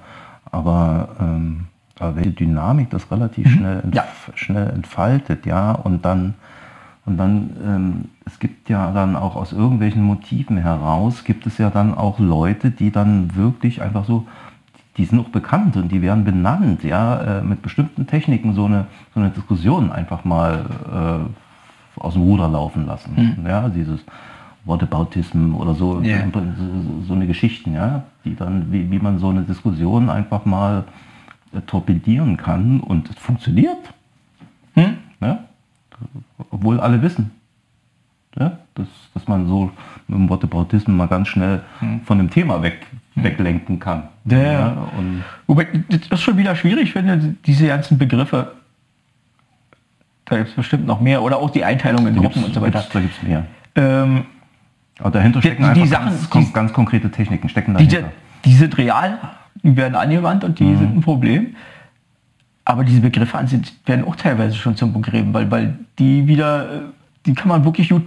aber, 0.51 1.15
ähm, 1.19 1.67
aber 1.67 1.74
welche 1.99 2.31
Dynamik 2.31 2.89
das 2.89 3.09
relativ 3.11 3.49
schnell, 3.49 3.79
entf 3.81 3.95
Ja. 3.95 4.03
schnell 4.35 4.69
entfaltet, 4.69 5.45
ja, 5.45 5.71
und 5.71 6.03
dann, 6.05 6.33
und 7.05 7.17
dann, 7.17 7.49
ähm, 7.65 8.05
es 8.25 8.39
gibt 8.39 8.69
ja 8.69 8.91
dann 8.91 9.15
auch 9.15 9.35
aus 9.35 9.53
irgendwelchen 9.53 10.03
Motiven 10.03 10.57
heraus, 10.57 11.23
gibt 11.23 11.45
es 11.47 11.57
ja 11.57 11.69
dann 11.69 11.93
auch 11.95 12.19
Leute, 12.19 12.71
die 12.71 12.91
dann 12.91 13.35
wirklich 13.35 13.81
einfach 13.81 14.05
so, 14.05 14.25
die 14.97 15.05
sind 15.05 15.19
auch 15.19 15.29
bekannt 15.29 15.75
und 15.77 15.91
die 15.91 16.01
werden 16.01 16.23
benannt, 16.25 16.83
ja, 16.83 17.39
äh, 17.39 17.41
mit 17.43 17.61
bestimmten 17.61 18.07
Techniken 18.07 18.53
so 18.53 18.65
eine, 18.65 18.87
so 19.13 19.19
eine 19.19 19.29
Diskussion 19.29 19.91
einfach 19.91 20.25
mal 20.25 20.65
äh, 20.91 21.99
aus 21.99 22.13
dem 22.13 22.23
Ruder 22.23 22.47
laufen 22.49 22.85
lassen. 22.85 23.37
Ja, 23.47 23.69
dieses 23.69 23.99
Whataboutism 24.65 25.55
oder 25.55 25.75
so, 25.75 26.01
Ja. 26.01 26.17
so, 26.33 27.03
so 27.07 27.13
eine 27.13 27.27
Geschichten, 27.27 27.73
ja, 27.73 28.03
die 28.25 28.35
dann, 28.35 28.71
wie, 28.71 28.89
wie 28.89 28.99
man 28.99 29.19
so 29.19 29.29
eine 29.29 29.41
Diskussion 29.43 30.09
einfach 30.09 30.43
mal 30.45 30.79
äh, 30.79 31.04
torpedieren 31.61 32.37
kann 32.37 32.79
und 32.79 33.09
es 33.09 33.15
funktioniert. 33.17 33.77
Hm? 34.75 34.97
Ja? 35.21 35.39
Obwohl 36.51 36.79
alle 36.79 37.01
wissen, 37.01 37.31
ja? 38.37 38.57
dass, 38.75 38.87
dass 39.13 39.27
man 39.27 39.47
so 39.47 39.71
mit 40.07 40.17
dem 40.19 40.29
Whataboutism 40.29 40.91
mal 40.91 41.07
ganz 41.07 41.27
schnell 41.29 41.61
von 42.05 42.17
dem 42.17 42.29
Thema 42.29 42.61
weg, 42.61 42.85
weglenken 43.15 43.79
kann. 43.79 44.03
Hm. 44.27 44.37
Ja. 44.41 44.67
und 44.97 45.23
Wobei, 45.47 45.67
das 45.89 46.07
ist 46.09 46.21
schon 46.21 46.37
wieder 46.37 46.55
schwierig, 46.55 46.93
wenn 46.95 47.37
diese 47.45 47.67
ganzen 47.67 47.97
Begriffe, 47.97 48.51
da 50.25 50.37
gibt 50.37 50.49
es 50.49 50.55
bestimmt 50.55 50.85
noch 50.87 50.99
mehr, 50.99 51.21
oder 51.21 51.37
auch 51.37 51.49
die 51.51 51.63
Einteilung 51.63 52.07
in 52.07 52.15
Gruppen 52.15 52.43
und 52.43 52.53
so 52.53 52.61
weiter. 52.61 52.79
gibt's- 52.79 52.93
da 52.93 52.99
gibt 52.99 53.13
es 53.17 53.23
mehr. 53.23 53.45
Ähm, 53.75 54.25
Aber 54.99 55.11
dahinter 55.11 55.39
Die- 55.41 55.47
stecken 55.47 55.63
die 55.73 55.81
einfach 55.81 55.87
Sachen, 55.87 56.05
ganz, 56.29 56.29
die- 56.47 56.53
ganz 56.53 56.73
konkrete 56.73 57.11
Techniken 57.11 57.49
stecken 57.49 57.75
die, 57.77 57.87
dahinter. 57.87 58.11
die 58.45 58.53
sind 58.55 58.77
real, 58.77 59.19
die 59.63 59.75
werden 59.75 59.95
angewandt 59.95 60.43
und 60.43 60.59
die 60.59 60.75
sind 60.75 60.97
ein 60.97 61.01
Problem. 61.01 61.55
Aber 62.65 62.83
diese 62.83 62.99
Begriffe 62.99 63.37
an 63.37 63.47
sich 63.47 63.61
werden 63.85 64.05
auch 64.05 64.15
teilweise 64.15 64.55
schon 64.55 64.75
zum 64.75 64.91
Begriffen, 64.91 65.33
weil, 65.33 65.49
weil 65.51 65.77
die 65.99 66.25
wieder, 66.27 66.71
äh, 66.71 66.79
die 67.25 67.33
kann 67.33 67.47
man 67.47 67.63
wirklich 67.63 67.89
gut, 67.89 68.03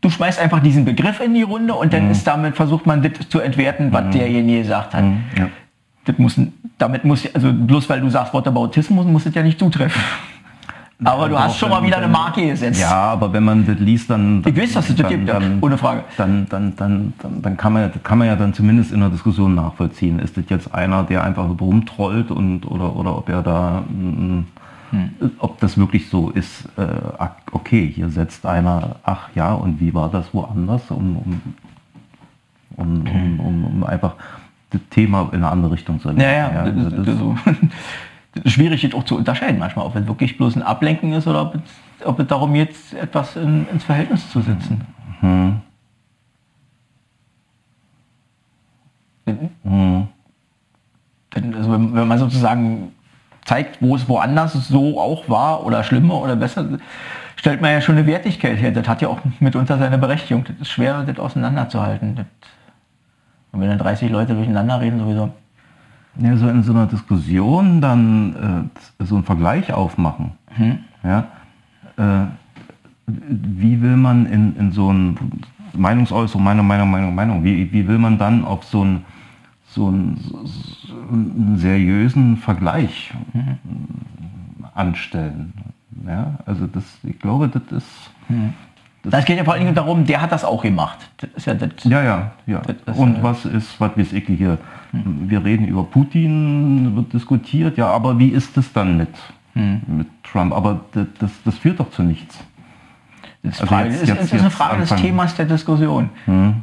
du 0.00 0.10
schmeißt 0.10 0.40
einfach 0.40 0.60
diesen 0.60 0.84
Begriff 0.84 1.20
in 1.20 1.34
die 1.34 1.42
Runde 1.42 1.74
und 1.74 1.92
dann 1.92 2.10
ist 2.10 2.26
damit, 2.26 2.56
versucht 2.56 2.84
man 2.84 3.02
das 3.02 3.28
zu 3.28 3.38
entwerten, 3.38 3.92
was 3.92 4.10
derjenige 4.10 4.62
gesagt 4.62 4.94
hat. 4.94 5.04
Ja. 5.38 5.48
Das 6.04 6.18
muss, 6.18 6.40
damit 6.78 7.04
muss, 7.04 7.32
also 7.32 7.52
bloß 7.52 7.88
weil 7.88 8.00
du 8.00 8.08
sagst 8.08 8.34
Whataboutismus, 8.34 9.06
muss 9.06 9.24
es 9.24 9.34
ja 9.34 9.42
nicht 9.42 9.58
zutreffen. 9.58 10.02
Aber 11.04 11.28
du 11.28 11.38
hast 11.38 11.58
schon 11.58 11.70
mal 11.70 11.82
wieder 11.82 11.98
eine 11.98 12.08
Marke 12.08 12.46
gesetzt. 12.46 12.80
Ja, 12.80 13.12
aber 13.12 13.32
wenn 13.32 13.44
man 13.44 13.66
das 13.66 13.78
liest, 13.78 14.10
dann... 14.10 14.42
Ich 14.46 14.56
weiß, 14.56 14.72
dass 14.74 14.90
es 14.90 14.96
das 14.96 15.08
gibt, 15.08 15.28
ja, 15.28 15.40
ohne 15.60 15.78
Frage. 15.78 16.04
Dann, 16.16 16.46
dann, 16.48 16.74
dann, 16.76 17.12
dann, 17.20 17.42
dann 17.42 17.56
kann, 17.56 17.72
man, 17.72 17.90
kann 18.02 18.18
man 18.18 18.28
ja 18.28 18.36
dann 18.36 18.54
zumindest 18.54 18.92
in 18.92 19.00
der 19.00 19.08
Diskussion 19.10 19.54
nachvollziehen. 19.54 20.18
Ist 20.18 20.36
das 20.36 20.44
jetzt 20.48 20.74
einer, 20.74 21.02
der 21.02 21.24
einfach 21.24 21.48
rumtrollt 21.60 22.30
und, 22.30 22.66
oder, 22.66 22.94
oder 22.96 23.16
ob 23.16 23.28
er 23.28 23.42
da... 23.42 23.82
mm, 23.88 24.44
Hm. 24.92 25.10
Ob 25.38 25.58
das 25.58 25.78
wirklich 25.78 26.10
so 26.10 26.28
ist, 26.28 26.66
äh, 26.76 26.86
okay, 27.50 27.90
hier 27.94 28.10
setzt 28.10 28.44
einer, 28.44 28.96
ach 29.04 29.30
ja, 29.34 29.54
und 29.54 29.80
wie 29.80 29.94
war 29.94 30.10
das 30.10 30.34
woanders, 30.34 30.90
um, 30.90 31.16
um, 31.16 31.40
um, 32.76 33.40
um, 33.40 33.64
um, 33.64 33.84
einfach 33.84 34.16
das 34.68 34.82
Thema 34.90 35.30
in 35.32 35.36
eine 35.36 35.48
andere 35.48 35.72
Richtung 35.72 35.98
zu 35.98 36.08
lenken. 36.08 36.22
Ja, 36.22 36.30
ja, 36.30 36.70
das, 36.70 36.74
also 36.74 36.88
ist, 36.88 36.98
das, 36.98 37.08
ist 37.08 37.18
so. 37.18 37.36
ist 38.34 38.52
schwierig 38.52 38.82
jetzt 38.82 38.94
auch 38.94 39.04
zu 39.04 39.16
unterscheiden 39.16 39.58
manchmal, 39.58 39.86
ob 39.86 39.96
es 39.96 40.06
wirklich 40.06 40.36
bloß 40.36 40.56
ein 40.56 40.62
Ablenken 40.62 41.12
ist 41.12 41.26
oder 41.26 41.42
ob 41.42 41.54
es, 41.56 42.06
ob 42.06 42.18
es 42.18 42.26
darum 42.26 42.54
geht, 42.54 42.74
etwas 43.00 43.36
in, 43.36 43.66
ins 43.68 43.84
Verhältnis 43.84 44.30
zu 44.30 44.40
setzen. 44.40 44.86
Hm. 45.20 45.60
Hm. 49.26 50.08
Also 51.34 51.72
wenn, 51.72 51.94
wenn 51.94 52.08
man 52.08 52.18
sozusagen 52.18 52.92
zeigt, 53.44 53.80
wo 53.80 53.96
es 53.96 54.08
woanders 54.08 54.52
so 54.52 55.00
auch 55.00 55.28
war 55.28 55.64
oder 55.64 55.84
schlimmer 55.84 56.20
oder 56.20 56.36
besser, 56.36 56.66
stellt 57.36 57.60
man 57.60 57.72
ja 57.72 57.80
schon 57.80 57.96
eine 57.96 58.06
Wertigkeit 58.06 58.58
her. 58.58 58.70
Das 58.70 58.86
hat 58.86 59.02
ja 59.02 59.08
auch 59.08 59.20
mitunter 59.40 59.78
seine 59.78 59.98
Berechtigung. 59.98 60.44
Das 60.44 60.56
ist 60.60 60.70
schwer, 60.70 61.02
das 61.04 61.18
auseinanderzuhalten. 61.18 62.16
Das, 62.16 62.26
und 63.52 63.60
wenn 63.60 63.68
dann 63.68 63.78
30 63.78 64.10
Leute 64.10 64.34
durcheinander 64.34 64.80
reden, 64.80 64.98
sowieso. 64.98 65.30
Ja, 66.16 66.36
so 66.36 66.48
in 66.48 66.62
so 66.62 66.72
einer 66.72 66.86
Diskussion 66.86 67.80
dann 67.80 68.70
äh, 68.98 69.04
so 69.04 69.14
einen 69.16 69.24
Vergleich 69.24 69.72
aufmachen. 69.72 70.32
Ja, 71.02 71.26
äh, 71.96 72.26
wie 73.06 73.80
will 73.80 73.96
man 73.96 74.26
in, 74.26 74.56
in 74.56 74.72
so 74.72 74.92
ein 74.92 75.18
Meinungsäußerung, 75.72 76.44
Meinung, 76.44 76.66
Meinung, 76.66 76.90
Meinung, 76.90 77.14
Meinung, 77.14 77.44
wie, 77.44 77.72
wie 77.72 77.88
will 77.88 77.98
man 77.98 78.18
dann 78.18 78.44
auf 78.44 78.64
so 78.64 78.82
einen 78.82 79.04
so 79.74 79.88
einen, 79.88 80.18
so 80.18 80.94
einen 81.10 81.56
seriösen 81.56 82.36
Vergleich 82.36 83.12
anstellen? 84.74 85.54
Ja, 86.06 86.38
also 86.46 86.66
das, 86.66 86.84
ich 87.02 87.18
glaube, 87.18 87.48
das 87.48 87.62
ist... 87.70 88.10
Das 89.04 89.24
geht 89.24 89.36
ja 89.36 89.44
vor 89.44 89.54
allen 89.54 89.64
Dingen 89.64 89.74
darum, 89.74 90.04
der 90.04 90.20
hat 90.20 90.30
das 90.30 90.44
auch 90.44 90.62
gemacht. 90.62 90.98
Das 91.16 91.44
ja 91.44 91.54
das. 91.54 91.70
Ja, 91.84 92.02
ja, 92.02 92.30
ja. 92.46 92.62
Das 92.86 92.96
Und 92.96 93.20
was 93.22 93.44
ist, 93.44 93.80
was 93.80 93.96
weiß 93.96 94.12
ich 94.12 94.26
hier? 94.26 94.58
Wir 94.92 95.42
reden 95.42 95.66
über 95.66 95.84
Putin, 95.84 96.94
wird 96.94 97.12
diskutiert, 97.14 97.78
ja, 97.78 97.86
aber 97.88 98.18
wie 98.18 98.28
ist 98.28 98.56
es 98.58 98.70
dann 98.74 98.98
mit, 98.98 99.08
mit 99.54 100.06
Trump? 100.22 100.52
Aber 100.52 100.80
das, 100.92 101.06
das, 101.18 101.30
führt 101.58 101.80
doch 101.80 101.90
zu 101.90 102.02
nichts. 102.02 102.38
Das 103.42 103.54
ist, 103.54 103.60
Also 103.62 103.66
Frage, 103.74 103.88
jetzt- 103.88 104.02
ist, 104.02 104.08
jetzt- 104.08 104.22
ist 104.24 104.32
eine 104.34 104.42
jetzt 104.42 104.54
Frage 104.54 104.80
des 104.80 104.92
anfangen. 104.92 105.02
Themas 105.02 105.34
der 105.34 105.46
Diskussion. 105.46 106.10
Hm. 106.26 106.54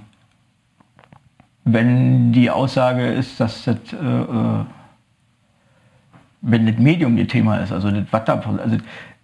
Wenn 1.66 2.32
die 2.32 2.50
Aussage 2.50 3.06
ist, 3.08 3.40
dass 3.40 3.64
das, 3.66 3.78
äh, 3.94 3.96
äh, 3.98 4.64
wenn 6.42 6.66
das 6.68 6.78
Medium 6.78 7.18
das 7.18 7.28
Thema 7.28 7.58
ist, 7.58 7.72
also 7.72 7.92
das, 7.92 8.04
was, 8.12 8.26
da, 8.26 8.34
also 8.40 8.78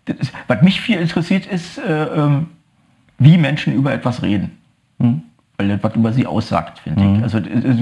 das 0.06 0.18
ist, 0.18 0.34
was 0.48 0.62
mich 0.62 0.82
viel 0.82 1.00
interessiert 1.00 1.46
ist, 1.46 1.78
äh, 1.78 2.04
ähm, 2.06 2.48
wie 3.20 3.38
Menschen 3.38 3.74
über 3.74 3.94
etwas 3.94 4.22
reden. 4.22 4.52
Hm. 5.00 5.22
Weil 5.58 5.70
das 5.70 5.84
was 5.84 5.96
über 5.96 6.12
sie 6.12 6.28
aussagt, 6.28 6.80
finde 6.80 7.16
ich. 7.18 7.24
Also, 7.24 7.40
das 7.40 7.64
ist- 7.64 7.80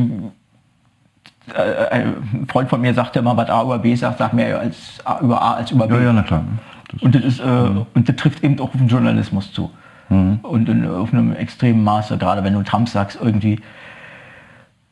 äh, 1.54 1.90
ein 1.92 2.48
Freund 2.48 2.70
von 2.70 2.82
mir 2.82 2.94
sagte 2.94 3.20
immer, 3.20 3.36
was 3.36 3.50
A 3.50 3.64
über 3.64 3.80
B 3.80 3.96
sagt, 3.96 4.20
sagt 4.20 4.34
mehr 4.34 4.60
als 4.60 5.00
A 5.04 5.20
über 5.20 5.42
A 5.42 5.54
als 5.56 5.72
über 5.72 5.88
B. 5.88 5.96
Ja, 5.96 6.02
ja, 6.02 6.14
na 6.14 6.24
klar. 6.24 6.44
Das, 6.92 7.02
Und 7.02 7.16
das, 7.16 7.24
ist, 7.24 7.40
äh, 7.40 7.44
und 7.44 8.08
das 8.08 8.16
trifft 8.16 8.44
eben 8.44 8.60
auch 8.60 8.66
auf 8.66 8.72
den 8.72 8.88
Journalismus 8.88 9.52
zu. 9.52 9.72
Und 10.10 10.70
in, 10.70 10.88
auf 10.88 11.12
einem 11.14 11.34
extremen 11.34 11.84
Maße, 11.84 12.18
gerade 12.18 12.44
wenn 12.44 12.54
du 12.54 12.62
Trump 12.62 12.88
sagst, 12.88 13.18
irgendwie, 13.22 13.60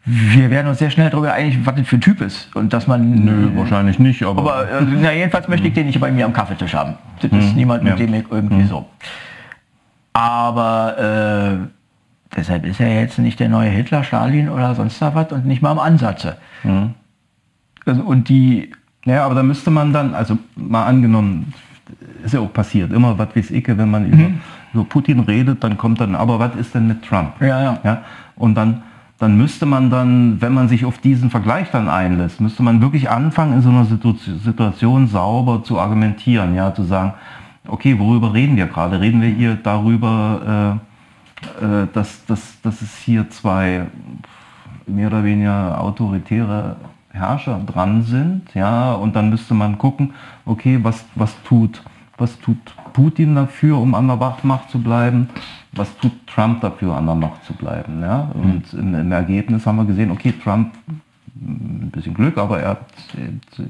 wir 0.03 0.49
werden 0.49 0.68
uns 0.68 0.80
sehr 0.80 0.90
schnell 0.90 1.11
darüber 1.11 1.34
einig, 1.34 1.60
was 1.64 1.76
das 1.76 1.88
für 1.88 1.98
ein 1.98 2.02
Typ 2.02 2.22
ist. 2.22 2.53
Und 2.56 2.73
dass 2.73 2.88
man. 2.88 3.23
Nö, 3.23 3.52
wahrscheinlich 3.56 3.99
nicht, 3.99 4.23
aber, 4.23 4.41
Aber 4.41 4.72
äh, 4.72 4.82
na, 4.82 5.11
jedenfalls 5.11 5.48
möchte 5.48 5.68
ich 5.68 5.73
den 5.73 5.86
nicht 5.88 5.99
bei 5.99 6.11
mir 6.11 6.26
am 6.26 6.34
Kaffeetisch 6.34 6.73
haben. 6.73 6.95
Das 7.22 7.32
ist 7.32 7.56
niemand, 7.56 7.84
mit 7.84 7.91
ja. 7.99 8.06
dem 8.06 8.14
ich 8.15 8.26
irgendwie 8.32 8.64
so. 8.64 8.88
Aber 10.14 10.98
äh, 10.98 11.68
deshalb 12.36 12.66
ist 12.66 12.80
er 12.80 13.02
jetzt 13.02 13.20
nicht 13.20 13.40
der 13.40 13.49
neue 13.49 13.70
Hitler, 13.70 14.03
Stalin 14.03 14.49
oder 14.49 14.76
sonst 14.76 15.02
da 15.02 15.16
was 15.16 15.32
und 15.32 15.45
nicht 15.45 15.62
mal 15.62 15.72
im 15.72 15.80
Ansatze. 15.80 16.38
Also, 17.86 18.02
und 18.03 18.30
die 18.30 18.72
ja, 19.06 19.26
aber 19.26 19.36
da 19.36 19.44
müsste 19.44 19.72
man 19.72 19.94
dann, 19.94 20.14
also 20.14 20.38
mal 20.56 20.86
angenommen, 20.86 21.53
ist 22.24 22.34
ja 22.34 22.40
auch 22.40 22.53
passiert, 22.53 22.94
immer 22.94 23.18
was 23.18 23.36
weiß 23.36 23.52
ich, 23.52 23.68
wenn 23.68 23.90
man 23.90 24.06
über, 24.06 24.30
über 24.74 24.84
Putin 24.84 25.22
redet, 25.22 25.64
dann 25.64 25.78
kommt 25.78 25.99
dann, 25.99 26.16
aber 26.16 26.40
was 26.40 26.56
ist 26.56 26.76
denn 26.76 26.88
mit 26.88 27.03
Trump? 27.03 27.34
Ja, 27.40 27.64
ja. 27.64 27.80
ja 27.84 28.02
und 28.36 28.56
dann, 28.56 28.84
dann 29.18 29.38
müsste 29.38 29.66
man 29.66 29.90
dann, 29.90 30.40
wenn 30.40 30.53
man 30.53 30.68
sich 30.68 30.86
auf 30.86 30.99
diesen 30.99 31.32
Vergleich 31.32 31.72
dann 31.72 31.90
einlässt, 31.90 32.41
müsste 32.41 32.62
man 32.62 32.82
wirklich 32.82 33.10
anfangen, 33.10 33.53
in 33.53 33.62
so 33.62 33.70
einer 33.70 33.86
Situ 33.86 34.14
Situation 34.14 35.08
sauber 35.08 35.64
zu 35.64 35.80
argumentieren, 35.80 36.53
ja, 36.53 36.74
zu 36.74 36.84
sagen, 36.84 37.14
okay, 37.68 37.98
worüber 37.98 38.34
reden 38.34 38.56
wir 38.56 38.68
gerade? 38.68 39.02
Reden 39.02 39.22
wir 39.22 39.30
hier 39.30 39.56
darüber, 39.56 40.80
äh, 40.80 40.91
äh, 41.62 41.88
dass, 41.94 42.26
dass, 42.26 42.62
dass 42.62 42.82
es 42.82 42.98
hier 42.98 43.30
zwei 43.30 43.88
mehr 44.88 45.08
oder 45.08 45.24
weniger 45.24 45.80
autoritäre 45.80 46.76
Herrscher 47.10 47.60
dran 47.66 48.04
sind, 48.04 48.54
ja, 48.54 48.94
und 48.94 49.16
dann 49.16 49.30
müsste 49.30 49.54
man 49.54 49.78
gucken, 49.78 50.14
okay, 50.46 50.80
was, 50.82 51.04
was 51.16 51.36
tut, 51.44 51.84
was 52.18 52.40
tut 52.40 52.58
Putin 52.94 53.36
dafür, 53.36 53.78
um 53.78 53.96
an 53.96 54.08
der 54.08 54.18
Macht 54.44 54.70
zu 54.70 54.82
bleiben? 54.82 55.30
was 55.74 55.96
tut 55.98 56.12
Trump 56.28 56.62
dafür, 56.62 56.96
an 56.96 57.06
der 57.06 57.16
Macht 57.16 57.44
zu 57.46 57.54
bleiben? 57.54 58.02
Ja? 58.02 58.32
Und 58.34 58.74
im, 58.74 58.94
im 58.94 59.12
Ergebnis 59.12 59.66
haben 59.66 59.78
wir 59.78 59.86
gesehen, 59.86 60.12
okay, 60.12 60.34
Trump 60.44 60.74
ein 61.36 61.90
bisschen 61.92 62.14
Glück, 62.14 62.38
aber 62.38 62.60
er 62.60 62.72
hat, 62.72 62.86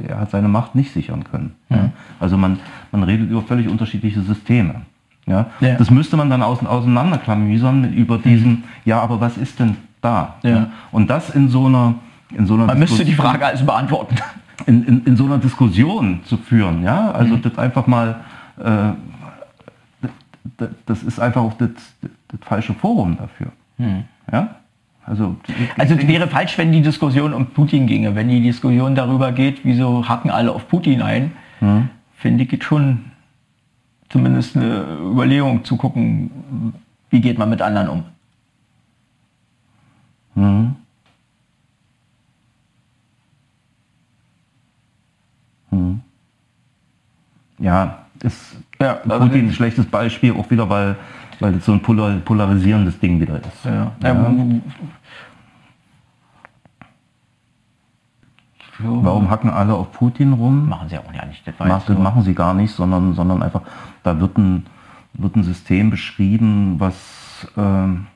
er 0.08 0.20
hat 0.20 0.32
seine 0.32 0.48
Macht 0.48 0.76
nicht 0.76 0.92
sichern 0.92 1.24
können. 1.24 1.54
Ja? 1.70 1.92
Also 2.20 2.38
man, 2.38 2.60
man 2.92 3.04
redet 3.04 3.30
über 3.30 3.42
völlig 3.44 3.68
unterschiedliche 3.68 4.22
Systeme. 4.22 4.82
Ja? 5.28 5.48
Ja. 5.60 5.76
Das 5.76 5.90
müsste 5.92 6.18
man 6.18 6.30
dann 6.30 6.42
außen, 6.44 6.68
auseinanderklamüsern 6.68 7.94
über 7.94 8.18
diesen, 8.18 8.64
ja, 8.86 9.00
aber 9.02 9.22
was 9.22 9.38
ist 9.38 9.60
denn 9.60 9.78
da? 10.02 10.36
Ja. 10.44 10.68
Und 10.92 11.10
das 11.10 11.30
in 11.30 11.48
so 11.50 11.68
einer, 11.68 11.96
in 12.36 12.46
so 12.48 12.56
einer 12.56 12.66
Man 12.66 12.80
müsste 12.80 13.00
die 13.06 13.12
Diskussion- 13.12 13.32
Frage 13.32 13.46
also 13.46 13.66
beantworten. 13.66 14.16
in, 14.66 14.84
in, 14.86 15.04
in 15.06 15.16
so 15.18 15.26
einer 15.26 15.38
Diskussion 15.38 16.22
zu 16.26 16.38
führen. 16.38 16.84
Ja? 16.84 17.12
Also 17.12 17.36
Mhm. 17.36 17.42
das 17.44 17.58
einfach 17.58 17.88
mal, 17.88 18.16
äh, 18.60 18.64
das, 20.58 20.70
das 20.86 21.04
ist 21.04 21.20
einfach 21.20 21.42
auch 21.42 21.54
das, 21.54 21.70
das 22.02 22.40
falsche 22.42 22.74
Forum 22.74 23.18
dafür. 23.18 23.48
Ja? 24.32 24.56
Also, 25.06 25.30
Mhm. 25.30 25.36
Also 25.78 25.96
es 25.96 26.08
wäre 26.08 26.28
falsch, 26.28 26.58
wenn 26.58 26.72
die 26.72 26.82
Diskussion 26.82 27.34
um 27.34 27.48
Putin 27.48 27.88
ginge. 27.88 28.16
Wenn 28.16 28.30
die 28.30 28.42
Diskussion 28.42 28.94
darüber 28.96 29.32
geht, 29.32 29.62
wieso 29.64 30.08
hacken 30.08 30.30
alle 30.32 30.52
auf 30.52 30.68
Putin 30.68 31.02
ein, 31.02 31.32
finde 32.16 32.44
ich 32.44 32.64
schon 32.64 33.00
zumindest 34.12 34.56
eine 34.56 34.98
Überlegung 35.00 35.64
zu 35.64 35.78
gucken, 35.78 36.74
wie 37.10 37.22
geht 37.22 37.38
man 37.38 37.50
mit 37.50 37.62
anderen 37.62 37.90
um. 37.90 38.04
Mhm. 40.36 40.76
Mhm. 45.72 46.02
Ja, 47.60 48.06
ist 48.24 48.56
Ja, 48.80 49.00
also 49.08 49.20
Putin 49.20 49.48
ein 49.48 49.54
schlechtes 49.54 49.86
Beispiel, 49.86 50.34
auch 50.34 50.50
wieder, 50.50 50.70
weil, 50.70 50.96
weil 51.40 51.54
das 51.54 51.66
so 51.66 51.74
ein 51.74 51.82
polar, 51.82 52.18
polarisierendes 52.18 53.00
Ding 53.00 53.20
wieder 53.20 53.38
ist. 53.38 53.66
Ja. 53.66 53.92
Ja. 54.04 54.36
Ja. 58.84 58.90
Warum 59.04 59.30
hacken 59.30 59.50
alle 59.50 59.74
auf 59.74 59.92
Putin 59.92 60.34
rum? 60.34 60.70
Machen 60.70 60.90
sie 60.90 60.98
auch 60.98 61.14
ja 61.14 61.26
nicht. 61.26 61.46
Das 61.46 61.56
Mach, 61.60 61.86
das 61.86 61.98
machen 61.98 62.24
sie 62.24 62.34
gar 62.34 62.54
nicht, 62.54 62.72
sondern, 62.74 63.14
sondern 63.14 63.44
einfach, 63.44 63.62
da 64.04 64.20
wird 64.20 64.38
ein, 64.38 64.66
wird 65.14 65.36
ein 65.36 65.44
System 65.44 65.90
beschrieben, 65.90 66.76
was 66.80 67.48
ähm, 67.58 68.08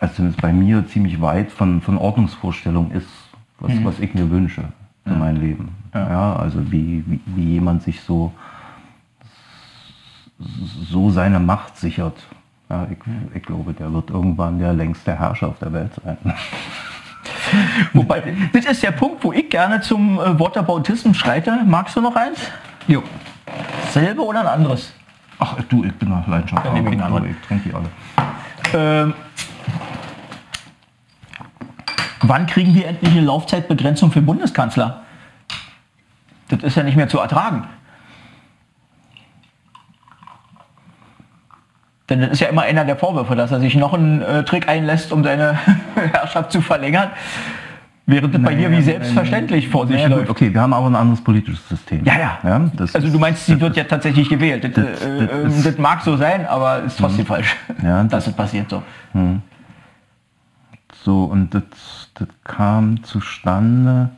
also 0.00 0.16
zumindest 0.16 0.42
bei 0.42 0.52
mir 0.52 0.86
ziemlich 0.86 1.20
weit 1.20 1.50
von, 1.50 1.80
von 1.80 1.98
Ordnungsvorstellung 1.98 2.90
ist, 2.90 3.08
was, 3.58 3.72
was 3.84 4.00
ich 4.00 4.14
mir 4.14 4.30
wünsche 4.30 4.64
für 5.04 5.14
mein 5.14 5.36
Leben. 5.36 5.74
Ja. 5.94 6.36
also 6.36 6.70
wie, 6.72 7.04
wie, 7.06 7.20
wie 7.26 7.52
jemand 7.52 7.82
sich 7.82 8.00
so, 8.00 8.32
so 10.38 11.10
seine 11.10 11.40
Macht 11.40 11.76
sichert. 11.76 12.26
Ja, 12.68 12.86
ich, 12.90 12.98
ich 13.34 13.42
glaube, 13.42 13.74
der 13.74 13.92
wird 13.92 14.10
irgendwann 14.10 14.58
der 14.58 14.72
längste 14.72 15.18
Herrscher 15.18 15.48
auf 15.48 15.58
der 15.58 15.72
Welt 15.72 15.92
sein. 16.02 16.16
Wobei, 17.92 18.34
das 18.52 18.64
ist 18.66 18.82
der 18.82 18.92
Punkt, 18.92 19.22
wo 19.24 19.32
ich 19.32 19.48
gerne 19.48 19.80
zum 19.80 20.18
äh, 20.18 20.38
Whataboutism 20.38 21.12
schreite. 21.12 21.60
Magst 21.64 21.96
du 21.96 22.00
noch 22.00 22.16
eins? 22.16 22.38
Jo. 22.86 23.02
Selbe 23.90 24.24
oder 24.24 24.40
ein 24.40 24.46
anderes? 24.46 24.92
Ach 25.38 25.56
du, 25.68 25.84
ich 25.84 25.92
bin 25.94 26.10
nach 26.10 26.26
Leidenschaft. 26.26 26.64
Dann 26.64 26.74
nehme 26.74 26.94
ich 26.94 27.02
einen 27.02 27.30
ich 27.30 27.46
trinke 27.46 27.68
die 27.68 27.74
alle. 27.74 27.90
Ähm, 28.72 29.14
wann 32.22 32.46
kriegen 32.46 32.74
wir 32.74 32.86
endlich 32.86 33.12
eine 33.12 33.22
Laufzeitbegrenzung 33.22 34.10
für 34.10 34.22
Bundeskanzler? 34.22 35.02
Das 36.48 36.62
ist 36.62 36.76
ja 36.76 36.82
nicht 36.82 36.96
mehr 36.96 37.08
zu 37.08 37.18
ertragen. 37.18 37.66
Denn 42.10 42.20
das 42.20 42.32
ist 42.32 42.40
ja 42.40 42.48
immer 42.48 42.62
einer 42.62 42.84
der 42.84 42.96
Vorwürfe, 42.96 43.34
dass 43.34 43.50
er 43.50 43.60
sich 43.60 43.74
noch 43.76 43.94
einen 43.94 44.20
äh, 44.20 44.44
Trick 44.44 44.68
einlässt, 44.68 45.10
um 45.12 45.24
seine 45.24 45.58
Herrschaft 46.12 46.52
zu 46.52 46.60
verlängern, 46.60 47.08
während 48.04 48.34
das 48.34 48.42
bei 48.42 48.54
dir 48.54 48.70
wie 48.70 48.82
selbstverständlich 48.82 49.68
vor 49.70 49.86
sich 49.86 49.98
Ja, 50.02 50.08
gut, 50.08 50.16
läuft. 50.18 50.30
okay, 50.30 50.52
wir 50.52 50.60
haben 50.60 50.74
aber 50.74 50.86
ein 50.88 50.96
anderes 50.96 51.24
politisches 51.24 51.66
System. 51.66 52.04
Ja, 52.04 52.38
ja. 52.44 52.70
das 52.76 52.94
Also 52.94 53.08
du 53.10 53.18
meinst, 53.18 53.46
sie 53.46 53.58
wird 53.58 53.74
ja 53.78 53.84
tatsächlich 53.84 54.28
gewählt. 54.28 54.64
Das, 54.64 54.72
das- 54.74 55.02
äh, 55.02 55.26
das 55.26 55.54
ähm, 55.56 55.62
das 55.64 55.78
mag 55.78 56.02
so 56.02 56.16
sein, 56.18 56.44
aber 56.46 56.82
ist 56.82 56.98
trotzdem 56.98 57.24
falsch, 57.24 57.56
Ja, 57.82 58.04
dass 58.10 58.26
es 58.26 58.34
passiert 58.34 58.68
so. 58.68 58.82
So, 61.04 61.24
und 61.24 61.54
das, 61.54 61.62
das 62.14 62.28
kam 62.44 63.02
zustande. 63.02 64.10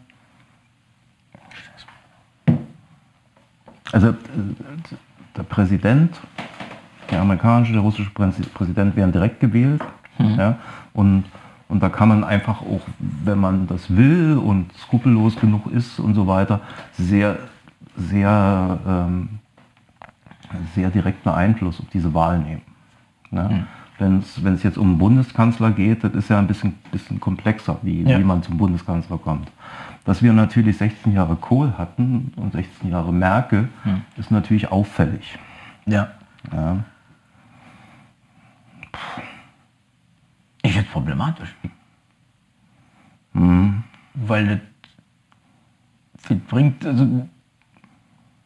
Also 3.93 4.09
äh, 4.09 4.15
der 5.37 5.43
Präsident, 5.45 6.17
der 7.11 7.21
amerikanische, 7.21 7.73
der 7.73 7.83
russische 7.83 8.11
Präsi- 8.11 8.49
Präsident 8.53 8.97
werden 8.97 9.13
direkt 9.13 9.41
gewählt. 9.41 9.83
Ja, 10.19 10.57
und, 10.95 11.25
und 11.69 11.83
da 11.83 11.89
kann 11.91 12.09
man 12.09 12.25
einfach 12.25 12.63
auch, 12.63 12.81
wenn 12.99 13.39
man 13.39 13.67
das 13.67 13.95
will 13.95 14.39
und 14.39 14.73
skrupellos 14.79 15.37
genug 15.37 15.67
ist 15.71 15.99
und 16.01 16.15
so 16.15 16.27
weiter, 16.27 16.61
sehr, 16.93 17.37
sehr, 17.97 18.79
ähm, 18.87 19.29
sehr 20.75 20.91
direkten 20.91 21.29
Einfluss 21.29 21.81
auf 21.81 21.87
diese 21.93 22.15
Wahl 22.15 22.39
nehmen. 22.39 22.63
Ne? 23.31 23.67
Wenn 23.99 24.19
es 24.55 24.63
jetzt 24.63 24.79
um 24.79 24.89
einen 24.91 24.99
Bundeskanzler 24.99 25.71
geht, 25.71 26.05
das 26.05 26.13
ist 26.15 26.29
ja 26.31 26.39
ein 26.39 26.47
bisschen, 26.47 26.75
bisschen 26.93 27.19
komplexer, 27.21 27.79
wie, 27.83 28.03
Ja. 28.03 28.19
wie 28.19 28.25
man 28.25 28.43
zum 28.43 28.57
Bundeskanzler 28.59 29.19
kommt. 29.19 29.51
Dass 30.05 30.23
wir 30.23 30.33
natürlich 30.33 30.77
16 30.79 31.13
Jahre 31.13 31.37
Kohl 31.37 31.73
hatten 31.77 32.33
und 32.37 32.53
16 32.53 32.91
Jahre 32.91 33.13
Merkel, 33.13 33.69
ist 34.17 34.31
natürlich 34.31 34.71
auffällig. 34.71 35.39
Ja. 35.87 36.09
Ja. 36.53 36.77
Ich 40.63 40.73
finde 40.73 40.87
es 40.87 40.93
problematisch. 40.93 41.55
Weil 44.15 44.61
das, 46.29 46.39
bringt, 46.49 46.85
also, 46.85 47.29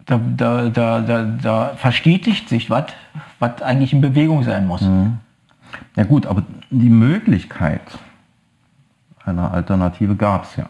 da, 0.05 0.18
da, 0.18 0.68
da, 0.68 1.01
da, 1.01 1.22
da 1.24 1.68
verstetigt 1.77 2.48
sich 2.48 2.68
was, 2.70 2.86
was 3.39 3.62
eigentlich 3.62 3.93
in 3.93 4.01
Bewegung 4.01 4.43
sein 4.43 4.66
muss. 4.66 4.82
ja 5.97 6.05
gut, 6.05 6.27
aber 6.27 6.43
die 6.70 6.90
Möglichkeit 6.90 7.82
einer 9.24 9.52
Alternative 9.52 10.16
gab 10.16 10.44
es 10.44 10.56
ja. 10.56 10.68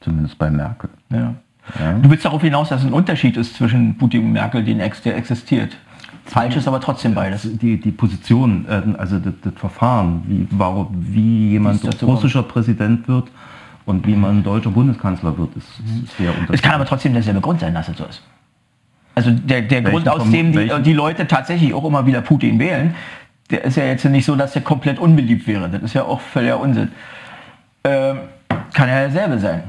Zumindest 0.00 0.38
bei 0.38 0.50
Merkel. 0.50 0.90
Ja. 1.10 1.34
Ja. 1.80 1.94
Du 1.94 2.10
willst 2.10 2.26
darauf 2.26 2.42
hinaus, 2.42 2.68
dass 2.68 2.84
ein 2.84 2.92
Unterschied 2.92 3.38
ist 3.38 3.54
zwischen 3.54 3.96
Putin 3.96 4.26
und 4.26 4.32
Merkel, 4.32 4.62
den 4.62 4.80
ex 4.80 5.00
der 5.00 5.16
existiert. 5.16 5.76
Falsch 6.26 6.56
ist 6.56 6.66
aber 6.66 6.80
trotzdem 6.80 7.14
beides. 7.14 7.42
die, 7.58 7.78
die 7.78 7.90
Position, 7.90 8.66
äh, 8.68 8.82
also 8.98 9.18
das, 9.18 9.34
das 9.42 9.52
Verfahren, 9.56 10.22
wie, 10.26 10.46
warum, 10.50 10.88
wie 10.92 11.50
jemand 11.50 11.76
es 11.76 11.82
dazu 11.82 12.06
kommt. 12.06 12.18
russischer 12.18 12.42
Präsident 12.42 13.06
wird 13.08 13.28
und 13.86 14.06
wie 14.06 14.14
man 14.14 14.42
deutscher 14.42 14.70
Bundeskanzler 14.70 15.36
wird, 15.36 15.54
ist, 15.56 15.66
ist 15.66 16.16
sehr 16.16 16.30
Es 16.30 16.34
unterschiedlich. 16.34 16.62
kann 16.62 16.74
aber 16.74 16.86
trotzdem 16.86 17.12
derselbe 17.12 17.40
Grund 17.40 17.60
sein, 17.60 17.74
dass 17.74 17.88
es 17.88 17.98
so 17.98 18.04
ist. 18.04 18.22
Also 19.14 19.30
der, 19.30 19.62
der 19.62 19.84
Welchen 19.84 19.90
Grund, 19.90 20.08
aus 20.08 20.28
dem 20.30 20.52
die, 20.52 20.82
die 20.82 20.92
Leute 20.92 21.26
tatsächlich 21.26 21.72
auch 21.74 21.84
immer 21.84 22.04
wieder 22.06 22.20
Putin 22.20 22.58
wählen, 22.58 22.94
der 23.50 23.64
ist 23.64 23.76
ja 23.76 23.84
jetzt 23.84 24.04
nicht 24.06 24.24
so, 24.24 24.34
dass 24.34 24.56
er 24.56 24.62
komplett 24.62 24.98
unbeliebt 24.98 25.46
wäre. 25.46 25.68
Das 25.68 25.82
ist 25.82 25.94
ja 25.94 26.04
auch 26.04 26.20
völliger 26.20 26.58
Unsinn. 26.58 26.88
Ähm, 27.84 28.16
kann 28.72 28.88
ja 28.88 29.00
derselbe 29.00 29.38
sein. 29.38 29.62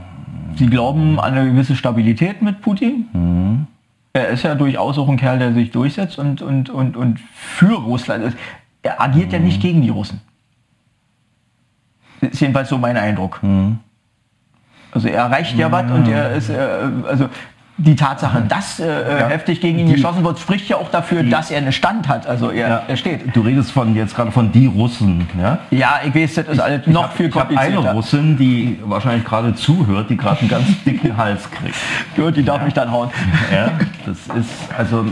Sie 0.56 0.68
glauben 0.68 1.19
an 1.19 1.34
eine 1.34 1.52
gewisse 1.52 1.76
Stabilität 1.76 2.41
mit 2.41 2.61
Putin. 2.61 3.68
Er 4.15 4.29
ist 4.29 4.43
ja 4.43 4.55
durchaus 4.55 4.97
auch 4.97 5.09
ein 5.09 5.17
Kerl, 5.17 5.39
der 5.39 5.53
sich 5.53 5.71
durchsetzt 5.71 6.17
und, 6.19 6.41
und, 6.41 6.69
und, 6.69 6.95
und 6.95 7.19
für 7.19 7.73
Russland 7.73 8.23
ist. 8.23 8.37
Er 8.81 9.01
agiert 9.01 9.33
ja 9.33 9.39
nicht 9.39 9.61
gegen 9.61 9.81
die 9.81 9.89
Russen. 9.89 10.21
Das 12.21 12.29
ist 12.29 12.39
jedenfalls 12.39 12.69
so 12.69 12.77
mein 12.77 12.95
Eindruck. 12.95 13.41
Also 14.91 15.09
er 15.09 15.17
erreicht 15.17 15.57
ja 15.57 15.69
was 15.69 15.91
und 15.91 16.07
er 16.07 16.31
ist, 16.33 16.49
äh, 16.49 16.55
also 17.05 17.27
die 17.77 17.95
Tatsache, 17.95 18.41
dass 18.47 18.80
äh, 18.80 18.85
Ja. 19.19 19.27
heftig 19.27 19.60
gegen 19.60 19.80
ihn 19.80 19.88
Die- 19.88 19.93
geschossen 19.95 20.23
wird, 20.23 20.39
spricht 20.39 20.69
ja 20.69 20.77
auch 20.77 20.89
dafür, 20.89 21.23
dass 21.23 21.52
er 21.52 21.57
einen 21.57 21.73
Stand 21.73 22.07
hat. 22.07 22.26
Also 22.26 22.49
er, 22.49 22.69
Ja. 22.69 22.81
er 22.88 22.95
steht. 22.95 23.35
Du 23.35 23.41
redest 23.41 23.72
von 23.72 23.93
jetzt 23.95 24.15
gerade 24.15 24.31
von 24.31 24.49
die 24.52 24.68
Russen, 24.68 25.27
ja? 25.41 25.57
Ja, 25.72 25.99
ich 26.06 26.15
weiß, 26.15 26.35
das 26.35 26.47
ist 26.47 26.60
alles 26.60 26.88
noch 26.88 27.11
viel 27.11 27.27
Ich 27.27 27.35
habe 27.35 27.49
eine 27.49 27.57
komplizierter. 27.57 27.91
Russin, 27.93 28.38
die 28.38 28.80
wahrscheinlich 28.85 29.26
gerade 29.26 29.53
zuhört, 29.56 30.10
die 30.10 30.15
gerade 30.15 30.39
einen 30.39 30.49
ganz 30.49 30.65
dicken 30.85 31.18
Hals 31.18 31.49
kriegt. 31.52 31.76
Gut, 32.15 32.38
die 32.38 32.43
darf 32.45 32.64
mich 32.64 32.73
dann 32.73 32.89
hauen. 32.91 33.10
Ja, 33.53 33.72
das 34.06 34.19
ist 34.38 34.49
also 34.77 35.06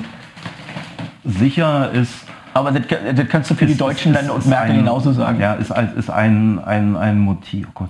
sicher 1.26 1.92
ist 1.92 2.26
Aber 2.54 2.72
das, 2.72 2.84
das 3.16 3.28
kannst 3.30 3.50
du 3.50 3.56
für 3.56 3.66
die 3.66 3.72
ist- 3.74 3.82
Deutschen 3.82 4.14
ist- 4.14 4.22
dann 4.22 4.30
und 4.30 4.46
Merkel 4.46 4.72
ein- 4.72 4.78
genauso 4.78 5.12
sagen. 5.12 5.40
Ja, 5.42 5.54
ist, 5.56 5.72
ein- 5.72 5.96
ist 5.96 6.10
ein, 6.10 6.60
ein, 6.64 6.96
ein 6.96 7.20
Motiv. 7.20 7.68
Oh 7.70 7.72
Gott, 7.74 7.90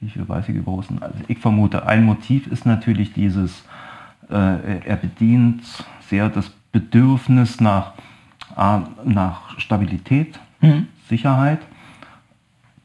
wie 0.00 0.08
viel 0.10 0.28
weiß 0.28 0.48
ich 0.48 0.56
über 0.56 0.72
Russen? 0.72 0.98
Also 1.02 1.14
ich 1.26 1.38
vermute, 1.38 1.86
ein 1.86 2.04
Motiv 2.04 2.46
ist 2.48 2.66
natürlich 2.66 3.12
dieses, 3.14 3.50
äh, 3.50 3.62
er 4.32 4.96
bedient 4.96 5.62
sehr 6.08 6.28
das 6.28 6.50
Bedürfnis 6.72 7.60
nach, 7.60 7.92
äh, 8.56 8.80
nach 9.04 9.58
Stabilität, 9.58 10.38
Mhm. 10.62 10.86
Sicherheit. 11.08 11.58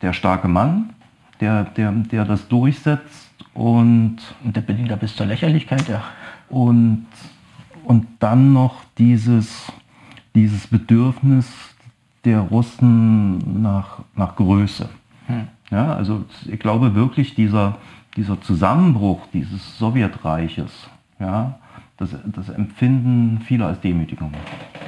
Der 0.02 0.14
starke 0.14 0.48
Mann, 0.48 0.90
der, 1.40 1.64
der, 1.64 1.92
der 1.92 2.26
das 2.26 2.48
durchsetzt 2.48 3.32
und 3.54 4.18
Und 4.44 4.58
das 4.58 4.64
bedient 4.66 4.92
er 4.92 4.98
bis 4.98 5.16
zur 5.16 5.26
Lächerlichkeit, 5.26 5.88
ja. 5.88 6.04
und, 6.50 7.08
und 7.84 8.06
dann 8.20 8.54
noch 8.54 8.84
dieses, 8.98 9.72
dieses 10.36 10.68
Bedürfnis 10.68 11.48
der 12.26 12.42
Russen 12.42 13.62
nach, 13.62 14.00
nach 14.16 14.36
Größe. 14.36 14.90
Hm. 15.28 15.48
Ja, 15.72 15.96
also 15.96 16.26
ich 16.46 16.60
glaube 16.60 16.94
wirklich, 16.94 17.36
dieser, 17.36 17.78
dieser 18.16 18.40
Zusammenbruch 18.42 19.28
dieses 19.34 19.78
Sowjetreiches, 19.78 20.90
ja, 21.20 21.56
das, 21.98 22.16
das 22.26 22.50
empfinden 22.50 23.42
viele 23.42 23.66
als 23.66 23.82
Demütigung. 23.82 24.32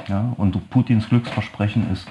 Ja, 0.08 0.34
und 0.38 0.70
Putins 0.70 1.10
Glücksversprechen 1.10 1.92
ist, 1.92 2.08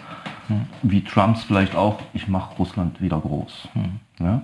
hm. 0.48 0.66
wie 0.82 1.02
Trumps 1.02 1.44
vielleicht 1.44 1.76
auch, 1.76 2.00
ich 2.12 2.28
mache 2.28 2.56
Russland 2.56 3.00
wieder 3.00 3.18
groß. 3.18 3.68
Hm. 3.74 4.00
Ja? 4.18 4.42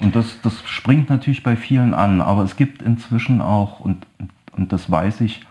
Und 0.00 0.16
das, 0.16 0.40
das 0.42 0.62
springt 0.66 1.10
natürlich 1.10 1.42
bei 1.42 1.56
vielen 1.56 1.92
an, 1.92 2.20
aber 2.20 2.42
es 2.42 2.56
gibt 2.56 2.82
inzwischen 2.82 3.42
auch, 3.42 3.80
und, 3.80 4.06
und 4.52 4.72
das 4.72 4.90
weiß 4.90 5.20
ich, 5.20 5.46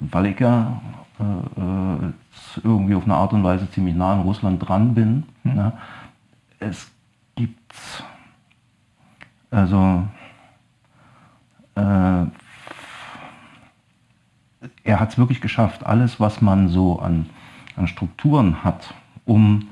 weil 0.00 0.26
ich 0.26 0.40
ja 0.40 0.80
äh, 1.20 2.62
irgendwie 2.62 2.94
auf 2.94 3.04
eine 3.04 3.14
Art 3.14 3.32
und 3.32 3.44
Weise 3.44 3.70
ziemlich 3.70 3.94
nah 3.94 4.14
an 4.14 4.22
Russland 4.22 4.66
dran 4.66 4.94
bin, 4.94 5.24
hm. 5.44 5.56
ja, 5.56 5.72
es 6.58 6.90
gibt 7.36 7.74
also 9.50 10.04
äh, 11.76 12.26
er 14.88 15.00
hat 15.00 15.10
es 15.10 15.18
wirklich 15.18 15.42
geschafft, 15.42 15.84
alles, 15.84 16.18
was 16.18 16.40
man 16.40 16.68
so 16.70 16.98
an, 16.98 17.26
an 17.76 17.86
Strukturen 17.86 18.64
hat, 18.64 18.94
um, 19.26 19.68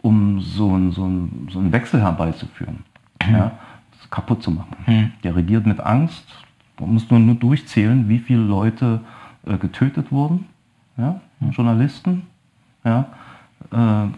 um 0.00 0.40
so, 0.40 0.74
ein, 0.74 0.90
so, 0.90 1.04
ein, 1.04 1.48
so 1.52 1.58
einen 1.58 1.70
Wechsel 1.70 2.00
herbeizuführen, 2.00 2.78
mhm. 3.26 3.34
ja, 3.34 3.52
kaputt 4.10 4.42
zu 4.42 4.50
machen. 4.50 4.74
Mhm. 4.86 5.12
Der 5.22 5.36
regiert 5.36 5.66
mit 5.66 5.80
Angst. 5.80 6.24
Man 6.80 6.94
muss 6.94 7.10
nur, 7.10 7.20
nur 7.20 7.34
durchzählen, 7.34 8.08
wie 8.08 8.18
viele 8.18 8.40
Leute 8.40 9.00
äh, 9.44 9.58
getötet 9.58 10.10
wurden, 10.10 10.46
ja, 10.96 11.20
mhm. 11.40 11.50
Journalisten, 11.50 12.22
ja, 12.84 13.08
äh, 13.70 14.08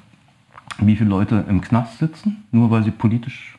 wie 0.79 0.95
viele 0.95 1.11
Leute 1.11 1.45
im 1.49 1.61
Knast 1.61 1.99
sitzen, 1.99 2.45
nur 2.53 2.71
weil 2.71 2.85
sie 2.85 2.93
politisch 2.93 3.59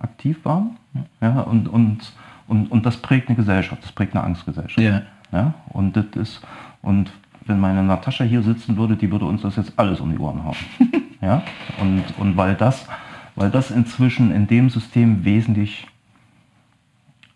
aktiv 0.00 0.44
waren. 0.44 0.76
Ja, 1.20 1.42
und, 1.42 1.68
und, 1.68 2.12
und, 2.48 2.72
und 2.72 2.84
das 2.84 2.96
prägt 2.96 3.28
eine 3.28 3.36
Gesellschaft, 3.36 3.84
das 3.84 3.92
prägt 3.92 4.16
eine 4.16 4.24
Angstgesellschaft. 4.24 4.84
Ja. 4.84 5.02
Ja, 5.32 5.54
und 5.70 5.96
das 5.96 6.04
ist, 6.14 6.40
und 6.82 7.10
wenn 7.46 7.58
meine 7.58 7.82
Natascha 7.82 8.24
hier 8.24 8.42
sitzen 8.42 8.76
würde, 8.76 8.96
die 8.96 9.10
würde 9.10 9.24
uns 9.24 9.42
das 9.42 9.56
jetzt 9.56 9.72
alles 9.76 10.00
um 10.00 10.10
die 10.10 10.18
Ohren 10.18 10.44
hauen. 10.44 10.56
ja, 11.20 11.42
und, 11.80 12.04
und 12.18 12.36
weil 12.36 12.54
das, 12.54 12.86
weil 13.34 13.50
das 13.50 13.70
inzwischen 13.70 14.30
in 14.30 14.46
dem 14.46 14.70
System 14.70 15.24
wesentlich 15.24 15.86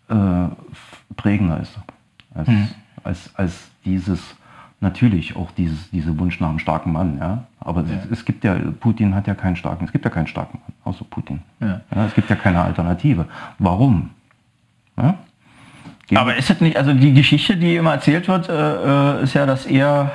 äh, 0.09 0.47
prägender 1.15 1.59
ist 1.59 1.77
als, 2.33 2.47
hm. 2.47 2.67
als, 3.03 3.35
als 3.35 3.69
dieses, 3.83 4.35
natürlich 4.79 5.35
auch 5.35 5.51
dieses, 5.51 5.89
diese 5.89 6.17
Wunsch 6.19 6.39
nach 6.39 6.49
einem 6.49 6.59
starken 6.59 6.91
Mann, 6.91 7.17
ja. 7.17 7.45
Aber 7.59 7.81
ja. 7.81 7.95
Es, 7.95 8.19
es, 8.19 8.25
gibt 8.25 8.43
ja, 8.43 8.55
Putin 8.79 9.15
hat 9.15 9.27
ja 9.27 9.33
keinen 9.33 9.55
starken, 9.55 9.85
es 9.85 9.91
gibt 9.91 10.05
ja 10.05 10.11
keinen 10.11 10.27
starken 10.27 10.59
Mann, 10.59 10.73
außer 10.83 11.05
Putin. 11.09 11.41
Ja. 11.59 11.81
ja 11.93 12.05
es 12.05 12.13
gibt 12.13 12.29
ja 12.29 12.35
keine 12.35 12.61
Alternative. 12.61 13.25
Warum? 13.57 14.11
Ja? 14.97 15.17
Aber 16.15 16.35
ist 16.35 16.49
das 16.49 16.61
nicht, 16.61 16.77
also 16.77 16.93
die 16.93 17.13
Geschichte, 17.13 17.57
die 17.57 17.75
immer 17.75 17.93
erzählt 17.93 18.27
wird, 18.27 18.47
äh, 18.47 19.19
äh, 19.19 19.23
ist 19.23 19.33
ja, 19.33 19.45
dass 19.45 19.65
er 19.65 20.11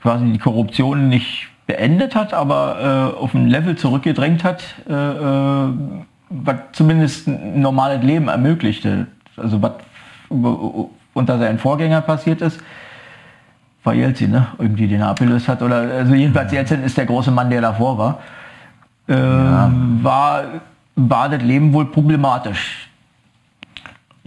quasi 0.00 0.32
die 0.32 0.38
Korruption 0.38 1.08
nicht 1.08 1.48
beendet 1.66 2.14
hat, 2.14 2.32
aber 2.32 3.12
äh, 3.14 3.20
auf 3.20 3.34
ein 3.34 3.48
Level 3.48 3.76
zurückgedrängt 3.76 4.44
hat, 4.44 4.64
äh, 4.88 4.92
äh 4.92 5.72
was 6.30 6.56
zumindest 6.72 7.26
ein 7.26 7.62
normales 7.62 8.02
Leben 8.02 8.28
ermöglichte. 8.28 9.06
Also 9.38 9.62
was 9.62 9.72
unter 10.28 11.38
seinen 11.38 11.58
Vorgängern 11.58 12.04
passiert 12.04 12.42
ist, 12.42 12.60
war 13.82 13.94
Jelzin, 13.94 14.32
ne? 14.32 14.48
irgendwie 14.58 14.86
den 14.86 15.00
er 15.00 15.08
abgelöst 15.08 15.48
hat. 15.48 15.62
Oder 15.62 15.76
also 15.76 16.14
jedenfalls 16.14 16.52
Jelzin 16.52 16.82
ist 16.82 16.98
der 16.98 17.06
große 17.06 17.30
Mann, 17.30 17.48
der 17.48 17.62
davor 17.62 17.96
war. 17.96 18.18
Ja. 19.06 19.66
Ähm, 19.68 20.00
war, 20.02 20.44
war 20.96 21.30
das 21.30 21.42
Leben 21.42 21.72
wohl 21.72 21.86
problematisch. 21.86 22.87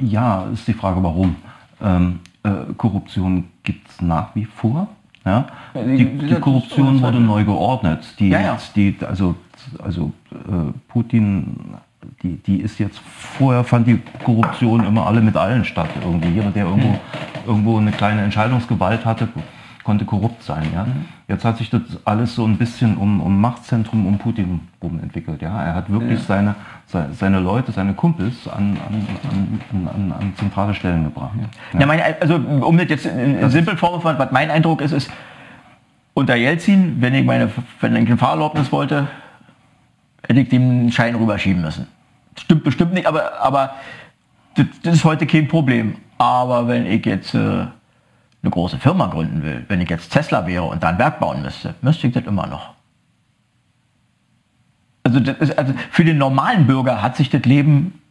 Ja, 0.01 0.45
ist 0.51 0.67
die 0.67 0.73
Frage, 0.73 1.01
warum. 1.03 1.35
Ähm, 1.81 2.19
äh, 2.43 2.73
Korruption 2.77 3.45
gibt 3.63 3.89
es 3.89 4.01
nach 4.01 4.35
wie 4.35 4.45
vor. 4.45 4.87
Ja? 5.25 5.47
Die, 5.75 6.17
die 6.17 6.35
Korruption 6.35 7.01
wurde 7.01 7.19
neu 7.19 7.43
geordnet. 7.43 8.15
Die, 8.19 8.29
ja, 8.29 8.41
ja. 8.41 8.57
die, 8.75 8.95
also 9.07 9.35
also 9.83 10.11
äh, 10.31 10.71
Putin, 10.87 11.75
die, 12.23 12.37
die 12.37 12.57
ist 12.57 12.79
jetzt, 12.79 12.99
vorher 12.99 13.63
fand 13.63 13.87
die 13.87 14.01
Korruption 14.23 14.85
immer 14.85 15.05
alle 15.05 15.21
mit 15.21 15.35
allen 15.35 15.65
statt. 15.65 15.89
Irgendwie. 16.03 16.29
Jeder, 16.29 16.51
der 16.51 16.65
irgendwo, 16.65 16.99
irgendwo 17.45 17.77
eine 17.77 17.91
kleine 17.91 18.21
Entscheidungsgewalt 18.21 19.05
hatte, 19.05 19.29
konnte 19.83 20.05
korrupt 20.05 20.43
sein. 20.43 20.67
Ja? 20.73 20.85
Mhm. 20.85 21.05
Jetzt 21.27 21.45
hat 21.45 21.57
sich 21.57 21.69
das 21.69 21.81
alles 22.05 22.35
so 22.35 22.45
ein 22.45 22.57
bisschen 22.57 22.97
um, 22.97 23.21
um 23.21 23.39
Machtzentrum 23.39 24.05
um 24.05 24.17
Putin 24.17 24.61
rum 24.81 24.99
entwickelt. 25.01 25.41
Ja? 25.41 25.63
Er 25.63 25.75
hat 25.75 25.89
wirklich 25.89 26.19
ja. 26.19 26.25
seine, 26.25 26.55
seine 26.91 27.39
Leute, 27.39 27.71
seine 27.71 27.93
Kumpels 27.93 28.47
an, 28.47 28.77
an, 28.87 29.87
an, 29.87 30.11
an 30.11 30.33
zentrale 30.37 30.73
Stellen 30.73 31.05
gebracht. 31.05 31.31
Ja. 31.73 31.79
ja 31.79 31.85
mein, 31.85 32.01
also 32.19 32.35
um 32.35 32.77
das 32.77 32.89
jetzt 32.89 33.05
in, 33.05 33.39
in 33.39 33.49
simpel 33.49 33.77
vorzufahren, 33.77 34.19
was 34.19 34.31
mein 34.31 34.51
Eindruck 34.51 34.81
ist, 34.81 34.91
ist, 34.91 35.09
unter 36.13 36.35
Jelzin, 36.35 36.97
wenn 36.99 37.15
ich 37.15 37.25
meine 37.25 37.49
wenn 37.79 37.95
ich 37.95 38.07
eine 38.07 38.17
Fahrerlaubnis 38.17 38.71
wollte, 38.71 39.07
hätte 40.27 40.39
ich 40.39 40.49
den 40.49 40.91
Schein 40.91 41.15
rüberschieben 41.15 41.61
müssen. 41.61 41.87
Stimmt 42.37 42.63
bestimmt 42.63 42.93
nicht, 42.93 43.07
aber, 43.07 43.39
aber 43.41 43.75
das, 44.55 44.65
das 44.83 44.95
ist 44.95 45.03
heute 45.03 45.25
kein 45.25 45.47
Problem. 45.47 45.95
Aber 46.17 46.67
wenn 46.67 46.85
ich 46.85 47.05
jetzt 47.05 47.33
äh, 47.33 47.37
eine 47.37 47.69
große 48.49 48.77
Firma 48.77 49.07
gründen 49.07 49.43
will, 49.43 49.65
wenn 49.67 49.81
ich 49.81 49.89
jetzt 49.89 50.11
Tesla 50.11 50.45
wäre 50.45 50.63
und 50.63 50.83
da 50.83 50.89
ein 50.89 50.97
Werk 50.97 51.19
bauen 51.19 51.41
müsste, 51.41 51.75
müsste 51.81 52.07
ich 52.07 52.13
das 52.13 52.25
immer 52.25 52.47
noch. 52.47 52.73
Also, 55.03 55.19
ist, 55.19 55.57
also 55.57 55.73
für 55.89 56.05
den 56.05 56.17
normalen 56.17 56.67
Bürger 56.67 57.01
hat 57.01 57.15
sich 57.17 57.29
das 57.29 57.43
Leben 57.43 58.01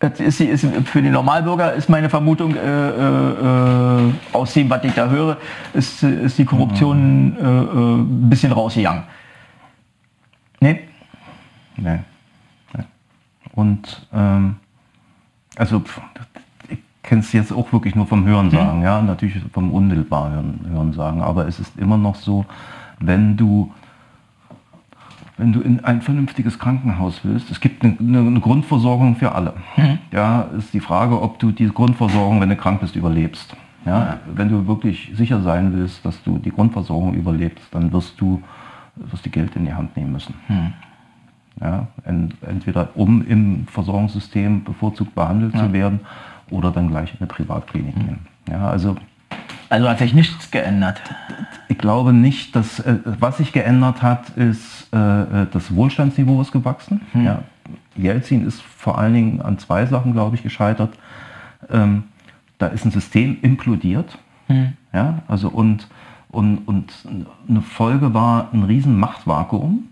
ist, 0.00 0.40
ist, 0.40 0.64
für 0.84 1.02
den 1.02 1.12
Normalbürger 1.12 1.72
ist 1.72 1.88
meine 1.88 2.08
Vermutung 2.08 2.54
äh, 2.54 2.88
äh, 2.88 4.12
aus 4.32 4.52
dem, 4.54 4.70
was 4.70 4.84
ich 4.84 4.92
da 4.92 5.08
höre, 5.08 5.38
ist, 5.74 6.02
ist 6.04 6.38
die 6.38 6.44
Korruption 6.44 7.36
äh, 7.36 7.42
äh 7.42 7.96
ein 7.96 8.30
bisschen 8.30 8.52
rausgegangen. 8.52 9.02
Nee? 10.60 10.80
Nee. 11.76 11.98
nee. 12.76 12.84
Und 13.52 14.06
ähm, 14.12 14.56
also 15.56 15.82
kenne 17.02 17.22
es 17.22 17.32
jetzt 17.32 17.52
auch 17.52 17.72
wirklich 17.72 17.96
nur 17.96 18.06
vom 18.06 18.24
Hörensagen, 18.24 18.78
mhm. 18.78 18.84
ja, 18.84 19.02
natürlich 19.02 19.42
vom 19.52 19.72
unmittelbaren 19.72 20.60
Hörensagen, 20.70 21.22
aber 21.22 21.48
es 21.48 21.58
ist 21.58 21.76
immer 21.78 21.96
noch 21.96 22.14
so, 22.14 22.44
wenn 23.00 23.36
du 23.36 23.72
wenn 25.38 25.52
du 25.52 25.60
in 25.60 25.84
ein 25.84 26.02
vernünftiges 26.02 26.58
Krankenhaus 26.58 27.20
willst, 27.22 27.50
es 27.50 27.60
gibt 27.60 27.84
eine, 27.84 27.96
eine 27.98 28.40
Grundversorgung 28.40 29.16
für 29.16 29.32
alle. 29.32 29.54
Mhm. 29.76 29.98
Ja, 30.12 30.42
ist 30.58 30.74
die 30.74 30.80
Frage, 30.80 31.20
ob 31.22 31.38
du 31.38 31.52
diese 31.52 31.72
Grundversorgung, 31.72 32.40
wenn 32.40 32.48
du 32.48 32.56
krank 32.56 32.80
bist, 32.80 32.96
überlebst. 32.96 33.56
Ja, 33.86 34.18
wenn 34.34 34.50
du 34.50 34.66
wirklich 34.66 35.12
sicher 35.14 35.40
sein 35.40 35.72
willst, 35.72 36.04
dass 36.04 36.22
du 36.22 36.38
die 36.38 36.50
Grundversorgung 36.50 37.14
überlebst, 37.14 37.64
dann 37.70 37.90
wirst 37.92 38.20
du 38.20 38.42
wirst 38.96 39.24
die 39.24 39.30
Geld 39.30 39.54
in 39.56 39.64
die 39.64 39.72
Hand 39.72 39.96
nehmen 39.96 40.12
müssen. 40.12 40.34
Mhm. 40.48 40.72
Ja, 41.60 41.86
ent, 42.04 42.34
entweder 42.46 42.90
um 42.94 43.26
im 43.26 43.66
Versorgungssystem 43.66 44.64
bevorzugt 44.64 45.14
behandelt 45.14 45.54
ja. 45.54 45.60
zu 45.60 45.72
werden 45.72 46.00
oder 46.50 46.70
dann 46.70 46.88
gleich 46.88 47.12
in 47.12 47.20
eine 47.20 47.26
Privatklinik 47.26 47.96
mhm. 47.96 48.00
gehen. 48.00 48.18
Ja, 48.50 48.68
also, 48.68 48.96
also 49.68 49.88
hat 49.88 49.98
sich 49.98 50.14
nichts 50.14 50.50
geändert. 50.50 51.00
Ich 51.68 51.78
glaube 51.78 52.12
nicht, 52.12 52.56
dass 52.56 52.80
äh, 52.80 52.98
was 53.04 53.38
sich 53.38 53.52
geändert 53.52 54.02
hat, 54.02 54.30
ist 54.30 54.88
äh, 54.92 55.42
äh 55.42 55.46
das 55.52 55.74
Wohlstandsniveau 55.74 56.40
ist 56.40 56.52
gewachsen. 56.52 57.02
Mhm. 57.12 57.24
Ja, 57.24 57.42
Jelzin 57.96 58.46
ist 58.46 58.62
vor 58.62 58.98
allen 58.98 59.14
Dingen 59.14 59.42
an 59.42 59.58
zwei 59.58 59.84
Sachen, 59.86 60.12
glaube 60.12 60.36
ich, 60.36 60.42
gescheitert. 60.42 60.96
Ähm, 61.70 62.04
da 62.58 62.68
ist 62.68 62.84
ein 62.84 62.90
System 62.90 63.38
implodiert. 63.42 64.18
Mhm. 64.48 64.72
Ja, 64.92 65.22
also 65.28 65.48
und, 65.48 65.88
und, 66.30 66.58
und 66.66 66.92
eine 67.48 67.60
Folge 67.60 68.14
war 68.14 68.48
ein 68.52 68.62
riesen 68.62 68.98
Machtvakuum, 68.98 69.84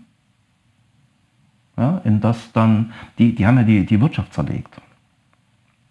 ja, 1.77 2.01
in 2.03 2.19
das 2.21 2.51
dann, 2.53 2.91
die, 3.19 3.35
die 3.35 3.45
haben 3.45 3.57
ja 3.57 3.63
die, 3.63 3.85
die 3.85 4.01
Wirtschaft 4.01 4.33
zerlegt 4.33 4.81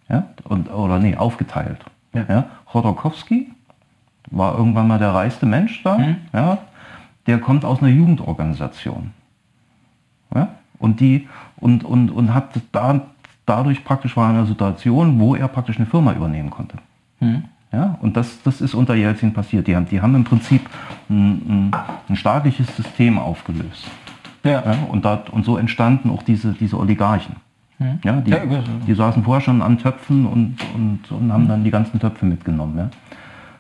ja, 0.09 0.29
und, 0.45 0.71
oder 0.71 0.99
nee, 0.99 1.17
aufgeteilt. 1.17 1.85
Ja. 2.13 2.25
Ja, 2.29 2.51
Chodorkowski 2.67 3.53
war 4.31 4.57
irgendwann 4.57 4.89
mal 4.89 4.99
der 4.99 5.15
reichste 5.15 5.47
Mensch 5.47 5.83
da, 5.83 5.99
mhm. 5.99 6.17
ja, 6.33 6.59
der 7.27 7.39
kommt 7.39 7.65
aus 7.65 7.83
einer 7.83 7.91
Jugendorganisation. 7.91 9.11
Ja, 10.35 10.49
und, 10.79 11.01
die, 11.01 11.29
und, 11.57 11.85
und, 11.85 12.11
und 12.11 12.35
hat 12.35 12.51
da, 12.73 13.01
dadurch 13.47 13.85
praktisch 13.85 14.17
war 14.17 14.29
eine 14.29 14.47
Situation, 14.47 15.19
wo 15.19 15.35
er 15.35 15.49
praktisch 15.49 15.77
eine 15.77 15.87
Firma 15.87 16.13
übernehmen 16.13 16.51
konnte. 16.51 16.79
Mhm. 17.21 17.45
Ja, 17.73 17.99
und 18.01 18.17
das, 18.17 18.43
das 18.43 18.61
ist 18.61 18.75
unter 18.75 18.95
Jelzin 18.95 19.33
passiert. 19.33 19.67
Die 19.67 19.77
haben, 19.77 19.87
die 19.89 20.01
haben 20.01 20.15
im 20.15 20.25
Prinzip 20.25 20.63
ein, 21.11 21.71
ein, 21.71 21.71
ein 22.09 22.17
staatliches 22.17 22.75
System 22.77 23.19
aufgelöst. 23.19 23.87
Ja. 24.45 24.63
ja 24.65 24.79
und, 24.89 25.05
da, 25.05 25.25
und 25.31 25.45
so 25.45 25.57
entstanden 25.57 26.11
auch 26.11 26.23
diese, 26.23 26.53
diese 26.53 26.79
Oligarchen. 26.79 27.37
Hm. 27.79 27.99
Ja, 28.05 28.21
die, 28.21 28.35
die 28.87 28.95
saßen 28.95 29.23
vorher 29.25 29.43
schon 29.43 29.61
an 29.61 29.79
Töpfen 29.79 30.25
und, 30.25 30.57
und, 30.75 31.11
und 31.11 31.33
haben 31.33 31.49
dann 31.49 31.65
die 31.65 31.71
ganzen 31.71 32.01
Töpfe 32.01 32.25
mitgenommen. 32.25 32.79
Ja. 32.79 32.91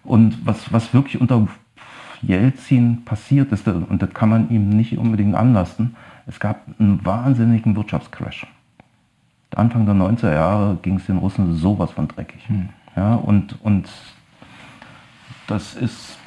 Und 0.06 0.46
was, 0.46 0.72
was 0.72 0.94
wirklich 0.94 1.20
unter 1.20 1.46
Jelzin 2.22 3.04
passiert 3.04 3.52
ist, 3.52 3.68
und 3.68 4.00
das 4.00 4.12
kann 4.14 4.28
man 4.28 4.50
ihm 4.50 4.70
nicht 4.70 4.96
unbedingt 4.98 5.34
anlasten, 5.34 5.96
es 6.26 6.40
gab 6.40 6.62
einen 6.78 7.04
wahnsinnigen 7.04 7.76
Wirtschaftscrash. 7.76 8.46
Anfang 9.54 9.86
der 9.86 9.94
90er 9.94 10.34
Jahre 10.34 10.78
ging 10.82 10.96
es 10.96 11.06
den 11.06 11.18
Russen 11.18 11.54
sowas 11.54 11.90
von 11.90 12.08
dreckig. 12.08 12.46
Hm. 12.48 12.68
Ja, 12.94 13.14
und, 13.14 13.56
und 13.62 13.88
das 15.46 15.74
ist, 15.74 16.18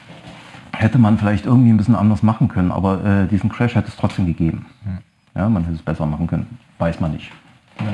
hätte 0.73 0.97
man 0.97 1.17
vielleicht 1.17 1.45
irgendwie 1.45 1.69
ein 1.69 1.77
bisschen 1.77 1.95
anders 1.95 2.23
machen 2.23 2.47
können, 2.47 2.71
aber 2.71 3.03
äh, 3.03 3.27
diesen 3.27 3.49
Crash 3.49 3.75
hätte 3.75 3.89
es 3.89 3.97
trotzdem 3.97 4.25
gegeben. 4.25 4.65
Hm. 4.83 4.97
Ja, 5.35 5.49
man 5.49 5.63
hätte 5.63 5.75
es 5.75 5.81
besser 5.81 6.05
machen 6.05 6.27
können, 6.27 6.57
weiß 6.79 6.99
man 6.99 7.11
nicht. 7.11 7.31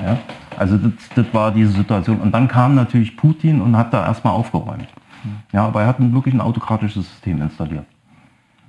Ja, 0.03 0.17
also 0.57 0.77
das, 0.77 0.93
das 1.15 1.25
war 1.33 1.51
diese 1.51 1.71
Situation. 1.71 2.19
Und 2.19 2.31
dann 2.31 2.47
kam 2.47 2.75
natürlich 2.75 3.17
Putin 3.17 3.61
und 3.61 3.77
hat 3.77 3.93
da 3.93 4.05
erstmal 4.05 4.33
aufgeräumt. 4.33 4.87
Ja, 5.51 5.65
aber 5.67 5.81
er 5.81 5.87
hat 5.87 5.99
ein, 5.99 6.13
wirklich 6.13 6.33
ein 6.33 6.41
autokratisches 6.41 7.09
System 7.09 7.41
installiert. 7.41 7.85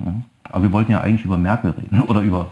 Ja. 0.04 0.14
Aber 0.44 0.62
wir 0.62 0.72
wollten 0.72 0.92
ja 0.92 1.00
eigentlich 1.00 1.24
über 1.24 1.38
Merkel 1.38 1.70
reden 1.70 2.02
oder 2.02 2.20
über 2.20 2.48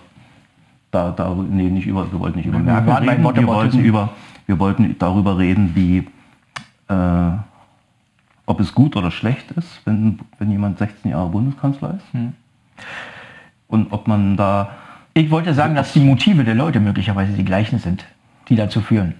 da, 0.94 1.10
da 1.10 1.34
nee, 1.34 1.70
nicht 1.70 1.86
über, 1.86 2.10
wir 2.10 2.20
wollten 2.20 2.38
nicht 2.38 2.46
über 2.46 2.58
Merkel 2.58 2.92
reden, 2.92 3.24
wir 3.36 3.46
wollten, 3.46 3.80
über, 3.80 4.10
wir 4.46 4.58
wollten 4.58 4.96
darüber 4.98 5.38
reden, 5.38 5.72
wie, 5.74 6.06
äh, 6.88 7.32
ob 8.46 8.60
es 8.60 8.74
gut 8.74 8.96
oder 8.96 9.10
schlecht 9.10 9.50
ist, 9.52 9.80
wenn, 9.84 10.20
wenn 10.38 10.50
jemand 10.50 10.78
16 10.78 11.10
Jahre 11.10 11.28
Bundeskanzler 11.28 11.94
ist. 11.96 12.12
Hm. 12.12 12.32
Und 13.68 13.92
ob 13.92 14.06
man 14.06 14.36
da... 14.36 14.70
Ich 15.14 15.30
wollte 15.30 15.54
sagen, 15.54 15.74
dass 15.74 15.92
die 15.92 16.00
Motive 16.00 16.44
der 16.44 16.54
Leute 16.54 16.80
möglicherweise 16.80 17.32
die 17.32 17.44
gleichen 17.44 17.78
sind, 17.78 18.04
die 18.48 18.56
dazu 18.56 18.80
führen. 18.80 19.14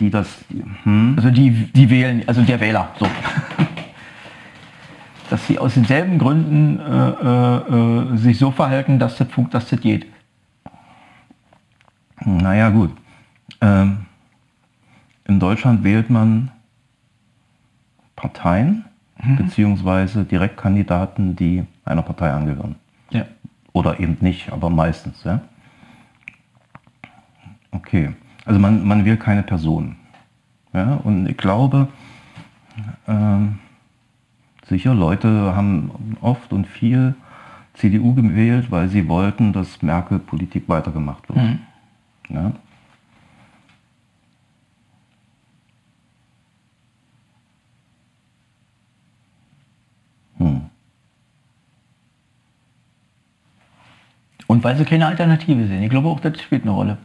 Die 0.00 0.10
das... 0.10 0.44
Hm. 0.84 1.14
Also 1.16 1.30
die, 1.30 1.50
die 1.50 1.90
wählen, 1.90 2.22
also 2.26 2.42
der 2.42 2.58
Wähler, 2.60 2.88
so. 2.98 3.06
Dass 5.32 5.46
sie 5.46 5.58
aus 5.58 5.72
denselben 5.72 6.18
Gründen 6.18 6.78
äh, 6.78 7.08
äh, 7.08 8.12
äh 8.12 8.16
sich 8.18 8.38
so 8.38 8.50
verhalten, 8.50 8.98
dass 8.98 9.16
das, 9.16 9.28
dass 9.50 9.70
das 9.70 9.80
geht. 9.80 10.04
Naja 12.22 12.68
gut. 12.68 12.90
Ähm, 13.62 14.04
in 15.24 15.40
Deutschland 15.40 15.84
wählt 15.84 16.10
man 16.10 16.50
Parteien 18.14 18.84
mhm. 19.22 19.36
beziehungsweise 19.36 20.24
Direktkandidaten, 20.24 21.34
die 21.34 21.64
einer 21.86 22.02
Partei 22.02 22.30
angehören. 22.30 22.74
Ja. 23.08 23.24
Oder 23.72 24.00
eben 24.00 24.18
nicht, 24.20 24.52
aber 24.52 24.68
meistens. 24.68 25.24
Ja? 25.24 25.40
Okay. 27.70 28.12
Also 28.44 28.60
man, 28.60 28.86
man 28.86 29.06
will 29.06 29.16
keine 29.16 29.42
Person. 29.42 29.96
Ja? 30.74 31.00
Und 31.02 31.26
ich 31.26 31.38
glaube, 31.38 31.88
ähm, 33.08 33.60
sicher, 34.66 34.94
Leute 34.94 35.54
haben 35.54 36.16
oft 36.20 36.52
und 36.52 36.66
viel 36.66 37.14
CDU 37.74 38.14
gewählt, 38.14 38.70
weil 38.70 38.88
sie 38.88 39.08
wollten, 39.08 39.52
dass 39.52 39.82
Merkel-Politik 39.82 40.68
weitergemacht 40.68 41.28
wird. 41.28 41.38
Mhm. 41.38 41.58
Ja? 42.28 42.52
Hm. 50.38 50.62
Und 54.46 54.64
weil 54.64 54.76
sie 54.76 54.84
keine 54.84 55.06
Alternative 55.06 55.66
sehen. 55.66 55.82
Ich 55.82 55.90
glaube 55.90 56.08
auch, 56.08 56.20
das 56.20 56.40
spielt 56.40 56.62
eine 56.62 56.72
Rolle. 56.72 56.98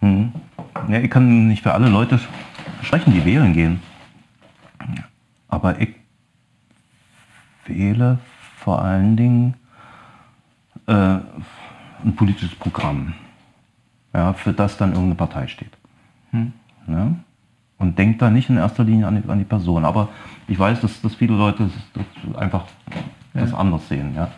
Hm. 0.00 0.32
Ja, 0.88 0.98
ich 0.98 1.10
kann 1.10 1.48
nicht 1.48 1.62
für 1.62 1.74
alle 1.74 1.88
Leute 1.88 2.20
sprechen, 2.82 3.12
die 3.12 3.24
wählen 3.24 3.52
gehen. 3.52 3.82
Aber 5.48 5.80
ich 5.80 5.94
wähle 7.66 8.18
vor 8.56 8.82
allen 8.82 9.16
Dingen 9.16 9.54
äh, 10.86 10.92
ein 10.92 12.16
politisches 12.16 12.54
Programm, 12.54 13.14
ja, 14.12 14.32
für 14.32 14.52
das 14.52 14.76
dann 14.76 14.90
irgendeine 14.90 15.14
Partei 15.14 15.46
steht. 15.46 15.76
Hm. 16.30 16.52
Ja? 16.88 17.14
Und 17.78 17.98
denkt 17.98 18.20
da 18.20 18.30
nicht 18.30 18.50
in 18.50 18.56
erster 18.56 18.84
Linie 18.84 19.06
an 19.06 19.22
die, 19.22 19.28
an 19.28 19.38
die 19.38 19.44
Person. 19.44 19.84
Aber 19.84 20.08
ich 20.48 20.58
weiß, 20.58 20.80
dass, 20.80 21.00
dass 21.00 21.14
viele 21.14 21.34
Leute 21.34 21.70
das 21.94 22.36
einfach 22.36 22.64
ja. 23.34 23.40
das 23.40 23.54
anders 23.54 23.88
sehen. 23.88 24.14
Ja? 24.14 24.30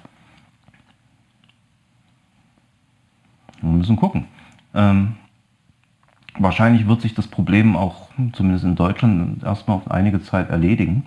Wir 3.60 3.70
müssen 3.70 3.97
gucken. 3.97 4.27
Ähm, 4.74 5.16
wahrscheinlich 6.39 6.87
wird 6.87 7.03
sich 7.03 7.15
das 7.15 7.27
Problem 7.27 7.77
auch, 7.77 8.09
zumindest 8.33 8.65
in 8.65 8.77
Deutschland, 8.77 9.43
erstmal 9.43 9.77
auf 9.77 9.91
einige 9.91 10.23
Zeit 10.23 10.51
erledigen. 10.51 11.07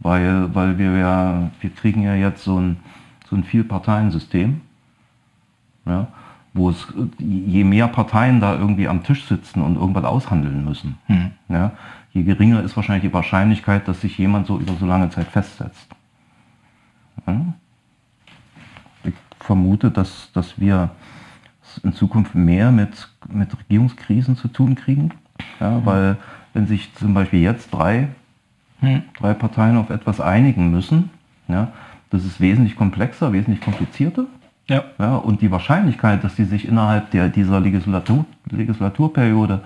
Weil, 0.00 0.54
weil 0.54 0.76
wir 0.78 0.96
ja, 0.98 1.50
wir 1.60 1.70
kriegen 1.70 2.02
ja 2.02 2.14
jetzt 2.14 2.44
so 2.44 2.60
ein 2.60 2.76
so 3.28 3.36
ein 3.36 3.44
Vielparteiensystem, 3.44 4.60
ja, 5.86 6.06
wo 6.52 6.70
es, 6.70 6.86
je 7.18 7.64
mehr 7.64 7.88
Parteien 7.88 8.40
da 8.40 8.54
irgendwie 8.54 8.86
am 8.88 9.02
Tisch 9.02 9.24
sitzen 9.24 9.60
und 9.60 9.76
irgendwas 9.76 10.04
aushandeln 10.04 10.64
müssen, 10.64 10.98
hm. 11.06 11.32
ja, 11.48 11.72
je 12.12 12.22
geringer 12.22 12.62
ist 12.62 12.76
wahrscheinlich 12.76 13.10
die 13.10 13.14
Wahrscheinlichkeit, 13.14 13.88
dass 13.88 14.00
sich 14.00 14.16
jemand 14.18 14.46
so 14.46 14.58
über 14.58 14.74
so 14.74 14.86
lange 14.86 15.10
Zeit 15.10 15.26
festsetzt. 15.26 15.88
Ja. 17.26 17.54
Ich 19.04 19.14
vermute, 19.40 19.90
dass, 19.90 20.30
dass 20.32 20.60
wir 20.60 20.90
in 21.78 21.92
Zukunft 21.92 22.34
mehr 22.34 22.70
mit, 22.72 23.08
mit 23.28 23.56
Regierungskrisen 23.58 24.36
zu 24.36 24.48
tun 24.48 24.74
kriegen, 24.74 25.10
ja, 25.60 25.76
hm. 25.76 25.86
weil 25.86 26.16
wenn 26.52 26.66
sich 26.66 26.94
zum 26.94 27.14
Beispiel 27.14 27.40
jetzt 27.40 27.72
drei, 27.72 28.08
hm. 28.80 29.02
drei 29.18 29.34
Parteien 29.34 29.76
auf 29.76 29.90
etwas 29.90 30.20
einigen 30.20 30.70
müssen, 30.70 31.10
ja, 31.48 31.72
das 32.10 32.24
ist 32.24 32.40
wesentlich 32.40 32.76
komplexer, 32.76 33.32
wesentlich 33.32 33.60
komplizierter. 33.60 34.26
Ja. 34.68 34.84
ja. 34.98 35.16
Und 35.16 35.42
die 35.42 35.50
Wahrscheinlichkeit, 35.50 36.24
dass 36.24 36.36
die 36.36 36.44
sich 36.44 36.66
innerhalb 36.66 37.10
der, 37.10 37.28
dieser 37.28 37.60
Legislatur, 37.60 38.24
Legislaturperiode 38.50 39.60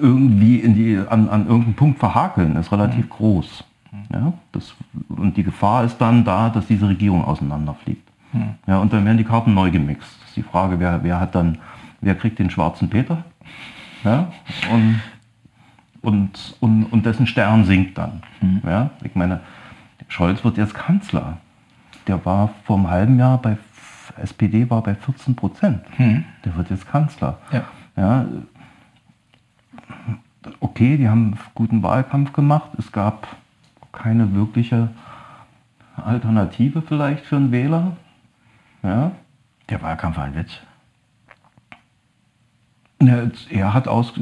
irgendwie 0.00 0.56
in 0.56 0.74
die, 0.74 0.98
an, 0.98 1.28
an 1.28 1.46
irgendeinem 1.46 1.74
Punkt 1.74 1.98
verhakeln, 1.98 2.56
ist 2.56 2.72
relativ 2.72 3.04
mhm. 3.04 3.10
groß. 3.10 3.64
Ja, 4.12 4.32
das, 4.52 4.74
und 5.08 5.36
die 5.36 5.42
Gefahr 5.42 5.84
ist 5.84 5.98
dann 5.98 6.24
da, 6.24 6.50
dass 6.50 6.66
diese 6.66 6.88
Regierung 6.88 7.24
auseinanderfliegt. 7.24 8.08
Mhm. 8.32 8.54
Ja, 8.66 8.78
und 8.78 8.92
dann 8.92 9.04
werden 9.04 9.18
die 9.18 9.24
Karten 9.24 9.54
neu 9.54 9.70
gemixt. 9.70 10.16
Die 10.36 10.42
Frage, 10.42 10.80
wer, 10.80 11.02
wer 11.02 11.20
hat 11.20 11.34
dann, 11.34 11.58
wer 12.00 12.14
kriegt 12.14 12.38
den 12.38 12.50
schwarzen 12.50 12.90
Peter? 12.90 13.24
Ja, 14.04 14.32
und, 14.70 15.00
und, 16.02 16.56
und, 16.60 16.84
und 16.84 17.06
dessen 17.06 17.26
Stern 17.26 17.64
sinkt 17.64 17.96
dann. 17.96 18.22
Mhm. 18.40 18.62
Ja, 18.66 18.90
ich 19.02 19.14
meine, 19.14 19.40
Scholz 20.08 20.44
wird 20.44 20.58
jetzt 20.58 20.74
Kanzler. 20.74 21.38
Der 22.06 22.24
war 22.26 22.50
vor 22.64 22.76
einem 22.76 22.90
halben 22.90 23.18
Jahr 23.18 23.38
bei 23.38 23.56
SPD 24.16 24.68
war 24.70 24.82
bei 24.82 24.94
14 24.94 25.34
Prozent. 25.34 25.82
Hm. 25.96 26.24
Der 26.44 26.56
wird 26.56 26.70
jetzt 26.70 26.86
Kanzler. 26.88 27.38
Ja. 27.50 27.64
ja. 27.96 28.26
Okay, 30.60 30.96
die 30.96 31.08
haben 31.08 31.26
einen 31.26 31.38
guten 31.54 31.82
Wahlkampf 31.82 32.32
gemacht. 32.32 32.70
Es 32.78 32.92
gab 32.92 33.26
keine 33.92 34.34
wirkliche 34.34 34.90
Alternative 35.96 36.82
vielleicht 36.82 37.24
für 37.24 37.36
einen 37.36 37.52
Wähler. 37.52 37.96
Ja. 38.82 39.12
Der 39.68 39.82
Wahlkampf 39.82 40.16
war 40.16 40.24
ein 40.24 40.36
Witz. 40.36 40.60
er 43.50 43.74
hat 43.74 43.88
aus, 43.88 44.12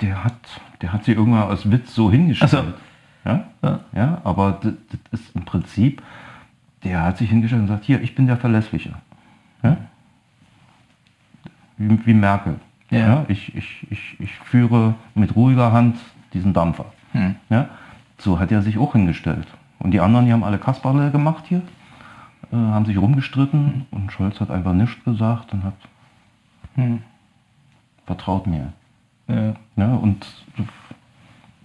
der 0.00 0.24
hat, 0.24 0.34
der 0.80 0.92
hat 0.92 1.04
sie 1.04 1.12
irgendwann 1.12 1.48
als 1.48 1.70
Witz 1.70 1.94
so 1.94 2.10
hingestellt. 2.10 2.50
So. 2.50 2.64
Ja? 3.24 3.44
Ja. 3.62 3.80
ja 3.94 4.20
aber 4.24 4.58
das, 4.62 4.72
das, 5.10 5.20
ist 5.20 5.36
im 5.36 5.44
Prinzip, 5.44 6.02
der 6.82 7.02
hat 7.02 7.18
sich 7.18 7.30
hingestellt 7.30 7.62
und 7.62 7.68
sagt, 7.68 7.84
hier, 7.84 8.00
ich 8.02 8.14
bin 8.14 8.26
der 8.26 8.36
Verlässliche. 8.36 8.94
Ja? 9.62 9.76
Wie, 11.76 12.06
wie 12.06 12.14
Merkel. 12.14 12.56
Ja. 12.90 12.98
ja. 12.98 13.24
Ich, 13.28 13.54
ich, 13.54 13.86
ich, 13.90 14.20
ich 14.20 14.34
führe 14.40 14.94
mit 15.14 15.34
ruhiger 15.36 15.72
Hand 15.72 15.96
diesen 16.32 16.52
Dampfer. 16.52 16.86
Hm. 17.12 17.36
Ja? 17.48 17.68
So 18.18 18.38
hat 18.38 18.52
er 18.52 18.62
sich 18.62 18.78
auch 18.78 18.92
hingestellt. 18.92 19.46
Und 19.78 19.90
die 19.90 20.00
anderen, 20.00 20.26
die 20.26 20.32
haben 20.32 20.44
alle 20.44 20.58
Kasperle 20.58 21.10
gemacht 21.10 21.44
hier, 21.48 21.62
äh, 22.54 22.72
haben 22.72 22.86
sich 22.86 22.96
rumgestritten 22.98 23.86
und 23.90 24.12
Scholz 24.12 24.40
hat 24.40 24.50
einfach 24.50 24.72
nichts 24.72 25.02
gesagt 25.04 25.52
und 25.52 25.64
hat 25.64 25.74
hm. 26.74 27.02
vertraut 28.06 28.46
mir. 28.46 28.72
Ja. 29.28 29.54
ja 29.76 29.94
und 29.94 30.26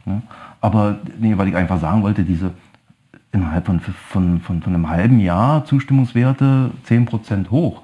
Ne? 0.09 0.21
Aber 0.61 0.99
nee, 1.19 1.37
weil 1.37 1.47
ich 1.47 1.55
einfach 1.55 1.79
sagen 1.79 2.01
wollte, 2.01 2.23
diese 2.23 2.51
innerhalb 3.31 3.67
von, 3.67 3.79
von, 3.79 4.41
von, 4.41 4.61
von 4.61 4.73
einem 4.73 4.89
halben 4.89 5.19
Jahr 5.19 5.63
Zustimmungswerte 5.65 6.71
10% 6.87 7.49
hoch, 7.51 7.83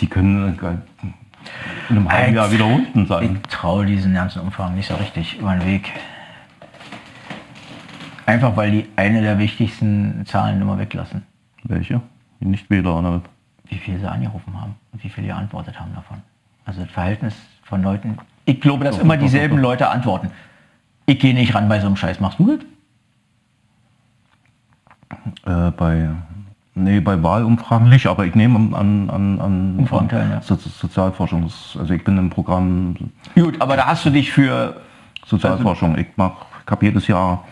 die 0.00 0.06
können 0.06 0.58
in 1.90 1.96
einem 1.96 2.10
halben 2.10 2.34
Jahr 2.34 2.50
wieder 2.50 2.66
unten 2.66 3.06
sein. 3.06 3.40
Ich 3.42 3.50
traue 3.50 3.84
diesen 3.84 4.14
ganzen 4.14 4.40
Umfang 4.40 4.74
nicht 4.74 4.88
so 4.88 4.94
richtig 4.94 5.38
über 5.38 5.54
den 5.54 5.66
Weg. 5.66 5.92
Einfach 8.24 8.56
weil 8.56 8.70
die 8.70 8.88
eine 8.96 9.20
der 9.20 9.38
wichtigsten 9.38 10.24
Zahlen 10.24 10.60
immer 10.62 10.78
weglassen. 10.78 11.22
Welche? 11.64 12.00
Die 12.42 12.48
Nichtwähler 12.48 12.98
oder 12.98 13.22
Wie 13.68 13.76
viele 13.76 14.00
sie 14.00 14.10
angerufen 14.10 14.60
haben 14.60 14.74
und 14.92 15.04
wie 15.04 15.08
viele 15.08 15.28
geantwortet 15.28 15.78
haben 15.78 15.94
davon. 15.94 16.18
Also 16.64 16.80
das 16.82 16.90
Verhältnis 16.90 17.34
von 17.62 17.82
Leuten, 17.82 18.18
Ich 18.44 18.60
glaube, 18.60 18.84
dass 18.84 18.96
Doch, 18.96 19.04
immer 19.04 19.16
doch, 19.16 19.22
dieselben 19.22 19.56
doch. 19.56 19.62
Leute 19.62 19.88
antworten. 19.88 20.30
Ich 21.06 21.18
gehe 21.20 21.34
nicht 21.34 21.54
ran 21.54 21.68
bei 21.68 21.78
so 21.78 21.86
einem 21.86 21.96
Scheiß. 21.96 22.18
Machst 22.20 22.38
du 22.40 22.56
das? 22.56 22.66
Äh, 25.68 25.70
bei, 25.72 26.10
nee, 26.74 26.98
bei 27.00 27.22
Wahlumfragen 27.22 27.88
nicht, 27.88 28.06
aber 28.06 28.26
ich 28.26 28.34
nehme 28.34 28.76
an, 28.76 29.08
an, 29.08 29.40
an, 29.40 29.76
Umfragen 29.78 30.08
teil, 30.08 30.28
ja. 30.30 30.42
So, 30.42 30.56
Sozialforschung. 30.56 31.44
Also 31.44 31.94
ich 31.94 32.02
bin 32.02 32.18
im 32.18 32.30
Programm 32.30 32.96
Gut, 33.36 33.60
aber 33.60 33.76
da 33.76 33.86
hast 33.86 34.04
du 34.04 34.10
dich 34.10 34.32
für 34.32 34.80
Sozialforschung. 35.26 35.96
Ich 35.98 36.08
mache, 36.16 36.44
ich 36.64 36.70
habe 36.70 36.84
jedes 36.84 37.06
Jahr 37.06 37.44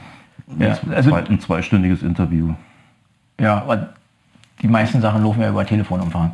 Ja, 0.59 0.77
ein, 0.83 0.95
also- 0.95 1.15
ein 1.15 1.39
zweistündiges 1.39 2.03
Interview. 2.03 2.55
Ja, 3.41 3.59
aber 3.63 3.91
die 4.63 4.69
meisten 4.69 5.01
Sachen 5.01 5.23
laufen 5.23 5.41
ja 5.43 5.49
über 5.49 5.65
Telefonumfragen. 5.65 6.33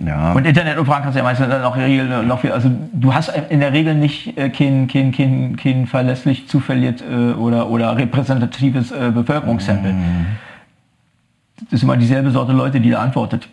Ja, 0.00 0.32
Und 0.32 0.44
Internetumfragen 0.46 1.06
hast 1.06 1.14
du 1.14 1.18
ja 1.18 1.24
meistens 1.24 1.48
noch, 1.48 1.76
noch 2.24 2.40
viel, 2.40 2.50
also 2.52 2.70
du 2.92 3.14
hast 3.14 3.32
in 3.48 3.60
der 3.60 3.72
Regel 3.72 3.94
nicht 3.94 4.36
äh, 4.36 4.50
kein, 4.50 4.88
kein, 4.88 5.12
kein, 5.12 5.56
kein 5.56 5.86
verlässlich 5.86 6.48
zufällig 6.48 7.00
äh, 7.00 7.32
oder, 7.32 7.70
oder 7.70 7.96
repräsentatives 7.96 8.90
äh, 8.90 9.12
Bevölkerungssample. 9.14 9.94
Das 11.60 11.72
ist 11.74 11.82
immer 11.84 11.96
dieselbe 11.96 12.30
Sorte 12.32 12.52
Leute, 12.52 12.80
die 12.80 12.90
da 12.90 13.00
antwortet. 13.00 13.48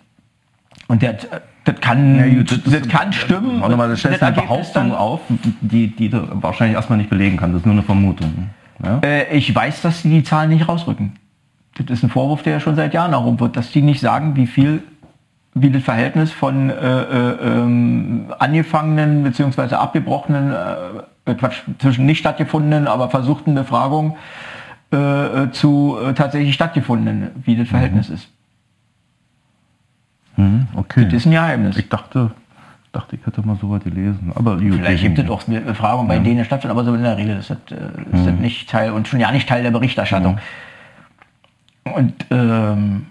Und 0.88 1.04
der, 1.04 1.16
das 1.64 1.76
kann, 1.80 2.18
Ja, 2.18 2.28
gut, 2.40 2.60
das, 2.66 2.88
kann 2.90 3.14
stimmen. 3.14 3.62
Warte 3.62 3.78
mal, 3.78 3.88
das 3.88 4.00
stellst 4.00 4.22
du 4.22 4.26
eine 4.26 4.36
Behauptung 4.36 4.90
dann- 4.90 4.92
auf, 4.94 5.20
die, 5.62 5.88
die 5.96 6.10
du 6.10 6.28
wahrscheinlich 6.42 6.76
erstmal 6.76 6.98
nicht 6.98 7.10
belegen 7.10 7.38
kann. 7.38 7.52
Das 7.52 7.62
ist 7.62 7.66
nur 7.66 7.76
eine 7.76 7.84
Vermutung. 7.84 8.50
Ja? 8.84 9.00
Äh, 9.04 9.38
ich 9.38 9.54
weiß, 9.54 9.84
dass 9.84 10.02
sie 10.02 10.10
die 10.10 10.24
Zahlen 10.24 10.50
nicht 10.50 10.68
rausrücken. 10.68 11.14
Das 11.76 11.90
ist 11.90 12.04
ein 12.04 12.10
Vorwurf, 12.10 12.44
der 12.44 12.54
ja 12.54 12.60
schon 12.60 12.76
seit 12.76 12.94
Jahren 12.94 13.12
herum 13.12 13.40
wird, 13.40 13.56
dass 13.56 13.72
die 13.72 13.82
nicht 13.82 14.02
sagen, 14.02 14.36
wie 14.36 14.48
viel, 14.48 14.84
wie 15.54 15.70
das 15.70 15.84
Verhältnis 15.84 16.32
von 16.32 16.70
äh, 16.70 16.74
äh, 16.74 17.32
ähm, 17.44 18.26
angefangenen 18.40 19.24
bzw. 19.24 19.76
abgebrochenen, 19.76 20.54
äh, 21.26 21.34
Quatsch, 21.36 21.62
zwischen 21.80 22.06
nicht 22.06 22.20
stattgefundenen, 22.20 22.88
aber 22.88 23.10
versuchten 23.10 23.56
Befragungen 23.56 24.16
äh, 24.92 24.98
äh, 25.44 25.52
zu 25.52 25.98
äh, 26.04 26.14
tatsächlich 26.14 26.54
stattgefundenen, 26.54 27.32
wie 27.46 27.56
das 27.56 27.70
Verhältnis 27.70 28.10
ist. 28.10 28.28
Hm, 30.36 30.68
okay. 30.76 31.06
Das 31.06 31.14
ist 31.14 31.26
ein 31.28 31.32
Geheimnis. 31.32 31.78
Ich 31.78 31.88
dachte, 31.88 32.32
dachte, 32.92 33.16
ich 33.16 33.26
hätte 33.26 33.42
mal 33.46 33.56
so 33.62 33.70
weit 33.70 33.86
gelesen. 33.86 34.34
Aber 34.36 34.58
Vielleicht 34.58 35.04
gibt 35.04 35.20
es 35.20 35.30
auch 35.30 35.44
Befragungen, 35.44 36.10
bei 36.10 36.20
denen 36.20 36.40
es 36.40 36.48
stattfindet, 36.48 36.78
aber 36.78 36.84
so 36.86 36.94
in 36.94 37.04
der 37.04 37.16
Regel 37.16 37.38
ist 37.38 37.50
das, 37.50 37.58
äh, 37.70 37.76
ist 38.18 38.28
das 38.28 38.34
nicht 38.36 38.70
Teil 38.70 38.92
und 38.92 39.08
schon 39.08 39.20
ja 39.20 39.32
nicht 39.32 39.48
Teil 39.48 39.64
der 39.64 39.72
Berichterstattung. 39.72 40.40
Und 41.84 42.14
ähm, 42.30 43.08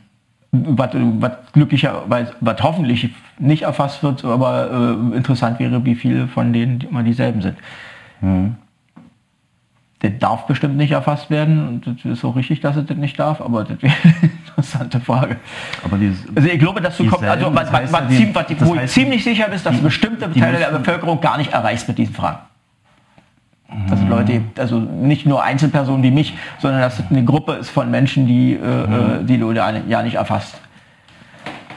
was, 0.52 0.90
was 0.94 1.32
glücklicherweise, 1.52 2.32
was 2.40 2.62
hoffentlich 2.62 3.10
nicht 3.38 3.62
erfasst 3.62 4.02
wird, 4.02 4.24
aber 4.24 4.70
äh, 5.12 5.16
interessant 5.16 5.58
wäre, 5.60 5.84
wie 5.84 5.94
viele 5.94 6.28
von 6.28 6.52
denen 6.52 6.80
immer 6.80 7.02
dieselben 7.02 7.40
sind. 7.42 7.56
Der 10.02 10.10
darf 10.10 10.46
bestimmt 10.46 10.76
nicht 10.76 10.92
erfasst 10.92 11.28
werden 11.30 11.68
und 11.68 11.86
das 11.86 12.04
ist 12.04 12.24
auch 12.24 12.34
richtig, 12.34 12.60
dass 12.60 12.74
es 12.76 12.86
das 12.86 12.96
nicht 12.96 13.18
darf, 13.18 13.40
aber 13.42 13.64
das 13.64 13.82
wäre 13.82 13.92
eine 14.02 14.30
interessante 14.32 14.98
Frage. 15.00 15.36
Aber 15.84 15.98
dieses, 15.98 16.24
Also 16.34 16.48
ich 16.48 16.58
glaube, 16.58 16.80
dass 16.80 16.96
du 16.96 17.06
kommst, 17.06 17.24
also 17.24 17.54
was, 17.54 17.70
was, 17.72 17.92
was, 17.92 18.00
ja, 18.02 18.06
die- 18.08 18.16
ziem- 18.16 18.34
was, 18.34 18.46
das 18.46 18.66
wo 18.68 18.76
heißt, 18.76 18.94
ziemlich 18.94 19.22
sicher 19.22 19.48
bist, 19.50 19.66
dass 19.66 19.76
bestimmte 19.78 20.32
Teile 20.32 20.58
der 20.58 20.70
Bevölkerung 20.78 21.20
gar 21.20 21.36
nicht 21.36 21.52
erreichst 21.52 21.86
mit 21.86 21.98
diesen 21.98 22.14
Fragen. 22.14 22.38
Also 23.90 24.04
Leute, 24.06 24.40
also 24.58 24.78
nicht 24.78 25.26
nur 25.26 25.42
Einzelpersonen 25.44 26.02
wie 26.02 26.10
mich, 26.10 26.34
sondern 26.58 26.80
dass 26.80 26.98
es 26.98 27.04
eine 27.10 27.24
Gruppe 27.24 27.52
ist 27.54 27.70
von 27.70 27.90
Menschen, 27.90 28.26
die, 28.26 28.54
äh, 28.54 28.56
äh, 28.56 29.24
die 29.24 29.38
du 29.38 29.52
ja 29.52 30.02
nicht 30.02 30.14
erfasst. 30.16 30.60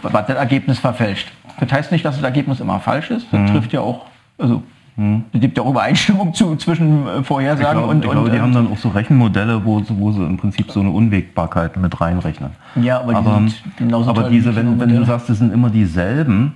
Was 0.02 0.26
das 0.28 0.36
Ergebnis 0.38 0.80
verfälscht. 0.80 1.32
Das 1.60 1.72
heißt 1.72 1.91
nicht, 1.91 2.03
dass 2.03 2.15
das 2.15 2.24
Ergebnis 2.24 2.60
immer 2.60 2.80
falsch 2.80 3.11
ist. 3.11 3.28
Das 3.32 3.52
trifft 3.52 3.72
ja 3.74 3.80
auch, 3.82 4.06
also 4.38 4.64
es 5.34 5.40
gibt 5.41 5.57
ja 5.57 5.64
auch 5.64 5.70
Übereinstimmung 5.70 6.34
zu, 6.34 6.56
zwischen 6.56 7.07
äh, 7.07 7.24
Vorhersagen 7.24 7.80
glaube, 7.80 7.88
und, 7.88 8.03
ich 8.06 8.11
glaube, 8.11 8.26
und 8.28 8.32
die 8.34 8.38
äh, 8.38 8.41
haben 8.41 8.53
dann 8.53 8.72
auch 8.72 8.78
so 8.78 8.90
Rechenmodelle, 8.90 9.64
wo, 9.65 9.80
sie- 9.80 9.98
wo 9.98 10.11
sie 10.11 10.24
im 10.24 10.38
Prinzip 10.38 10.70
so 10.72 10.82
eine 10.82 10.91
Unwägbarkeit 10.91 11.78
mit 11.78 11.99
reinrechnen. 11.99 12.52
Ja, 12.76 12.99
aber 12.99 13.11
die 13.14 13.18
aber, 13.18 13.36
sind 13.38 13.56
genauso 13.78 14.10
aber 14.10 14.30
diese, 14.30 14.52
die 14.52 14.56
wenn, 14.57 14.80
wenn 14.80 14.95
du 14.95 15.03
sagst, 15.06 15.30
es 15.32 15.40
sind 15.40 15.52
immer 15.53 15.70
dieselben, 15.72 16.53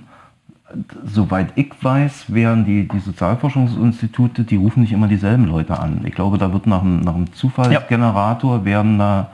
soweit 1.04 1.52
ich 1.56 1.72
weiß, 1.80 2.32
wären 2.32 2.64
die, 2.64 2.86
die 2.88 2.98
Sozialforschungsinstitute, 2.98 4.44
die 4.44 4.56
rufen 4.56 4.82
nicht 4.82 4.92
immer 4.92 5.08
dieselben 5.08 5.46
Leute 5.46 5.78
an. 5.78 6.02
Ich 6.04 6.14
glaube, 6.14 6.38
da 6.38 6.52
wird 6.52 6.66
nach 6.66 6.82
einem, 6.82 7.00
nach 7.00 7.14
einem 7.14 7.32
Zufallsgenerator 7.32 8.64
werden 8.64 8.98
da, 8.98 9.30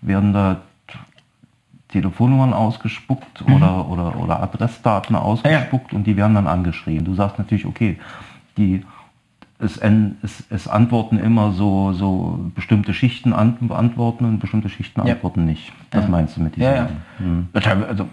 werden 0.00 0.32
da 0.32 0.58
Telefonnummern 1.88 2.52
ausgespuckt 2.52 3.42
oder, 3.46 3.88
oder, 3.88 4.16
oder 4.16 4.42
Adressdaten 4.42 5.16
ausgespuckt 5.16 5.92
und 5.92 6.04
die 6.06 6.16
werden 6.16 6.34
dann 6.34 6.46
angeschrieben. 6.46 7.04
Du 7.04 7.14
sagst 7.14 7.38
natürlich, 7.38 7.64
okay, 7.66 7.98
die, 8.56 8.84
es, 9.58 9.78
es, 10.22 10.44
es 10.50 10.68
antworten 10.68 11.18
immer 11.18 11.52
so, 11.52 11.92
so 11.92 12.38
bestimmte 12.54 12.92
Schichten 12.92 13.32
an, 13.32 13.56
beantworten 13.60 14.24
und 14.24 14.38
bestimmte 14.40 14.68
Schichten 14.68 15.06
Ja. 15.06 15.14
antworten 15.14 15.46
nicht. 15.46 15.72
Das 15.90 16.04
Ja. 16.04 16.10
meinst 16.10 16.36
du 16.36 16.42
mit 16.42 16.56
Ja, 16.56 16.74
ja. 16.74 16.88
diesem? 17.18 17.48
Ja, 17.54 17.60
teilweise, 17.60 17.88
Also, 17.88 18.08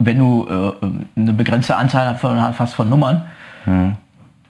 wenn 0.00 0.18
du 0.18 0.46
äh, 0.48 0.86
eine 1.16 1.32
begrenzte 1.32 1.76
Anzahl 1.76 2.16
von, 2.16 2.40
hast 2.40 2.74
von 2.74 2.88
Nummern 2.88 3.22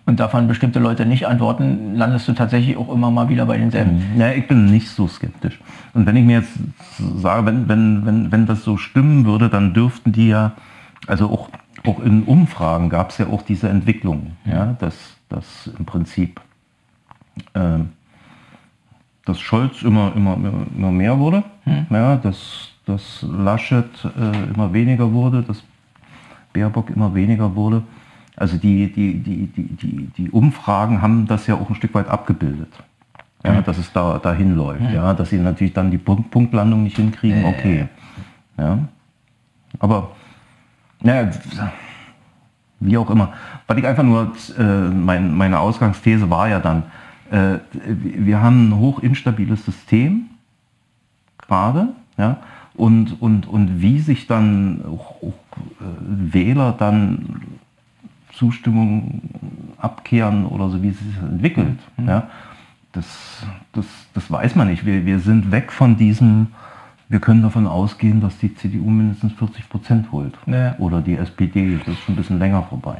und 0.07 0.21
davon 0.21 0.47
bestimmte 0.47 0.79
Leute 0.79 1.05
nicht 1.05 1.27
antworten, 1.27 1.97
landest 1.97 2.29
du 2.29 2.33
tatsächlich 2.33 2.77
auch 2.77 2.93
immer 2.93 3.11
mal 3.11 3.29
wieder 3.29 3.45
bei 3.45 3.59
denselben. 3.59 4.03
Ja, 4.17 4.31
ich 4.31 4.47
bin 4.47 4.67
nicht 4.67 4.89
so 4.89 5.09
skeptisch. 5.09 5.61
Und 5.93 6.07
wenn 6.07 6.17
ich 6.17 6.25
mir 6.25 6.39
jetzt 6.39 6.53
sage, 7.17 7.47
wenn, 7.47 7.69
wenn, 7.69 8.07
wenn, 8.07 8.33
wenn 8.33 8.47
das 8.47 8.65
so 8.65 8.77
stimmen 8.77 9.27
würde, 9.27 9.49
dann 9.49 9.75
dürften 9.75 10.13
die 10.13 10.29
ja, 10.29 10.53
also 11.07 11.29
auch, 11.31 11.51
auch 11.85 12.01
in 12.01 12.23
Umfragen 12.23 12.89
gab 12.89 13.11
es 13.11 13.19
ja 13.19 13.27
auch 13.27 13.43
diese 13.43 13.69
Entwicklung, 13.69 14.37
ja, 14.45 14.77
dass, 14.79 14.95
dass 15.29 15.71
im 15.79 15.85
Prinzip 15.85 16.41
ähm, 17.55 17.91
dass 19.25 19.41
Scholz 19.41 19.83
immer, 19.83 20.13
immer, 20.15 20.37
immer, 20.77 20.91
mehr 20.91 21.19
wurde, 21.19 21.45
ja, 21.91 22.17
dass, 22.17 22.70
dass 22.91 23.23
Laschet 23.23 23.89
äh, 24.05 24.53
immer 24.53 24.73
weniger 24.73 25.13
wurde, 25.13 25.43
dass 25.43 25.63
Baerbock 26.53 26.91
immer 26.91 27.15
weniger 27.15 27.55
wurde. 27.55 27.83
Also 28.37 28.57
die, 28.57 28.93
die, 28.93 29.19
die, 29.19 29.47
die, 29.47 29.77
die, 29.77 30.11
die 30.17 30.31
Umfragen 30.31 31.03
haben 31.03 31.27
das 31.27 31.47
ja 31.47 31.55
auch 31.55 31.69
ein 31.69 31.75
Stück 31.75 31.95
weit 31.95 32.09
abgebildet. 32.09 32.73
Ja, 33.45 33.63
dass 33.63 33.79
es 33.79 33.91
da 33.93 34.19
dahin 34.19 34.55
läuft. 34.55 34.93
Ja. 34.93 35.15
dass 35.15 35.31
sie 35.31 35.39
natürlich 35.39 35.73
dann 35.73 35.91
die 35.91 35.97
Punkt, 35.97 36.31
Punktlandung 36.31 36.83
nicht 36.83 36.97
hinkriegen, 36.97 37.47
okay. 37.47 37.89
Ja. 38.59 38.79
Aber 39.79 40.11
naja, 41.03 41.31
wie 42.81 42.99
auch 42.99 43.09
immer. 43.09 43.33
Was 43.67 43.79
ich 43.79 43.87
einfach 43.87 44.03
nur, 44.03 44.33
äh, 44.59 44.63
mein, 44.63 45.35
meine 45.35 45.59
Ausgangsthese 45.59 46.29
war 46.29 46.49
ja 46.49 46.59
dann, 46.61 46.83
äh, 47.31 47.59
wir 47.73 48.43
haben 48.43 48.69
ein 48.69 48.77
hoch 48.77 48.99
instabiles 48.99 49.65
System 49.65 50.27
gerade, 51.39 51.89
ja, 52.19 52.37
und, 52.81 53.21
und, 53.21 53.47
und 53.47 53.83
wie 53.83 53.99
sich 54.01 54.27
dann 54.27 54.83
auch, 54.87 55.23
auch, 55.23 55.35
äh, 55.81 56.33
Wähler 56.35 56.73
dann 56.79 57.43
Zustimmung 58.33 59.21
abkehren 59.79 60.47
oder 60.47 60.71
so, 60.71 60.83
wie 60.83 60.89
es 60.89 60.99
sich 60.99 61.17
entwickelt, 61.19 61.79
ja, 62.07 62.29
das, 62.93 63.45
das, 63.73 63.87
das 64.15 64.31
weiß 64.31 64.55
man 64.57 64.69
nicht. 64.69 64.87
Wir, 64.87 65.05
wir 65.05 65.19
sind 65.21 65.51
weg 65.53 65.71
von 65.73 65.97
diesem, 65.97 66.49
wir 67.09 67.21
können 67.21 67.43
davon 67.43 67.67
ausgehen, 67.67 68.21
dass 68.21 68.39
die 68.39 68.55
CDU 68.55 68.89
mindestens 68.91 69.33
40 69.35 69.69
Prozent 69.69 70.11
holt. 70.13 70.35
Ja. 70.47 70.75
Oder 70.79 71.01
die 71.03 71.17
SPD, 71.17 71.77
das 71.85 71.89
ist 71.95 72.01
schon 72.01 72.15
ein 72.15 72.17
bisschen 72.17 72.39
länger 72.39 72.63
vorbei. 72.63 72.97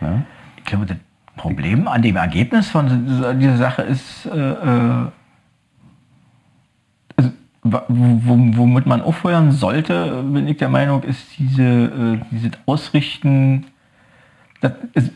Ja? 0.00 0.22
Ich 0.58 0.64
glaube, 0.64 0.86
das 0.86 0.96
Problem 1.36 1.88
an 1.88 2.02
dem 2.02 2.16
Ergebnis 2.16 2.68
von 2.68 3.06
dieser, 3.06 3.34
dieser 3.34 3.56
Sache 3.56 3.82
ist, 3.82 4.26
äh, 4.26 4.30
äh, 4.38 5.06
also, 7.16 7.30
wa- 7.55 7.55
wo- 7.55 7.55
womit 7.88 8.86
man 8.86 9.02
aufhören 9.02 9.52
sollte, 9.52 10.22
bin 10.22 10.48
ich 10.48 10.56
der 10.56 10.68
Meinung, 10.68 11.02
ist 11.02 11.26
diese, 11.38 11.62
äh, 11.62 12.20
dieses 12.30 12.52
Ausrichten. 12.66 13.66
Das 14.60 14.72
ist, 14.94 15.12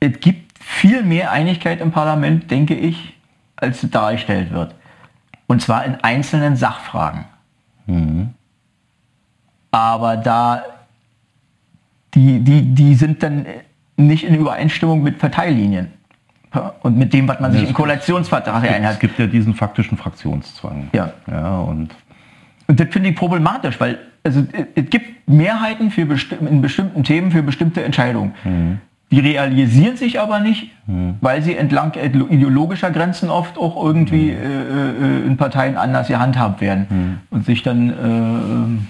es 0.00 0.20
gibt 0.20 0.58
viel 0.58 1.02
mehr 1.02 1.32
Einigkeit 1.32 1.80
im 1.80 1.90
Parlament, 1.90 2.50
denke 2.50 2.74
ich, 2.74 3.14
als 3.56 3.80
dargestellt 3.90 4.52
wird. 4.52 4.74
Und 5.46 5.62
zwar 5.62 5.84
in 5.84 5.96
einzelnen 5.96 6.56
Sachfragen. 6.56 7.24
Aber 9.70 10.16
da 10.16 10.62
die, 12.14 12.40
die, 12.40 12.62
die 12.74 12.94
sind 12.94 13.22
dann 13.22 13.46
nicht 13.96 14.24
in 14.24 14.34
Übereinstimmung 14.34 15.02
mit 15.02 15.18
Parteilinien 15.18 15.92
und 16.82 16.96
mit 16.96 17.12
dem, 17.12 17.28
was 17.28 17.40
man 17.40 17.52
sich 17.52 17.62
im 17.62 17.68
es- 17.68 17.74
Koalitionsvertrag 17.74 18.64
Es 18.64 18.70
einhat. 18.72 19.00
gibt 19.00 19.18
ja 19.18 19.26
diesen 19.26 19.54
faktischen 19.54 19.98
Fraktionszwang. 19.98 20.88
Ja. 20.92 21.12
Ja, 21.30 21.58
und 21.58 21.90
Und 22.66 22.80
das 22.80 22.88
finde 22.90 23.10
ich 23.10 23.16
problematisch, 23.16 23.78
weil 23.80 23.98
also, 24.24 24.44
es, 24.52 24.66
es 24.84 24.90
gibt 24.90 25.28
Mehrheiten 25.28 25.90
für 25.90 26.04
besti 26.06 26.34
in 26.34 26.60
bestimmten 26.60 27.02
Themen 27.04 27.30
für 27.30 27.42
bestimmte 27.42 27.82
Entscheidungen. 27.84 28.32
Die 29.10 29.20
realisieren 29.20 29.96
sich 29.96 30.20
aber 30.20 30.38
nicht, 30.40 30.70
weil 31.22 31.40
sie 31.42 31.56
entlang 31.56 31.92
ideologischer 31.94 32.90
Grenzen 32.90 33.30
oft 33.30 33.56
auch 33.56 33.82
irgendwie 33.82 34.28
äh, 34.30 34.34
äh, 34.34 35.26
in 35.26 35.38
Parteien 35.38 35.76
anders 35.78 36.08
gehandhabt 36.08 36.60
werden 36.60 37.20
und 37.30 37.46
sich 37.46 37.62
dann, 37.62 37.88
äh, 37.90 38.80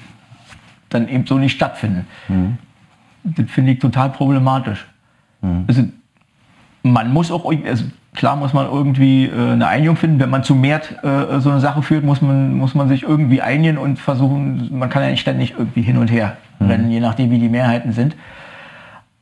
dann 0.88 1.08
eben 1.08 1.24
so 1.26 1.38
nicht 1.38 1.54
stattfinden. 1.54 2.06
Das 3.22 3.48
finde 3.50 3.72
ich 3.72 3.78
total 3.78 4.10
problematisch. 4.10 4.86
Mhm. 5.40 5.64
Also, 5.68 5.82
man 6.92 7.12
muss 7.12 7.30
auch, 7.30 7.50
also 7.66 7.84
klar 8.14 8.36
muss 8.36 8.52
man 8.52 8.66
irgendwie 8.66 9.26
äh, 9.26 9.52
eine 9.52 9.66
Einigung 9.66 9.96
finden. 9.96 10.20
Wenn 10.20 10.30
man 10.30 10.42
zu 10.42 10.54
mehr 10.54 10.80
äh, 11.02 11.40
so 11.40 11.50
eine 11.50 11.60
Sache 11.60 11.82
führt, 11.82 12.04
muss 12.04 12.20
man, 12.20 12.54
muss 12.54 12.74
man 12.74 12.88
sich 12.88 13.02
irgendwie 13.02 13.42
einigen 13.42 13.78
und 13.78 13.98
versuchen, 13.98 14.68
man 14.76 14.90
kann 14.90 15.02
ja 15.02 15.10
nicht 15.10 15.20
ständig 15.20 15.54
irgendwie 15.56 15.82
hin 15.82 15.98
und 15.98 16.10
her 16.10 16.36
rennen, 16.60 16.90
je 16.90 17.00
nachdem 17.00 17.30
wie 17.30 17.38
die 17.38 17.48
Mehrheiten 17.48 17.92
sind. 17.92 18.16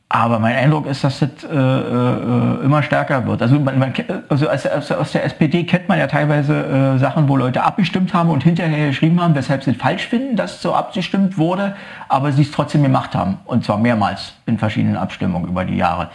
Aber 0.09 0.39
mein 0.39 0.55
Eindruck 0.55 0.85
ist, 0.85 1.03
dass 1.03 1.19
das 1.19 1.43
äh, 1.43 1.53
äh, 1.53 2.63
immer 2.63 2.81
stärker 2.81 3.25
wird. 3.27 3.41
Also, 3.41 3.59
man, 3.59 3.77
man, 3.77 3.93
also 4.29 4.49
aus, 4.49 4.65
aus, 4.65 4.89
aus 4.89 5.11
der 5.11 5.25
SPD 5.25 5.65
kennt 5.65 5.89
man 5.89 5.99
ja 5.99 6.07
teilweise 6.07 6.95
äh, 6.95 6.97
Sachen, 6.97 7.27
wo 7.27 7.35
Leute 7.35 7.61
abgestimmt 7.61 8.13
haben 8.13 8.29
und 8.29 8.41
hinterher 8.41 8.87
geschrieben 8.87 9.21
haben, 9.21 9.35
weshalb 9.35 9.65
sie 9.65 9.71
es 9.71 9.77
falsch 9.77 10.07
finden, 10.07 10.37
dass 10.37 10.61
so 10.61 10.73
abgestimmt 10.73 11.37
wurde, 11.37 11.75
aber 12.07 12.31
sie 12.31 12.43
es 12.43 12.51
trotzdem 12.51 12.83
gemacht 12.83 13.15
haben. 13.15 13.39
Und 13.43 13.65
zwar 13.65 13.77
mehrmals 13.79 14.33
in 14.45 14.57
verschiedenen 14.57 14.95
Abstimmungen 14.95 15.49
über 15.49 15.65
die 15.65 15.75
Jahre. 15.75 16.09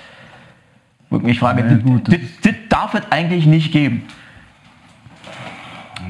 Ich 1.24 1.38
frage, 1.38 1.62
Ja, 1.62 1.74
das, 1.74 1.82
gut, 1.82 2.08
das, 2.08 2.20
das 2.42 2.54
darf 2.68 2.94
es 2.94 3.02
eigentlich 3.10 3.46
nicht 3.46 3.72
geben. 3.72 4.02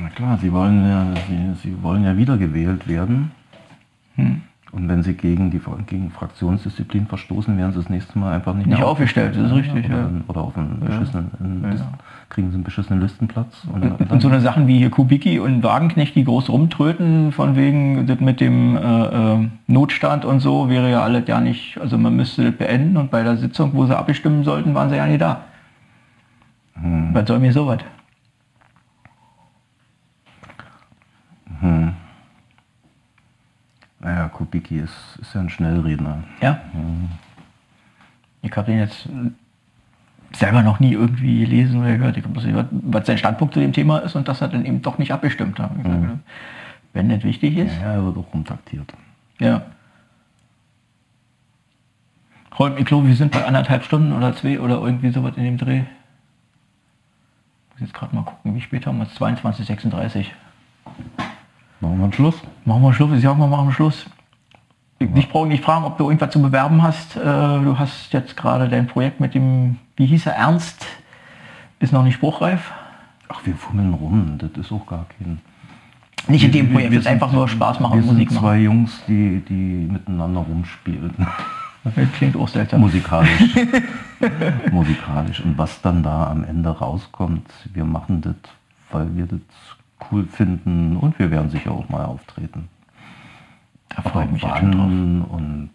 Na 0.01 0.09
klar, 0.11 0.39
sie 0.39 0.53
wollen 0.53 0.89
ja, 0.89 1.07
sie, 1.29 1.55
sie 1.63 1.83
wollen 1.83 2.05
ja 2.05 2.17
wiedergewählt 2.17 2.89
werden. 2.89 3.31
Hm. 4.17 4.43
Und 4.73 4.89
wenn 4.89 5.03
sie 5.03 5.13
gegen 5.13 5.51
die 5.51 5.61
gegen 5.87 6.11
Fraktionsdisziplin 6.11 7.07
verstoßen, 7.07 7.57
werden 7.59 7.73
sie 7.73 7.79
das 7.79 7.91
nächste 7.91 8.19
Mal 8.19 8.35
einfach 8.35 8.55
nicht, 8.55 8.67
Nicht 8.69 8.83
aufgestellt, 8.83 9.37
das 9.37 9.51
ist 9.51 9.55
richtig, 9.55 9.85
Oder, 9.85 9.97
ja. 9.99 10.11
oder 10.29 10.41
auf 10.41 10.57
einen 10.57 10.81
beschissenen, 10.81 11.31
Ja. 11.63 11.89
Kriegen 12.33 12.49
sie 12.49 12.55
einen 12.55 12.65
beschissenen 12.65 13.03
Listenplatz. 13.03 13.63
Und, 13.71 14.11
Und, 14.11 14.23
so 14.23 14.29
eine 14.29 14.41
Sachen 14.41 14.67
wie 14.67 14.79
hier 14.79 14.89
Kubicki 14.89 15.39
und 15.39 15.63
Wagenknecht, 15.63 16.15
die 16.15 16.25
groß 16.25 16.49
rumtröten, 16.49 17.31
von 17.31 17.57
wegen 17.57 18.07
das 18.07 18.21
mit 18.21 18.41
dem 18.41 18.75
äh, 18.75 19.35
äh, 19.35 19.49
Notstand 19.67 20.25
und 20.25 20.41
so, 20.41 20.71
wäre 20.71 20.91
ja 20.91 21.03
alles 21.03 21.25
ja 21.29 21.41
nicht, 21.41 21.77
also 21.79 21.99
man 21.99 22.17
müsste 22.17 22.45
das 22.45 22.57
beenden 22.57 22.97
und 22.97 23.11
bei 23.11 23.23
der 23.23 23.37
Sitzung, 23.37 23.75
wo 23.75 23.85
sie 23.85 23.95
abstimmen 23.95 24.45
sollten, 24.45 24.75
waren 24.75 24.89
sie 24.89 24.97
ja 24.97 25.07
nicht 25.07 25.21
da. 25.21 25.43
Was 26.75 27.29
soll 27.29 27.39
mir 27.39 27.53
sowas? 27.53 27.81
naja, 34.01 34.29
Kubicki 34.29 34.79
ist, 34.79 35.19
ist 35.21 35.35
ja 35.35 35.43
ein 35.43 35.51
Schnellredner. 35.51 36.25
Ja? 36.41 36.59
Ich 38.41 38.57
habe 38.57 38.71
den 38.71 38.79
jetzt 38.79 39.07
selber 40.37 40.63
noch 40.63 40.81
nie 40.81 40.93
irgendwie 40.93 41.41
gelesen 41.41 41.81
oder 41.81 41.97
gehört. 41.97 42.17
Ich 42.17 42.25
gehört, 42.25 42.69
was 42.71 43.07
sein 43.07 43.19
Standpunkt 43.19 43.55
zu 43.55 43.61
dem 43.61 43.73
Thema 43.73 43.99
ist 43.99 44.17
und 44.17 44.29
dass 44.29 44.41
er 44.41 44.49
dann 44.49 44.65
eben 44.65 44.83
doch 44.83 44.99
nicht 44.99 45.13
abgestimmt 45.13 45.59
hat. 45.59 45.71
Ich 45.77 45.83
sage, 45.85 46.19
Wenn 46.93 47.09
das 47.09 47.23
wichtig 47.25 47.57
ist, 47.57 47.77
Ja, 47.81 47.95
er 47.95 48.05
wird 48.05 48.17
auch 48.17 48.33
rumtaktiert. 48.33 48.93
Ja. 49.39 49.63
Ich 52.77 52.85
glaube, 52.85 53.09
wir 53.09 53.17
sind 53.17 53.33
bei 53.33 53.45
anderthalb 53.45 53.83
Stunden 53.85 54.13
oder 54.13 54.35
zwei 54.37 54.61
oder 54.61 54.81
irgendwie 54.81 55.11
sowas 55.11 55.33
in 55.37 55.45
dem 55.45 55.57
Dreh. 55.57 55.81
Muss 57.71 57.81
jetzt 57.81 57.95
gerade 57.95 58.15
mal 58.15 58.23
gucken, 58.23 58.55
wie 58.55 58.61
spät 58.61 58.87
haben 58.87 58.99
wir 58.99 59.05
es? 59.05 59.19
22.36. 59.19 60.27
Machen 61.81 61.99
wir 61.99 62.05
einen 62.05 62.13
Schluss? 62.13 62.37
Machen 62.65 62.83
wir 62.83 62.93
Schluss, 62.93 63.13
ich 63.17 63.23
sag 63.23 63.37
mal, 63.39 63.49
machen 63.49 63.69
wir 63.69 63.73
Schluss. 63.73 64.07
Ich 65.15 65.29
brauche 65.29 65.47
nicht 65.49 65.65
fragen, 65.65 65.85
ob 65.85 65.99
du 65.99 66.05
irgendwas 66.05 66.31
zu 66.31 66.41
bewerben 66.43 66.83
hast. 66.83 67.17
Äh, 67.17 67.21
Du 67.23 67.79
hast 67.79 68.13
jetzt 68.13 68.37
gerade 68.37 68.69
dein 68.69 68.87
Projekt 68.87 69.21
mit 69.21 69.35
dem, 69.35 69.79
wie 69.97 70.07
hieß 70.07 70.27
er, 70.27 70.35
Ernst, 70.35 70.87
ist 71.81 71.93
noch 71.93 72.03
nicht 72.05 72.15
spruchreif. 72.15 72.73
Ach, 73.29 73.41
wir 73.45 73.55
fummeln 73.55 73.95
rum, 73.95 74.39
das 74.39 74.51
ist 74.53 74.71
auch 74.73 74.87
gar 74.87 75.07
kein... 75.19 75.41
Nicht 76.29 76.45
in 76.45 76.53
dem 76.53 76.67
Wir- 76.69 76.73
Projekt, 76.75 76.91
wir 76.93 76.99
es 76.99 77.05
ist 77.05 77.11
sind- 77.11 77.15
einfach 77.23 77.33
nur 77.33 77.49
Spaß 77.49 77.81
machen 77.81 77.95
wir 77.95 78.03
und 78.03 78.13
Musik 78.13 78.29
sind 78.29 78.37
machen. 78.37 78.45
zwei 78.47 78.59
Jungs, 78.59 79.03
die, 79.09 79.41
die 79.49 79.89
miteinander 79.93 80.41
rumspielen. 80.41 81.15
Das 81.85 81.95
klingt 82.17 82.37
auch 82.37 82.47
seltsam. 82.47 82.81
Musikalisch. 82.81 83.57
Musikalisch. 84.71 85.41
Und 85.41 85.59
was 85.59 85.81
dann 85.83 86.05
da 86.05 86.29
am 86.31 86.45
Ende 86.45 86.69
rauskommt, 86.71 87.51
wir 87.75 87.85
machen 87.85 88.21
das, 88.21 88.37
weil 88.93 89.09
wir 89.17 89.27
das 89.27 89.41
cool 90.13 90.25
finden 90.31 90.97
und 90.97 91.19
wir 91.19 91.33
werden 91.33 91.51
sicher 91.51 91.73
auch 91.73 91.89
mal 91.89 92.05
auftreten. 92.05 92.69
Da 93.97 94.03
freue 94.03 94.27
ich 94.27 94.31
mich. 94.33 94.43
Wann 94.43 95.23
und 95.23 95.71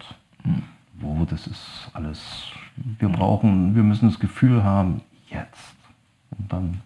wo, 0.99 1.26
das 1.26 1.48
ist 1.48 1.89
alles. 1.94 2.48
Wir 2.99 3.10
brauchen, 3.10 3.76
wir 3.76 3.84
müssen 3.84 4.07
das 4.10 4.19
Gefühl 4.19 4.64
haben, 4.64 5.02
jetzt. 5.30 5.76
Und 6.38 6.52
dann, 6.52 6.81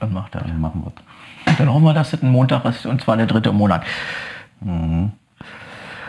Dann 0.00 0.12
macht 0.12 0.34
er. 0.34 0.42
dann 0.42 0.60
machen 0.60 0.82
wir. 0.84 0.92
Dann 1.56 1.68
hoffen 1.72 1.84
wir, 1.84 1.94
dass 1.94 2.12
es 2.12 2.22
ein 2.22 2.30
Montag 2.30 2.64
ist 2.66 2.84
und 2.86 3.00
zwar 3.00 3.16
der 3.16 3.26
dritte 3.26 3.48
im 3.50 3.56
Monat. 3.56 3.84
Ja, 4.64 5.10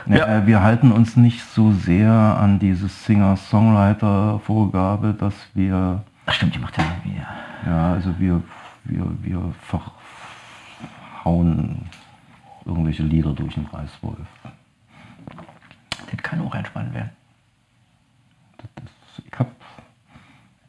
Ja. 0.08 0.38
äh, 0.38 0.46
Wir 0.48 0.62
halten 0.64 0.92
uns 0.92 1.16
nicht 1.18 1.44
so 1.44 1.72
sehr 1.72 2.12
an 2.12 2.60
diese 2.60 2.88
Singer-Songwriter-Vorgabe, 2.88 5.14
dass 5.14 5.34
wir, 5.54 6.04
Ach 6.26 6.34
stimmt, 6.34 6.56
die 6.56 6.60
macht 6.60 6.78
ja. 6.78 6.84
Ja. 7.06 7.28
ja, 7.72 7.94
also 7.94 8.14
wir, 8.20 8.42
wir, 8.84 9.06
wir 9.22 9.54
verhauen 11.24 11.88
irgendwelche 12.66 13.04
Lieder 13.04 13.34
durch 13.34 13.54
den 13.56 13.66
Reißwolf. 13.66 14.18
Das 16.16 16.24
kann 16.24 16.42
auch 16.42 16.56
entspannt 16.56 16.94
werden. 16.94 17.10
Ich 19.26 19.40
habe 19.40 19.50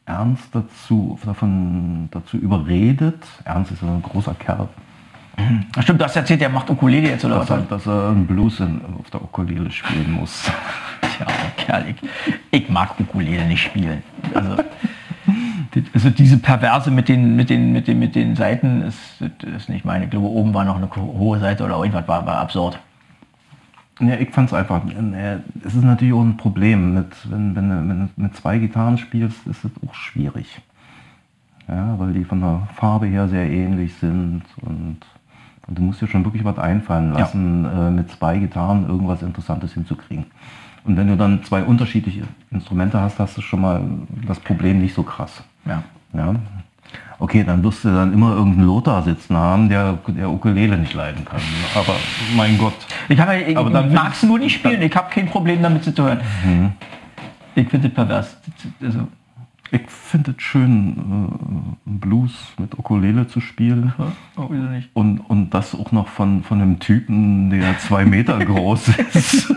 Ernst 0.05 0.49
dazu, 0.53 1.19
davon, 1.25 2.09
dazu 2.11 2.37
überredet, 2.37 3.25
Ernst 3.45 3.73
ist 3.73 3.83
ein 3.83 4.03
großer 4.03 4.35
Kerl, 4.35 4.69
stimmt, 5.81 6.01
du 6.01 6.05
hast 6.05 6.17
erzählt, 6.17 6.41
der 6.41 6.49
macht 6.49 6.71
Ukulele 6.71 7.11
jetzt 7.11 7.25
oder 7.25 7.41
dass 7.41 7.51
was? 7.51 7.59
er, 7.59 7.65
dass 7.65 7.87
er 7.87 8.09
einen 8.09 8.27
Blues 8.27 8.61
auf 8.61 9.11
der 9.11 9.23
Ukulele 9.23 9.71
spielen 9.71 10.13
muss. 10.13 10.45
Tja, 11.01 11.27
Kerl, 11.57 11.85
ich, 11.91 11.97
ich 12.51 12.69
mag 12.69 12.99
Ukulele 12.99 13.45
nicht 13.47 13.63
spielen. 13.63 14.03
Also, 14.35 14.57
das, 15.73 15.83
also 15.93 16.11
diese 16.11 16.39
Perverse 16.39 16.91
mit 16.91 17.09
den, 17.09 17.37
mit 17.37 17.51
den, 17.51 17.73
mit 17.73 17.87
den, 17.87 17.99
mit 17.99 18.15
den 18.15 18.37
Seiten 18.37 18.83
ist, 18.83 18.99
das 19.21 19.51
ist 19.53 19.69
nicht 19.69 19.85
meine. 19.85 20.05
Ich 20.05 20.11
glaube, 20.11 20.27
oben 20.27 20.55
war 20.55 20.65
noch 20.65 20.77
eine 20.77 20.89
hohe 20.95 21.39
Seite 21.39 21.65
oder 21.65 21.77
irgendwas 21.77 22.09
war, 22.09 22.25
war 22.27 22.39
absurd. 22.39 22.79
Ja, 24.01 24.15
ich 24.17 24.31
fand 24.31 24.49
es 24.51 24.55
einfach. 24.55 24.83
äh, 24.87 25.39
Es 25.65 25.75
ist 25.75 25.83
natürlich 25.85 26.13
auch 26.13 26.23
ein 26.23 26.37
Problem. 26.37 26.95
Mit, 26.95 27.07
wenn, 27.31 27.57
wenn, 27.57 27.69
du- 27.71 27.89
wenn 27.89 28.01
du 28.17 28.23
mit 28.23 28.37
zwei 28.37 28.59
Gitarren 28.59 28.99
spielst, 28.99 29.47
ist 29.47 29.65
es 29.65 29.71
auch 29.87 29.95
schwierig. 29.95 30.61
Ja, 31.69 31.99
weil 31.99 32.13
die 32.13 32.25
von 32.25 32.41
der 32.41 32.69
Farbe 32.77 33.07
her 33.07 33.27
sehr 33.29 33.49
ähnlich 33.51 33.95
sind 33.95 34.43
und, 34.63 34.99
und 35.67 35.79
du 35.79 35.83
musst 35.83 36.01
dir 36.01 36.07
schon 36.07 36.25
wirklich 36.25 36.45
was 36.45 36.59
einfallen 36.59 37.13
Ja. 37.13 37.21
lassen, 37.21 37.65
äh, 37.65 37.91
mit 37.91 38.11
zwei 38.11 38.39
Gitarren 38.39 38.87
irgendwas 38.87 39.23
Interessantes 39.23 39.73
hinzukriegen. 39.75 40.27
Und 40.85 40.97
wenn 40.97 41.09
du 41.09 41.17
dann 41.17 41.43
zwei 41.43 41.65
unterschiedliche 41.65 42.23
Instrumente 42.53 43.01
hast, 43.01 43.19
hast 43.19 43.37
du 43.37 43.41
schon 43.43 43.61
mal 43.63 43.81
das 44.29 44.39
Problem 44.39 44.81
nicht 44.81 44.95
so 44.95 45.03
krass. 45.03 45.43
Ja. 45.65 45.83
Ja. 46.13 46.37
Okay, 47.19 47.45
dann 47.45 47.63
wirst 47.63 47.85
du 47.85 47.89
dann 47.89 48.13
immer 48.13 48.35
irgendeinen 48.35 48.67
Lothar 48.67 49.03
sitzen 49.03 49.37
haben, 49.37 49.69
der, 49.69 49.99
der 50.09 50.31
Ukulele 50.31 50.77
nicht 50.77 50.93
leiden 50.93 51.25
kann. 51.25 51.41
Aber 51.75 51.95
mein 52.37 52.59
Gott. 52.59 52.75
Ich, 53.09 53.19
ich, 53.19 53.57
Aber 53.57 53.71
dann 53.71 53.89
ich 53.89 53.95
mag 53.95 54.13
es 54.13 54.23
nur 54.23 54.39
nicht 54.39 54.55
spielen. 54.55 54.83
Ich 54.83 54.95
habe 54.95 55.09
kein 55.11 55.27
Problem 55.27 55.63
damit 55.63 55.85
zu 55.85 55.93
hören. 55.97 56.21
Ich 57.55 57.69
finde 57.69 57.89
das 57.89 57.95
pervers. 57.95 58.37
Also, 58.83 59.09
Ich 59.71 59.91
finde 59.91 60.35
es 60.37 60.43
schön, 60.43 60.97
äh, 60.97 61.69
Blues 61.87 62.33
mit 62.59 62.79
Ukulele 62.79 63.27
zu 63.27 63.41
spielen. 63.41 63.95
oh? 64.37 64.51
Und, 64.93 65.21
und 65.21 65.51
das 65.51 65.75
auch 65.75 65.93
noch 65.93 66.09
von, 66.09 66.43
von 66.45 66.61
einem 66.61 66.79
Typen, 66.79 67.51
der 67.51 67.79
zwei 67.79 68.05
Meter 68.05 68.39
groß 68.39 68.89
ist. 69.15 69.55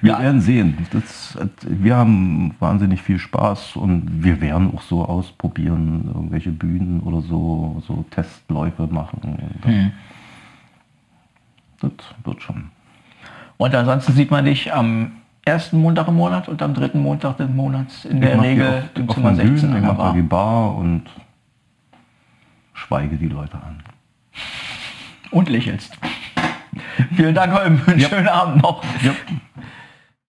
Wir 0.00 0.12
Ja. 0.12 0.18
werden 0.20 0.40
sehen. 0.40 0.86
Das, 0.92 1.38
wir 1.62 1.96
haben 1.96 2.54
wahnsinnig 2.58 3.02
viel 3.02 3.18
Spaß 3.18 3.76
und 3.76 4.22
wir 4.24 4.40
werden 4.40 4.74
auch 4.74 4.82
so 4.82 5.04
ausprobieren, 5.04 6.10
irgendwelche 6.14 6.50
Bühnen 6.50 7.00
oder 7.00 7.20
so, 7.22 7.82
so 7.86 8.04
Testläufe 8.10 8.86
machen. 8.86 9.38
Hm. 9.62 9.92
Das 11.80 11.92
wird 12.24 12.42
schon. 12.42 12.70
Und 13.56 13.74
ansonsten 13.74 14.12
sieht 14.12 14.30
man 14.30 14.44
dich 14.44 14.72
am 14.72 15.12
ersten 15.44 15.80
Montag 15.80 16.08
im 16.08 16.14
Monat 16.16 16.48
und 16.48 16.60
am 16.62 16.74
dritten 16.74 17.00
Montag 17.00 17.36
des 17.38 17.48
Monats 17.48 18.04
in 18.04 18.20
der 18.20 18.36
mach 18.36 18.42
die 18.42 18.48
Regel 18.50 18.68
auf, 18.68 18.82
im 18.96 19.08
Zimmer 19.08 19.30
den 19.32 19.36
16 19.36 19.54
Bühnen, 19.70 19.76
ich 19.76 19.80
der 19.80 19.80
mache 19.92 19.96
Bar. 19.96 20.14
die 20.14 20.22
Bar 20.22 20.74
und 20.76 21.02
schweige 22.74 23.16
die 23.16 23.28
Leute 23.28 23.54
an. 23.54 23.82
und 25.30 25.48
lächelst. 25.48 25.96
Vielen 27.14 27.34
Dank, 27.34 27.52
Holm. 27.52 27.80
Schönen 27.98 28.28
Abend 28.28 28.62
noch. 28.62 28.82
Ja. 29.02 29.12